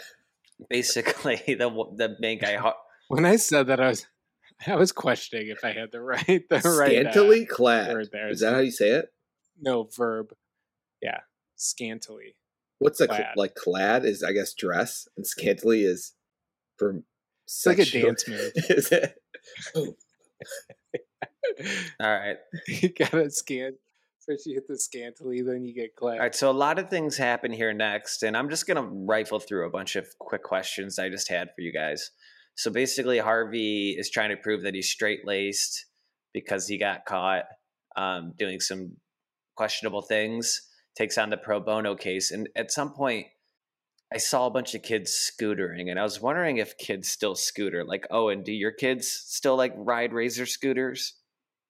basically 0.69 1.37
the 1.47 1.69
the 1.97 2.17
main 2.21 2.39
guy. 2.39 2.57
Har- 2.57 2.77
When 3.09 3.25
I 3.25 3.37
said 3.37 3.67
that, 3.69 3.81
I 3.81 3.89
was 3.89 4.07
I 4.67 4.77
was 4.77 4.93
questioning 4.93 5.49
if 5.49 5.65
I 5.65 5.73
had 5.73 5.93
the 5.93 6.01
right 6.01 6.25
the 6.27 6.61
right 6.79 7.07
uh, 7.07 7.11
Scantily 7.13 7.47
clad. 7.47 7.93
word 7.95 8.09
there. 8.13 8.29
Is 8.29 8.41
that 8.41 8.55
how 8.55 8.61
you 8.61 8.71
say 8.71 8.91
it? 8.91 9.07
no 9.61 9.89
verb? 9.97 10.33
Yeah, 11.03 11.21
scantily. 11.57 12.37
What's 12.79 13.01
a 13.01 13.07
cl- 13.07 13.33
like 13.37 13.55
clad 13.57 14.05
is 14.05 14.23
I 14.23 14.33
guess 14.33 14.55
dress 14.55 15.09
and 15.17 15.27
scantily 15.27 15.83
is 15.83 16.15
for 16.77 17.03
It's 17.45 17.67
like 17.67 17.79
a 17.81 17.85
dance 17.85 18.25
move. 18.29 18.53
is 18.55 18.93
it? 18.93 19.21
all 19.75 19.95
right. 22.01 22.37
you 22.69 22.89
gotta 22.91 23.31
scan. 23.31 23.73
First, 24.29 24.47
you 24.47 24.55
hit 24.55 24.68
the 24.68 24.79
scantily, 24.79 25.41
then 25.41 25.64
you 25.64 25.72
get 25.72 25.97
clad. 25.97 26.18
All 26.18 26.20
right, 26.20 26.35
so 26.35 26.51
a 26.51 26.53
lot 26.53 26.79
of 26.79 26.91
things 26.91 27.16
happen 27.16 27.51
here 27.51 27.72
next, 27.72 28.22
and 28.22 28.37
I'm 28.37 28.51
just 28.51 28.66
gonna 28.66 28.83
rifle 28.83 29.41
through 29.41 29.66
a 29.66 29.70
bunch 29.70 29.97
of 29.97 30.07
quick 30.18 30.43
questions 30.43 30.99
I 30.99 31.09
just 31.09 31.31
had 31.31 31.49
for 31.55 31.62
you 31.62 31.72
guys. 31.72 32.11
So 32.55 32.70
basically, 32.70 33.18
Harvey 33.18 33.97
is 33.99 34.11
trying 34.11 34.29
to 34.29 34.37
prove 34.37 34.64
that 34.64 34.74
he's 34.74 34.91
straight 34.91 35.26
laced 35.26 35.87
because 36.35 36.66
he 36.66 36.76
got 36.76 37.07
caught 37.07 37.45
um, 37.97 38.35
doing 38.37 38.61
some 38.61 38.97
questionable 39.57 40.03
things. 40.03 40.61
Takes 40.95 41.16
on 41.16 41.31
the 41.31 41.39
pro 41.39 41.59
bono 41.59 41.95
case, 41.95 42.31
and 42.31 42.51
at 42.55 42.70
some 42.70 42.93
point, 42.93 43.29
I 44.12 44.18
saw 44.18 44.47
a 44.47 44.51
bunch 44.51 44.74
of 44.74 44.83
kids 44.83 45.12
scootering, 45.12 45.91
and 45.91 45.99
I 45.99 46.03
was 46.03 46.20
wondering 46.20 46.59
if 46.59 46.76
kids 46.76 47.09
still 47.09 47.35
scooter. 47.35 47.83
Like, 47.83 48.07
oh, 48.11 48.29
and 48.29 48.45
do 48.45 48.53
your 48.53 48.72
kids 48.72 49.09
still 49.09 49.57
like 49.57 49.72
ride 49.74 50.12
razor 50.12 50.45
scooters? 50.45 51.14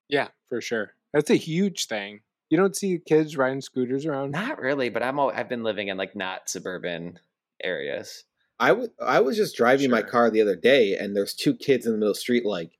Yeah, 0.09 0.29
for 0.49 0.61
sure. 0.61 0.95
That's 1.13 1.31
a 1.31 1.37
huge 1.37 1.87
thing. 1.87 2.21
You 2.51 2.57
don't 2.57 2.77
see 2.77 2.99
kids 2.99 3.37
riding 3.37 3.61
scooters 3.61 4.07
around. 4.07 4.31
Not 4.31 4.59
really, 4.59 4.89
but 4.89 5.03
I'm 5.03 5.19
al- 5.19 5.33
I've 5.35 5.49
been 5.49 5.63
living 5.63 5.89
in 5.89 5.97
like 5.97 6.17
not 6.17 6.49
suburban 6.49 7.19
areas. 7.63 8.25
I 8.59 8.73
was 8.73 8.89
I 9.01 9.21
was 9.21 9.37
just 9.37 9.57
driving 9.57 9.91
my 9.91 10.03
car 10.03 10.31
the 10.31 10.41
other 10.41 10.57
day 10.57 10.97
and 10.97 11.15
there's 11.15 11.35
two 11.35 11.55
kids 11.55 11.87
in 11.87 11.93
the 11.93 11.99
middle 11.99 12.11
of 12.11 12.17
the 12.17 12.21
street 12.21 12.45
like 12.45 12.73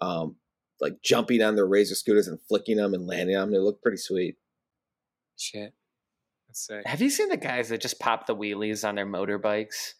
um 0.00 0.36
like 0.80 1.02
jumping 1.02 1.42
on 1.42 1.56
their 1.56 1.66
razor 1.66 1.94
scooters 1.94 2.28
and 2.28 2.40
flicking 2.48 2.76
them 2.76 2.94
and 2.94 3.06
landing 3.06 3.36
on 3.36 3.48
them. 3.48 3.52
They 3.52 3.58
look 3.58 3.82
pretty 3.82 3.96
sweet. 3.96 4.36
Shit. 5.36 5.72
That's 6.46 6.66
sick. 6.66 6.82
Have 6.86 7.00
you 7.00 7.10
seen 7.10 7.28
the 7.28 7.36
guys 7.36 7.70
that 7.70 7.80
just 7.80 7.98
pop 7.98 8.26
the 8.26 8.36
wheelies 8.36 8.86
on 8.86 8.94
their 8.94 9.06
motorbikes? 9.06 9.94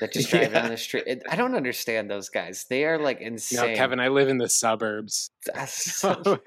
That 0.00 0.12
just 0.12 0.30
drive 0.30 0.52
Yeah. 0.52 0.60
down 0.62 0.70
the 0.70 0.76
street. 0.76 1.22
I 1.28 1.34
don't 1.36 1.54
understand 1.54 2.10
those 2.10 2.28
guys. 2.28 2.66
They 2.70 2.84
are 2.84 2.98
like 2.98 3.20
No, 3.20 3.26
insane. 3.26 3.76
Kevin, 3.76 3.98
I 4.00 4.08
live 4.08 4.28
in 4.28 4.38
the 4.38 4.48
suburbs. 4.48 5.30
So- 5.66 6.38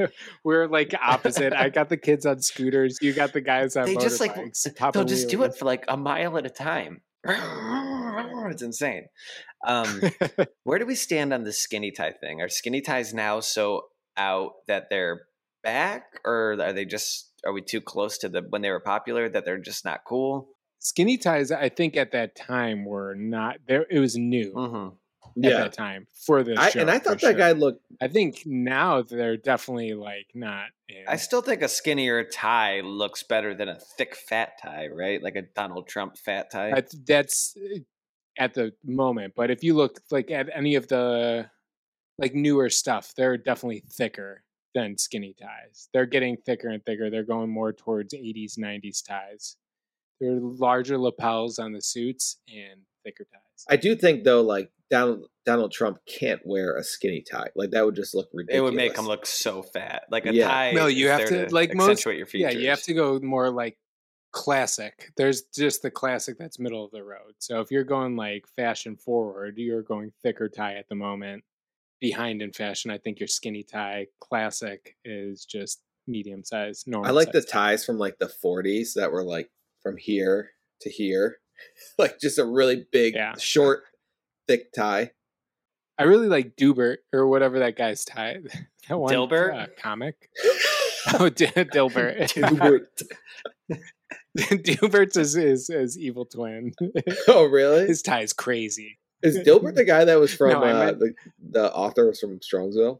we're 0.43 0.67
like 0.67 0.93
opposite. 1.01 1.53
I 1.53 1.69
got 1.69 1.89
the 1.89 1.97
kids 1.97 2.25
on 2.25 2.39
scooters. 2.41 2.97
You 3.01 3.13
got 3.13 3.33
the 3.33 3.41
guys 3.41 3.75
on 3.75 3.85
they 3.85 3.95
just 3.95 4.19
like 4.19 4.35
motorbikes. 4.35 4.93
they'll 4.93 5.03
just 5.05 5.29
do 5.29 5.43
it 5.43 5.55
for 5.55 5.65
like 5.65 5.83
a 5.87 5.97
mile 5.97 6.37
at 6.37 6.45
a 6.45 6.49
time. 6.49 7.01
It's 8.51 8.61
insane. 8.61 9.05
Um, 9.65 10.01
where 10.63 10.79
do 10.79 10.85
we 10.85 10.95
stand 10.95 11.31
on 11.33 11.43
the 11.43 11.53
skinny 11.53 11.91
tie 11.91 12.11
thing? 12.11 12.41
Are 12.41 12.49
skinny 12.49 12.81
ties 12.81 13.13
now 13.13 13.39
so 13.39 13.83
out 14.17 14.51
that 14.67 14.87
they're 14.89 15.21
back, 15.63 16.19
or 16.25 16.57
are 16.59 16.73
they 16.73 16.83
just? 16.85 17.31
Are 17.45 17.53
we 17.53 17.61
too 17.61 17.79
close 17.81 18.17
to 18.19 18.29
the 18.29 18.41
when 18.49 18.61
they 18.61 18.69
were 18.71 18.79
popular 18.81 19.29
that 19.29 19.45
they're 19.45 19.59
just 19.59 19.85
not 19.85 20.01
cool? 20.05 20.49
Skinny 20.83 21.17
ties, 21.17 21.51
I 21.51 21.69
think 21.69 21.95
at 21.95 22.11
that 22.11 22.35
time 22.35 22.85
were 22.85 23.13
not 23.13 23.57
there. 23.67 23.85
It 23.89 23.99
was 23.99 24.17
new 24.17 24.51
hmm 24.51 24.89
at 25.37 25.51
that 25.51 25.73
time 25.73 26.07
for 26.25 26.43
the 26.43 26.55
I, 26.59 26.71
show. 26.71 26.81
and 26.81 26.91
I 26.91 26.99
thought 26.99 27.21
that 27.21 27.21
sure. 27.21 27.33
guy 27.33 27.53
looked 27.53 27.81
I 28.01 28.09
think 28.09 28.43
now 28.45 29.01
they're 29.01 29.37
definitely 29.37 29.93
like 29.93 30.27
not. 30.33 30.65
In. 30.89 31.05
I 31.07 31.15
still 31.15 31.41
think 31.41 31.61
a 31.61 31.69
skinnier 31.69 32.25
tie 32.25 32.81
looks 32.81 33.23
better 33.23 33.53
than 33.53 33.69
a 33.69 33.79
thick 33.79 34.15
fat 34.15 34.59
tie, 34.61 34.87
right? 34.87 35.23
Like 35.23 35.37
a 35.37 35.43
Donald 35.43 35.87
Trump 35.87 36.17
fat 36.17 36.51
tie. 36.51 36.71
That's, 36.71 36.95
that's 37.07 37.55
uh, 37.57 37.79
at 38.37 38.53
the 38.53 38.73
moment. 38.83 39.33
But 39.35 39.51
if 39.51 39.63
you 39.63 39.73
look 39.73 40.01
like 40.09 40.31
at 40.31 40.49
any 40.53 40.75
of 40.75 40.89
the 40.89 41.49
like 42.17 42.35
newer 42.35 42.69
stuff, 42.69 43.13
they're 43.15 43.37
definitely 43.37 43.83
thicker 43.89 44.43
than 44.73 44.97
skinny 44.97 45.35
ties. 45.39 45.89
They're 45.93 46.05
getting 46.05 46.37
thicker 46.45 46.69
and 46.69 46.83
thicker. 46.83 47.09
They're 47.09 47.23
going 47.23 47.49
more 47.49 47.71
towards 47.71 48.13
80s, 48.13 48.57
90s 48.57 49.05
ties. 49.05 49.55
There 50.21 50.31
are 50.31 50.39
larger 50.39 50.97
lapels 50.97 51.59
on 51.59 51.73
the 51.73 51.81
suits 51.81 52.37
and 52.47 52.79
thicker 53.03 53.25
ties. 53.33 53.65
I 53.69 53.75
do 53.75 53.95
think 53.95 54.23
though, 54.23 54.41
like 54.41 54.71
Donald 54.89 55.25
Donald 55.45 55.71
Trump 55.71 55.97
can't 56.07 56.39
wear 56.45 56.77
a 56.77 56.83
skinny 56.83 57.21
tie. 57.29 57.49
Like 57.55 57.71
that 57.71 57.83
would 57.85 57.95
just 57.95 58.13
look 58.15 58.29
ridiculous. 58.33 58.59
it 58.59 58.63
would 58.63 58.75
make 58.75 58.97
him 58.97 59.05
look 59.07 59.25
so 59.25 59.61
fat. 59.63 60.03
Like 60.11 60.25
a 60.27 60.33
Yeah. 60.33 60.47
tie. 60.47 60.71
No, 60.71 60.85
you 60.87 61.07
is 61.11 61.19
have 61.19 61.29
there 61.29 61.47
to- 61.47 61.53
like 61.53 61.73
most- 61.73 61.89
accentuate 61.89 62.17
your 62.17 62.27
features. 62.27 62.53
Yeah, 62.53 62.59
you 62.59 62.69
have 62.69 62.83
to 62.83 62.93
go 62.93 63.19
more 63.19 63.49
like 63.49 63.77
classic. 64.31 65.11
There's 65.17 65.41
just 65.43 65.81
the 65.81 65.91
classic 65.91 66.37
that's 66.37 66.59
middle 66.59 66.85
of 66.85 66.91
the 66.91 67.03
road. 67.03 67.33
So 67.39 67.59
if 67.61 67.71
you're 67.71 67.83
going 67.83 68.15
like 68.15 68.45
fashion 68.55 68.95
forward, 68.95 69.55
you're 69.57 69.81
going 69.81 70.11
thicker 70.23 70.47
tie 70.49 70.75
at 70.75 70.87
the 70.89 70.95
moment. 70.95 71.43
Behind 71.99 72.41
in 72.41 72.51
fashion, 72.51 72.89
I 72.91 72.97
think 72.97 73.19
your 73.19 73.27
skinny 73.27 73.63
tie 73.63 74.07
classic 74.19 74.95
is 75.05 75.45
just 75.45 75.81
medium 76.07 76.43
size, 76.43 76.83
normal. 76.87 77.07
I 77.09 77.11
like 77.13 77.31
the 77.31 77.41
size 77.41 77.51
ties 77.51 77.85
from 77.85 77.97
like 77.99 78.17
the 78.19 78.27
40s 78.43 78.93
that 78.95 79.11
were 79.11 79.23
like 79.23 79.51
from 79.83 79.97
here 79.97 80.51
to 80.81 80.89
here, 80.89 81.37
like 81.97 82.19
just 82.19 82.37
a 82.39 82.45
really 82.45 82.85
big, 82.91 83.15
Yeah. 83.15 83.35
short, 83.37 83.83
thick 84.47 84.71
tie. 84.73 85.11
I 85.97 86.03
really 86.03 86.27
like 86.27 86.55
Dubert 86.55 86.97
or 87.13 87.27
whatever 87.27 87.59
that 87.59 87.75
guy's 87.77 88.05
tie. 88.05 88.37
That 88.89 88.97
one 88.97 89.13
Dilbert? 89.13 89.53
uh, 89.55 89.67
comic. 89.79 90.29
Oh, 91.19 91.29
D- 91.29 91.45
Dilbert. 91.47 92.31
Dubert. 92.33 92.87
Dubert's 94.37 95.17
is 95.17 95.33
his, 95.33 95.67
his 95.67 95.97
evil 95.97 96.25
twin. 96.25 96.73
oh, 97.27 97.45
really? 97.45 97.87
His 97.87 98.01
tie 98.01 98.21
is 98.21 98.33
crazy. 98.33 98.97
Is 99.23 99.37
Dilbert 99.39 99.75
the 99.75 99.83
guy 99.83 100.05
that 100.05 100.19
was 100.19 100.33
from 100.33 100.49
No, 100.51 100.63
uh, 100.63 100.73
meant- 100.85 100.99
the 100.99 101.13
the 101.51 101.73
author 101.73 102.07
was 102.07 102.19
from 102.19 102.39
Strongsville? 102.39 102.99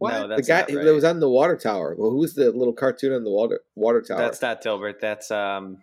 No, 0.00 0.28
the 0.28 0.42
guy 0.42 0.60
not 0.60 0.70
right. 0.72 0.84
that 0.84 0.94
was 0.94 1.04
on 1.04 1.20
the 1.20 1.28
water 1.28 1.56
tower. 1.56 1.94
Well, 1.98 2.10
who's 2.10 2.34
the 2.34 2.50
little 2.52 2.72
cartoon 2.74 3.12
on 3.14 3.24
the 3.24 3.30
water 3.30 3.60
water 3.74 4.00
tower? 4.02 4.18
That's 4.18 4.40
not 4.42 4.62
Dilbert. 4.62 5.00
That's 5.00 5.30
um. 5.30 5.78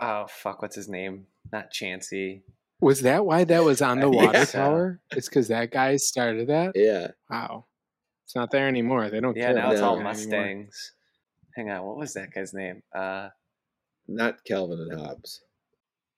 Oh 0.00 0.26
fuck! 0.28 0.62
What's 0.62 0.76
his 0.76 0.88
name? 0.88 1.26
Not 1.52 1.72
Chansey. 1.72 2.42
Was 2.80 3.02
that 3.02 3.24
why 3.24 3.44
that 3.44 3.64
was 3.64 3.80
on 3.80 4.00
the 4.00 4.10
water 4.18 4.44
So- 4.44 4.58
tower? 4.58 5.00
It's 5.12 5.28
because 5.28 5.48
that 5.48 5.70
guy 5.70 5.96
started 5.96 6.48
that. 6.48 6.72
Yeah. 6.74 7.08
Wow, 7.30 7.66
it's 8.24 8.34
not 8.34 8.50
there 8.50 8.68
anymore. 8.68 9.08
They 9.10 9.20
don't. 9.20 9.36
Yeah, 9.36 9.46
care 9.52 9.54
now 9.54 9.70
it's 9.70 9.80
all 9.80 9.96
that 9.96 10.00
anymore. 10.00 10.12
Mustangs. 10.12 10.92
Hang 11.56 11.70
on, 11.70 11.84
what 11.84 11.96
was 11.96 12.14
that 12.14 12.32
guy's 12.34 12.52
name? 12.52 12.82
Uh 12.94 13.28
Not 14.08 14.44
Calvin 14.44 14.88
and 14.90 15.00
Hobbes. 15.00 15.42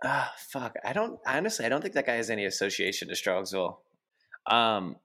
ah 0.03 0.33
fuck. 0.51 0.75
I 0.85 0.93
don't 0.95 1.19
honestly 1.27 1.67
I 1.67 1.69
don't 1.69 1.83
think 1.83 1.95
that 1.95 2.07
guy 2.07 2.15
has 2.15 2.31
any 2.31 2.47
association 2.47 3.09
to 3.09 3.15
Strongsville. 3.15 3.77
Um 4.51 4.97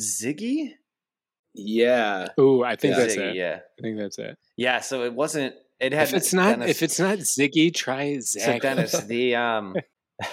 Ziggy? 0.00 0.70
Yeah. 1.54 2.28
Ooh, 2.40 2.62
I 2.64 2.76
think 2.76 2.94
Yeah. 2.94 3.00
that's 3.00 3.16
Ziggy, 3.16 3.30
it. 3.30 3.36
yeah. 3.36 3.58
I 3.78 3.82
think 3.82 3.98
that's 3.98 4.18
it. 4.18 4.38
Yeah, 4.56 4.80
so 4.80 5.02
it 5.04 5.12
wasn't 5.12 5.54
it 5.82 5.92
had 5.92 6.08
If 6.08 6.14
it's 6.14 6.32
not, 6.32 6.58
Dennis- 6.60 6.70
if 6.70 6.82
it's 6.82 6.98
not 7.00 7.18
Ziggy, 7.18 7.74
try 7.74 8.18
Zach. 8.20 8.42
so. 8.42 8.58
Dennis, 8.60 8.92
the 9.06 9.34
um 9.34 9.74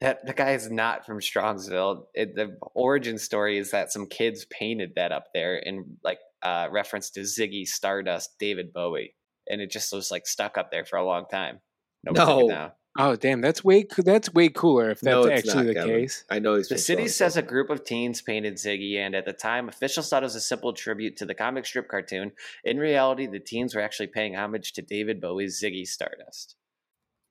that 0.00 0.24
the 0.26 0.32
guy 0.32 0.52
is 0.52 0.70
not 0.70 1.04
from 1.04 1.18
Strongsville. 1.20 2.04
It, 2.14 2.34
the 2.34 2.56
origin 2.74 3.18
story 3.18 3.58
is 3.58 3.70
that 3.72 3.92
some 3.92 4.06
kids 4.06 4.46
painted 4.50 4.92
that 4.96 5.12
up 5.12 5.26
there 5.34 5.56
in 5.56 5.96
like 6.02 6.18
uh 6.42 6.68
reference 6.70 7.10
to 7.10 7.20
Ziggy 7.20 7.66
Stardust, 7.66 8.30
David 8.38 8.72
Bowie. 8.72 9.14
And 9.48 9.60
it 9.60 9.70
just 9.70 9.92
was 9.92 10.10
like 10.10 10.26
stuck 10.26 10.56
up 10.56 10.70
there 10.70 10.84
for 10.84 10.96
a 10.96 11.04
long 11.04 11.26
time. 11.30 11.60
Nobody 12.04 12.46
No. 12.48 12.70
Down. 12.96 13.08
Oh 13.10 13.16
damn, 13.16 13.40
that's 13.40 13.62
way 13.64 13.82
coo- 13.84 14.02
that's 14.02 14.32
way 14.34 14.48
cooler 14.48 14.90
if 14.90 15.00
that's 15.00 15.14
No, 15.14 15.22
it's 15.24 15.46
actually 15.48 15.64
not, 15.64 15.66
the 15.68 15.74
Kevin. 15.74 16.00
case. 16.00 16.24
I 16.30 16.38
know 16.38 16.56
he's 16.56 16.68
The 16.68 16.78
city 16.78 17.04
Strongsville. 17.04 17.10
says 17.10 17.36
a 17.36 17.42
group 17.42 17.70
of 17.70 17.84
teens 17.84 18.20
painted 18.22 18.54
Ziggy, 18.54 18.96
and 18.96 19.14
at 19.14 19.24
the 19.24 19.32
time, 19.32 19.68
officials 19.68 20.08
thought 20.08 20.22
it 20.22 20.26
was 20.26 20.34
a 20.34 20.40
simple 20.40 20.72
tribute 20.72 21.16
to 21.18 21.26
the 21.26 21.34
comic 21.34 21.66
strip 21.66 21.88
cartoon. 21.88 22.32
In 22.64 22.78
reality, 22.78 23.26
the 23.26 23.40
teens 23.40 23.74
were 23.74 23.80
actually 23.80 24.08
paying 24.08 24.34
homage 24.36 24.72
to 24.74 24.82
David 24.82 25.20
Bowie's 25.20 25.60
Ziggy 25.60 25.86
Stardust. 25.86 26.56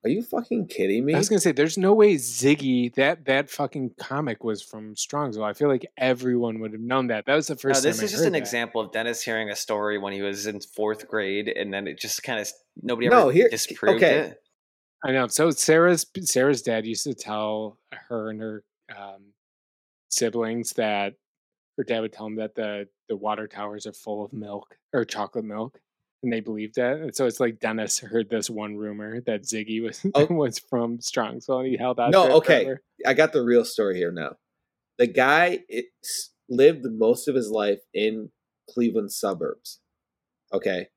Are 0.06 0.10
you 0.10 0.24
fucking 0.24 0.68
kidding 0.68 1.04
me? 1.04 1.14
I 1.14 1.18
was 1.18 1.28
gonna 1.28 1.42
say, 1.42 1.52
there's 1.52 1.78
no 1.78 1.94
way 1.94 2.16
Ziggy 2.16 2.94
that 2.96 3.26
that 3.26 3.50
fucking 3.50 3.96
comic 4.00 4.46
was 4.46 4.62
from 4.64 4.96
Strongsville. 4.96 5.44
I 5.44 5.52
feel 5.52 5.68
like 5.68 5.86
everyone 5.98 6.62
would 6.62 6.72
have 6.72 6.80
known 6.82 7.08
that. 7.08 7.26
That 7.26 7.36
was 7.36 7.48
the 7.48 7.56
Now, 7.56 7.58
first. 7.58 7.84
this 7.84 7.98
time 7.98 8.04
I 8.04 8.06
is 8.06 8.12
just 8.12 8.22
heard 8.24 8.28
an 8.28 8.32
that. 8.34 8.40
example 8.40 8.80
of 8.80 8.94
Dennis 8.94 9.22
hearing 9.22 9.50
a 9.50 9.58
story 9.58 9.98
when 9.98 10.14
he 10.14 10.22
was 10.22 10.48
in 10.48 10.62
fourth 10.62 11.06
grade, 11.10 11.50
and 11.50 11.74
then 11.74 11.86
it 11.86 12.00
just 12.00 12.24
kind 12.24 12.40
of 12.40 12.50
nobody 12.82 13.08
ever 13.08 13.16
No, 13.18 13.28
here- 13.28 13.50
disproved 13.50 13.98
okay. 14.02 14.20
it. 14.20 14.42
I 15.04 15.12
know. 15.12 15.28
So 15.28 15.50
Sarah's 15.52 16.06
Sarah's 16.22 16.62
dad 16.62 16.86
used 16.86 17.04
to 17.06 17.14
tell 17.14 17.78
her 18.10 18.30
and 18.30 18.42
her 18.42 18.64
um, 18.96 19.34
siblings 20.10 20.74
that 20.74 21.14
her 21.78 21.84
dad 21.84 22.02
would 22.02 22.14
tell 22.14 22.26
them 22.26 22.36
that 22.38 22.56
the 22.56 22.88
the 23.08 23.16
water 23.16 23.48
towers 23.48 23.86
are 23.88 23.94
full 23.94 24.24
of 24.26 24.34
milk 24.34 24.76
or 24.94 25.06
chocolate 25.06 25.46
milk, 25.46 25.80
and 26.22 26.32
they 26.34 26.42
believed 26.42 26.76
that. 26.76 26.98
And 26.98 27.16
so 27.16 27.26
it's 27.26 27.40
like 27.40 27.60
Dennis 27.60 28.00
heard 28.00 28.30
this 28.30 28.50
one 28.50 28.76
rumor 28.76 29.22
that 29.22 29.44
Ziggy 29.44 29.82
was 29.82 30.06
Oh. 30.16 30.26
was 30.26 30.60
from 30.60 30.98
Strongsville, 31.00 31.60
and 31.62 31.68
he 31.68 31.78
held 31.78 32.00
out. 32.00 32.12
No, 32.12 32.38
okay. 32.38 32.66
forever. 32.66 32.82
I 33.06 33.14
got 33.14 33.32
the 33.34 33.42
real 33.44 33.64
story 33.66 33.98
here 33.98 34.12
now. 34.12 34.36
The 34.98 35.08
guy 35.08 35.60
lived 36.50 36.86
most 36.86 37.28
of 37.30 37.36
his 37.36 37.50
life 37.50 37.80
in 37.94 38.32
Cleveland 38.70 39.12
suburbs. 39.14 39.80
Okay. 40.52 40.88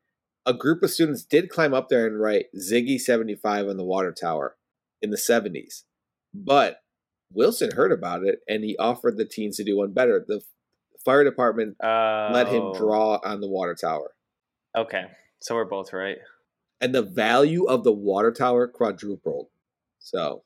A 0.44 0.52
group 0.54 0.82
of 0.82 0.90
students 0.90 1.22
did 1.24 1.48
climb 1.50 1.72
up 1.72 1.88
there 1.88 2.06
and 2.06 2.20
write 2.20 2.46
Ziggy 2.56 2.98
75 3.00 3.68
on 3.68 3.76
the 3.76 3.84
water 3.84 4.12
tower 4.12 4.56
in 5.00 5.10
the 5.10 5.16
70s. 5.16 5.82
But 6.34 6.78
Wilson 7.32 7.70
heard 7.72 7.92
about 7.92 8.24
it 8.24 8.40
and 8.48 8.64
he 8.64 8.76
offered 8.76 9.16
the 9.16 9.24
teens 9.24 9.56
to 9.58 9.64
do 9.64 9.76
one 9.76 9.92
better. 9.92 10.24
The 10.26 10.40
fire 11.04 11.24
department 11.24 11.76
let 11.80 12.48
him 12.48 12.62
Oh, 12.62 12.74
draw 12.74 13.20
on 13.24 13.40
the 13.40 13.48
water 13.48 13.74
tower. 13.74 14.12
Okay, 14.76 15.04
so 15.40 15.54
we're 15.54 15.64
both 15.64 15.92
right. 15.92 16.18
And 16.80 16.94
the 16.94 17.02
value 17.02 17.64
of 17.66 17.84
the 17.84 17.92
water 17.92 18.32
tower 18.32 18.66
quadrupled. 18.66 19.46
So, 20.00 20.42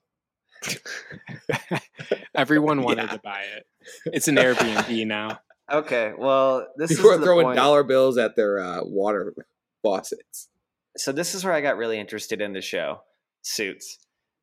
Everyone 2.35 2.83
wanted 2.83 3.05
Yeah. 3.05 3.13
to 3.17 3.21
buy 3.23 3.43
it. 3.57 3.67
It's 4.07 4.29
an 4.29 4.37
Airbnb 4.37 5.07
now. 5.07 5.41
Okay, 5.69 6.13
well, 6.17 6.69
this 6.77 6.93
is 6.93 6.99
people 6.99 7.11
are 7.11 7.19
the 7.19 7.25
throwing 7.25 7.47
point. 7.47 7.57
dollar 7.57 7.83
bills 7.83 8.19
at 8.19 8.37
their 8.37 8.61
uh, 8.61 8.85
water 8.85 9.35
faucets. 9.83 10.49
so 10.97 11.13
this 11.13 11.35
is 11.35 11.45
where 11.45 11.53
I 11.53 11.61
got 11.61 11.77
really 11.77 11.99
interested 11.99 12.41
in 12.41 12.53
the 12.53 12.61
show, 12.61 13.03
Suits. 13.43 13.99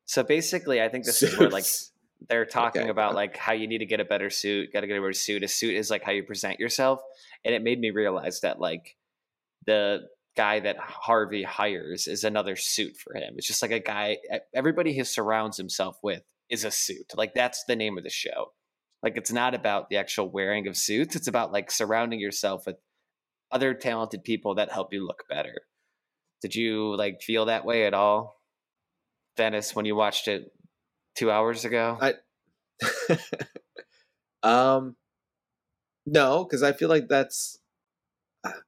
So 0.06 0.22
basically, 0.22 0.82
I 0.82 0.88
think 0.88 1.04
this 1.04 1.22
is 1.22 1.36
where 1.38 1.50
like 1.50 1.64
they're 2.28 2.44
talking 2.60 2.82
Okay. 2.82 2.90
about 2.90 3.14
like 3.14 3.36
how 3.36 3.52
you 3.52 3.66
need 3.66 3.78
to 3.78 3.86
get 3.86 4.00
a 4.00 4.04
better 4.04 4.30
suit, 4.30 4.72
got 4.72 4.80
to 4.82 4.86
get 4.86 4.96
a 4.98 5.00
better 5.00 5.12
suit. 5.12 5.42
A 5.42 5.48
suit 5.48 5.74
is 5.74 5.90
like 5.90 6.02
how 6.02 6.12
you 6.12 6.22
present 6.22 6.60
yourself, 6.60 7.00
and 7.44 7.54
it 7.54 7.62
made 7.62 7.80
me 7.80 7.90
realize 7.90 8.40
that 8.40 8.60
like 8.60 8.96
the 9.66 10.02
guy 10.36 10.60
that 10.60 10.76
Harvey 10.78 11.42
hires 11.42 12.06
is 12.06 12.24
another 12.24 12.56
suit 12.56 12.96
for 12.96 13.14
him. 13.14 13.34
It's 13.36 13.46
just 13.46 13.62
like 13.62 13.70
a 13.70 13.80
guy. 13.80 14.18
Everybody 14.54 14.92
he 14.92 15.04
surrounds 15.04 15.56
himself 15.56 15.98
with 16.02 16.22
is 16.50 16.64
a 16.64 16.70
suit. 16.70 17.12
Like 17.16 17.34
that's 17.34 17.64
the 17.64 17.76
name 17.76 17.96
of 17.96 18.04
the 18.04 18.10
show. 18.10 18.52
Like 19.02 19.16
it's 19.16 19.32
not 19.32 19.54
about 19.54 19.88
the 19.90 19.96
actual 19.96 20.28
wearing 20.28 20.66
of 20.66 20.76
suits. 20.76 21.14
It's 21.16 21.28
about 21.28 21.52
like 21.52 21.70
surrounding 21.70 22.20
yourself 22.20 22.66
with 22.66 22.76
other 23.50 23.74
talented 23.74 24.24
people 24.24 24.56
that 24.56 24.72
help 24.72 24.92
you 24.92 25.06
look 25.06 25.24
better. 25.28 25.54
Did 26.42 26.54
you 26.54 26.94
like 26.96 27.22
feel 27.22 27.46
that 27.46 27.64
way 27.64 27.86
at 27.86 27.94
all, 27.94 28.40
Dennis, 29.36 29.74
when 29.74 29.86
you 29.86 29.96
watched 29.96 30.28
it 30.28 30.52
two 31.16 31.30
hours 31.30 31.64
ago? 31.64 31.98
I- 32.00 33.16
um, 34.42 34.96
no, 36.04 36.44
because 36.44 36.62
I 36.62 36.72
feel 36.72 36.88
like 36.88 37.08
that's, 37.08 37.58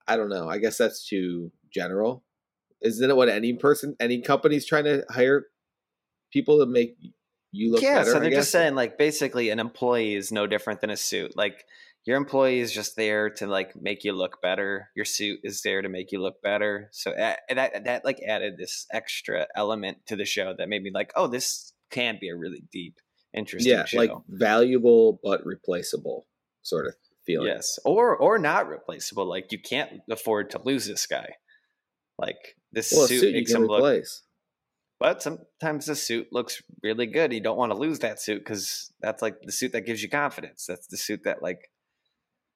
I- 0.07 0.17
don't 0.17 0.31
know. 0.31 0.49
I 0.49 0.59
guess 0.59 0.79
that's 0.79 1.07
too 1.07 1.53
general. 1.71 2.25
Isn't 2.81 3.11
it 3.11 3.17
what 3.17 3.29
any 3.29 3.53
person, 3.55 3.97
any 4.01 4.21
company's 4.21 4.65
trying 4.65 4.85
to 4.85 5.05
hire 5.11 5.47
people 6.33 6.61
to 6.61 6.67
make 6.67 6.97
you 7.53 7.73
look 7.73 7.83
yeah, 7.83 7.97
better? 7.97 8.11
Yeah, 8.11 8.13
so 8.15 8.21
they're 8.21 8.31
just 8.31 8.51
saying 8.51 8.75
like 8.75 8.97
basically 8.97 9.51
an 9.51 9.59
employee 9.59 10.15
is 10.15 10.33
no 10.33 10.47
different 10.47 10.81
than 10.81 10.91
a 10.91 10.97
suit. 10.97 11.37
Like 11.37 11.65
your 12.07 12.17
employee 12.17 12.61
is 12.61 12.73
just 12.73 12.95
there 12.97 13.31
to 13.31 13.47
like 13.49 13.75
make 13.75 14.05
you 14.05 14.13
look 14.13 14.41
better. 14.41 14.91
Your 14.95 15.05
suit 15.05 15.41
is 15.43 15.63
there 15.63 15.83
to 15.83 15.89
make 15.89 16.13
you 16.13 16.21
look 16.23 16.41
better. 16.41 16.89
So 16.93 17.11
a- 17.11 17.37
that 17.55 17.85
that 17.85 18.05
like 18.05 18.21
added 18.27 18.57
this 18.57 18.87
extra 18.93 19.47
element 19.57 19.99
to 20.07 20.17
the 20.17 20.25
show 20.25 20.55
that 20.57 20.69
made 20.69 20.83
me 20.83 20.91
like, 20.95 21.13
oh, 21.17 21.27
this 21.27 21.73
can 21.91 22.19
be 22.21 22.29
a 22.29 22.37
really 22.37 22.63
deep, 22.73 23.01
interesting 23.35 23.73
yeah, 23.73 23.85
show. 23.85 23.99
like 23.99 24.13
valuable 24.29 25.19
but 25.23 25.45
replaceable 25.45 26.27
sort 26.63 26.87
of 26.87 26.95
feeling. 27.25 27.49
Yes, 27.49 27.79
or 27.85 28.17
or 28.17 28.39
not 28.39 28.69
replaceable. 28.69 29.27
Like 29.29 29.51
you 29.51 29.59
can't 29.59 30.01
afford 30.09 30.51
to 30.51 30.63
lose 30.63 30.87
this 30.87 31.07
guy. 31.07 31.31
Like 32.19 32.57
this 32.73 32.93
Well, 32.93 33.09
suit, 33.09 33.21
suit 33.21 33.35
makes 33.35 33.53
him 33.53 33.67
look, 33.67 33.79
replace. 33.81 34.23
but 35.01 35.23
sometimes 35.23 35.87
the 35.87 35.97
suit 35.97 36.29
looks 36.33 36.63
really 36.85 37.07
good. 37.07 37.33
You 37.33 37.41
don't 37.41 37.59
want 37.59 37.73
to 37.73 37.79
lose 37.79 37.99
that 37.99 38.21
suit 38.21 38.39
because 38.39 38.93
that's 39.01 39.23
like 39.23 39.41
the 39.43 39.53
suit 39.53 39.73
that 39.73 39.87
gives 39.87 40.03
you 40.05 40.09
confidence. 40.09 40.67
That's 40.67 40.87
the 40.87 40.97
suit 40.97 41.25
that 41.25 41.43
like. 41.43 41.59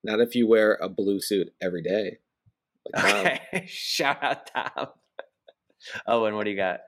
Not 0.03 0.21
if 0.21 0.35
you 0.35 0.47
wear 0.47 0.79
a 0.81 0.89
blue 0.89 1.21
suit 1.21 1.53
every 1.61 1.83
day. 1.83 2.19
Like 2.93 3.15
Okay, 3.53 3.65
shout 3.67 4.23
out 4.23 4.51
Tom. 4.55 4.89
Owen, 6.07 6.35
what 6.35 6.45
do 6.45 6.51
you 6.51 6.57
got? 6.57 6.81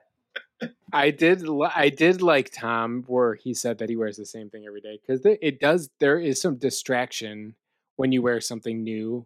I 0.91 1.11
did. 1.11 1.47
li- 1.47 1.69
I 1.75 1.89
did 1.89 2.21
like 2.21 2.51
Tom, 2.51 3.03
where 3.07 3.35
he 3.35 3.53
said 3.53 3.79
that 3.79 3.89
he 3.89 3.95
wears 3.95 4.17
the 4.17 4.25
same 4.25 4.49
thing 4.49 4.65
every 4.65 4.81
day 4.81 4.99
because 5.01 5.21
it 5.25 5.59
does. 5.59 5.89
There 5.99 6.19
is 6.19 6.39
some 6.41 6.55
distraction 6.55 7.55
when 7.95 8.11
you 8.11 8.21
wear 8.21 8.39
something 8.41 8.83
new 8.83 9.25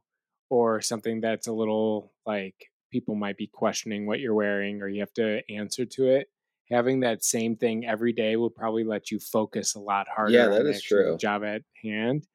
or 0.49 0.81
something 0.81 1.21
that's 1.21 1.47
a 1.47 1.53
little 1.53 2.11
like 2.25 2.71
people 2.91 3.15
might 3.15 3.38
be 3.38 3.47
questioning 3.47 4.05
what 4.07 4.19
you're 4.19 4.33
wearing, 4.33 4.81
or 4.81 4.88
you 4.88 5.01
have 5.01 5.13
to 5.13 5.41
answer 5.51 5.85
to 5.85 6.07
it. 6.07 6.29
Having 6.71 7.01
that 7.01 7.23
same 7.23 7.55
thing 7.55 7.85
every 7.85 8.11
day 8.11 8.35
will 8.35 8.49
probably 8.49 8.83
let 8.83 9.11
you 9.11 9.19
focus 9.19 9.75
a 9.75 9.79
lot 9.79 10.07
harder. 10.13 10.31
Yeah, 10.33 10.45
on 10.45 10.51
that 10.51 10.63
the 10.63 10.69
is 10.71 10.83
true. 10.83 11.17
Job 11.17 11.43
at 11.43 11.61
hand. 11.81 12.25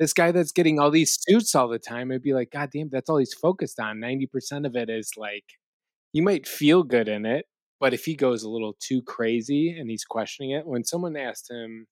This 0.00 0.12
guy 0.12 0.32
that's 0.32 0.50
getting 0.50 0.80
all 0.80 0.90
these 0.90 1.16
suits 1.20 1.54
all 1.54 1.68
the 1.68 1.78
time, 1.78 2.10
it'd 2.10 2.22
be 2.22 2.32
like, 2.34 2.50
God 2.50 2.70
damn, 2.72 2.88
that's 2.88 3.08
all 3.08 3.18
he's 3.18 3.34
focused 3.34 3.78
on. 3.78 4.00
Ninety 4.00 4.26
percent 4.26 4.66
of 4.66 4.74
it 4.74 4.90
is 4.90 5.12
like, 5.16 5.44
you 6.12 6.22
might 6.22 6.48
feel 6.48 6.82
good 6.82 7.06
in 7.06 7.24
it, 7.26 7.44
but 7.78 7.94
if 7.94 8.04
he 8.06 8.16
goes 8.16 8.42
a 8.42 8.48
little 8.48 8.74
too 8.80 9.02
crazy 9.02 9.76
and 9.78 9.88
he's 9.90 10.04
questioning 10.04 10.50
it, 10.52 10.66
when 10.66 10.84
someone 10.84 11.16
asked 11.16 11.50
him, 11.50 11.86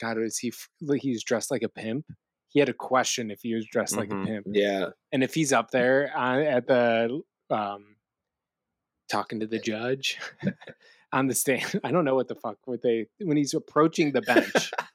God, 0.00 0.16
is 0.18 0.38
he, 0.38 0.52
he's 1.00 1.22
dressed 1.22 1.50
like 1.50 1.62
a 1.62 1.68
pimp? 1.68 2.06
He 2.48 2.60
had 2.60 2.68
a 2.68 2.72
question 2.74 3.30
if 3.32 3.40
he 3.42 3.54
was 3.54 3.66
dressed 3.66 3.96
like 3.96 4.08
Mhm. 4.10 4.22
a 4.22 4.26
pimp. 4.26 4.46
Yeah. 4.52 4.86
And 5.12 5.22
if 5.24 5.34
he's 5.34 5.52
up 5.52 5.72
there 5.72 6.10
on, 6.16 6.38
at 6.40 6.66
the, 6.68 7.20
um, 7.50 7.96
talking 9.08 9.40
to 9.40 9.46
the 9.46 9.58
judge 9.58 10.18
on 11.12 11.26
the 11.26 11.34
stand, 11.34 11.80
I 11.84 11.90
don't 11.90 12.04
know 12.04 12.14
what 12.14 12.28
the 12.28 12.36
fuck, 12.36 12.58
what 12.64 12.80
they, 12.82 13.06
when 13.20 13.36
he's 13.36 13.54
approaching 13.54 14.12
the 14.12 14.22
bench, 14.22 14.70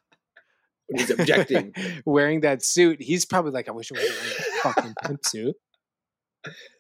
When 0.89 0.99
he's 0.99 1.09
objecting. 1.11 1.73
wearing 2.05 2.41
that 2.41 2.63
suit, 2.63 3.01
he's 3.01 3.25
probably 3.25 3.51
like, 3.51 3.69
I 3.69 3.71
wish 3.71 3.91
I 3.91 3.95
was 3.95 4.03
wearing 4.03 4.15
a 4.17 4.61
fucking 4.61 4.95
pimp 5.03 5.25
suit. 5.25 5.55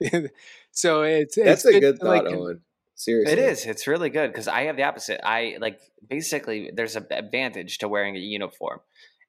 so 0.71 1.03
it's, 1.03 1.35
That's 1.35 1.65
it's 1.65 1.65
a 1.65 1.79
good 1.79 1.99
to, 1.99 2.05
like, 2.05 2.23
thought, 2.23 2.33
Owen. 2.33 2.61
Seriously. 2.99 3.31
It 3.31 3.39
is. 3.39 3.65
It's 3.65 3.87
really 3.87 4.09
good 4.09 4.29
because 4.29 4.49
I 4.49 4.63
have 4.63 4.75
the 4.75 4.83
opposite. 4.83 5.25
I 5.25 5.55
like 5.61 5.79
basically 6.05 6.69
there's 6.75 6.97
an 6.97 7.05
advantage 7.11 7.77
to 7.77 7.87
wearing 7.87 8.17
a 8.17 8.19
uniform, 8.19 8.81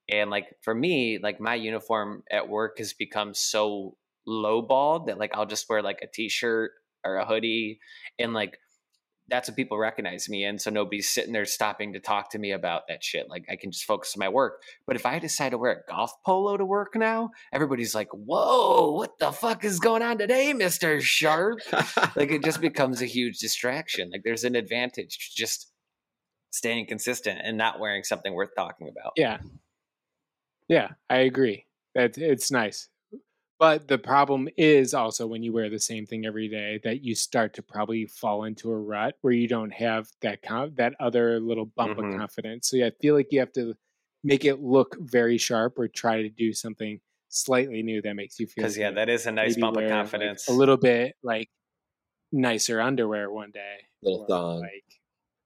and 0.08 0.28
like 0.28 0.56
for 0.62 0.74
me, 0.74 1.20
like 1.22 1.40
my 1.40 1.54
uniform 1.54 2.24
at 2.32 2.48
work 2.48 2.78
has 2.78 2.94
become 2.94 3.32
so 3.32 3.96
lowballed 4.26 5.06
that 5.06 5.18
like 5.18 5.30
I'll 5.34 5.46
just 5.46 5.68
wear 5.68 5.82
like 5.82 6.00
a 6.02 6.08
t-shirt 6.08 6.72
or 7.04 7.18
a 7.18 7.24
hoodie, 7.24 7.78
and 8.18 8.34
like 8.34 8.58
that's 9.30 9.48
what 9.48 9.56
people 9.56 9.78
recognize 9.78 10.28
me 10.28 10.44
in. 10.44 10.58
So 10.58 10.70
nobody's 10.70 11.08
sitting 11.08 11.32
there 11.32 11.44
stopping 11.44 11.92
to 11.92 12.00
talk 12.00 12.30
to 12.30 12.38
me 12.38 12.52
about 12.52 12.88
that 12.88 13.02
shit. 13.02 13.28
Like 13.28 13.46
I 13.50 13.56
can 13.56 13.70
just 13.70 13.84
focus 13.84 14.14
on 14.16 14.20
my 14.20 14.28
work. 14.28 14.62
But 14.86 14.96
if 14.96 15.06
I 15.06 15.18
decide 15.18 15.50
to 15.50 15.58
wear 15.58 15.72
a 15.72 15.90
golf 15.90 16.12
polo 16.24 16.56
to 16.56 16.64
work 16.64 16.96
now, 16.96 17.30
everybody's 17.52 17.94
like, 17.94 18.08
"Whoa, 18.12 18.92
what 18.92 19.18
the 19.18 19.32
fuck 19.32 19.64
is 19.64 19.78
going 19.80 20.02
on 20.02 20.18
today, 20.18 20.52
Mister 20.52 21.00
Sharp?" 21.00 21.60
like 22.16 22.30
it 22.30 22.44
just 22.44 22.60
becomes 22.60 23.00
a 23.00 23.06
huge 23.06 23.38
distraction. 23.38 24.10
Like 24.10 24.22
there's 24.24 24.44
an 24.44 24.56
advantage 24.56 25.30
to 25.30 25.36
just 25.36 25.70
staying 26.50 26.86
consistent 26.86 27.40
and 27.42 27.56
not 27.56 27.78
wearing 27.80 28.02
something 28.02 28.34
worth 28.34 28.50
talking 28.56 28.88
about. 28.88 29.12
Yeah. 29.16 29.38
Yeah, 30.68 30.90
I 31.08 31.18
agree. 31.18 31.66
That 31.94 32.16
it's 32.16 32.50
nice. 32.50 32.88
But 33.60 33.88
the 33.88 33.98
problem 33.98 34.48
is 34.56 34.94
also 34.94 35.26
when 35.28 35.42
you 35.44 35.52
wear 35.52 35.70
the 35.70 35.78
same 35.80 36.06
thing 36.06 36.26
every 36.26 36.48
day 36.48 36.80
that 36.84 37.02
you 37.04 37.14
start 37.14 37.54
to 37.54 37.62
probably 37.62 38.06
fall 38.06 38.44
into 38.44 38.70
a 38.70 38.78
rut 38.78 39.16
where 39.20 39.34
you 39.34 39.48
don't 39.48 39.72
have 39.72 40.10
that 40.22 40.42
con- 40.42 40.74
that 40.76 40.94
other 41.00 41.40
little 41.40 41.66
bump 41.66 41.92
Mhm. 41.92 41.98
of 41.98 42.08
confidence. 42.10 42.68
So 42.68 42.78
yeah, 42.78 42.86
I 42.88 42.92
feel 43.02 43.14
like 43.14 43.28
you 43.32 43.40
have 43.40 43.52
to 43.54 43.74
make 44.24 44.44
it 44.46 44.60
look 44.60 44.96
very 45.00 45.38
sharp 45.38 45.78
or 45.78 45.88
try 45.88 46.22
to 46.22 46.30
do 46.30 46.52
something 46.54 47.00
slightly 47.28 47.82
new 47.82 48.02
that 48.02 48.14
makes 48.14 48.40
you 48.40 48.46
feel 48.48 48.64
Because 48.64 48.76
yeah, 48.78 48.90
that 48.92 49.08
is 49.08 49.26
a 49.26 49.32
nice 49.32 49.56
Maybe 49.56 49.62
bump 49.62 49.76
of 49.76 49.82
wear, 49.82 49.88
like, 49.88 49.96
confidence. 50.00 50.48
a 50.48 50.52
little 50.52 50.76
bit 50.76 51.14
like 51.22 51.50
nicer 52.32 52.80
underwear 52.80 53.30
one 53.30 53.52
day. 53.52 53.78
Little 54.02 54.26
thong. 54.26 54.60
Like 54.60 55.00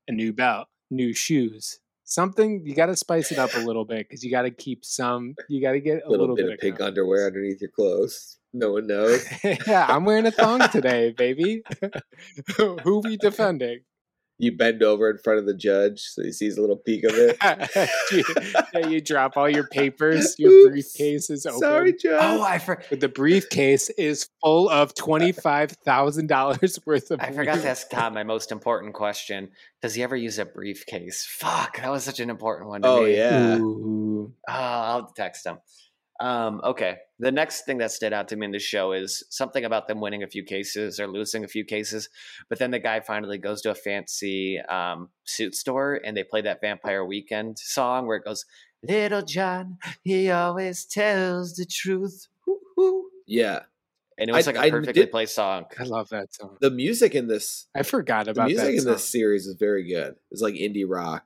a 0.08 0.12
new 0.12 0.32
belt, 0.34 0.68
new 0.90 1.14
shoes. 1.14 1.80
Something 2.04 2.62
you 2.64 2.74
got 2.74 2.86
to 2.86 2.96
spice 2.96 3.32
it 3.32 3.38
up 3.38 3.54
a 3.54 3.60
little 3.60 3.84
bit 3.84 4.06
because 4.08 4.22
you 4.22 4.30
got 4.30 4.42
to 4.42 4.50
keep 4.50 4.84
some. 4.84 5.34
You 5.48 5.62
got 5.62 5.72
to 5.72 5.80
get 5.80 6.02
a 6.04 6.10
little, 6.10 6.26
little, 6.26 6.36
bit, 6.36 6.46
bit 6.46 6.54
of 6.54 6.60
pink 6.60 6.80
underwear 6.80 7.26
underneath 7.26 7.60
your 7.60 7.70
clothes. 7.70 8.38
No 8.52 8.72
one 8.72 8.86
knows. 8.86 9.26
yeah, 9.66 9.86
I'm 9.88 10.04
wearing 10.04 10.26
a 10.26 10.30
thong 10.30 10.68
today, 10.68 11.12
baby. 11.16 11.62
Who 12.56 13.00
we 13.02 13.16
defending? 13.16 13.80
You 14.38 14.56
bend 14.56 14.82
over 14.82 15.08
in 15.10 15.18
front 15.18 15.38
of 15.38 15.46
the 15.46 15.54
judge 15.54 16.00
so 16.00 16.22
he 16.22 16.32
sees 16.32 16.58
a 16.58 16.60
little 16.60 16.76
peek 16.76 17.04
of 17.04 17.12
it. 17.14 17.36
you, 18.12 18.24
yeah, 18.74 18.86
you 18.88 19.00
drop 19.00 19.36
all 19.36 19.48
your 19.48 19.66
papers. 19.68 20.34
Your 20.38 20.50
Oops. 20.50 20.70
briefcase 20.70 21.30
is 21.30 21.46
open. 21.46 21.60
Sorry, 21.60 21.92
judge. 21.92 22.18
oh, 22.20 22.42
I 22.42 22.58
for- 22.58 22.82
But 22.90 23.00
the 23.00 23.08
briefcase 23.08 23.90
is 23.90 24.28
full 24.42 24.68
of 24.68 24.94
twenty 24.94 25.32
five 25.32 25.70
thousand 25.84 26.26
dollars 26.28 26.78
worth 26.86 27.10
of. 27.10 27.20
I 27.20 27.30
forgot 27.30 27.60
to 27.60 27.68
ask 27.68 27.88
Tom 27.90 28.14
my 28.14 28.24
most 28.24 28.50
important 28.50 28.94
question. 28.94 29.50
Does 29.82 29.94
he 29.94 30.02
ever 30.02 30.16
use 30.16 30.38
a 30.38 30.44
briefcase? 30.46 31.24
Fuck, 31.28 31.76
that 31.76 31.90
was 31.90 32.04
such 32.04 32.18
an 32.20 32.30
important 32.30 32.68
one 32.70 32.82
to 32.82 32.88
oh 32.88 33.02
me. 33.04 33.16
yeah. 33.16 33.56
Ooh. 33.58 34.32
Oh, 34.48 34.52
I'll 34.52 35.12
text 35.12 35.46
him. 35.46 35.58
Um, 36.24 36.60
okay. 36.64 36.96
The 37.18 37.30
next 37.30 37.66
thing 37.66 37.78
that 37.78 37.90
stood 37.90 38.12
out 38.12 38.28
to 38.28 38.36
me 38.36 38.46
in 38.46 38.52
the 38.52 38.58
show 38.58 38.92
is 38.92 39.22
something 39.30 39.64
about 39.64 39.88
them 39.88 40.00
winning 40.00 40.22
a 40.22 40.26
few 40.26 40.42
cases 40.42 40.98
or 40.98 41.06
losing 41.06 41.44
a 41.44 41.48
few 41.48 41.64
cases. 41.64 42.08
But 42.48 42.58
then 42.58 42.70
the 42.70 42.78
guy 42.78 43.00
finally 43.00 43.36
goes 43.38 43.60
to 43.62 43.70
a 43.70 43.74
fancy 43.74 44.58
um, 44.60 45.10
suit 45.24 45.54
store 45.54 46.00
and 46.04 46.16
they 46.16 46.24
play 46.24 46.40
that 46.42 46.60
Vampire 46.62 47.04
Weekend 47.04 47.58
song 47.58 48.06
where 48.06 48.16
it 48.16 48.24
goes, 48.24 48.44
Little 48.82 49.22
John, 49.22 49.78
he 50.02 50.30
always 50.30 50.84
tells 50.86 51.54
the 51.56 51.66
truth. 51.66 52.26
Woo-hoo." 52.46 53.08
Yeah. 53.26 53.60
And 54.16 54.30
it 54.30 54.32
was 54.32 54.46
I- 54.48 54.52
like 54.52 54.58
a 54.60 54.62
I 54.66 54.70
perfectly 54.70 55.02
did- 55.02 55.10
placed 55.10 55.34
song. 55.34 55.64
I 55.78 55.84
love 55.84 56.08
that 56.10 56.32
song. 56.34 56.56
The 56.60 56.70
music 56.70 57.14
in 57.14 57.26
this 57.28 57.66
I 57.74 57.82
forgot 57.82 58.28
about 58.28 58.34
the 58.34 58.40
about 58.40 58.48
music 58.48 58.66
that 58.66 58.72
in 58.74 58.80
song. 58.80 58.92
this 58.92 59.08
series 59.08 59.46
is 59.46 59.56
very 59.58 59.86
good. 59.88 60.14
It's 60.30 60.40
like 60.42 60.54
indie 60.54 60.84
rock. 60.88 61.24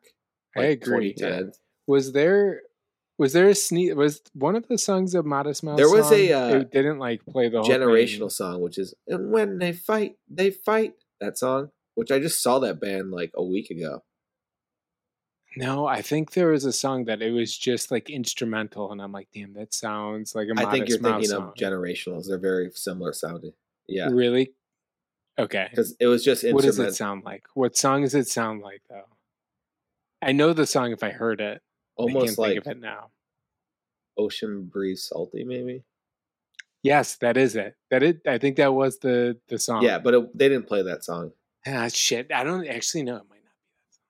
I 0.56 0.62
agree. 0.64 1.12
2010. 1.14 1.52
Was 1.86 2.12
there 2.12 2.62
was 3.18 3.32
there 3.32 3.48
a 3.48 3.54
sneak 3.54 3.94
was 3.96 4.22
one 4.32 4.54
of 4.56 4.66
the 4.68 4.78
songs 4.78 5.14
of 5.14 5.26
Modest 5.26 5.64
Mouse? 5.64 5.76
There 5.76 5.90
was 5.90 6.10
a, 6.12 6.32
uh, 6.32 6.48
it 6.60 6.70
didn't 6.70 6.98
like 6.98 7.26
play 7.26 7.48
the 7.48 7.60
generational 7.60 8.30
song, 8.30 8.60
which 8.60 8.78
is 8.78 8.94
and 9.06 9.32
when 9.32 9.58
they 9.58 9.72
fight, 9.72 10.16
they 10.28 10.50
fight. 10.50 10.94
That 11.20 11.36
song, 11.36 11.70
which 11.96 12.12
I 12.12 12.20
just 12.20 12.40
saw 12.40 12.60
that 12.60 12.80
band 12.80 13.10
like 13.10 13.32
a 13.34 13.42
week 13.42 13.70
ago. 13.70 14.04
No, 15.56 15.86
I 15.86 16.00
think 16.00 16.32
there 16.32 16.50
was 16.50 16.64
a 16.64 16.72
song 16.72 17.06
that 17.06 17.20
it 17.22 17.32
was 17.32 17.58
just 17.58 17.90
like 17.90 18.08
instrumental, 18.08 18.92
and 18.92 19.02
I'm 19.02 19.10
like, 19.10 19.28
damn, 19.34 19.54
that 19.54 19.74
sounds 19.74 20.34
like 20.36 20.46
a 20.46 20.50
I 20.52 20.54
Modest 20.54 20.68
I 20.68 20.72
think 20.72 20.88
you're 20.88 21.00
Mouse 21.00 21.12
thinking 21.12 21.30
song. 21.30 21.48
of 21.48 21.54
generationals. 21.54 22.28
They're 22.28 22.38
very 22.38 22.70
similar 22.72 23.12
sounding. 23.12 23.52
Yeah, 23.88 24.10
Really? 24.10 24.52
Okay. 25.38 25.68
because 25.70 25.96
it 25.98 26.06
was 26.06 26.22
just 26.24 26.44
What 26.52 26.62
does 26.62 26.78
it 26.78 26.94
sound 26.94 27.24
like? 27.24 27.44
What 27.54 27.76
song 27.76 28.02
does 28.02 28.14
it 28.14 28.28
sound 28.28 28.60
like 28.60 28.82
though? 28.88 29.06
I 30.20 30.32
know 30.32 30.52
the 30.52 30.66
song 30.66 30.92
if 30.92 31.02
I 31.02 31.10
heard 31.10 31.40
it. 31.40 31.62
I 31.98 32.02
Almost 32.02 32.26
can't 32.26 32.38
like 32.38 32.52
think 32.52 32.66
of 32.66 32.72
it 32.72 32.80
now. 32.80 33.10
Ocean 34.16 34.64
Breathes 34.64 35.04
Salty, 35.04 35.44
maybe. 35.44 35.84
Yes, 36.82 37.16
that 37.16 37.36
is 37.36 37.56
it. 37.56 37.74
That 37.90 38.02
it. 38.02 38.20
I 38.26 38.38
think 38.38 38.56
that 38.56 38.72
was 38.72 38.98
the 38.98 39.36
the 39.48 39.58
song. 39.58 39.82
Yeah, 39.82 39.98
but 39.98 40.14
it, 40.14 40.38
they 40.38 40.48
didn't 40.48 40.68
play 40.68 40.82
that 40.82 41.04
song. 41.04 41.32
Ah, 41.66 41.88
shit. 41.88 42.30
I 42.32 42.44
don't 42.44 42.66
actually 42.68 43.02
know. 43.02 43.16
It 43.16 43.26
might 43.28 43.42
not 43.44 43.54
be 43.58 43.74
that 43.80 43.94
song. 43.94 44.02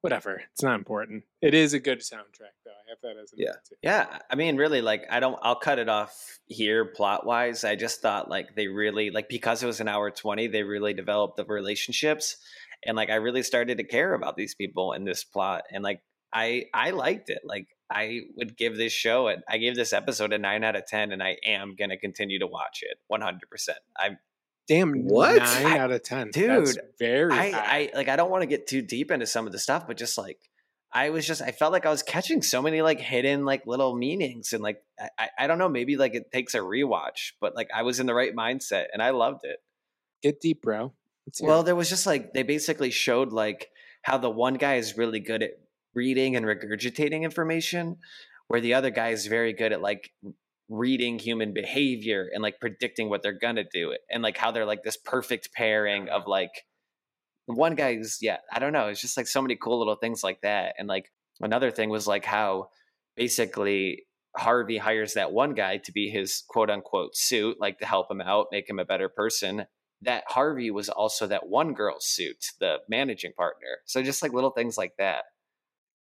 Whatever. 0.00 0.42
It's 0.52 0.62
not 0.62 0.74
important. 0.74 1.22
It 1.40 1.54
is 1.54 1.72
a 1.72 1.78
good 1.78 2.00
soundtrack, 2.00 2.54
though. 2.64 2.72
I 2.72 2.90
have 2.90 2.98
that 3.02 3.16
as 3.22 3.32
a 3.32 3.36
Yeah. 3.36 3.46
note, 3.50 3.56
too. 3.68 3.76
Yeah, 3.82 4.18
I 4.28 4.34
mean, 4.34 4.56
really, 4.56 4.82
like, 4.82 5.04
I 5.08 5.20
don't. 5.20 5.38
I'll 5.42 5.54
cut 5.54 5.78
it 5.78 5.88
off 5.88 6.40
here, 6.46 6.84
plot 6.84 7.24
wise. 7.24 7.62
I 7.64 7.76
just 7.76 8.02
thought, 8.02 8.28
like, 8.28 8.54
they 8.56 8.66
really, 8.66 9.10
like, 9.10 9.28
because 9.28 9.62
it 9.62 9.66
was 9.66 9.80
an 9.80 9.88
hour 9.88 10.10
twenty, 10.10 10.48
they 10.48 10.64
really 10.64 10.94
developed 10.94 11.36
the 11.36 11.44
relationships, 11.44 12.36
and 12.84 12.96
like, 12.96 13.08
I 13.08 13.14
really 13.14 13.42
started 13.44 13.78
to 13.78 13.84
care 13.84 14.14
about 14.14 14.36
these 14.36 14.54
people 14.54 14.92
in 14.94 15.04
this 15.04 15.22
plot, 15.24 15.62
and 15.70 15.82
like, 15.84 16.02
I, 16.34 16.64
I 16.74 16.90
liked 16.90 17.30
it. 17.30 17.42
Like, 17.44 17.68
I 17.90 18.22
would 18.36 18.56
give 18.56 18.76
this 18.76 18.92
show, 18.92 19.28
and 19.28 19.42
I 19.48 19.58
gave 19.58 19.76
this 19.76 19.92
episode 19.92 20.32
a 20.32 20.38
nine 20.38 20.64
out 20.64 20.74
of 20.74 20.84
ten, 20.86 21.12
and 21.12 21.22
I 21.22 21.36
am 21.46 21.76
gonna 21.78 21.96
continue 21.96 22.40
to 22.40 22.46
watch 22.46 22.80
it 22.82 22.98
one 23.06 23.20
hundred 23.20 23.48
percent. 23.50 23.78
I'm, 23.96 24.18
Damn. 24.66 25.04
What? 25.06 25.36
Nine 25.36 25.66
I- 25.66 25.78
out 25.78 25.92
of 25.92 26.02
ten, 26.02 26.30
That's 26.34 26.74
Dude, 26.74 26.84
very 26.98 27.32
I. 27.32 27.50
I, 27.54 27.90
like, 27.94 28.08
I 28.08 28.16
don't 28.16 28.30
want 28.30 28.42
to 28.42 28.46
get 28.46 28.66
too 28.66 28.82
deep 28.82 29.10
into 29.10 29.26
some 29.26 29.46
of 29.46 29.52
the 29.52 29.58
stuff, 29.58 29.86
but 29.86 29.96
just 29.96 30.18
like. 30.18 30.38
I 30.96 31.10
was 31.10 31.26
just 31.26 31.42
I 31.42 31.50
felt 31.50 31.72
like 31.72 31.86
I 31.86 31.90
was 31.90 32.04
catching 32.04 32.40
so 32.40 32.62
many 32.62 32.80
like 32.80 33.00
hidden 33.00 33.44
like 33.44 33.66
little 33.66 33.96
meanings 33.96 34.52
and 34.52 34.62
like 34.62 34.80
I, 34.96 35.08
I- 35.18 35.28
I 35.40 35.46
don't 35.48 35.58
know 35.58 35.68
maybe 35.68 35.96
like 35.96 36.14
it 36.14 36.30
takes 36.30 36.54
a 36.54 36.58
rewatch 36.60 37.32
but 37.40 37.56
like 37.56 37.68
I 37.74 37.82
was 37.82 37.98
in 37.98 38.06
the 38.06 38.14
right 38.14 38.32
mindset 38.32 38.84
and 38.92 39.02
I 39.02 39.10
loved 39.10 39.40
it. 39.42 39.56
Get 40.22 40.40
deep, 40.40 40.62
bro. 40.62 40.92
Well, 41.40 41.64
there 41.64 41.74
was 41.74 41.88
just 41.88 42.06
like 42.06 42.32
they 42.32 42.44
basically 42.44 42.92
showed 42.92 43.32
like 43.32 43.70
how 44.02 44.18
the 44.18 44.30
one 44.30 44.54
guy 44.54 44.76
is 44.76 44.96
really 44.96 45.18
good 45.18 45.42
at 45.42 45.50
reading 45.94 46.36
and 46.36 46.46
regurgitating 46.46 47.22
information, 47.22 47.96
where 48.48 48.60
the 48.60 48.74
other 48.74 48.90
guy 48.90 49.08
is 49.08 49.26
very 49.26 49.52
good 49.52 49.72
at 49.72 49.82
like 49.82 50.10
reading 50.68 51.18
human 51.18 51.52
behavior 51.52 52.28
and 52.32 52.42
like 52.42 52.58
predicting 52.60 53.08
what 53.08 53.22
they're 53.22 53.38
gonna 53.38 53.64
do, 53.72 53.94
and 54.10 54.22
like 54.22 54.36
how 54.36 54.50
they're 54.50 54.66
like 54.66 54.82
this 54.82 54.96
perfect 54.96 55.50
pairing 55.54 56.08
of 56.08 56.22
uh-huh. 56.22 56.30
like 56.30 56.64
one 57.46 57.74
guy's 57.74 58.18
yeah 58.22 58.38
I 58.50 58.58
don't 58.58 58.72
know 58.72 58.88
it's 58.88 59.02
just 59.02 59.18
like 59.18 59.26
so 59.26 59.42
many 59.42 59.56
cool 59.56 59.78
little 59.78 59.96
things 59.96 60.24
like 60.24 60.40
that, 60.42 60.74
and 60.78 60.88
like 60.88 61.10
another 61.40 61.70
thing 61.70 61.90
was 61.90 62.06
like 62.06 62.24
how 62.24 62.68
basically 63.16 64.04
Harvey 64.36 64.78
hires 64.78 65.14
that 65.14 65.32
one 65.32 65.54
guy 65.54 65.76
to 65.78 65.92
be 65.92 66.10
his 66.10 66.42
quote 66.48 66.70
unquote 66.70 67.16
suit, 67.16 67.58
like 67.60 67.78
to 67.78 67.86
help 67.86 68.10
him 68.10 68.20
out, 68.20 68.48
make 68.50 68.68
him 68.68 68.78
a 68.78 68.84
better 68.84 69.08
person. 69.08 69.66
That 70.02 70.24
Harvey 70.26 70.70
was 70.70 70.88
also 70.88 71.26
that 71.28 71.48
one 71.48 71.72
girl's 71.72 72.06
suit, 72.06 72.44
the 72.60 72.78
managing 72.88 73.32
partner. 73.36 73.78
So 73.86 74.02
just 74.02 74.22
like 74.22 74.32
little 74.32 74.50
things 74.50 74.76
like 74.76 74.92
that. 74.98 75.24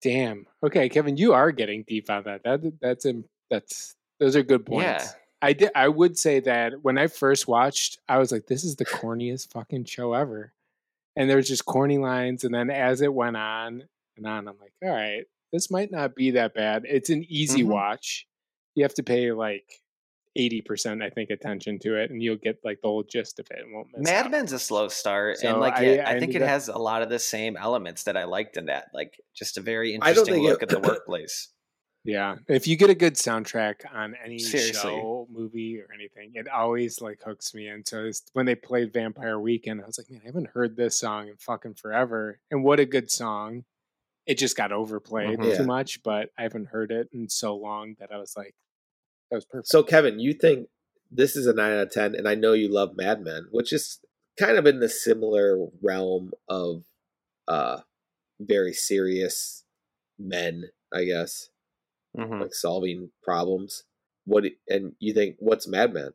Damn. 0.01 0.45
Okay, 0.63 0.87
Kevin, 0.89 1.17
you 1.17 1.33
are 1.33 1.51
getting 1.51 1.83
deep 1.83 2.09
on 2.09 2.23
that. 2.23 2.43
That 2.43 2.79
that's 2.81 3.05
that's 3.49 3.95
those 4.19 4.35
are 4.35 4.43
good 4.43 4.65
points. 4.65 5.05
Yeah. 5.05 5.11
I 5.41 5.53
did. 5.53 5.71
I 5.75 5.87
would 5.87 6.17
say 6.17 6.39
that 6.41 6.83
when 6.83 6.97
I 6.97 7.07
first 7.07 7.47
watched, 7.47 7.99
I 8.09 8.17
was 8.17 8.31
like, 8.31 8.47
"This 8.47 8.63
is 8.63 8.75
the 8.75 8.85
corniest 8.85 9.51
fucking 9.53 9.85
show 9.85 10.13
ever," 10.13 10.51
and 11.15 11.29
there 11.29 11.37
was 11.37 11.47
just 11.47 11.65
corny 11.65 11.97
lines. 11.97 12.43
And 12.43 12.53
then 12.53 12.69
as 12.69 13.01
it 13.01 13.13
went 13.13 13.37
on 13.37 13.83
and 14.17 14.27
on, 14.27 14.47
I'm 14.47 14.57
like, 14.59 14.73
"All 14.83 14.89
right, 14.89 15.25
this 15.53 15.71
might 15.71 15.91
not 15.91 16.13
be 16.15 16.31
that 16.31 16.53
bad. 16.53 16.83
It's 16.87 17.09
an 17.09 17.25
easy 17.29 17.63
Mhm. 17.63 17.67
watch. 17.67 18.27
You 18.75 18.83
have 18.83 18.93
to 18.95 19.03
pay 19.03 19.31
like 19.31 19.81
eighty 20.39 20.61
percent, 20.61 21.03
I 21.03 21.09
think, 21.09 21.29
attention 21.29 21.77
to 21.79 21.95
it, 22.01 22.09
and 22.11 22.21
you'll 22.23 22.37
get 22.37 22.57
like 22.63 22.79
the 22.81 22.87
whole 22.87 23.03
gist 23.03 23.39
of 23.39 23.47
it. 23.51 23.59
And 23.63 23.73
won't 23.73 23.87
miss 23.95 24.09
Mad 24.09 24.25
out. 24.25 24.31
Men's 24.31 24.51
a 24.53 24.59
slow 24.59 24.87
start, 24.87 25.37
So 25.39 25.49
and 25.49 25.59
like 25.59 25.75
I- 25.77 25.81
yeah, 25.95 26.09
I 26.09 26.13
I, 26.15 26.19
think 26.19 26.35
it 26.35 26.41
up- 26.41 26.47
has 26.49 26.67
a 26.69 26.77
lot 26.77 27.01
of 27.01 27.09
the 27.09 27.19
same 27.19 27.57
elements 27.57 28.03
that 28.03 28.15
I 28.17 28.23
liked 28.23 28.57
in 28.57 28.65
that. 28.67 28.85
Like 28.93 29.19
just 29.35 29.57
a 29.57 29.61
very 29.61 29.93
interesting 29.93 30.41
look 30.43 30.63
it- 30.63 30.71
at 30.71 30.81
the 30.81 30.87
workplace. 30.89 31.49
Yeah, 32.05 32.37
if 32.47 32.65
you 32.65 32.77
get 32.77 32.89
a 32.89 32.95
good 32.95 33.15
soundtrack 33.15 33.81
on 33.93 34.15
any 34.23 34.39
Seriously. 34.39 34.89
show, 34.89 35.27
movie, 35.29 35.77
or 35.79 35.93
anything, 35.93 36.31
it 36.33 36.47
always 36.47 37.01
like 37.01 37.19
hooks 37.25 37.53
me 37.53 37.67
in. 37.67 37.83
So 37.85 38.05
it's, 38.05 38.23
when 38.31 38.45
they 38.45 38.55
played 38.55 38.93
Vampire 38.93 39.37
Weekend, 39.37 39.81
I 39.81 39.85
was 39.85 39.97
like, 39.99 40.09
man, 40.09 40.21
I 40.23 40.27
haven't 40.27 40.47
heard 40.53 40.77
this 40.77 40.97
song 40.97 41.27
in 41.27 41.35
fucking 41.37 41.73
forever. 41.73 42.39
And 42.49 42.63
what 42.63 42.79
a 42.79 42.85
good 42.85 43.11
song! 43.11 43.65
It 44.25 44.37
just 44.37 44.55
got 44.55 44.71
overplayed 44.71 45.39
Mhm. 45.39 45.49
Yeah. 45.49 45.57
too 45.57 45.65
much, 45.65 46.01
but 46.01 46.29
I 46.37 46.43
haven't 46.43 46.67
heard 46.69 46.91
it 46.91 47.09
in 47.11 47.27
so 47.27 47.57
long 47.57 47.95
that 47.99 48.11
I 48.13 48.17
was 48.17 48.33
like, 48.37 48.55
that 49.29 49.37
was 49.37 49.45
perfect. 49.45 49.67
So, 49.67 49.83
Kevin, 49.83 50.19
you 50.19 50.33
think 50.33 50.67
this 51.11 51.35
is 51.35 51.47
a 51.47 51.53
nine 51.53 51.73
out 51.73 51.79
of 51.87 51.91
ten, 51.91 52.15
and 52.15 52.27
I 52.27 52.35
know 52.35 52.53
you 52.53 52.67
love 52.71 52.95
Mad 52.95 53.21
Men, 53.21 53.47
which 53.51 53.71
is 53.73 53.99
kind 54.39 54.57
of 54.57 54.65
in 54.65 54.79
the 54.79 54.89
similar 54.89 55.57
realm 55.81 56.31
of 56.47 56.83
uh 57.47 57.81
very 58.39 58.73
serious 58.73 59.65
men, 60.17 60.69
I 60.93 61.03
guess, 61.05 61.49
Mhm. 62.17 62.41
like 62.41 62.53
solving 62.53 63.11
problems. 63.23 63.83
What 64.25 64.45
and 64.67 64.95
you 64.99 65.13
think? 65.13 65.37
What's 65.39 65.67
Mad 65.67 65.93
Men? 65.93 66.11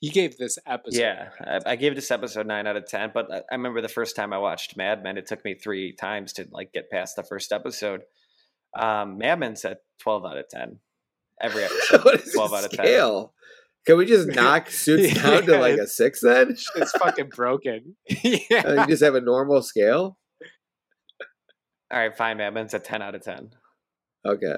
He 0.00 0.10
gave 0.10 0.36
this 0.38 0.58
episode. 0.66 1.00
Yeah, 1.00 1.30
I, 1.40 1.72
I 1.72 1.76
gave 1.76 1.94
this 1.96 2.10
episode 2.10 2.46
nine 2.46 2.66
out 2.66 2.76
of 2.76 2.86
ten. 2.86 3.10
But 3.12 3.32
I- 3.32 3.38
I 3.50 3.54
remember 3.54 3.80
the 3.80 3.88
first 3.88 4.16
time 4.16 4.32
I 4.32 4.38
watched 4.38 4.76
Mad 4.76 5.02
Men, 5.02 5.18
it 5.18 5.26
took 5.26 5.44
me 5.44 5.54
three 5.54 5.92
times 5.92 6.32
to 6.34 6.46
like 6.50 6.72
get 6.72 6.88
past 6.90 7.16
the 7.16 7.22
first 7.24 7.52
episode. 7.52 8.02
Um, 8.76 9.18
Mad 9.18 9.40
Men's 9.40 9.64
at 9.64 9.82
twelve 9.98 10.24
out 10.24 10.38
of 10.38 10.48
ten. 10.48 10.80
Every 11.40 11.64
episode, 11.64 12.04
what 12.04 12.20
is 12.20 12.32
twelve 12.32 12.52
out 12.52 12.64
of 12.64 12.70
ten. 12.70 12.84
scale? 12.86 13.34
Can 13.86 13.96
we 13.96 14.06
just 14.06 14.28
knock 14.28 14.70
suits 14.70 15.14
down 15.14 15.44
to 15.46 15.58
like 15.58 15.78
a 15.78 15.86
six 15.86 16.20
then? 16.20 16.56
It's 16.76 16.92
fucking 16.92 17.30
broken. 17.30 17.96
yeah. 18.08 18.82
You 18.82 18.86
just 18.86 19.02
have 19.02 19.14
a 19.14 19.20
normal 19.20 19.62
scale? 19.62 20.18
All 21.90 21.98
right, 21.98 22.14
fine. 22.16 22.36
Mad 22.36 22.54
Men's 22.54 22.74
at 22.74 22.84
ten 22.84 23.00
out 23.00 23.14
of 23.14 23.22
ten. 23.22 23.50
Okay. 24.26 24.56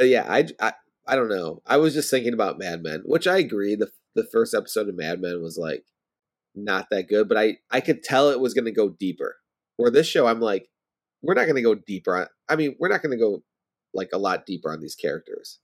Uh, 0.00 0.04
yeah, 0.04 0.26
I, 0.28 0.46
I 0.60 0.72
I 1.06 1.16
don't 1.16 1.28
know. 1.28 1.62
I 1.66 1.76
was 1.76 1.94
just 1.94 2.10
thinking 2.10 2.34
about 2.34 2.58
Mad 2.58 2.82
Men, 2.82 3.02
which 3.04 3.26
I 3.26 3.38
agree. 3.38 3.76
The 3.76 3.90
the 4.14 4.24
first 4.24 4.54
episode 4.54 4.88
of 4.88 4.96
Mad 4.96 5.20
Men 5.20 5.40
was 5.42 5.56
like 5.56 5.84
not 6.54 6.88
that 6.90 7.08
good, 7.08 7.28
but 7.28 7.38
I 7.38 7.58
I 7.70 7.80
could 7.80 8.02
tell 8.02 8.30
it 8.30 8.40
was 8.40 8.54
going 8.54 8.64
to 8.64 8.72
go 8.72 8.88
deeper. 8.88 9.36
Where 9.76 9.90
this 9.90 10.08
show, 10.08 10.26
I'm 10.26 10.40
like, 10.40 10.68
we're 11.22 11.34
not 11.34 11.44
going 11.44 11.56
to 11.56 11.62
go 11.62 11.76
deeper 11.76 12.16
on. 12.16 12.26
I 12.48 12.56
mean, 12.56 12.74
we're 12.80 12.88
not 12.88 13.02
going 13.02 13.16
to 13.16 13.22
go 13.22 13.42
like 13.94 14.10
a 14.12 14.18
lot 14.18 14.46
deeper 14.46 14.72
on 14.72 14.80
these 14.80 14.96
characters. 14.96 15.60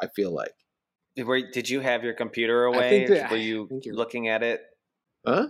I 0.00 0.06
feel 0.08 0.30
like, 0.30 0.54
Were, 1.16 1.40
did 1.50 1.68
you 1.68 1.80
have 1.80 2.04
your 2.04 2.14
computer 2.14 2.68
I 2.68 2.74
away? 2.76 2.90
think 2.90 3.08
that- 3.10 3.30
Were 3.30 3.36
you 3.36 3.68
looking 3.86 4.28
at 4.28 4.42
it? 4.42 4.62
huh? 5.26 5.48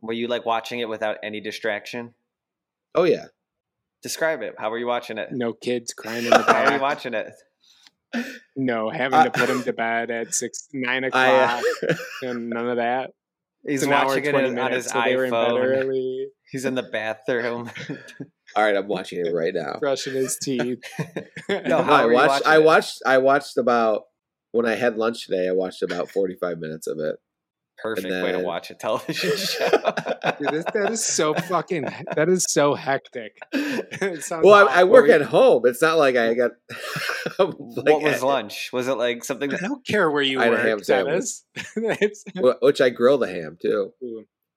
Were 0.00 0.12
you 0.12 0.28
like 0.28 0.46
watching 0.46 0.78
it 0.80 0.88
without 0.88 1.16
any 1.22 1.40
distraction? 1.40 2.14
Oh 2.94 3.04
yeah. 3.04 3.26
Describe 4.02 4.42
it. 4.42 4.54
How 4.58 4.70
were 4.70 4.78
you 4.78 4.86
watching 4.86 5.18
it? 5.18 5.32
No 5.32 5.52
kids 5.52 5.92
crying 5.92 6.24
in 6.24 6.30
the 6.30 6.42
How 6.46 6.64
are 6.66 6.74
you 6.74 6.80
watching 6.80 7.14
it? 7.14 7.32
No, 8.56 8.90
having 8.90 9.24
to 9.24 9.30
put 9.30 9.50
him 9.50 9.62
to 9.64 9.72
bed 9.72 10.10
at 10.10 10.34
six, 10.34 10.68
nine 10.72 11.04
o'clock, 11.04 11.22
I, 11.24 11.62
uh, 11.88 11.94
and 12.22 12.48
none 12.48 12.68
of 12.68 12.76
that. 12.76 13.10
He's 13.66 13.82
It's 13.82 13.90
hour, 13.92 14.06
watching 14.06 14.24
it 14.24 14.30
20 14.30 14.58
on 14.58 14.72
his 14.72 14.86
so 14.86 15.02
they 15.02 15.12
in 15.12 15.18
iPhone. 15.30 16.24
He's 16.50 16.64
in 16.64 16.74
the 16.74 16.84
bathroom. 16.84 17.70
all 18.56 18.64
right, 18.64 18.76
I'm 18.76 18.88
watching 18.88 19.24
it 19.24 19.32
right 19.32 19.54
now. 19.54 19.76
brushing 19.80 20.14
his 20.14 20.36
teeth. 20.42 20.78
No, 21.48 21.60
No, 21.66 21.82
how 21.82 21.92
I 21.94 22.04
were 22.06 22.12
you 22.12 22.16
watched. 22.16 22.46
I 22.46 22.56
it? 22.56 22.64
watched. 22.64 23.02
I 23.06 23.18
watched 23.18 23.56
about 23.58 24.02
when 24.52 24.66
I 24.66 24.74
had 24.74 24.96
lunch 24.96 25.26
today. 25.26 25.48
I 25.48 25.52
watched 25.52 25.82
about 25.82 26.10
45 26.10 26.58
minutes 26.58 26.86
of 26.86 26.98
it. 26.98 27.16
Perfect 27.80 28.08
way 28.08 28.32
to 28.32 28.40
watch 28.40 28.70
a 28.72 28.74
television 28.74 29.30
show. 29.36 29.68
Dude, 30.40 30.48
this, 30.50 30.64
that 30.74 30.90
is 30.90 31.04
so 31.04 31.32
fucking. 31.34 31.84
That 32.16 32.28
is 32.28 32.44
so 32.48 32.74
hectic. 32.74 33.38
Well, 34.42 34.68
I, 34.68 34.80
I 34.80 34.84
work 34.84 35.08
at 35.08 35.22
home. 35.22 35.62
It's 35.64 35.80
not 35.80 35.96
like 35.96 36.16
I 36.16 36.34
got. 36.34 36.50
like, 37.38 37.54
what 37.58 38.02
was 38.02 38.22
lunch? 38.22 38.70
Was 38.72 38.88
it 38.88 38.94
like 38.94 39.22
something 39.24 39.52
I 39.54 39.58
don't 39.58 39.86
care 39.86 40.10
where 40.10 40.22
you 40.22 40.40
I 40.40 40.44
had 40.44 40.52
a 40.52 40.56
work, 40.56 40.66
ham 40.66 40.82
sandwich. 40.82 41.12
Dennis. 41.14 41.44
It's- 42.00 42.24
Which 42.60 42.80
I 42.80 42.90
grill 42.90 43.18
the 43.18 43.28
ham 43.28 43.56
too. 43.62 43.92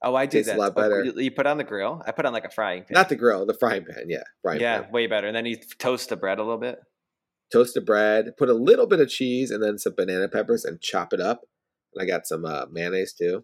Oh, 0.04 0.16
I 0.16 0.26
do 0.26 0.38
Tastes 0.40 0.50
a 0.52 0.54
that. 0.54 0.60
lot 0.60 0.74
Oh, 0.76 0.82
better. 0.82 1.04
you, 1.04 1.14
you 1.18 1.32
put 1.32 1.46
on 1.46 1.58
the 1.58 1.64
grill. 1.64 2.02
I 2.08 2.12
put 2.12 2.26
on 2.26 2.34
like 2.34 2.46
a 2.46 2.50
frying 2.50 2.84
pan. 2.84 2.94
Not 2.96 3.10
the 3.10 3.16
grill, 3.16 3.46
the 3.46 3.54
frying 3.54 3.86
pan. 3.86 4.06
Yeah, 4.08 4.24
frying 4.42 4.60
yeah, 4.60 4.82
pan. 4.82 4.92
way 4.92 5.08
better. 5.08 5.28
And 5.28 5.36
then 5.36 5.46
you 5.46 5.58
toast 5.78 6.10
the 6.10 6.16
bread 6.16 6.40
a 6.40 6.44
little 6.44 6.58
bit. 6.58 6.80
Toast 7.52 7.74
the 7.76 7.82
bread. 7.82 8.32
Put 8.38 8.50
a 8.50 8.54
little 8.54 8.88
bit 8.88 9.00
of 9.00 9.10
cheese 9.10 9.52
and 9.52 9.62
then 9.62 9.78
some 9.78 9.94
banana 9.96 10.28
peppers 10.28 10.66
and 10.66 10.80
chop 10.82 11.14
it 11.14 11.20
up. 11.20 11.42
And 11.94 12.02
I 12.02 12.06
got 12.08 12.26
some 12.26 12.46
uh, 12.46 12.66
mayonnaise 12.72 13.14
too. 13.14 13.44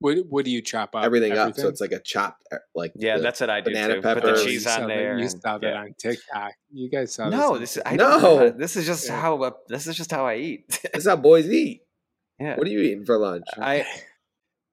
what, 0.00 0.16
what 0.28 0.44
do 0.44 0.50
you 0.50 0.62
chop 0.62 0.94
up? 0.96 1.04
everything, 1.04 1.32
up, 1.38 1.54
so 1.54 1.68
it's 1.68 1.80
like 1.80 1.92
a 1.92 2.00
chopped 2.00 2.42
uh, 2.50 2.56
like 2.74 2.92
Yeah, 2.96 3.18
that's 3.18 3.40
what 3.40 3.50
I 3.50 3.60
do 3.60 3.70
banana 3.70 3.96
too. 3.96 4.00
Put 4.00 4.22
the 4.24 4.42
cheese 4.42 4.66
on 4.66 4.88
there. 4.88 5.18
You 5.18 5.28
saw 5.28 5.58
that 5.58 5.62
yeah. 5.62 5.80
on 5.82 5.94
TikTok. 5.98 6.52
You 6.72 6.90
guys 6.90 7.14
saw 7.14 7.28
No, 7.28 7.54
on 7.54 7.60
this 7.60 7.74
TikTok. 7.74 7.92
I 7.92 7.96
don't 7.96 8.22
know 8.22 8.38
No. 8.38 8.50
This 8.50 8.74
is 8.76 8.86
just 8.86 9.06
Yeah. 9.06 9.20
how 9.20 9.42
uh, 9.42 9.50
this 9.68 9.86
is 9.86 9.96
just 9.96 10.10
how 10.10 10.26
I 10.26 10.36
eat. 10.36 10.80
That's 10.92 11.06
how 11.06 11.14
boys 11.16 11.48
eat. 11.48 11.82
yeah, 12.40 12.56
What 12.56 12.66
are 12.66 12.70
you 12.70 12.80
eating 12.80 13.04
for 13.04 13.18
lunch? 13.18 13.44
I 13.58 13.84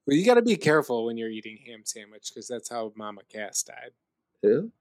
Well, 0.09 0.17
you 0.17 0.25
got 0.25 0.35
to 0.35 0.41
be 0.41 0.55
careful 0.55 1.05
when 1.05 1.17
you're 1.17 1.29
eating 1.29 1.59
ham 1.67 1.81
sandwich 1.85 2.31
because 2.33 2.47
that's 2.47 2.69
how 2.69 2.91
Mama 2.95 3.21
Cass 3.31 3.63
died. 3.63 3.91
Who? 4.41 4.71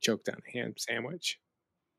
Choked 0.00 0.28
on 0.28 0.36
a 0.46 0.50
ham 0.58 0.74
sandwich. 0.78 1.40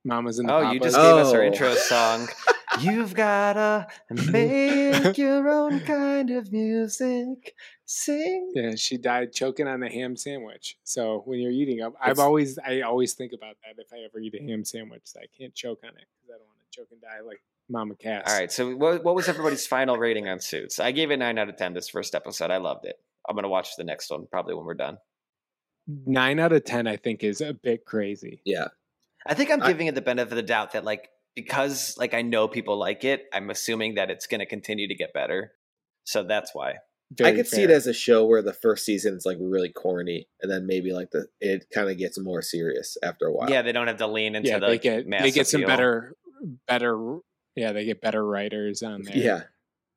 Mama's 0.06 0.40
in 0.40 0.46
the 0.48 0.54
oh, 0.54 0.72
you 0.72 0.80
just 0.80 0.96
Papa's. 0.96 1.12
gave 1.12 1.26
us 1.28 1.34
our 1.34 1.42
Oh. 1.42 1.46
intro 1.46 1.74
song. 1.76 2.28
You've 2.80 3.14
gotta 3.14 3.88
make 4.10 5.18
your 5.18 5.50
own 5.50 5.82
kind 5.82 6.30
of 6.32 6.52
music. 6.54 7.54
Sing. 7.86 8.52
Yeah, 8.56 8.76
she 8.76 8.98
died 8.98 9.34
choking 9.34 9.68
on 9.68 9.84
a 9.84 9.90
ham 9.92 10.16
sandwich. 10.16 10.78
So 10.84 11.24
when 11.26 11.40
you're 11.40 11.52
eating, 11.52 11.82
I've, 11.84 11.94
I've 12.02 12.20
always 12.20 12.58
I 12.60 12.82
always 12.82 13.14
think 13.14 13.34
about 13.34 13.58
that 13.66 13.82
if 13.82 13.92
I 13.92 13.98
ever 14.06 14.20
eat 14.20 14.36
a 14.40 14.44
ham 14.44 14.64
sandwich, 14.64 15.04
I 15.18 15.26
can't 15.38 15.54
choke 15.54 15.82
on 15.84 15.90
it 15.90 16.06
because 16.16 16.30
I 16.30 16.38
don't 16.38 16.48
want 16.48 16.60
to 16.72 16.80
choke 16.80 16.88
and 16.92 17.02
die 17.02 17.20
like 17.26 17.42
Mama 17.70 17.96
Cass. 17.96 18.24
All 18.28 18.38
right. 18.38 18.52
So, 18.52 18.76
what, 18.76 19.04
what 19.04 19.16
was 19.16 19.28
everybody's 19.30 19.68
final 19.68 19.98
rating 19.98 20.28
on 20.28 20.40
Suits? 20.40 20.80
I 20.80 20.92
gave 20.92 21.12
it 21.12 21.18
nine 21.18 21.38
out 21.38 21.50
of 21.50 21.58
ten. 21.58 21.74
This 21.74 21.90
first 21.90 22.16
episode, 22.16 22.52
I 22.52 22.58
loved 22.58 22.86
it. 22.86 22.96
I'm 23.28 23.36
gonna 23.36 23.50
watch 23.50 23.76
the 23.78 23.84
next 23.84 24.10
one 24.10 24.28
probably 24.32 24.56
when 24.56 24.66
we're 24.66 24.74
done. 24.74 24.98
nine 25.88 26.40
out 26.40 26.54
of 26.54 26.64
ten, 26.64 26.88
I 26.88 26.98
think, 26.98 27.24
is 27.24 27.42
a 27.42 27.54
bit 27.54 27.86
crazy. 27.86 28.42
Yeah. 28.46 28.68
I 29.26 29.34
think 29.34 29.52
I'm 29.52 29.62
I- 29.62 29.68
giving 29.68 29.88
it 29.88 29.96
the 29.96 30.02
benefit 30.02 30.32
of 30.32 30.36
the 30.36 30.44
doubt 30.44 30.72
that 30.74 30.84
like 30.84 31.10
because 31.36 31.96
like 31.98 32.14
I 32.14 32.22
know 32.22 32.48
people 32.48 32.78
like 32.78 33.04
it, 33.04 33.26
I'm 33.34 33.50
assuming 33.50 33.96
that 33.96 34.10
it's 34.10 34.28
gonna 34.28 34.46
continue 34.46 34.88
to 34.88 34.96
get 34.96 35.14
better. 35.14 35.52
So 36.06 36.24
that's 36.24 36.56
why. 36.56 36.70
I 36.72 37.24
Very 37.24 37.36
could 37.38 37.48
see 37.48 37.64
it 37.64 37.72
as 37.72 37.88
a 37.88 37.94
show 37.94 38.26
where 38.26 38.42
the 38.44 38.54
first 38.54 38.86
season 38.86 39.16
is 39.16 39.26
like 39.26 39.38
really 39.40 39.70
corny, 39.70 40.28
and 40.42 40.52
then 40.52 40.68
maybe 40.68 40.92
like 40.94 41.10
the 41.12 41.28
it 41.42 41.66
kind 41.74 41.90
of 41.90 41.98
gets 41.98 42.20
more 42.20 42.42
serious 42.42 42.98
after 43.04 43.26
a 43.26 43.32
while. 43.34 43.50
Yeah, 43.50 43.62
they 43.64 43.72
don't 43.72 43.88
have 43.88 43.98
to 43.98 44.08
lean 44.08 44.36
into 44.36 44.50
yeah, 44.50 44.60
the 44.60 44.68
they 44.68 44.78
get 44.78 45.08
mass 45.08 45.24
they 45.24 45.32
get 45.32 45.48
some 45.48 45.64
appeal. 45.64 45.76
better 45.76 46.14
better 46.68 47.18
yeah 47.60 47.74
they 47.74 47.84
get 47.84 48.00
better 48.02 48.26
writers 48.26 48.82
on 48.82 49.02
there. 49.08 49.18
yeah. 49.18 49.42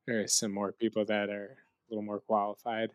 there's 0.06 0.32
some 0.32 0.52
more 0.52 0.72
people 0.72 1.04
that 1.04 1.30
are 1.30 1.56
a 1.56 1.86
little 1.88 2.02
more 2.04 2.20
qualified. 2.20 2.90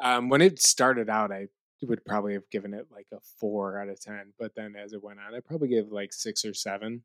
Um, 0.00 0.28
when 0.28 0.40
it 0.40 0.62
started 0.62 1.10
out, 1.10 1.32
I 1.32 1.48
would 1.82 2.04
probably 2.04 2.34
have 2.34 2.48
given 2.50 2.72
it 2.74 2.86
like 2.92 3.06
a 3.12 3.18
four 3.40 3.80
out 3.80 3.88
of 3.88 4.00
ten, 4.00 4.32
but 4.38 4.52
then 4.54 4.74
as 4.76 4.92
it 4.92 5.02
went 5.02 5.18
on, 5.18 5.34
I 5.34 5.40
probably 5.40 5.68
give 5.68 5.90
like 5.90 6.12
six 6.12 6.44
or 6.44 6.54
seven 6.54 7.02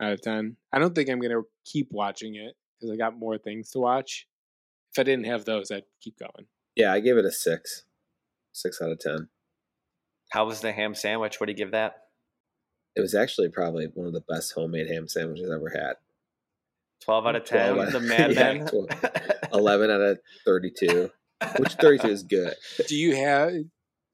out 0.00 0.12
of 0.12 0.20
ten. 0.20 0.56
I 0.72 0.80
don't 0.80 0.94
think 0.94 1.08
I'm 1.08 1.20
gonna 1.20 1.42
keep 1.64 1.92
watching 1.92 2.34
it 2.34 2.56
because 2.78 2.92
I 2.92 2.96
got 2.96 3.16
more 3.16 3.38
things 3.38 3.70
to 3.70 3.78
watch. 3.78 4.26
If 4.92 4.98
I 4.98 5.04
didn't 5.04 5.26
have 5.26 5.44
those, 5.44 5.70
I'd 5.70 5.84
keep 6.00 6.18
going. 6.18 6.46
Yeah, 6.74 6.92
I 6.92 7.00
gave 7.00 7.16
it 7.16 7.24
a 7.24 7.30
six, 7.32 7.84
six 8.52 8.82
out 8.82 8.90
of 8.90 8.98
ten. 8.98 9.28
How 10.30 10.44
was 10.46 10.60
the 10.60 10.72
ham 10.72 10.94
sandwich? 10.96 11.38
What 11.38 11.46
do 11.46 11.52
you 11.52 11.56
give 11.56 11.70
that? 11.70 11.94
It 12.96 13.00
was 13.00 13.14
actually 13.14 13.50
probably 13.50 13.86
one 13.94 14.06
of 14.06 14.12
the 14.14 14.24
best 14.28 14.52
homemade 14.52 14.88
ham 14.88 15.06
sandwiches 15.06 15.48
I've 15.50 15.58
ever 15.60 15.70
had. 15.70 15.94
Twelve 17.06 17.26
out 17.26 17.36
of 17.36 17.44
ten. 17.44 17.74
12 17.74 17.86
out- 17.86 17.92
The 17.92 18.00
Mad 18.06 18.32
yeah, 18.34 18.52
Men. 18.52 18.66
12. 18.66 18.88
Eleven 19.54 19.90
out 19.90 20.00
of 20.02 20.18
thirty-two, 20.44 21.10
which 21.58 21.72
thirty-two 21.74 22.08
is 22.08 22.22
good. 22.24 22.54
Do 22.88 22.94
you 22.96 23.14
have 23.16 23.52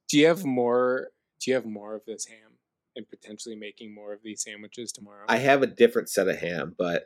do 0.08 0.18
you 0.18 0.26
have 0.28 0.44
more 0.44 1.08
do 1.40 1.50
you 1.50 1.54
have 1.56 1.66
more 1.66 1.94
of 1.96 2.02
this 2.06 2.26
ham 2.26 2.58
and 2.94 3.08
potentially 3.08 3.56
making 3.56 3.94
more 3.94 4.12
of 4.12 4.20
these 4.22 4.42
sandwiches 4.42 4.92
tomorrow? 4.92 5.24
I 5.28 5.38
have 5.38 5.62
a 5.62 5.66
different 5.66 6.08
set 6.10 6.28
of 6.28 6.38
ham, 6.38 6.74
but 6.78 7.04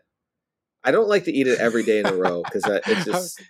I 0.85 0.91
don't 0.91 1.09
like 1.09 1.25
to 1.25 1.33
eat 1.33 1.47
it 1.47 1.59
every 1.61 1.83
day 1.85 2.01
in 2.01 2.07
a 2.07 2.15
row 2.15 2.43
because 2.53 2.65
it's 2.87 3.05
just 3.07 3.43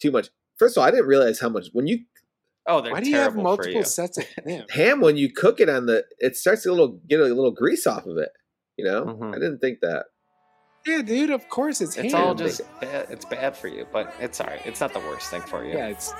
too 0.00 0.10
much. 0.10 0.28
First 0.58 0.76
of 0.76 0.82
all, 0.82 0.86
I 0.86 0.90
didn't 0.90 1.06
realize 1.06 1.40
how 1.40 1.48
much 1.48 1.68
when 1.72 1.86
you 1.86 2.00
oh, 2.66 2.82
Why 2.82 3.00
do 3.00 3.08
you 3.08 3.16
have 3.16 3.34
multiple 3.34 3.72
you. 3.78 3.84
sets 3.84 4.18
of 4.18 4.26
ham? 4.46 4.66
ham 4.70 5.00
when 5.00 5.16
you 5.16 5.32
cook 5.32 5.58
it 5.60 5.68
on 5.70 5.86
the 5.86 6.04
it 6.18 6.36
starts 6.36 6.64
to 6.64 6.70
a 6.70 6.72
little 6.72 7.00
get 7.08 7.18
a 7.20 7.24
little 7.24 7.50
grease 7.52 7.86
off 7.86 8.04
of 8.06 8.18
it. 8.18 8.30
You 8.76 8.84
know, 8.84 9.04
Mhm. 9.06 9.30
I 9.34 9.38
didn't 9.38 9.58
think 9.60 9.80
that. 9.80 10.04
Yeah, 10.86 11.02
dude, 11.02 11.30
of 11.30 11.48
course 11.48 11.80
it's 11.80 11.96
ham. 11.96 12.06
It's 12.06 12.14
all 12.14 12.34
just 12.34 12.60
bad. 12.80 13.06
It's 13.10 13.24
bad 13.24 13.56
for 13.56 13.68
you, 13.68 13.86
but 13.92 14.14
it's 14.20 14.40
all 14.40 14.46
right. 14.46 14.60
It's 14.64 14.80
not 14.80 14.92
the 14.92 15.00
worst 15.00 15.30
thing 15.30 15.42
for 15.42 15.64
you. 15.64 15.74
yeah, 15.74 15.88
it's 15.88 16.12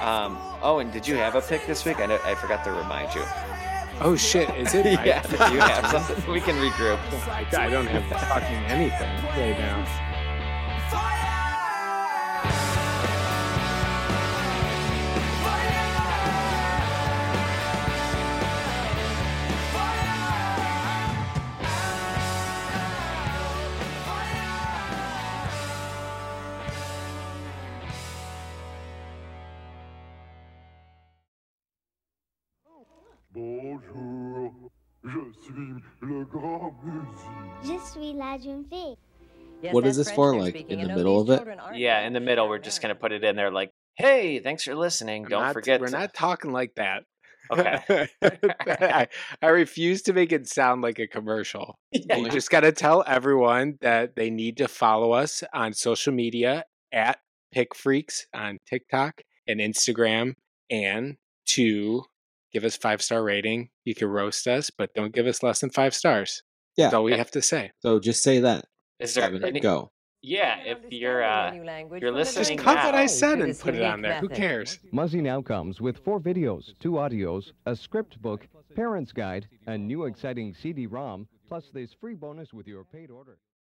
Um. 0.00 0.36
Oh, 0.62 0.78
and 0.80 0.92
did 0.92 1.06
you 1.06 1.14
have 1.16 1.34
a 1.36 1.40
pick 1.40 1.66
this 1.66 1.84
week? 1.84 2.00
I 2.00 2.06
know, 2.06 2.18
I 2.24 2.34
forgot 2.34 2.64
to 2.64 2.72
remind 2.72 3.14
you. 3.14 3.22
oh 4.00 4.16
shit, 4.16 4.50
is 4.56 4.74
it? 4.74 4.84
yeah. 5.06 5.22
you 5.52 5.60
have 5.60 5.86
something? 5.86 6.32
We 6.32 6.40
can 6.40 6.56
regroup. 6.56 6.98
I, 7.28 7.46
I 7.66 7.70
don't 7.70 7.86
have 7.86 8.04
fucking 8.28 8.64
anything 8.66 9.24
right 9.24 9.58
now. 9.58 9.86
Bonjour, 33.88 34.52
je 35.04 35.42
suis 35.42 35.82
le 36.02 36.24
grand 36.26 36.74
musique. 36.84 37.64
Je 37.64 37.90
suis 37.90 38.12
la 38.12 38.38
jeune 38.38 38.64
fille. 38.68 38.96
What 39.72 39.86
is 39.86 39.96
this 39.96 40.10
for? 40.10 40.34
Like 40.36 40.56
in 40.70 40.80
the 40.80 40.94
middle 40.94 41.20
of 41.20 41.28
it? 41.30 41.42
Yeah. 41.74 42.06
In 42.06 42.12
the 42.12 42.20
middle, 42.20 42.48
we're 42.48 42.58
just 42.58 42.80
gonna 42.82 42.94
put 42.94 43.12
it 43.12 43.22
in 43.24 43.36
there, 43.36 43.50
like, 43.50 43.70
"Hey, 43.94 44.38
thanks 44.40 44.64
for 44.64 44.74
listening. 44.74 45.24
I'm 45.24 45.30
Don't 45.30 45.42
not- 45.42 45.52
forget." 45.52 45.80
we're 45.80 45.86
to-" 45.88 45.92
not 45.92 46.14
talking 46.14 46.52
like 46.52 46.74
that. 46.76 47.04
Okay. 47.50 48.08
I, 48.22 49.08
I 49.42 49.46
refuse 49.48 50.02
to 50.02 50.12
make 50.12 50.32
it 50.32 50.46
sound 50.48 50.82
like 50.82 50.98
a 50.98 51.06
commercial. 51.06 51.74
Yeah, 51.92 52.16
you 52.16 52.24
you- 52.24 52.30
just 52.30 52.50
got 52.50 52.60
to 52.60 52.72
tell 52.72 53.02
everyone 53.06 53.76
that 53.80 54.14
they 54.16 54.30
need 54.30 54.58
to 54.58 54.68
follow 54.68 55.12
us 55.12 55.42
on 55.52 55.72
social 55.74 56.12
media 56.12 56.64
at 56.92 57.18
Pick 57.52 57.74
Freaks 57.74 58.26
on 58.32 58.58
TikTok 58.68 59.22
and 59.48 59.58
Instagram, 59.60 60.34
and 60.70 61.16
to 61.46 62.04
give 62.52 62.64
us 62.64 62.76
five 62.76 63.02
star 63.02 63.22
rating. 63.22 63.70
You 63.84 63.94
can 63.94 64.08
roast 64.08 64.46
us, 64.46 64.70
but 64.70 64.92
don't 64.94 65.14
give 65.14 65.26
us 65.26 65.42
less 65.42 65.60
than 65.60 65.70
five 65.70 65.94
stars. 65.94 66.42
Yeah. 66.76 66.86
That's 66.86 66.94
all 66.94 67.04
we 67.04 67.12
have 67.12 67.30
to 67.32 67.42
say. 67.42 67.72
So 67.80 67.98
just 67.98 68.22
say 68.22 68.40
that. 68.40 68.66
Is 68.98 69.14
there 69.14 69.24
Seven, 69.24 69.44
any, 69.44 69.60
go. 69.60 69.90
Yeah, 70.22 70.58
if 70.64 70.78
you're 70.90 71.22
uh, 71.22 71.54
you're 71.98 72.12
listening 72.12 72.58
Just 72.58 72.64
cut 72.64 72.74
now, 72.74 72.86
what 72.86 72.94
I 72.94 73.06
said 73.06 73.40
and 73.40 73.58
put 73.58 73.74
it 73.74 73.82
on 73.82 74.02
there. 74.02 74.20
Who 74.20 74.28
cares? 74.28 74.78
Muzzy 74.92 75.22
now 75.22 75.40
comes 75.40 75.80
with 75.80 76.04
four 76.04 76.20
videos, 76.20 76.74
two 76.78 76.92
audios, 76.92 77.52
a 77.64 77.74
script 77.74 78.20
book, 78.20 78.46
parents 78.76 79.12
guide, 79.12 79.48
a 79.66 79.78
new 79.78 80.04
exciting 80.04 80.54
CD-ROM, 80.54 81.26
plus 81.48 81.70
this 81.72 81.94
free 81.98 82.14
bonus 82.14 82.52
with 82.52 82.68
your 82.68 82.84
paid 82.84 83.10
order. 83.10 83.38